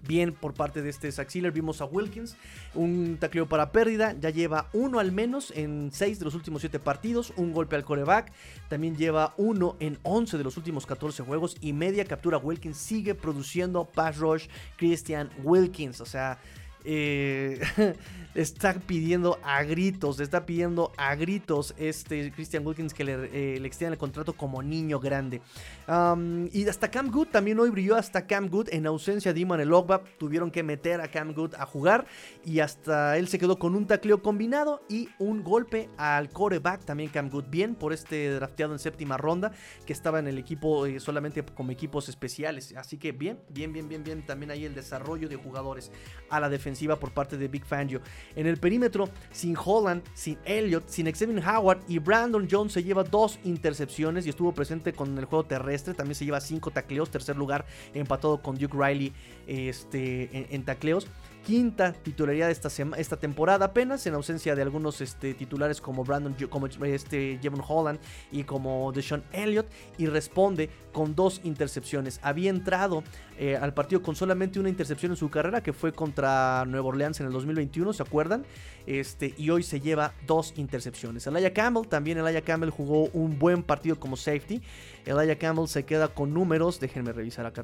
bien 0.06 0.32
por 0.32 0.54
parte 0.54 0.82
de 0.82 0.90
este 0.90 1.10
Zach 1.12 1.32
Vimos 1.52 1.80
a 1.80 1.84
Wilkins, 1.84 2.36
un 2.74 3.16
tacleo 3.18 3.46
para 3.46 3.72
pérdida, 3.72 4.14
ya 4.18 4.30
lleva 4.30 4.68
uno 4.72 4.98
al 4.98 5.12
menos 5.12 5.52
en 5.54 5.90
seis 5.92 6.18
de 6.18 6.24
los 6.24 6.34
últimos 6.34 6.62
siete 6.62 6.78
partidos, 6.78 7.32
un 7.36 7.52
golpe 7.52 7.76
al 7.76 7.84
coreback, 7.84 8.32
también 8.68 8.96
lleva 8.96 9.34
uno 9.36 9.76
en 9.80 9.98
11 10.02 10.38
de 10.38 10.44
los 10.44 10.56
últimos 10.56 10.86
14 10.86 11.22
juegos 11.22 11.56
y 11.60 11.72
media 11.72 12.04
captura 12.04 12.38
Wilkins. 12.38 12.76
Sigue 12.76 13.14
produciendo 13.14 13.84
pass 13.84 14.18
rush 14.18 14.46
Christian 14.76 15.30
Wilkins, 15.42 16.00
o 16.00 16.06
sea, 16.06 16.38
eh, 16.84 17.60
está 18.34 18.74
pidiendo 18.74 19.38
a 19.42 19.62
gritos, 19.62 20.20
está 20.20 20.46
pidiendo 20.46 20.92
a 20.96 21.14
gritos 21.16 21.74
este 21.76 22.30
Christian 22.32 22.66
Wilkins 22.66 22.94
que 22.94 23.04
le, 23.04 23.12
eh, 23.32 23.60
le 23.60 23.66
extienda 23.66 23.94
el 23.94 23.98
contrato 23.98 24.32
como 24.32 24.62
niño 24.62 25.00
grande. 25.00 25.42
Y 25.88 26.68
hasta 26.68 26.90
Cam 26.90 27.10
Good 27.10 27.28
también 27.28 27.58
hoy 27.58 27.70
brilló 27.70 27.96
hasta 27.96 28.26
Cam 28.26 28.50
Good 28.50 28.68
en 28.72 28.86
ausencia 28.86 29.32
de 29.32 29.40
Iman 29.40 29.60
el 29.60 29.72
Ogba. 29.72 30.02
Tuvieron 30.18 30.50
que 30.50 30.62
meter 30.62 31.00
a 31.00 31.08
Cam 31.08 31.32
Good 31.32 31.54
a 31.54 31.64
jugar 31.64 32.06
y 32.44 32.60
hasta 32.60 33.16
él 33.16 33.26
se 33.28 33.38
quedó 33.38 33.58
con 33.58 33.74
un 33.74 33.86
tacleo 33.86 34.22
combinado 34.22 34.82
y 34.90 35.08
un 35.18 35.42
golpe 35.42 35.88
al 35.96 36.28
coreback. 36.28 36.84
También 36.84 37.08
Cam 37.08 37.30
Good 37.30 37.46
bien 37.48 37.74
por 37.74 37.94
este 37.94 38.30
drafteado 38.32 38.74
en 38.74 38.78
séptima 38.78 39.16
ronda 39.16 39.52
que 39.86 39.94
estaba 39.94 40.18
en 40.18 40.28
el 40.28 40.36
equipo 40.36 40.84
eh, 40.84 41.00
solamente 41.00 41.42
como 41.42 41.72
equipos 41.72 42.10
especiales. 42.10 42.74
Así 42.76 42.98
que 42.98 43.12
bien, 43.12 43.40
bien, 43.48 43.72
bien, 43.72 43.88
bien, 43.88 44.04
bien. 44.04 44.26
También 44.26 44.50
ahí 44.50 44.66
el 44.66 44.74
desarrollo 44.74 45.26
de 45.26 45.36
jugadores 45.36 45.90
a 46.28 46.38
la 46.38 46.50
defensiva 46.50 46.96
por 46.96 47.12
parte 47.12 47.38
de 47.38 47.48
Big 47.48 47.64
Fangio. 47.64 48.02
En 48.36 48.46
el 48.46 48.58
perímetro, 48.58 49.08
sin 49.30 49.56
Holland, 49.56 50.02
sin 50.12 50.36
Elliott, 50.44 50.86
sin 50.88 51.10
Xavier 51.10 51.42
Howard 51.48 51.80
y 51.88 51.98
Brandon 51.98 52.46
Jones 52.50 52.74
se 52.74 52.84
lleva 52.84 53.04
dos 53.04 53.38
intercepciones 53.44 54.26
y 54.26 54.28
estuvo 54.28 54.52
presente 54.52 54.92
con 54.92 55.16
el 55.16 55.24
juego 55.24 55.46
terrestre. 55.46 55.77
También 55.82 56.14
se 56.14 56.24
lleva 56.24 56.40
cinco 56.40 56.70
tacleos, 56.70 57.10
tercer 57.10 57.36
lugar 57.36 57.66
empatado 57.94 58.42
con 58.42 58.56
Duke 58.56 58.76
Riley 58.76 59.12
este, 59.46 60.54
en 60.54 60.64
tacleos. 60.64 61.08
Quinta 61.48 61.94
titularidad 61.94 62.50
esta, 62.50 62.68
esta 62.98 63.16
temporada 63.16 63.66
apenas 63.66 64.06
en 64.06 64.12
ausencia 64.12 64.54
de 64.54 64.60
algunos 64.60 65.00
este, 65.00 65.32
titulares 65.32 65.80
como 65.80 66.04
Brandon 66.04 66.34
como 66.50 66.66
este 66.66 67.38
Jevon 67.40 67.62
Holland 67.66 67.98
y 68.30 68.44
como 68.44 68.92
Deshaun 68.92 69.24
Elliott 69.32 69.66
y 69.96 70.06
responde 70.06 70.68
con 70.92 71.14
dos 71.14 71.40
intercepciones. 71.44 72.20
Había 72.22 72.50
entrado 72.50 73.02
eh, 73.38 73.56
al 73.56 73.72
partido 73.72 74.02
con 74.02 74.14
solamente 74.14 74.60
una 74.60 74.68
intercepción 74.68 75.12
en 75.12 75.16
su 75.16 75.30
carrera 75.30 75.62
que 75.62 75.72
fue 75.72 75.92
contra 75.92 76.64
Nueva 76.66 76.88
Orleans 76.88 77.20
en 77.20 77.26
el 77.26 77.32
2021 77.32 77.94
se 77.94 78.02
acuerdan 78.02 78.44
este, 78.88 79.34
y 79.36 79.50
hoy 79.50 79.62
se 79.62 79.80
lleva 79.80 80.14
dos 80.26 80.54
intercepciones. 80.56 81.26
Elijah 81.26 81.52
Campbell 81.52 81.86
también 81.86 82.16
Elijah 82.16 82.40
Campbell 82.40 82.70
jugó 82.70 83.10
un 83.12 83.38
buen 83.38 83.62
partido 83.62 84.00
como 84.00 84.16
safety. 84.16 84.62
Elijah 85.04 85.36
Campbell 85.36 85.68
se 85.68 85.84
queda 85.84 86.08
con 86.08 86.32
números. 86.32 86.80
Déjenme 86.80 87.12
revisar 87.12 87.44
acá 87.44 87.62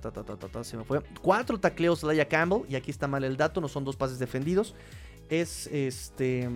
se 0.62 0.76
me 0.76 0.84
fue. 0.84 1.00
Cuatro 1.22 1.58
tacleos 1.58 2.02
Elijah 2.04 2.28
Campbell 2.28 2.68
y 2.68 2.76
aquí 2.76 2.90
está 2.90 3.08
mal 3.08 3.24
el 3.24 3.38
dato 3.38 3.62
no 3.62 3.68
son 3.68 3.84
dos 3.84 3.96
pases 3.96 4.18
defendidos. 4.18 4.74
Es 5.30 5.66
este 5.68 6.46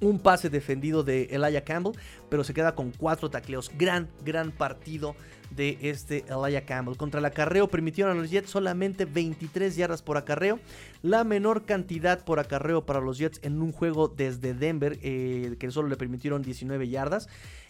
un 0.00 0.18
pase 0.18 0.50
defendido 0.50 1.02
de 1.02 1.24
Elijah 1.30 1.64
Campbell, 1.64 1.94
pero 2.28 2.44
se 2.44 2.54
queda 2.54 2.74
con 2.74 2.92
cuatro 2.92 3.30
tacleos. 3.30 3.70
Gran, 3.76 4.08
gran 4.24 4.52
partido 4.52 5.16
de 5.50 5.78
este 5.82 6.24
Elijah 6.28 6.64
Campbell. 6.64 6.96
Contra 6.96 7.20
el 7.20 7.26
acarreo 7.26 7.68
permitieron 7.68 8.16
a 8.16 8.20
los 8.20 8.30
Jets 8.30 8.50
solamente 8.50 9.04
23 9.04 9.76
yardas 9.76 10.02
por 10.02 10.16
acarreo, 10.16 10.58
la 11.02 11.24
menor 11.24 11.64
cantidad 11.64 12.24
por 12.24 12.40
acarreo 12.40 12.84
para 12.84 13.00
los 13.00 13.18
Jets 13.18 13.40
en 13.42 13.62
un 13.62 13.72
juego 13.72 14.08
desde 14.08 14.54
Denver, 14.54 14.98
eh, 15.02 15.56
que 15.58 15.70
solo 15.70 15.88
le 15.88 15.96
permitieron 15.96 16.42
19 16.42 16.88
yardas. 16.88 17.28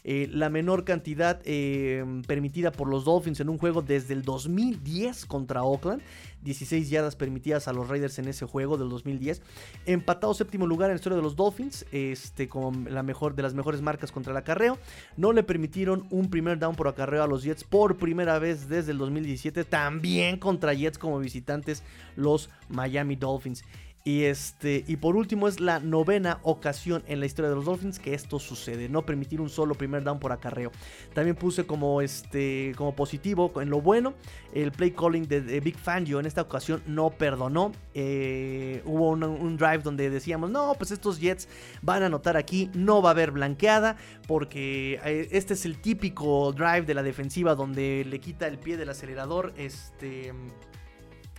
Eh, 0.09 0.29
la 0.31 0.51
menor 0.51 0.85
cantidad 0.85 1.41
eh, 1.45 2.05
permitida 2.29 2.71
por 2.71 2.89
los 2.89 3.05
Dolphins 3.05 3.41
en 3.41 3.49
un 3.49 3.59
juego 3.59 3.83
desde 3.83 4.15
el 4.15 4.23
2010 4.23 5.27
contra 5.27 5.65
Oakland. 5.65 6.01
16 6.45 6.89
yardas 6.89 7.17
permitidas 7.17 7.67
a 7.67 7.73
los 7.73 7.89
Raiders 7.89 8.21
en 8.21 8.29
ese 8.29 8.47
juego 8.47 8.77
del 8.77 8.89
2010. 8.89 9.43
Empatado 9.85 10.33
séptimo 10.33 10.65
lugar 10.65 10.91
en 10.91 10.95
la 10.95 10.99
historia 10.99 11.17
de 11.17 11.23
los 11.23 11.35
Dolphins, 11.35 11.85
este, 11.91 12.49
con 12.49 12.87
la 12.95 13.03
mejor 13.03 13.35
de 13.35 13.43
las 13.43 13.53
mejores 13.53 13.83
marcas 13.83 14.13
contra 14.13 14.31
el 14.31 14.37
acarreo. 14.37 14.79
No 15.17 15.33
le 15.33 15.43
permitieron 15.43 16.07
un 16.11 16.31
primer 16.31 16.61
down 16.61 16.77
por 16.77 16.87
acarreo 16.87 17.25
a 17.25 17.27
los 17.27 17.43
Jets 17.43 17.65
por 17.65 17.97
primera 17.97 18.39
vez 18.39 18.69
desde 18.69 18.93
el 18.93 18.99
2017. 18.99 19.65
También 19.65 20.39
contra 20.39 20.73
Jets 20.73 20.99
como 20.99 21.19
visitantes 21.19 21.83
los 22.15 22.49
Miami 22.69 23.17
Dolphins. 23.17 23.65
Y, 24.07 24.23
este, 24.23 24.85
y 24.87 24.99
por 24.99 25.17
último 25.17 25.49
es 25.49 25.59
la 25.59 25.81
novena 25.81 26.39
ocasión 26.45 27.03
en 27.09 27.19
la 27.19 27.27
historia 27.27 27.49
de 27.49 27.57
los 27.57 27.65
Dolphins 27.65 27.99
que 27.99 28.15
esto 28.15 28.39
sucede, 28.39 28.89
no 28.89 29.05
permitir 29.05 29.41
un 29.41 29.51
solo 29.51 29.75
primer 29.75 30.05
down 30.05 30.21
por 30.21 30.31
acarreo. 30.31 30.71
También 31.13 31.35
puse 31.35 31.67
como, 31.67 32.01
este, 32.01 32.73
como 32.77 32.95
positivo 32.95 33.53
en 33.61 33.69
lo 33.69 33.81
bueno 33.81 34.15
el 34.55 34.71
play 34.71 34.93
calling 34.93 35.27
de, 35.27 35.59
Big 35.59 35.77
Fangio 35.77 36.21
en 36.21 36.27
esta 36.27 36.43
ocasión 36.43 36.85
no 36.87 37.11
perdonó. 37.11 37.73
Eh, 37.95 38.81
hubo 38.85 39.11
un, 39.11 39.57
drive 39.57 39.79
donde 39.79 40.09
decíamos, 40.09 40.51
no, 40.51 40.75
pues 40.79 40.93
estos 40.93 41.19
Jets 41.19 41.49
van 41.83 42.05
a 42.05 42.07
anotar 42.07 42.37
aquí, 42.37 42.71
no 42.75 43.03
va 43.03 43.11
a 43.11 43.13
haber 43.13 43.33
blanqueada 43.33 43.97
porque 44.29 45.01
eh, 45.05 45.29
este 45.33 45.55
es 45.55 45.65
el 45.65 45.81
típico 45.81 46.53
drive 46.53 46.83
de 46.83 46.95
la 46.95 47.03
defensiva 47.03 47.57
donde 47.57 48.07
le 48.09 48.21
quita 48.21 48.47
el 48.47 48.61
pie 48.61 48.77
del 48.77 48.89
acelerador. 48.89 49.53
Este 49.57 50.33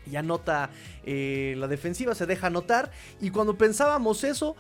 y 0.09 0.15
anota 0.15 0.69
eh, 1.03 1.55
la 1.57 1.67
defensiva, 1.67 2.15
se 2.15 2.25
deja 2.25 2.47
anotar. 2.47 2.91
Y 3.19 3.29
cuando 3.29 3.57
pensábamos 3.57 4.23
eso, 4.23 4.55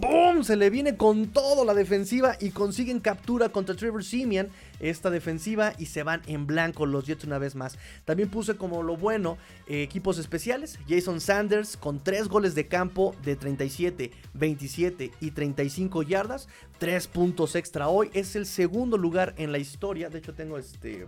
¡boom! 0.00 0.44
Se 0.44 0.56
le 0.56 0.70
viene 0.70 0.96
con 0.96 1.28
todo 1.28 1.64
la 1.64 1.74
defensiva 1.74 2.36
y 2.40 2.50
consiguen 2.50 3.00
captura 3.00 3.48
contra 3.48 3.74
Trevor 3.74 4.04
Simeon, 4.04 4.48
esta 4.80 5.10
defensiva, 5.10 5.72
y 5.78 5.86
se 5.86 6.02
van 6.02 6.22
en 6.26 6.46
blanco 6.46 6.86
los 6.86 7.06
Jets 7.06 7.24
una 7.24 7.38
vez 7.38 7.54
más. 7.54 7.78
También 8.04 8.28
puse 8.28 8.56
como 8.56 8.82
lo 8.82 8.96
bueno 8.96 9.38
eh, 9.66 9.82
equipos 9.82 10.18
especiales, 10.18 10.78
Jason 10.88 11.20
Sanders 11.20 11.76
con 11.76 12.02
3 12.02 12.28
goles 12.28 12.54
de 12.54 12.68
campo 12.68 13.14
de 13.24 13.36
37, 13.36 14.12
27 14.34 15.12
y 15.20 15.30
35 15.30 16.02
yardas, 16.02 16.48
3 16.78 17.06
puntos 17.08 17.54
extra 17.54 17.88
hoy, 17.88 18.10
es 18.12 18.36
el 18.36 18.46
segundo 18.46 18.98
lugar 18.98 19.34
en 19.38 19.52
la 19.52 19.58
historia, 19.58 20.10
de 20.10 20.18
hecho 20.18 20.34
tengo 20.34 20.58
este... 20.58 21.06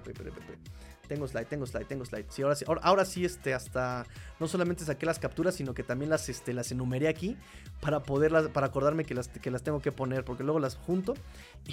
Tengo 1.08 1.26
slide, 1.26 1.46
tengo 1.46 1.66
slide, 1.66 1.86
tengo 1.86 2.04
slide. 2.04 2.26
Sí, 2.28 2.42
ahora 2.42 2.54
sí, 2.54 2.64
ahora, 2.66 3.04
sí, 3.04 3.24
este, 3.24 3.54
hasta 3.54 4.06
no 4.38 4.46
solamente 4.46 4.84
saqué 4.84 5.06
las 5.06 5.18
capturas, 5.18 5.54
sino 5.54 5.74
que 5.74 5.82
también 5.82 6.10
las, 6.10 6.28
este, 6.28 6.52
las 6.52 6.70
enumeré 6.70 7.08
aquí 7.08 7.36
para 7.80 8.02
poderlas, 8.02 8.48
para 8.48 8.66
acordarme 8.66 9.04
que 9.04 9.14
las, 9.14 9.28
que 9.28 9.50
las 9.50 9.62
tengo 9.62 9.80
que 9.80 9.90
poner, 9.90 10.24
porque 10.24 10.44
luego 10.44 10.60
las 10.60 10.76
junto 10.76 11.14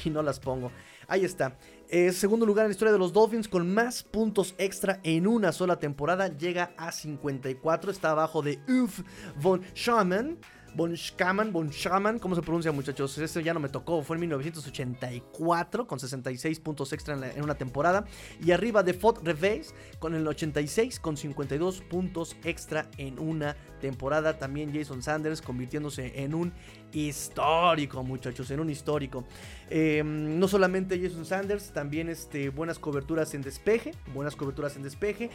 y 0.05 0.09
no 0.09 0.23
las 0.23 0.39
pongo. 0.39 0.71
Ahí 1.07 1.25
está. 1.25 1.57
Eh, 1.89 2.11
segundo 2.13 2.45
lugar 2.45 2.65
en 2.65 2.69
la 2.69 2.73
historia 2.73 2.93
de 2.93 2.99
los 2.99 3.13
Dolphins 3.13 3.47
con 3.47 3.71
más 3.71 4.03
puntos 4.03 4.55
extra 4.57 4.99
en 5.03 5.27
una 5.27 5.51
sola 5.51 5.77
temporada. 5.77 6.29
Llega 6.29 6.71
a 6.77 6.91
54. 6.91 7.91
Está 7.91 8.11
abajo 8.11 8.41
de 8.41 8.59
Uf 8.67 9.01
von 9.41 9.61
Schaman. 9.75 10.39
Bonskaman, 10.75 11.53
Bonshaman, 11.53 12.19
¿cómo 12.19 12.35
se 12.35 12.41
pronuncia 12.41 12.69
muchachos? 12.73 13.17
Este 13.17 13.41
ya 13.41 13.53
no 13.53 13.61
me 13.61 13.69
tocó, 13.69 14.03
fue 14.03 14.17
en 14.17 14.21
1984 14.21 15.87
con 15.87 16.01
66 16.01 16.59
puntos 16.59 16.91
extra 16.91 17.31
en, 17.33 17.41
una 17.41 17.55
temporada. 17.55 18.03
Y 18.43 18.51
arriba 18.51 18.83
de 18.83 18.93
Fort 18.93 19.25
Reves 19.25 19.73
con 19.99 20.15
el 20.15 20.27
86 20.27 20.99
con 20.99 21.15
52 21.15 21.81
puntos 21.81 22.35
extra 22.43 22.89
en 22.97 23.19
una 23.19 23.55
temporada. 23.79 24.37
También 24.37 24.73
Jason 24.73 25.01
Sanders 25.01 25.41
convirtiéndose 25.41 26.11
en 26.21 26.35
un 26.35 26.51
histórico, 26.91 28.03
muchachos, 28.03 28.51
en 28.51 28.59
un 28.59 28.69
histórico. 28.69 29.23
Eh, 29.69 30.03
no 30.03 30.47
solamente 30.49 30.99
Jason 31.01 31.25
Sanders, 31.25 31.71
también 31.71 32.09
este, 32.09 32.49
buenas 32.49 32.79
coberturas 32.79 33.33
en 33.33 33.43
despeje, 33.43 33.93
buenas 34.13 34.35
coberturas 34.35 34.75
en 34.75 34.83
despeje. 34.83 35.29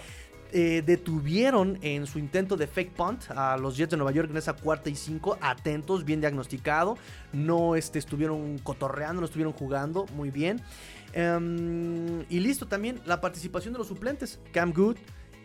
Eh, 0.53 0.83
detuvieron 0.85 1.79
en 1.83 2.07
su 2.07 2.19
intento 2.19 2.57
de 2.57 2.67
fake 2.67 2.93
punt 2.93 3.31
a 3.31 3.57
los 3.57 3.77
Jets 3.77 3.91
de 3.91 3.97
Nueva 3.97 4.11
York 4.11 4.31
en 4.31 4.37
esa 4.37 4.55
cuarta 4.55 4.91
y 4.91 4.97
cinco, 4.97 5.39
atentos, 5.41 6.05
bien 6.05 6.21
diagnosticado, 6.21 6.97
no 7.33 7.77
este, 7.77 8.01
estuvieron 8.01 8.59
cotorreando, 8.59 9.21
no 9.21 9.27
estuvieron 9.27 9.53
jugando, 9.53 10.07
muy 10.17 10.31
bien. 10.31 10.61
Em, 11.13 12.23
y 12.29 12.41
listo 12.41 12.67
también 12.67 13.01
la 13.07 13.21
participación 13.21 13.73
de 13.73 13.79
los 13.79 13.87
suplentes, 13.87 14.41
Cam 14.53 14.73
Good, 14.73 14.97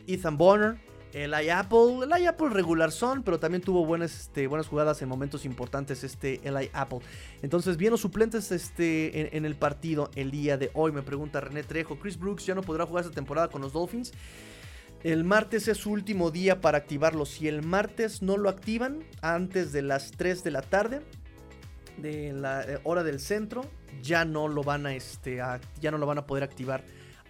Ethan 0.08 0.38
Bonner, 0.38 0.78
el 1.14 1.34
Apple, 1.34 2.00
el 2.04 2.28
Apple 2.28 2.50
regular 2.50 2.92
son, 2.92 3.24
pero 3.24 3.40
también 3.40 3.62
tuvo 3.62 3.86
buenas, 3.86 4.22
este, 4.22 4.48
buenas 4.48 4.68
jugadas 4.68 5.02
en 5.02 5.08
momentos 5.08 5.46
importantes 5.46 6.04
este 6.04 6.42
el 6.44 6.58
Apple. 6.74 7.00
Entonces, 7.42 7.78
bien 7.78 7.92
los 7.92 8.02
suplentes 8.02 8.52
este, 8.52 9.22
en, 9.22 9.30
en, 9.32 9.46
el 9.46 9.56
partido 9.56 10.12
el 10.16 10.30
día 10.30 10.58
de 10.58 10.72
hoy. 10.74 10.92
Me 10.92 11.04
pregunta 11.04 11.40
René 11.40 11.64
Trejo, 11.64 11.98
Chris 12.00 12.20
Brooks 12.20 12.46
ya 12.46 12.54
no 12.54 12.64
podrá 12.64 12.86
jugar 12.86 13.06
esta 13.06 13.16
temporada 13.16 13.48
con 13.48 13.62
los 13.62 13.72
Dolphins. 13.72 14.12
El 15.06 15.24
martes 15.24 15.68
es 15.68 15.78
su 15.78 15.92
último 15.92 16.32
día 16.32 16.62
para 16.62 16.80
activarlo. 16.80 17.28
Si 17.28 17.48
el 17.48 17.62
martes 17.62 18.24
no 18.24 18.38
lo 18.38 18.50
activan 18.50 19.04
antes 19.22 19.72
de 19.72 19.84
las 19.84 20.10
3 20.10 20.44
de 20.44 20.50
la 20.50 20.64
tarde, 20.64 21.02
de 21.98 22.34
la 22.34 22.64
eh, 22.64 22.80
hora 22.84 23.04
del 23.04 23.20
centro, 23.20 23.70
ya 24.02 24.26
no 24.26 24.48
lo 24.48 24.64
van 24.64 24.88
a, 24.88 24.96
este, 24.96 25.36
ya 25.80 25.92
no 25.92 26.00
lo 26.00 26.08
van 26.08 26.18
a 26.18 26.26
poder 26.26 26.44
activar 26.44 26.84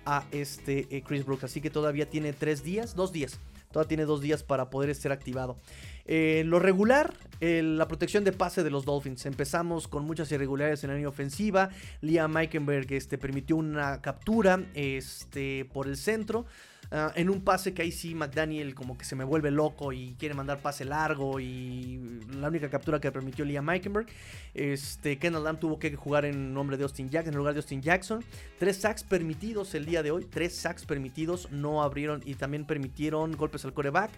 a 0.06 0.24
este 0.32 0.88
eh, 0.90 1.04
Chris 1.06 1.26
Brooks. 1.26 1.44
Así 1.44 1.60
que 1.60 1.70
todavía 1.70 2.10
tiene 2.10 2.32
3 2.32 2.64
días, 2.64 2.96
2 2.96 3.12
días. 3.12 3.42
Todavía 3.74 3.90
tiene 3.90 4.06
2 4.06 4.22
días 4.22 4.42
para 4.42 4.70
poder 4.70 4.96
ser 4.96 5.12
activado. 5.12 5.58
Eh, 6.06 6.44
lo 6.46 6.60
regular, 6.60 7.14
la 7.42 7.90
protección 7.90 8.24
de 8.24 8.32
pase 8.32 8.64
de 8.64 8.70
los 8.70 8.86
Dolphins. 8.86 9.26
Empezamos 9.26 9.90
con 9.90 10.06
muchas 10.06 10.32
irregularidades 10.32 10.86
en 10.86 10.92
la 10.92 10.96
línea 10.96 11.10
ofensiva. 11.10 11.72
Liam 12.00 12.32
Meikenberg 12.32 12.94
este, 12.94 13.18
permitió 13.18 13.58
una 13.58 14.02
captura 14.02 14.64
este, 14.76 15.66
por 15.74 15.88
el 15.88 15.98
centro. 15.98 16.46
Uh, 16.91 17.10
en 17.16 17.30
un 17.30 17.41
pase 17.41 17.74
que 17.74 17.82
ahí 17.82 17.91
sí 17.91 18.14
McDaniel 18.14 18.76
como 18.76 18.98
que 18.98 19.06
se 19.06 19.16
me 19.16 19.24
vuelve 19.24 19.49
loco 19.49 19.91
y 19.91 20.16
quiere 20.20 20.36
mandar 20.36 20.60
pase 20.60 20.86
largo 20.86 21.40
y 21.40 22.22
la 22.40 22.48
única 22.48 22.70
captura 22.70 22.99
que 22.99 23.12
permitió 23.12 23.44
Liam 23.44 23.66
Meikenberg. 23.66 24.07
Este, 24.53 25.18
Kendall 25.18 25.44
Lamb 25.44 25.60
tuvo 25.60 25.80
que 25.80 25.95
jugar 25.95 26.26
en 26.26 26.53
nombre 26.53 26.78
de 26.78 26.84
Austin 26.84 27.10
Jackson, 27.10 27.34
en 27.34 27.38
lugar 27.38 27.53
de 27.53 27.60
Austin 27.60 27.82
Jackson. 27.82 28.24
Tres 28.60 28.78
sacks 28.78 29.03
permitidos 29.03 29.74
el 29.76 29.86
día 29.86 30.03
de 30.03 30.12
hoy, 30.12 30.26
tres 30.26 30.56
sacks 30.56 30.86
permitidos, 30.86 31.52
no 31.52 31.82
abrieron 31.82 32.22
y 32.26 32.36
también 32.36 32.66
permitieron 32.66 33.36
golpes 33.36 33.66
al 33.66 33.74
coreback. 33.74 34.12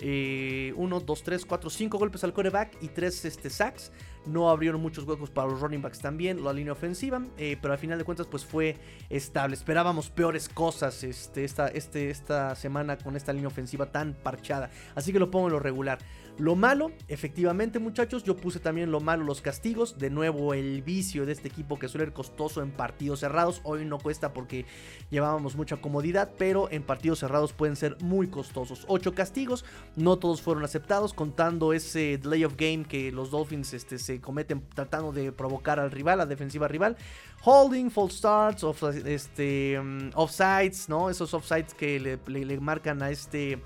1, 0.00 0.74
2, 1.00 1.22
3, 1.22 1.46
4, 1.46 1.70
5 1.70 1.98
golpes 1.98 2.24
al 2.24 2.32
coreback 2.32 2.76
y 2.80 2.88
3 2.88 3.24
este, 3.24 3.50
sacks. 3.50 3.92
No 4.26 4.50
abrieron 4.50 4.80
muchos 4.80 5.04
huecos 5.04 5.30
para 5.30 5.48
los 5.48 5.60
running 5.60 5.82
backs 5.82 5.98
también, 5.98 6.44
la 6.44 6.52
línea 6.52 6.72
ofensiva, 6.72 7.22
eh, 7.38 7.56
pero 7.60 7.72
al 7.72 7.78
final 7.78 7.98
de 7.98 8.04
cuentas 8.04 8.26
pues 8.26 8.44
fue 8.44 8.76
estable. 9.10 9.54
Esperábamos 9.54 10.10
peores 10.10 10.48
cosas 10.48 11.02
este, 11.02 11.44
esta, 11.44 11.68
este, 11.68 12.10
esta 12.10 12.54
semana 12.54 12.98
con 12.98 13.16
esta 13.16 13.32
línea 13.32 13.48
ofensiva 13.48 13.90
tan 13.90 14.14
parchada. 14.14 14.70
Así 14.94 15.12
que 15.12 15.18
lo 15.18 15.30
pongo 15.30 15.48
en 15.48 15.54
lo 15.54 15.58
regular. 15.58 15.98
Lo 16.38 16.56
malo, 16.56 16.92
efectivamente 17.08 17.78
muchachos, 17.78 18.24
yo 18.24 18.36
puse 18.36 18.58
también 18.58 18.90
lo 18.90 19.00
malo 19.00 19.22
los 19.22 19.42
castigos. 19.42 19.98
De 19.98 20.08
nuevo 20.08 20.54
el 20.54 20.80
vicio 20.82 21.26
de 21.26 21.32
este 21.32 21.48
equipo 21.48 21.78
que 21.78 21.88
suele 21.88 22.06
ser 22.06 22.14
costoso 22.14 22.62
en 22.62 22.70
partidos 22.70 23.20
cerrados. 23.20 23.60
Hoy 23.64 23.84
no 23.84 23.98
cuesta 23.98 24.32
porque 24.32 24.64
llevábamos 25.10 25.56
mucha 25.56 25.76
comodidad, 25.76 26.32
pero 26.38 26.70
en 26.70 26.84
partidos 26.84 27.18
cerrados 27.18 27.52
pueden 27.52 27.76
ser 27.76 27.96
muy 28.00 28.28
costosos. 28.28 28.84
8 28.88 29.14
castigos, 29.14 29.64
no 29.94 30.18
todos 30.18 30.40
fueron 30.40 30.64
aceptados, 30.64 31.12
contando 31.12 31.74
ese 31.74 32.18
delay 32.18 32.44
of 32.44 32.56
game 32.56 32.84
que 32.88 33.12
los 33.12 33.30
Dolphins 33.30 33.74
este, 33.74 33.98
se 33.98 34.20
cometen 34.20 34.66
tratando 34.74 35.12
de 35.12 35.32
provocar 35.32 35.78
al 35.78 35.90
rival, 35.90 36.22
a 36.22 36.26
defensiva 36.26 36.66
rival. 36.66 36.96
Holding, 37.44 37.90
false 37.90 38.16
starts, 38.16 38.64
este, 39.04 39.78
um, 39.78 40.10
offsides, 40.14 40.88
¿no? 40.88 41.10
Esos 41.10 41.34
offsides 41.34 41.74
que 41.74 42.00
le 42.00 42.60
marcan 42.60 43.02
a 43.02 43.10
este 43.10 43.60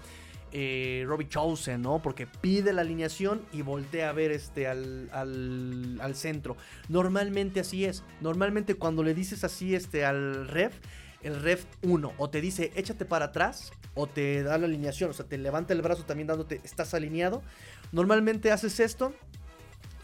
eh, 0.52 1.04
Robbie 1.06 1.28
¿no? 1.78 2.00
Porque 2.00 2.26
pide 2.26 2.72
la 2.72 2.82
alineación 2.82 3.42
y 3.52 3.62
voltea 3.62 4.10
a 4.10 4.12
ver 4.12 4.30
este 4.30 4.66
al, 4.66 5.08
al, 5.12 5.98
al, 6.00 6.14
centro. 6.14 6.56
Normalmente 6.88 7.60
así 7.60 7.84
es. 7.84 8.04
Normalmente 8.20 8.74
cuando 8.74 9.02
le 9.02 9.14
dices 9.14 9.44
así 9.44 9.74
este 9.74 10.04
al 10.04 10.48
ref, 10.48 10.74
el 11.22 11.42
ref 11.42 11.64
1 11.82 12.12
o 12.18 12.30
te 12.30 12.40
dice 12.40 12.72
échate 12.76 13.04
para 13.04 13.26
atrás 13.26 13.72
o 13.94 14.06
te 14.06 14.42
da 14.42 14.58
la 14.58 14.66
alineación, 14.66 15.10
o 15.10 15.12
sea, 15.12 15.26
te 15.26 15.38
levanta 15.38 15.72
el 15.72 15.82
brazo 15.82 16.04
también 16.04 16.28
dándote 16.28 16.60
estás 16.64 16.94
alineado. 16.94 17.42
Normalmente 17.92 18.52
haces 18.52 18.78
esto 18.80 19.14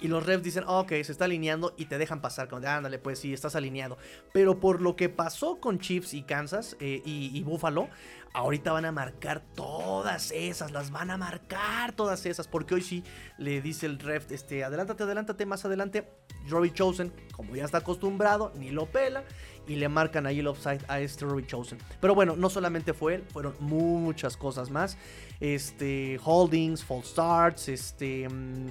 y 0.03 0.09
los 0.09 0.27
refs 0.27 0.43
dicen, 0.43 0.65
oh, 0.67 0.81
ok, 0.81 0.89
se 1.05 1.13
está 1.13 1.27
alineando 1.27 1.75
y 1.77 1.85
te 1.85 1.97
dejan 1.97 2.21
pasar. 2.21 2.49
Como 2.49 2.61
de, 2.61 2.67
ándale, 2.67 2.99
pues 2.99 3.21
sí, 3.21 3.33
estás 3.33 3.55
alineado. 3.55 3.97
Pero 4.33 4.59
por 4.59 4.83
lo 4.83 4.97
que 4.97 5.09
pasó 5.09 5.61
con 5.61 5.79
Chiefs 5.79 6.13
y 6.13 6.23
Kansas 6.25 6.77
eh, 6.81 7.01
y, 7.05 7.41
Buffalo, 7.45 7.89
ahorita 8.35 8.73
van 8.73 8.85
a 8.85 8.91
marcar 8.91 9.43
todas 9.55 10.33
esas, 10.33 10.73
las 10.73 10.91
van 10.91 11.13
a 11.13 11.17
marcar 11.17 11.93
todas 11.93 12.27
esas. 12.27 12.49
Porque 12.49 12.75
hoy 12.75 12.83
sí 12.83 13.05
le 13.39 13.63
dice 13.63 13.87
el 13.87 14.01
ref, 14.01 14.33
este, 14.33 14.65
adelántate, 14.65 15.05
adelántate, 15.05 15.47
más 15.47 15.65
adelante. 15.65 16.09
Robbie 16.49 16.73
Chosen, 16.73 17.13
como 17.31 17.55
ya 17.55 17.65
está 17.65 17.79
acostumbrado, 17.79 18.53
ni 18.57 18.71
lo 18.71 18.87
pela. 18.87 19.23
Y 19.69 19.77
le 19.77 19.89
marcan 19.89 20.27
ahí 20.27 20.41
el 20.41 20.49
offside 20.49 20.85
a 20.89 20.99
este 20.99 21.25
Robbie 21.25 21.47
Chosen. 21.47 21.79
Pero 22.01 22.17
bueno, 22.17 22.35
no 22.35 22.51
solamente 22.51 22.93
fue 22.93 23.15
él, 23.15 23.25
fueron 23.33 23.55
muchas 23.61 24.37
cosas 24.37 24.69
más. 24.69 24.99
Este, 25.39 26.19
holdings, 26.25 26.85
false 26.85 27.11
starts, 27.11 27.69
este... 27.69 28.29
Mmm, 28.29 28.71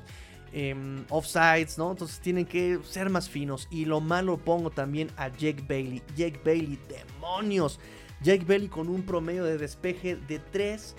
eh, 0.54 1.04
offsides, 1.10 1.78
¿no? 1.78 1.92
Entonces 1.92 2.20
tienen 2.20 2.46
que 2.46 2.80
ser 2.84 3.10
más 3.10 3.30
finos. 3.30 3.68
Y 3.70 3.86
lo 3.86 4.02
malo 4.02 4.38
pongo 4.38 4.70
también 4.70 5.10
a 5.18 5.30
Jake 5.30 5.64
Bailey. 5.68 6.02
Jake 6.16 6.40
Bailey, 6.44 6.80
demonios. 6.88 7.80
Jake 8.22 8.46
Bailey 8.46 8.68
con 8.68 8.90
un 8.90 9.04
promedio 9.04 9.44
de 9.44 9.58
despeje 9.58 10.16
de 10.16 10.40
3. 10.40 10.96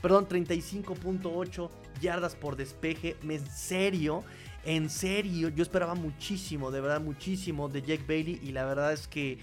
perdón, 0.00 0.28
35.8 0.28 1.70
yardas 2.00 2.34
por 2.34 2.56
despeje. 2.56 3.16
En 3.22 3.46
serio, 3.46 4.24
en 4.64 4.88
serio, 4.88 5.48
yo 5.48 5.62
esperaba 5.62 5.94
muchísimo, 5.94 6.70
de 6.70 6.80
verdad 6.80 7.00
muchísimo 7.00 7.68
de 7.68 7.82
Jake 7.82 8.04
Bailey. 8.06 8.40
Y 8.42 8.52
la 8.52 8.64
verdad 8.64 8.92
es 8.92 9.06
que 9.08 9.38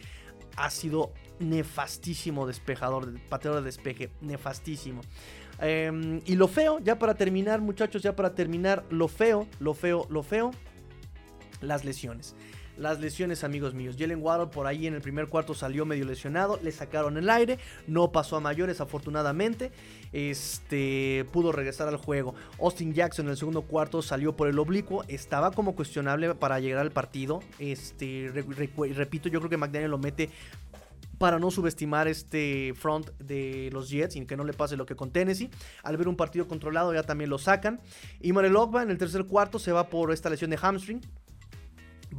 ha 0.55 0.69
sido 0.69 1.13
nefastísimo 1.39 2.47
despejador, 2.47 3.19
pateador 3.29 3.59
de 3.59 3.65
despeje, 3.65 4.09
nefastísimo. 4.21 5.01
Eh, 5.61 6.21
y 6.25 6.35
lo 6.35 6.47
feo, 6.47 6.79
ya 6.79 6.99
para 6.99 7.15
terminar, 7.15 7.61
muchachos, 7.61 8.01
ya 8.01 8.15
para 8.15 8.35
terminar, 8.35 8.83
lo 8.89 9.07
feo, 9.07 9.47
lo 9.59 9.73
feo, 9.73 10.05
lo 10.09 10.23
feo, 10.23 10.51
las 11.61 11.85
lesiones. 11.85 12.35
Las 12.77 12.99
lesiones, 12.99 13.45
amigos 13.45 13.73
míos. 13.73 13.95
Jalen 13.97 14.21
Waddle 14.21 14.47
por 14.47 14.67
ahí 14.67 14.85
en 14.85 14.95
el 14.95 15.01
primer 15.01 15.27
cuarto 15.27 15.53
salió 15.53 15.85
medio 15.85 16.03
lesionado. 16.03 16.59
Le 16.61 16.73
sacaron 16.73 17.17
el 17.17 17.29
aire. 17.29 17.57
No 17.87 18.11
pasó 18.11 18.35
a 18.35 18.41
mayores, 18.41 18.81
afortunadamente. 18.81 19.71
Este 20.11 21.25
pudo 21.31 21.53
regresar 21.53 21.87
al 21.87 21.95
juego. 21.95 22.35
Austin 22.59 22.93
Jackson 22.93 23.27
en 23.27 23.31
el 23.31 23.37
segundo 23.37 23.61
cuarto 23.61 24.01
salió 24.01 24.35
por 24.35 24.49
el 24.49 24.59
oblicuo. 24.59 25.05
Estaba 25.07 25.51
como 25.51 25.73
cuestionable 25.73 26.35
para 26.35 26.59
llegar 26.59 26.81
al 26.81 26.91
partido. 26.91 27.39
Este, 27.59 28.29
re, 28.33 28.41
re, 28.41 28.93
repito, 28.93 29.29
yo 29.29 29.39
creo 29.39 29.49
que 29.49 29.57
McDaniel 29.57 29.91
lo 29.91 29.97
mete 29.97 30.29
para 31.17 31.39
no 31.39 31.51
subestimar 31.51 32.07
este 32.07 32.73
front 32.75 33.09
de 33.19 33.69
los 33.71 33.89
Jets 33.89 34.15
y 34.15 34.25
que 34.25 34.37
no 34.37 34.43
le 34.43 34.53
pase 34.53 34.77
lo 34.77 34.85
que 34.85 34.95
con 34.95 35.11
Tennessee. 35.11 35.49
Al 35.83 35.97
ver 35.97 36.07
un 36.07 36.15
partido 36.15 36.47
controlado 36.47 36.93
ya 36.93 37.03
también 37.03 37.29
lo 37.29 37.37
sacan. 37.37 37.79
Y 38.21 38.33
Manuel 38.33 38.55
Ogba 38.55 38.83
en 38.83 38.91
el 38.91 38.97
tercer 38.97 39.25
cuarto 39.25 39.59
se 39.59 39.71
va 39.71 39.89
por 39.89 40.11
esta 40.11 40.29
lesión 40.29 40.49
de 40.49 40.57
hamstring. 40.57 41.01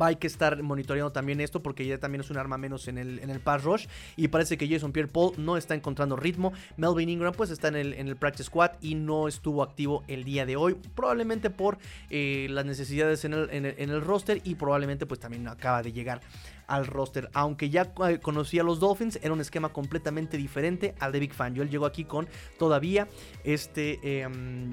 Va 0.01 0.09
hay 0.09 0.17
que 0.17 0.27
estar 0.27 0.63
monitoreando 0.63 1.11
también 1.11 1.41
esto 1.41 1.63
porque 1.63 1.87
ya 1.87 1.99
también 1.99 2.21
es 2.21 2.31
un 2.31 2.37
arma 2.37 2.59
menos 2.59 2.87
en 2.89 2.99
el, 2.99 3.19
en 3.21 3.31
el 3.31 3.41
pass 3.41 3.65
rush. 3.65 3.87
Y 4.17 4.29
parece 4.29 4.59
que 4.59 4.69
Jason 4.69 4.93
Pierre 4.93 5.09
Paul 5.11 5.33
no 5.39 5.57
está 5.57 5.75
encontrando 5.75 6.17
ritmo. 6.17 6.53
Melvin 6.77 7.09
Ingram 7.09 7.33
pues 7.33 7.51
está 7.51 7.69
en 7.69 7.77
el, 7.77 7.95
en 7.95 8.09
el 8.09 8.17
practice 8.17 8.45
squad 8.45 8.73
y 8.83 8.95
no 8.95 9.27
estuvo 9.27 9.63
activo 9.63 10.05
el 10.09 10.25
día 10.25 10.45
de 10.45 10.57
hoy. 10.57 10.77
Probablemente 10.95 11.49
por 11.49 11.79
eh, 12.11 12.47
las 12.51 12.67
necesidades 12.67 13.25
en, 13.25 13.33
el, 13.33 13.49
en 13.51 13.91
el 13.91 14.03
roster 14.03 14.41
y 14.45 14.57
probablemente 14.57 15.07
pues 15.07 15.21
también 15.21 15.49
acaba 15.49 15.83
de 15.83 15.93
llegar 15.93 16.21
al 16.67 16.87
roster. 16.87 17.31
Aunque 17.35 17.71
ya 17.71 17.93
conocía 18.23 18.63
a 18.63 18.65
los 18.65 18.81
Dolphins, 18.81 19.19
era 19.23 19.33
un 19.33 19.41
esquema 19.41 19.73
completamente 19.73 20.37
diferente 20.37 20.95
al 21.01 21.13
de 21.13 21.21
Big 21.21 21.33
Fan. 21.33 21.55
Yo 21.55 21.63
él 21.63 21.71
llegó 21.71 21.87
aquí 21.87 22.05
con 22.05 22.29
todavía 22.59 23.09
este 23.45 23.99
eh, 24.03 24.29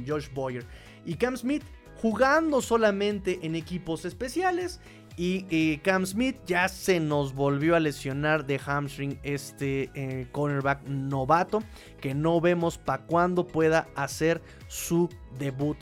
Josh 0.07 0.29
Boyer. 0.33 0.65
Y 1.05 1.15
Cam 1.15 1.37
Smith 1.37 1.63
jugando 2.01 2.61
solamente 2.61 3.39
en 3.43 3.55
equipos 3.55 4.05
especiales. 4.05 4.79
Y 5.15 5.45
eh, 5.51 5.79
Cam 5.83 6.07
Smith 6.07 6.37
ya 6.45 6.67
se 6.67 6.99
nos 6.99 7.35
volvió 7.35 7.75
a 7.75 7.79
lesionar 7.79 8.47
de 8.47 8.57
hamstring 8.57 9.19
este 9.21 9.91
eh, 9.93 10.27
cornerback 10.31 10.87
novato. 10.87 11.61
Que 12.01 12.15
no 12.15 12.41
vemos 12.41 12.77
para 12.77 13.03
cuándo 13.03 13.45
pueda 13.45 13.87
hacer 13.95 14.41
su 14.67 15.09
debut 15.37 15.77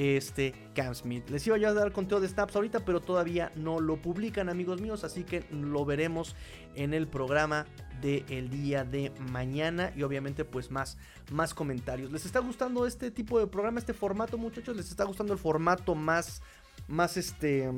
este 0.00 0.54
Cam. 0.74 0.94
Les 1.28 1.46
iba 1.46 1.58
yo 1.58 1.68
a 1.68 1.74
dar 1.74 1.92
conteo 1.92 2.20
de 2.20 2.28
snaps 2.28 2.56
ahorita, 2.56 2.86
pero 2.86 3.00
todavía 3.00 3.52
no 3.54 3.80
lo 3.80 4.00
publican, 4.00 4.48
amigos 4.48 4.80
míos, 4.80 5.04
así 5.04 5.24
que 5.24 5.44
lo 5.50 5.84
veremos 5.84 6.34
en 6.74 6.94
el 6.94 7.06
programa 7.06 7.66
del 8.00 8.48
día 8.48 8.84
de 8.84 9.12
mañana 9.30 9.92
y 9.94 10.02
obviamente 10.02 10.46
pues 10.46 10.70
más, 10.70 10.96
más 11.30 11.52
comentarios. 11.52 12.10
¿Les 12.10 12.24
está 12.24 12.38
gustando 12.38 12.86
este 12.86 13.10
tipo 13.10 13.38
de 13.38 13.46
programa, 13.46 13.78
este 13.78 13.92
formato, 13.92 14.38
muchachos? 14.38 14.74
¿Les 14.74 14.90
está 14.90 15.04
gustando 15.04 15.34
el 15.34 15.38
formato 15.38 15.94
más, 15.94 16.40
más 16.88 17.18
este, 17.18 17.70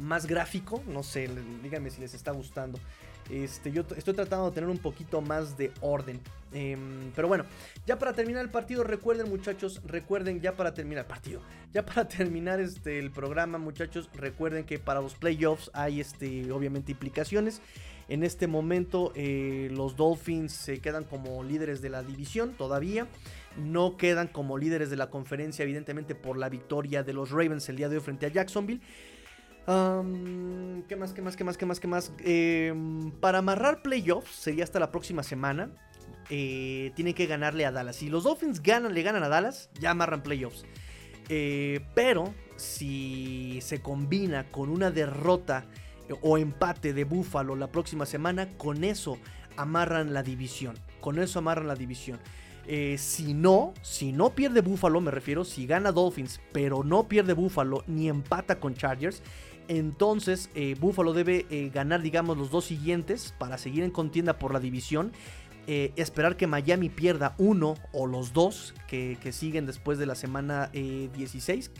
más 0.00 0.26
gráfico? 0.26 0.82
No 0.88 1.04
sé, 1.04 1.30
díganme 1.62 1.90
si 1.90 2.00
les 2.00 2.12
está 2.12 2.32
gustando. 2.32 2.80
Este, 3.30 3.72
yo 3.72 3.84
estoy 3.96 4.14
tratando 4.14 4.46
de 4.46 4.54
tener 4.54 4.70
un 4.70 4.78
poquito 4.78 5.20
más 5.20 5.56
de 5.56 5.72
orden. 5.80 6.20
Em, 6.52 7.12
pero 7.14 7.28
bueno, 7.28 7.44
ya 7.86 7.98
para 7.98 8.14
terminar 8.14 8.42
el 8.42 8.50
partido, 8.50 8.82
recuerden 8.82 9.28
muchachos, 9.28 9.82
recuerden 9.86 10.40
ya 10.40 10.56
para 10.56 10.72
terminar 10.72 11.04
el 11.04 11.08
partido, 11.08 11.42
ya 11.72 11.84
para 11.84 12.08
terminar 12.08 12.60
este, 12.60 12.98
el 12.98 13.10
programa 13.10 13.58
muchachos, 13.58 14.08
recuerden 14.14 14.64
que 14.64 14.78
para 14.78 15.00
los 15.00 15.14
playoffs 15.14 15.70
hay 15.74 16.00
este, 16.00 16.50
obviamente 16.50 16.92
implicaciones. 16.92 17.60
En 18.08 18.24
este 18.24 18.46
momento 18.46 19.12
eh, 19.14 19.68
los 19.70 19.96
Dolphins 19.96 20.52
se 20.52 20.80
quedan 20.80 21.04
como 21.04 21.44
líderes 21.44 21.82
de 21.82 21.90
la 21.90 22.02
división 22.02 22.54
todavía. 22.54 23.06
No 23.58 23.98
quedan 23.98 24.28
como 24.28 24.56
líderes 24.56 24.88
de 24.88 24.96
la 24.96 25.10
conferencia 25.10 25.62
evidentemente 25.62 26.14
por 26.14 26.38
la 26.38 26.48
victoria 26.48 27.02
de 27.02 27.12
los 27.12 27.30
Ravens 27.30 27.68
el 27.68 27.76
día 27.76 27.90
de 27.90 27.96
hoy 27.96 28.02
frente 28.02 28.24
a 28.24 28.30
Jacksonville. 28.30 28.80
¿Qué 29.68 30.96
más? 30.96 31.12
¿Qué 31.12 31.20
más? 31.20 31.36
¿Qué 31.36 31.44
más? 31.44 31.58
¿Qué 31.58 31.66
más? 31.66 31.80
¿Qué 31.80 31.86
más? 31.88 32.12
Em, 32.20 33.10
para 33.10 33.38
amarrar 33.38 33.82
playoffs 33.82 34.30
sería 34.30 34.64
hasta 34.64 34.80
la 34.80 34.90
próxima 34.90 35.22
semana. 35.22 35.68
Eh, 36.30 36.92
tienen 36.94 37.12
que 37.12 37.26
ganarle 37.26 37.66
a 37.66 37.70
Dallas. 37.70 37.96
Si 37.96 38.08
los 38.08 38.24
Dolphins 38.24 38.62
ganan, 38.62 38.94
le 38.94 39.02
ganan 39.02 39.22
a 39.24 39.28
Dallas, 39.28 39.68
ya 39.78 39.90
amarran 39.90 40.22
playoffs. 40.22 40.64
Eh, 41.28 41.80
pero 41.94 42.32
si 42.56 43.58
se 43.60 43.82
combina 43.82 44.50
con 44.50 44.70
una 44.70 44.90
derrota 44.90 45.66
o 46.22 46.38
empate 46.38 46.94
de 46.94 47.04
Buffalo 47.04 47.54
la 47.54 47.66
próxima 47.66 48.06
semana, 48.06 48.56
con 48.56 48.84
eso 48.84 49.18
amarran 49.58 50.14
la 50.14 50.22
división. 50.22 50.76
Con 51.02 51.18
eso 51.18 51.40
amarran 51.40 51.68
la 51.68 51.74
división. 51.74 52.18
Eh, 52.70 52.98
si 52.98 53.32
no, 53.32 53.72
si 53.80 54.12
no 54.12 54.34
pierde 54.34 54.60
Buffalo, 54.60 55.00
me 55.00 55.10
refiero, 55.10 55.42
si 55.42 55.66
gana 55.66 55.90
Dolphins, 55.90 56.38
pero 56.52 56.84
no 56.84 57.08
pierde 57.08 57.32
Buffalo 57.32 57.82
ni 57.86 58.10
empata 58.10 58.60
con 58.60 58.74
Chargers, 58.74 59.22
entonces 59.68 60.50
eh, 60.54 60.76
Buffalo 60.80 61.12
debe 61.12 61.46
eh, 61.50 61.70
ganar, 61.72 62.02
digamos, 62.02 62.36
los 62.36 62.50
dos 62.50 62.64
siguientes 62.64 63.34
para 63.38 63.58
seguir 63.58 63.84
en 63.84 63.90
contienda 63.90 64.38
por 64.38 64.52
la 64.52 64.60
división. 64.60 65.12
Eh, 65.66 65.92
esperar 65.96 66.38
que 66.38 66.46
Miami 66.46 66.88
pierda 66.88 67.34
uno 67.36 67.74
o 67.92 68.06
los 68.06 68.32
dos 68.32 68.74
que, 68.86 69.18
que 69.22 69.32
siguen 69.32 69.66
después 69.66 69.98
de 69.98 70.06
la 70.06 70.14
semana 70.14 70.70
16 70.72 71.70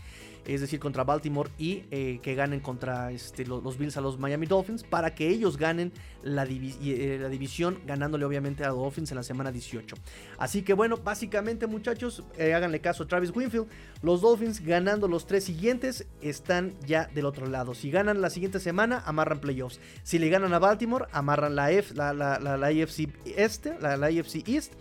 es 0.48 0.62
decir, 0.62 0.80
contra 0.80 1.04
Baltimore 1.04 1.50
y 1.58 1.84
eh, 1.90 2.20
que 2.22 2.34
ganen 2.34 2.60
contra 2.60 3.12
este, 3.12 3.44
los, 3.46 3.76
Bills 3.76 3.96
a 3.98 4.00
los 4.00 4.18
Miami 4.18 4.46
Dolphins 4.46 4.82
para 4.82 5.14
que 5.14 5.28
ellos 5.28 5.58
ganen 5.58 5.92
la, 6.22 6.44
eh, 6.44 7.28
división, 7.30 7.78
ganándole 7.86 8.24
obviamente 8.24 8.64
a 8.64 8.68
los 8.68 8.78
Dolphins 8.78 9.10
en 9.12 9.16
la 9.16 9.22
semana 9.22 9.52
18. 9.52 9.94
Así 10.38 10.62
que 10.62 10.72
bueno, 10.72 10.96
básicamente 10.96 11.66
muchachos, 11.66 12.24
eh, 12.38 12.54
háganle 12.54 12.80
caso 12.80 13.02
a 13.02 13.06
Travis 13.06 13.30
Winfield, 13.34 13.66
los 14.02 14.22
Dolphins 14.22 14.64
ganando 14.64 15.06
los 15.06 15.26
tres 15.26 15.44
siguientes 15.44 16.06
están 16.22 16.74
ya 16.86 17.10
del 17.14 17.26
otro 17.26 17.46
lado. 17.46 17.74
Si 17.74 17.90
ganan 17.90 18.22
la 18.22 18.30
siguiente 18.30 18.58
semana, 18.58 19.02
amarran 19.04 19.40
playoffs. 19.40 19.80
Si 20.02 20.18
le 20.18 20.30
ganan 20.30 20.54
a 20.54 20.58
Baltimore, 20.58 21.06
amarran 21.12 21.56
la, 21.56 21.70
F, 21.72 21.94
la, 21.94 22.14
la, 22.14 22.38
la, 22.38 22.70
Este, 22.70 23.78
la, 23.80 23.96
la 23.96 24.06
AFC 24.06 24.48
East. 24.48 24.72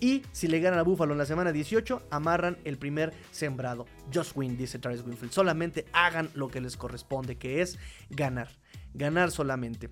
Y 0.00 0.22
si 0.32 0.46
le 0.46 0.60
ganan 0.60 0.78
a 0.78 0.82
Buffalo 0.82 1.12
en 1.12 1.18
la 1.18 1.26
semana 1.26 1.52
18, 1.52 2.08
amarran 2.10 2.58
el 2.64 2.76
primer 2.76 3.14
sembrado. 3.30 3.86
Just 4.12 4.36
win, 4.36 4.56
dice 4.56 4.78
Travis 4.78 5.02
Winfield. 5.02 5.32
Solamente 5.32 5.86
hagan 5.92 6.30
lo 6.34 6.48
que 6.48 6.60
les 6.60 6.76
corresponde, 6.76 7.38
que 7.38 7.62
es 7.62 7.78
ganar. 8.10 8.48
Ganar 8.94 9.30
solamente. 9.30 9.90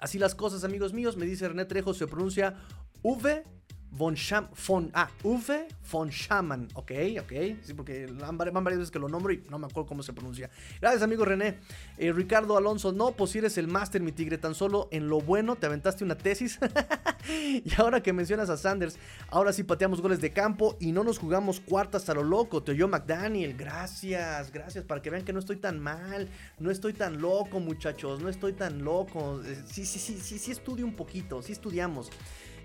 Así 0.00 0.18
las 0.18 0.34
cosas, 0.34 0.64
amigos 0.64 0.92
míos, 0.92 1.16
me 1.16 1.26
dice 1.26 1.48
René 1.48 1.64
Trejo, 1.64 1.94
se 1.94 2.06
pronuncia 2.06 2.56
V 3.02 3.44
von 3.92 4.16
Scham, 4.16 4.48
von, 4.66 4.90
ah, 4.94 5.10
Uwe 5.22 5.68
von 5.90 6.10
Schaman, 6.10 6.68
ok, 6.74 6.92
ok, 7.20 7.32
sí, 7.62 7.74
porque 7.74 8.06
van 8.06 8.38
varias 8.38 8.78
veces 8.78 8.90
que 8.90 8.98
lo 8.98 9.08
nombro 9.08 9.32
y 9.32 9.44
no 9.50 9.58
me 9.58 9.66
acuerdo 9.66 9.86
cómo 9.86 10.02
se 10.02 10.14
pronuncia. 10.14 10.48
Gracias, 10.80 11.02
amigo 11.02 11.26
René. 11.26 11.58
Eh, 11.98 12.10
Ricardo 12.10 12.56
Alonso, 12.56 12.92
no, 12.92 13.12
pues 13.12 13.32
si 13.32 13.38
eres 13.38 13.58
el 13.58 13.68
máster, 13.68 14.00
mi 14.00 14.12
tigre, 14.12 14.38
tan 14.38 14.54
solo 14.54 14.88
en 14.90 15.08
lo 15.08 15.20
bueno 15.20 15.56
te 15.56 15.66
aventaste 15.66 16.04
una 16.04 16.16
tesis. 16.16 16.58
y 17.28 17.70
ahora 17.76 18.02
que 18.02 18.14
mencionas 18.14 18.48
a 18.48 18.56
Sanders, 18.56 18.96
ahora 19.28 19.52
sí 19.52 19.62
pateamos 19.62 20.00
goles 20.00 20.22
de 20.22 20.32
campo 20.32 20.76
y 20.80 20.92
no 20.92 21.04
nos 21.04 21.18
jugamos 21.18 21.60
cuartas 21.60 22.08
a 22.08 22.14
lo 22.14 22.22
loco. 22.22 22.62
Te 22.62 22.72
oyó 22.72 22.88
McDaniel, 22.88 23.54
gracias, 23.54 24.50
gracias, 24.52 24.84
para 24.84 25.02
que 25.02 25.10
vean 25.10 25.24
que 25.24 25.34
no 25.34 25.38
estoy 25.38 25.56
tan 25.56 25.78
mal, 25.78 26.30
no 26.58 26.70
estoy 26.70 26.94
tan 26.94 27.20
loco, 27.20 27.60
muchachos, 27.60 28.22
no 28.22 28.30
estoy 28.30 28.54
tan 28.54 28.82
loco. 28.82 29.42
Eh, 29.44 29.62
sí, 29.66 29.84
sí, 29.84 29.98
sí, 29.98 30.18
sí, 30.18 30.38
sí 30.38 30.50
estudio 30.50 30.86
un 30.86 30.94
poquito, 30.94 31.42
sí 31.42 31.52
estudiamos. 31.52 32.10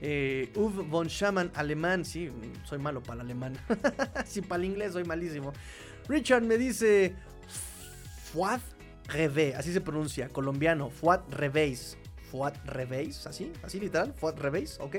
Eh, 0.02 0.52
Uwe 0.56 0.84
von 0.84 1.08
Schaman, 1.10 1.52
alemán. 1.56 2.06
Sí, 2.06 2.30
soy 2.64 2.80
malo 2.80 3.02
para 3.02 3.16
el 3.16 3.22
alemán. 3.22 3.54
sí, 4.26 4.42
para 4.42 4.64
el 4.64 4.70
inglés 4.70 4.94
soy 4.94 5.04
malísimo. 5.04 5.54
Richard 6.08 6.44
me 6.44 6.58
dice 6.58 7.16
Fuad 8.34 8.62
Reve, 9.08 9.56
así 9.56 9.74
se 9.74 9.82
pronuncia, 9.82 10.30
colombiano. 10.30 10.90
Fuad 10.90 11.22
Reveis. 11.32 11.98
Fuad 12.32 12.54
Reveis, 12.66 13.26
así, 13.26 13.52
así 13.64 13.80
literal. 13.80 14.14
Fuad 14.14 14.38
Reveis, 14.38 14.78
ok. 14.80 14.98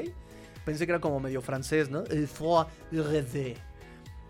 Pensé 0.65 0.87
que 0.87 0.93
era 0.93 1.01
como 1.01 1.21
medio 1.21 1.41
francés, 1.43 1.91
¿no? 1.91 2.05
El 2.05 2.27
Fuad 2.27 2.69
Reve. 2.91 3.57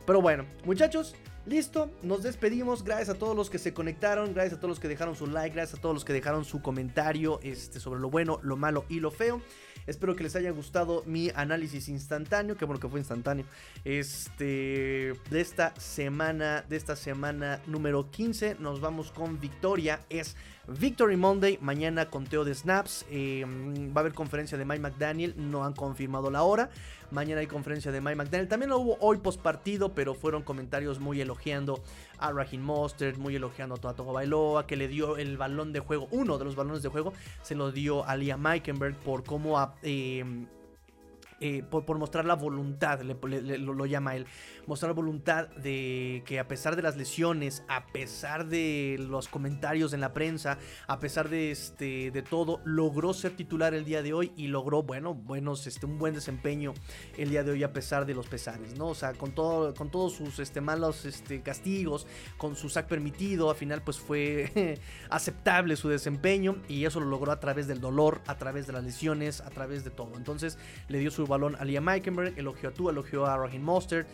Pero 0.07 0.21
bueno, 0.21 0.47
muchachos, 0.65 1.15
Listo, 1.49 1.91
nos 2.03 2.23
despedimos. 2.23 2.85
Gracias 2.85 3.09
a 3.09 3.15
todos 3.15 3.35
los 3.35 3.49
que 3.49 3.57
se 3.57 3.73
conectaron, 3.73 4.35
gracias 4.35 4.59
a 4.59 4.61
todos 4.61 4.69
los 4.69 4.81
que 4.81 4.87
dejaron 4.87 5.17
su 5.17 5.27
like, 5.27 5.55
gracias 5.55 5.79
a 5.79 5.81
todos 5.81 5.95
los 5.95 6.05
que 6.05 6.13
dejaron 6.13 6.45
su 6.45 6.61
comentario 6.61 7.41
este, 7.43 7.81
sobre 7.81 8.01
lo 8.01 8.11
bueno, 8.11 8.39
lo 8.43 8.59
malo 8.59 8.85
y 8.91 9.01
lo 9.01 9.11
feo. 9.11 9.41
Espero 9.87 10.15
que 10.15 10.23
les 10.23 10.37
haya 10.37 10.51
gustado 10.51 11.03
mi 11.07 11.31
análisis 11.35 11.89
instantáneo, 11.89 12.59
que 12.59 12.67
bueno 12.67 12.79
que 12.79 12.89
fue 12.89 13.01
instantáneo. 13.01 13.47
Este 13.87 15.15
de 15.31 15.41
esta 15.41 15.75
semana, 15.81 16.67
de 16.69 16.77
esta 16.77 16.97
semana 16.97 17.63
número 17.67 18.11
15, 18.11 18.57
nos 18.59 18.83
vamos 18.83 19.11
con 19.11 19.41
victoria. 19.41 20.01
Es 20.11 20.37
Victory 20.69 21.17
Monday, 21.17 21.59
mañana 21.63 22.11
conteo 22.11 22.45
de 22.45 22.55
snaps. 22.55 23.07
Eh, 23.11 23.47
va 23.97 24.01
a 24.01 24.01
haber 24.01 24.13
conferencia 24.13 24.59
de 24.59 24.67
Mike 24.67 24.81
McDaniel, 24.81 25.35
no 25.39 25.65
han 25.65 25.73
confirmado 25.73 26.31
la 26.31 26.43
hora. 26.43 26.69
Mañana 27.11 27.41
hay 27.41 27.47
conferencia 27.47 27.91
de 27.91 28.03
Mike 28.03 28.17
McDaniel. 28.17 28.49
También 28.49 28.69
lo 28.69 28.79
hubo 28.79 28.99
hoy 29.01 29.17
post 29.17 29.41
partido, 29.41 29.95
pero 29.95 30.13
fueron 30.13 30.43
comentarios 30.43 31.01
muy 31.01 31.23
elogiando 31.39 31.81
a 32.19 32.33
Raheem 32.33 32.63
Mostert, 32.63 33.17
muy 33.17 33.37
elogiando 33.37 33.77
a 33.77 33.79
Toato 33.79 34.05
Bailoa, 34.05 34.67
que 34.67 34.77
le 34.77 34.89
dio 34.89 35.17
el 35.17 35.37
balón 35.37 35.73
de 35.73 35.81
juego, 35.81 36.09
uno 36.11 36.37
de 36.37 36.45
los 36.45 36.57
balones 36.57 36.83
de 36.83 36.89
juego, 36.89 37.13
se 37.43 37.55
lo 37.55 37.71
dio 37.71 38.05
a 38.05 38.17
Liam 38.17 38.41
Meikenberg 38.41 38.97
por 38.97 39.25
cómo... 39.25 39.73
Eh, 39.83 40.25
eh, 41.41 41.63
por, 41.63 41.97
mostrar 41.99 42.25
la 42.25 42.35
voluntad, 42.35 43.01
lo, 43.03 43.87
llama 43.87 44.17
él, 44.17 44.27
mostrar 44.69 44.93
voluntad 44.93 45.49
de 45.49 46.23
que 46.27 46.39
a 46.39 46.47
pesar 46.47 46.77
de 46.77 46.83
las 46.83 46.97
lesiones, 46.97 47.65
a 47.69 47.87
pesar 47.87 48.47
de 48.47 48.97
los 49.01 49.27
comentarios 49.27 49.95
en 49.95 50.01
la 50.01 50.13
prensa, 50.13 50.59
a 50.87 50.99
pesar 51.01 51.31
de, 51.31 51.51
este, 51.51 52.11
de 52.11 52.23
todo, 52.23 52.61
logró 52.65 53.15
ser 53.15 53.35
titular 53.35 53.73
el 53.73 53.87
día 53.87 54.03
de 54.03 54.13
hoy 54.13 54.31
y 54.37 54.49
logró, 54.49 54.83
bueno, 54.83 55.15
buenos, 55.15 55.67
este, 55.67 55.87
un 55.87 55.99
buen 55.99 56.13
desempeño 56.13 56.75
el 57.17 57.31
día 57.31 57.45
de 57.45 57.53
hoy 57.53 57.63
a 57.65 57.73
pesar 57.73 58.05
de 58.05 58.13
los 58.15 58.27
pesares, 58.27 58.77
¿no? 58.77 58.89
O 58.89 58.95
sea, 58.95 59.15
con, 59.15 59.33
todo, 59.33 59.75
con 59.75 59.91
todos 59.91 60.13
sus 60.13 60.39
este, 60.39 60.61
malos 60.61 61.07
este, 61.07 61.41
castigos, 61.41 62.07
con 62.37 62.55
su 62.55 62.69
sac 62.69 62.87
permitido, 62.87 63.49
al 63.49 63.57
final 63.57 63.81
pues 63.83 63.99
fue 63.99 64.79
aceptable 65.09 65.77
su 65.77 65.89
desempeño 65.89 66.57
y 66.69 66.85
eso 66.85 67.01
lo 67.01 67.07
logró 67.07 67.33
a 67.33 67.41
través 67.41 67.67
del 67.69 67.81
dolor, 67.81 68.21
a 68.27 68.37
través 68.37 68.67
de 68.67 68.75
las 68.75 68.85
lesiones, 68.85 69.41
a 69.41 69.49
través 69.49 69.83
de 69.83 69.91
todo. 69.91 70.13
Entonces 70.19 70.59
le 70.89 70.99
dio 70.99 71.11
su 71.11 71.27
balón 71.27 71.57
a 71.57 71.65
Liam 71.65 71.85
Meikenberg, 71.85 72.39
elogió 72.39 72.69
a 72.69 72.73
tú, 72.73 72.91
elogió 72.91 73.25
a 73.25 73.39
Raheem 73.39 73.63
Mostert. 73.63 74.07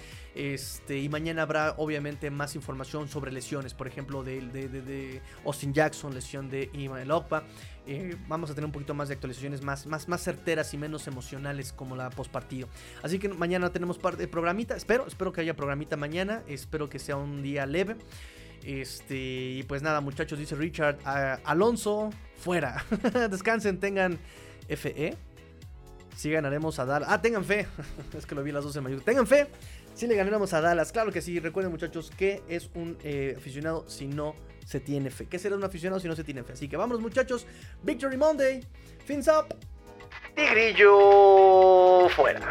Este, 0.53 0.99
y 0.99 1.09
mañana 1.09 1.41
habrá 1.41 1.75
obviamente 1.79 2.31
más 2.31 2.55
información 2.55 3.09
sobre 3.09 3.33
lesiones, 3.33 3.73
por 3.73 3.87
ejemplo, 3.87 4.23
de, 4.23 4.43
de, 4.43 5.23
Austin 5.47 5.73
Jackson, 5.73 6.13
lesión 6.13 6.51
de 6.51 6.69
Iman 6.75 7.11
Okpa. 7.11 7.45
Eh, 7.87 8.15
vamos 8.29 8.51
a 8.51 8.55
tener 8.55 8.67
un 8.67 8.73
poquito 8.73 8.93
más 8.93 9.09
de 9.09 9.15
actualizaciones 9.15 9.63
más, 9.63 9.87
más, 9.87 10.07
más 10.07 10.23
certeras 10.23 10.75
y 10.75 10.77
menos 10.77 11.07
emocionales 11.07 11.73
como 11.73 11.97
la 11.97 12.11
post 12.11 12.31
partido. 12.31 12.69
Así 13.03 13.19
que 13.19 13.31
mañana 13.31 13.73
tenemos 13.73 13.97
parte 13.97 14.21
de 14.21 14.29
programita. 14.29 14.77
Espero, 14.77 15.07
espero 15.07 15.33
que 15.33 15.41
haya 15.41 15.57
programita 15.57 15.97
mañana. 15.97 16.43
Espero 16.47 16.91
que 16.91 16.99
sea 16.99 17.17
un 17.17 17.43
día 17.43 17.65
leve. 17.65 17.97
Este, 18.63 19.17
y 19.17 19.63
pues 19.63 19.81
nada, 19.81 20.03
muchachos, 20.03 20.39
dice 20.39 20.57
Richard. 20.57 20.99
Alonso, 21.45 22.11
fuera. 22.37 22.85
Descansen, 23.31 23.81
tengan 23.81 24.19
FE. 24.69 25.17
Si 26.17 26.31
ganaremos 26.31 26.79
a 26.79 26.85
Dallas. 26.85 27.09
Ah, 27.11 27.21
tengan 27.21 27.45
fe. 27.45 27.67
es 28.17 28.27
que 28.27 28.35
lo 28.35 28.43
vi 28.43 28.53
las 28.53 28.65
12 28.65 28.81
de 28.81 29.01
Tengan 29.01 29.27
fe. 29.27 29.49
Si 29.95 30.07
le 30.07 30.17
ganaremos 30.17 30.53
a 30.53 30.61
Dallas. 30.61 30.93
Claro 30.93 31.13
que 31.13 31.23
sí. 31.23 31.39
Recuerden, 31.39 31.71
muchachos, 31.73 32.11
que 32.17 32.43
es 32.49 32.69
un 32.75 32.99
eh, 33.03 33.35
aficionado 33.37 33.85
si 33.89 34.07
no 34.07 34.35
se 34.67 34.81
tiene 34.81 35.11
fe. 35.11 35.27
¿Qué 35.27 35.39
será 35.39 35.57
un 35.57 35.65
aficionado 35.65 36.01
si 36.01 36.09
no 36.09 36.17
se 36.17 36.25
tiene 36.25 36.43
fe? 36.43 36.55
Así 36.55 36.69
que 36.69 36.77
vamos, 36.77 37.01
muchachos. 37.01 37.47
Victory 37.83 38.17
Monday. 38.17 38.65
Fins 39.05 39.29
up. 39.29 39.55
Tigrillo 40.35 42.09
fuera. 42.11 42.51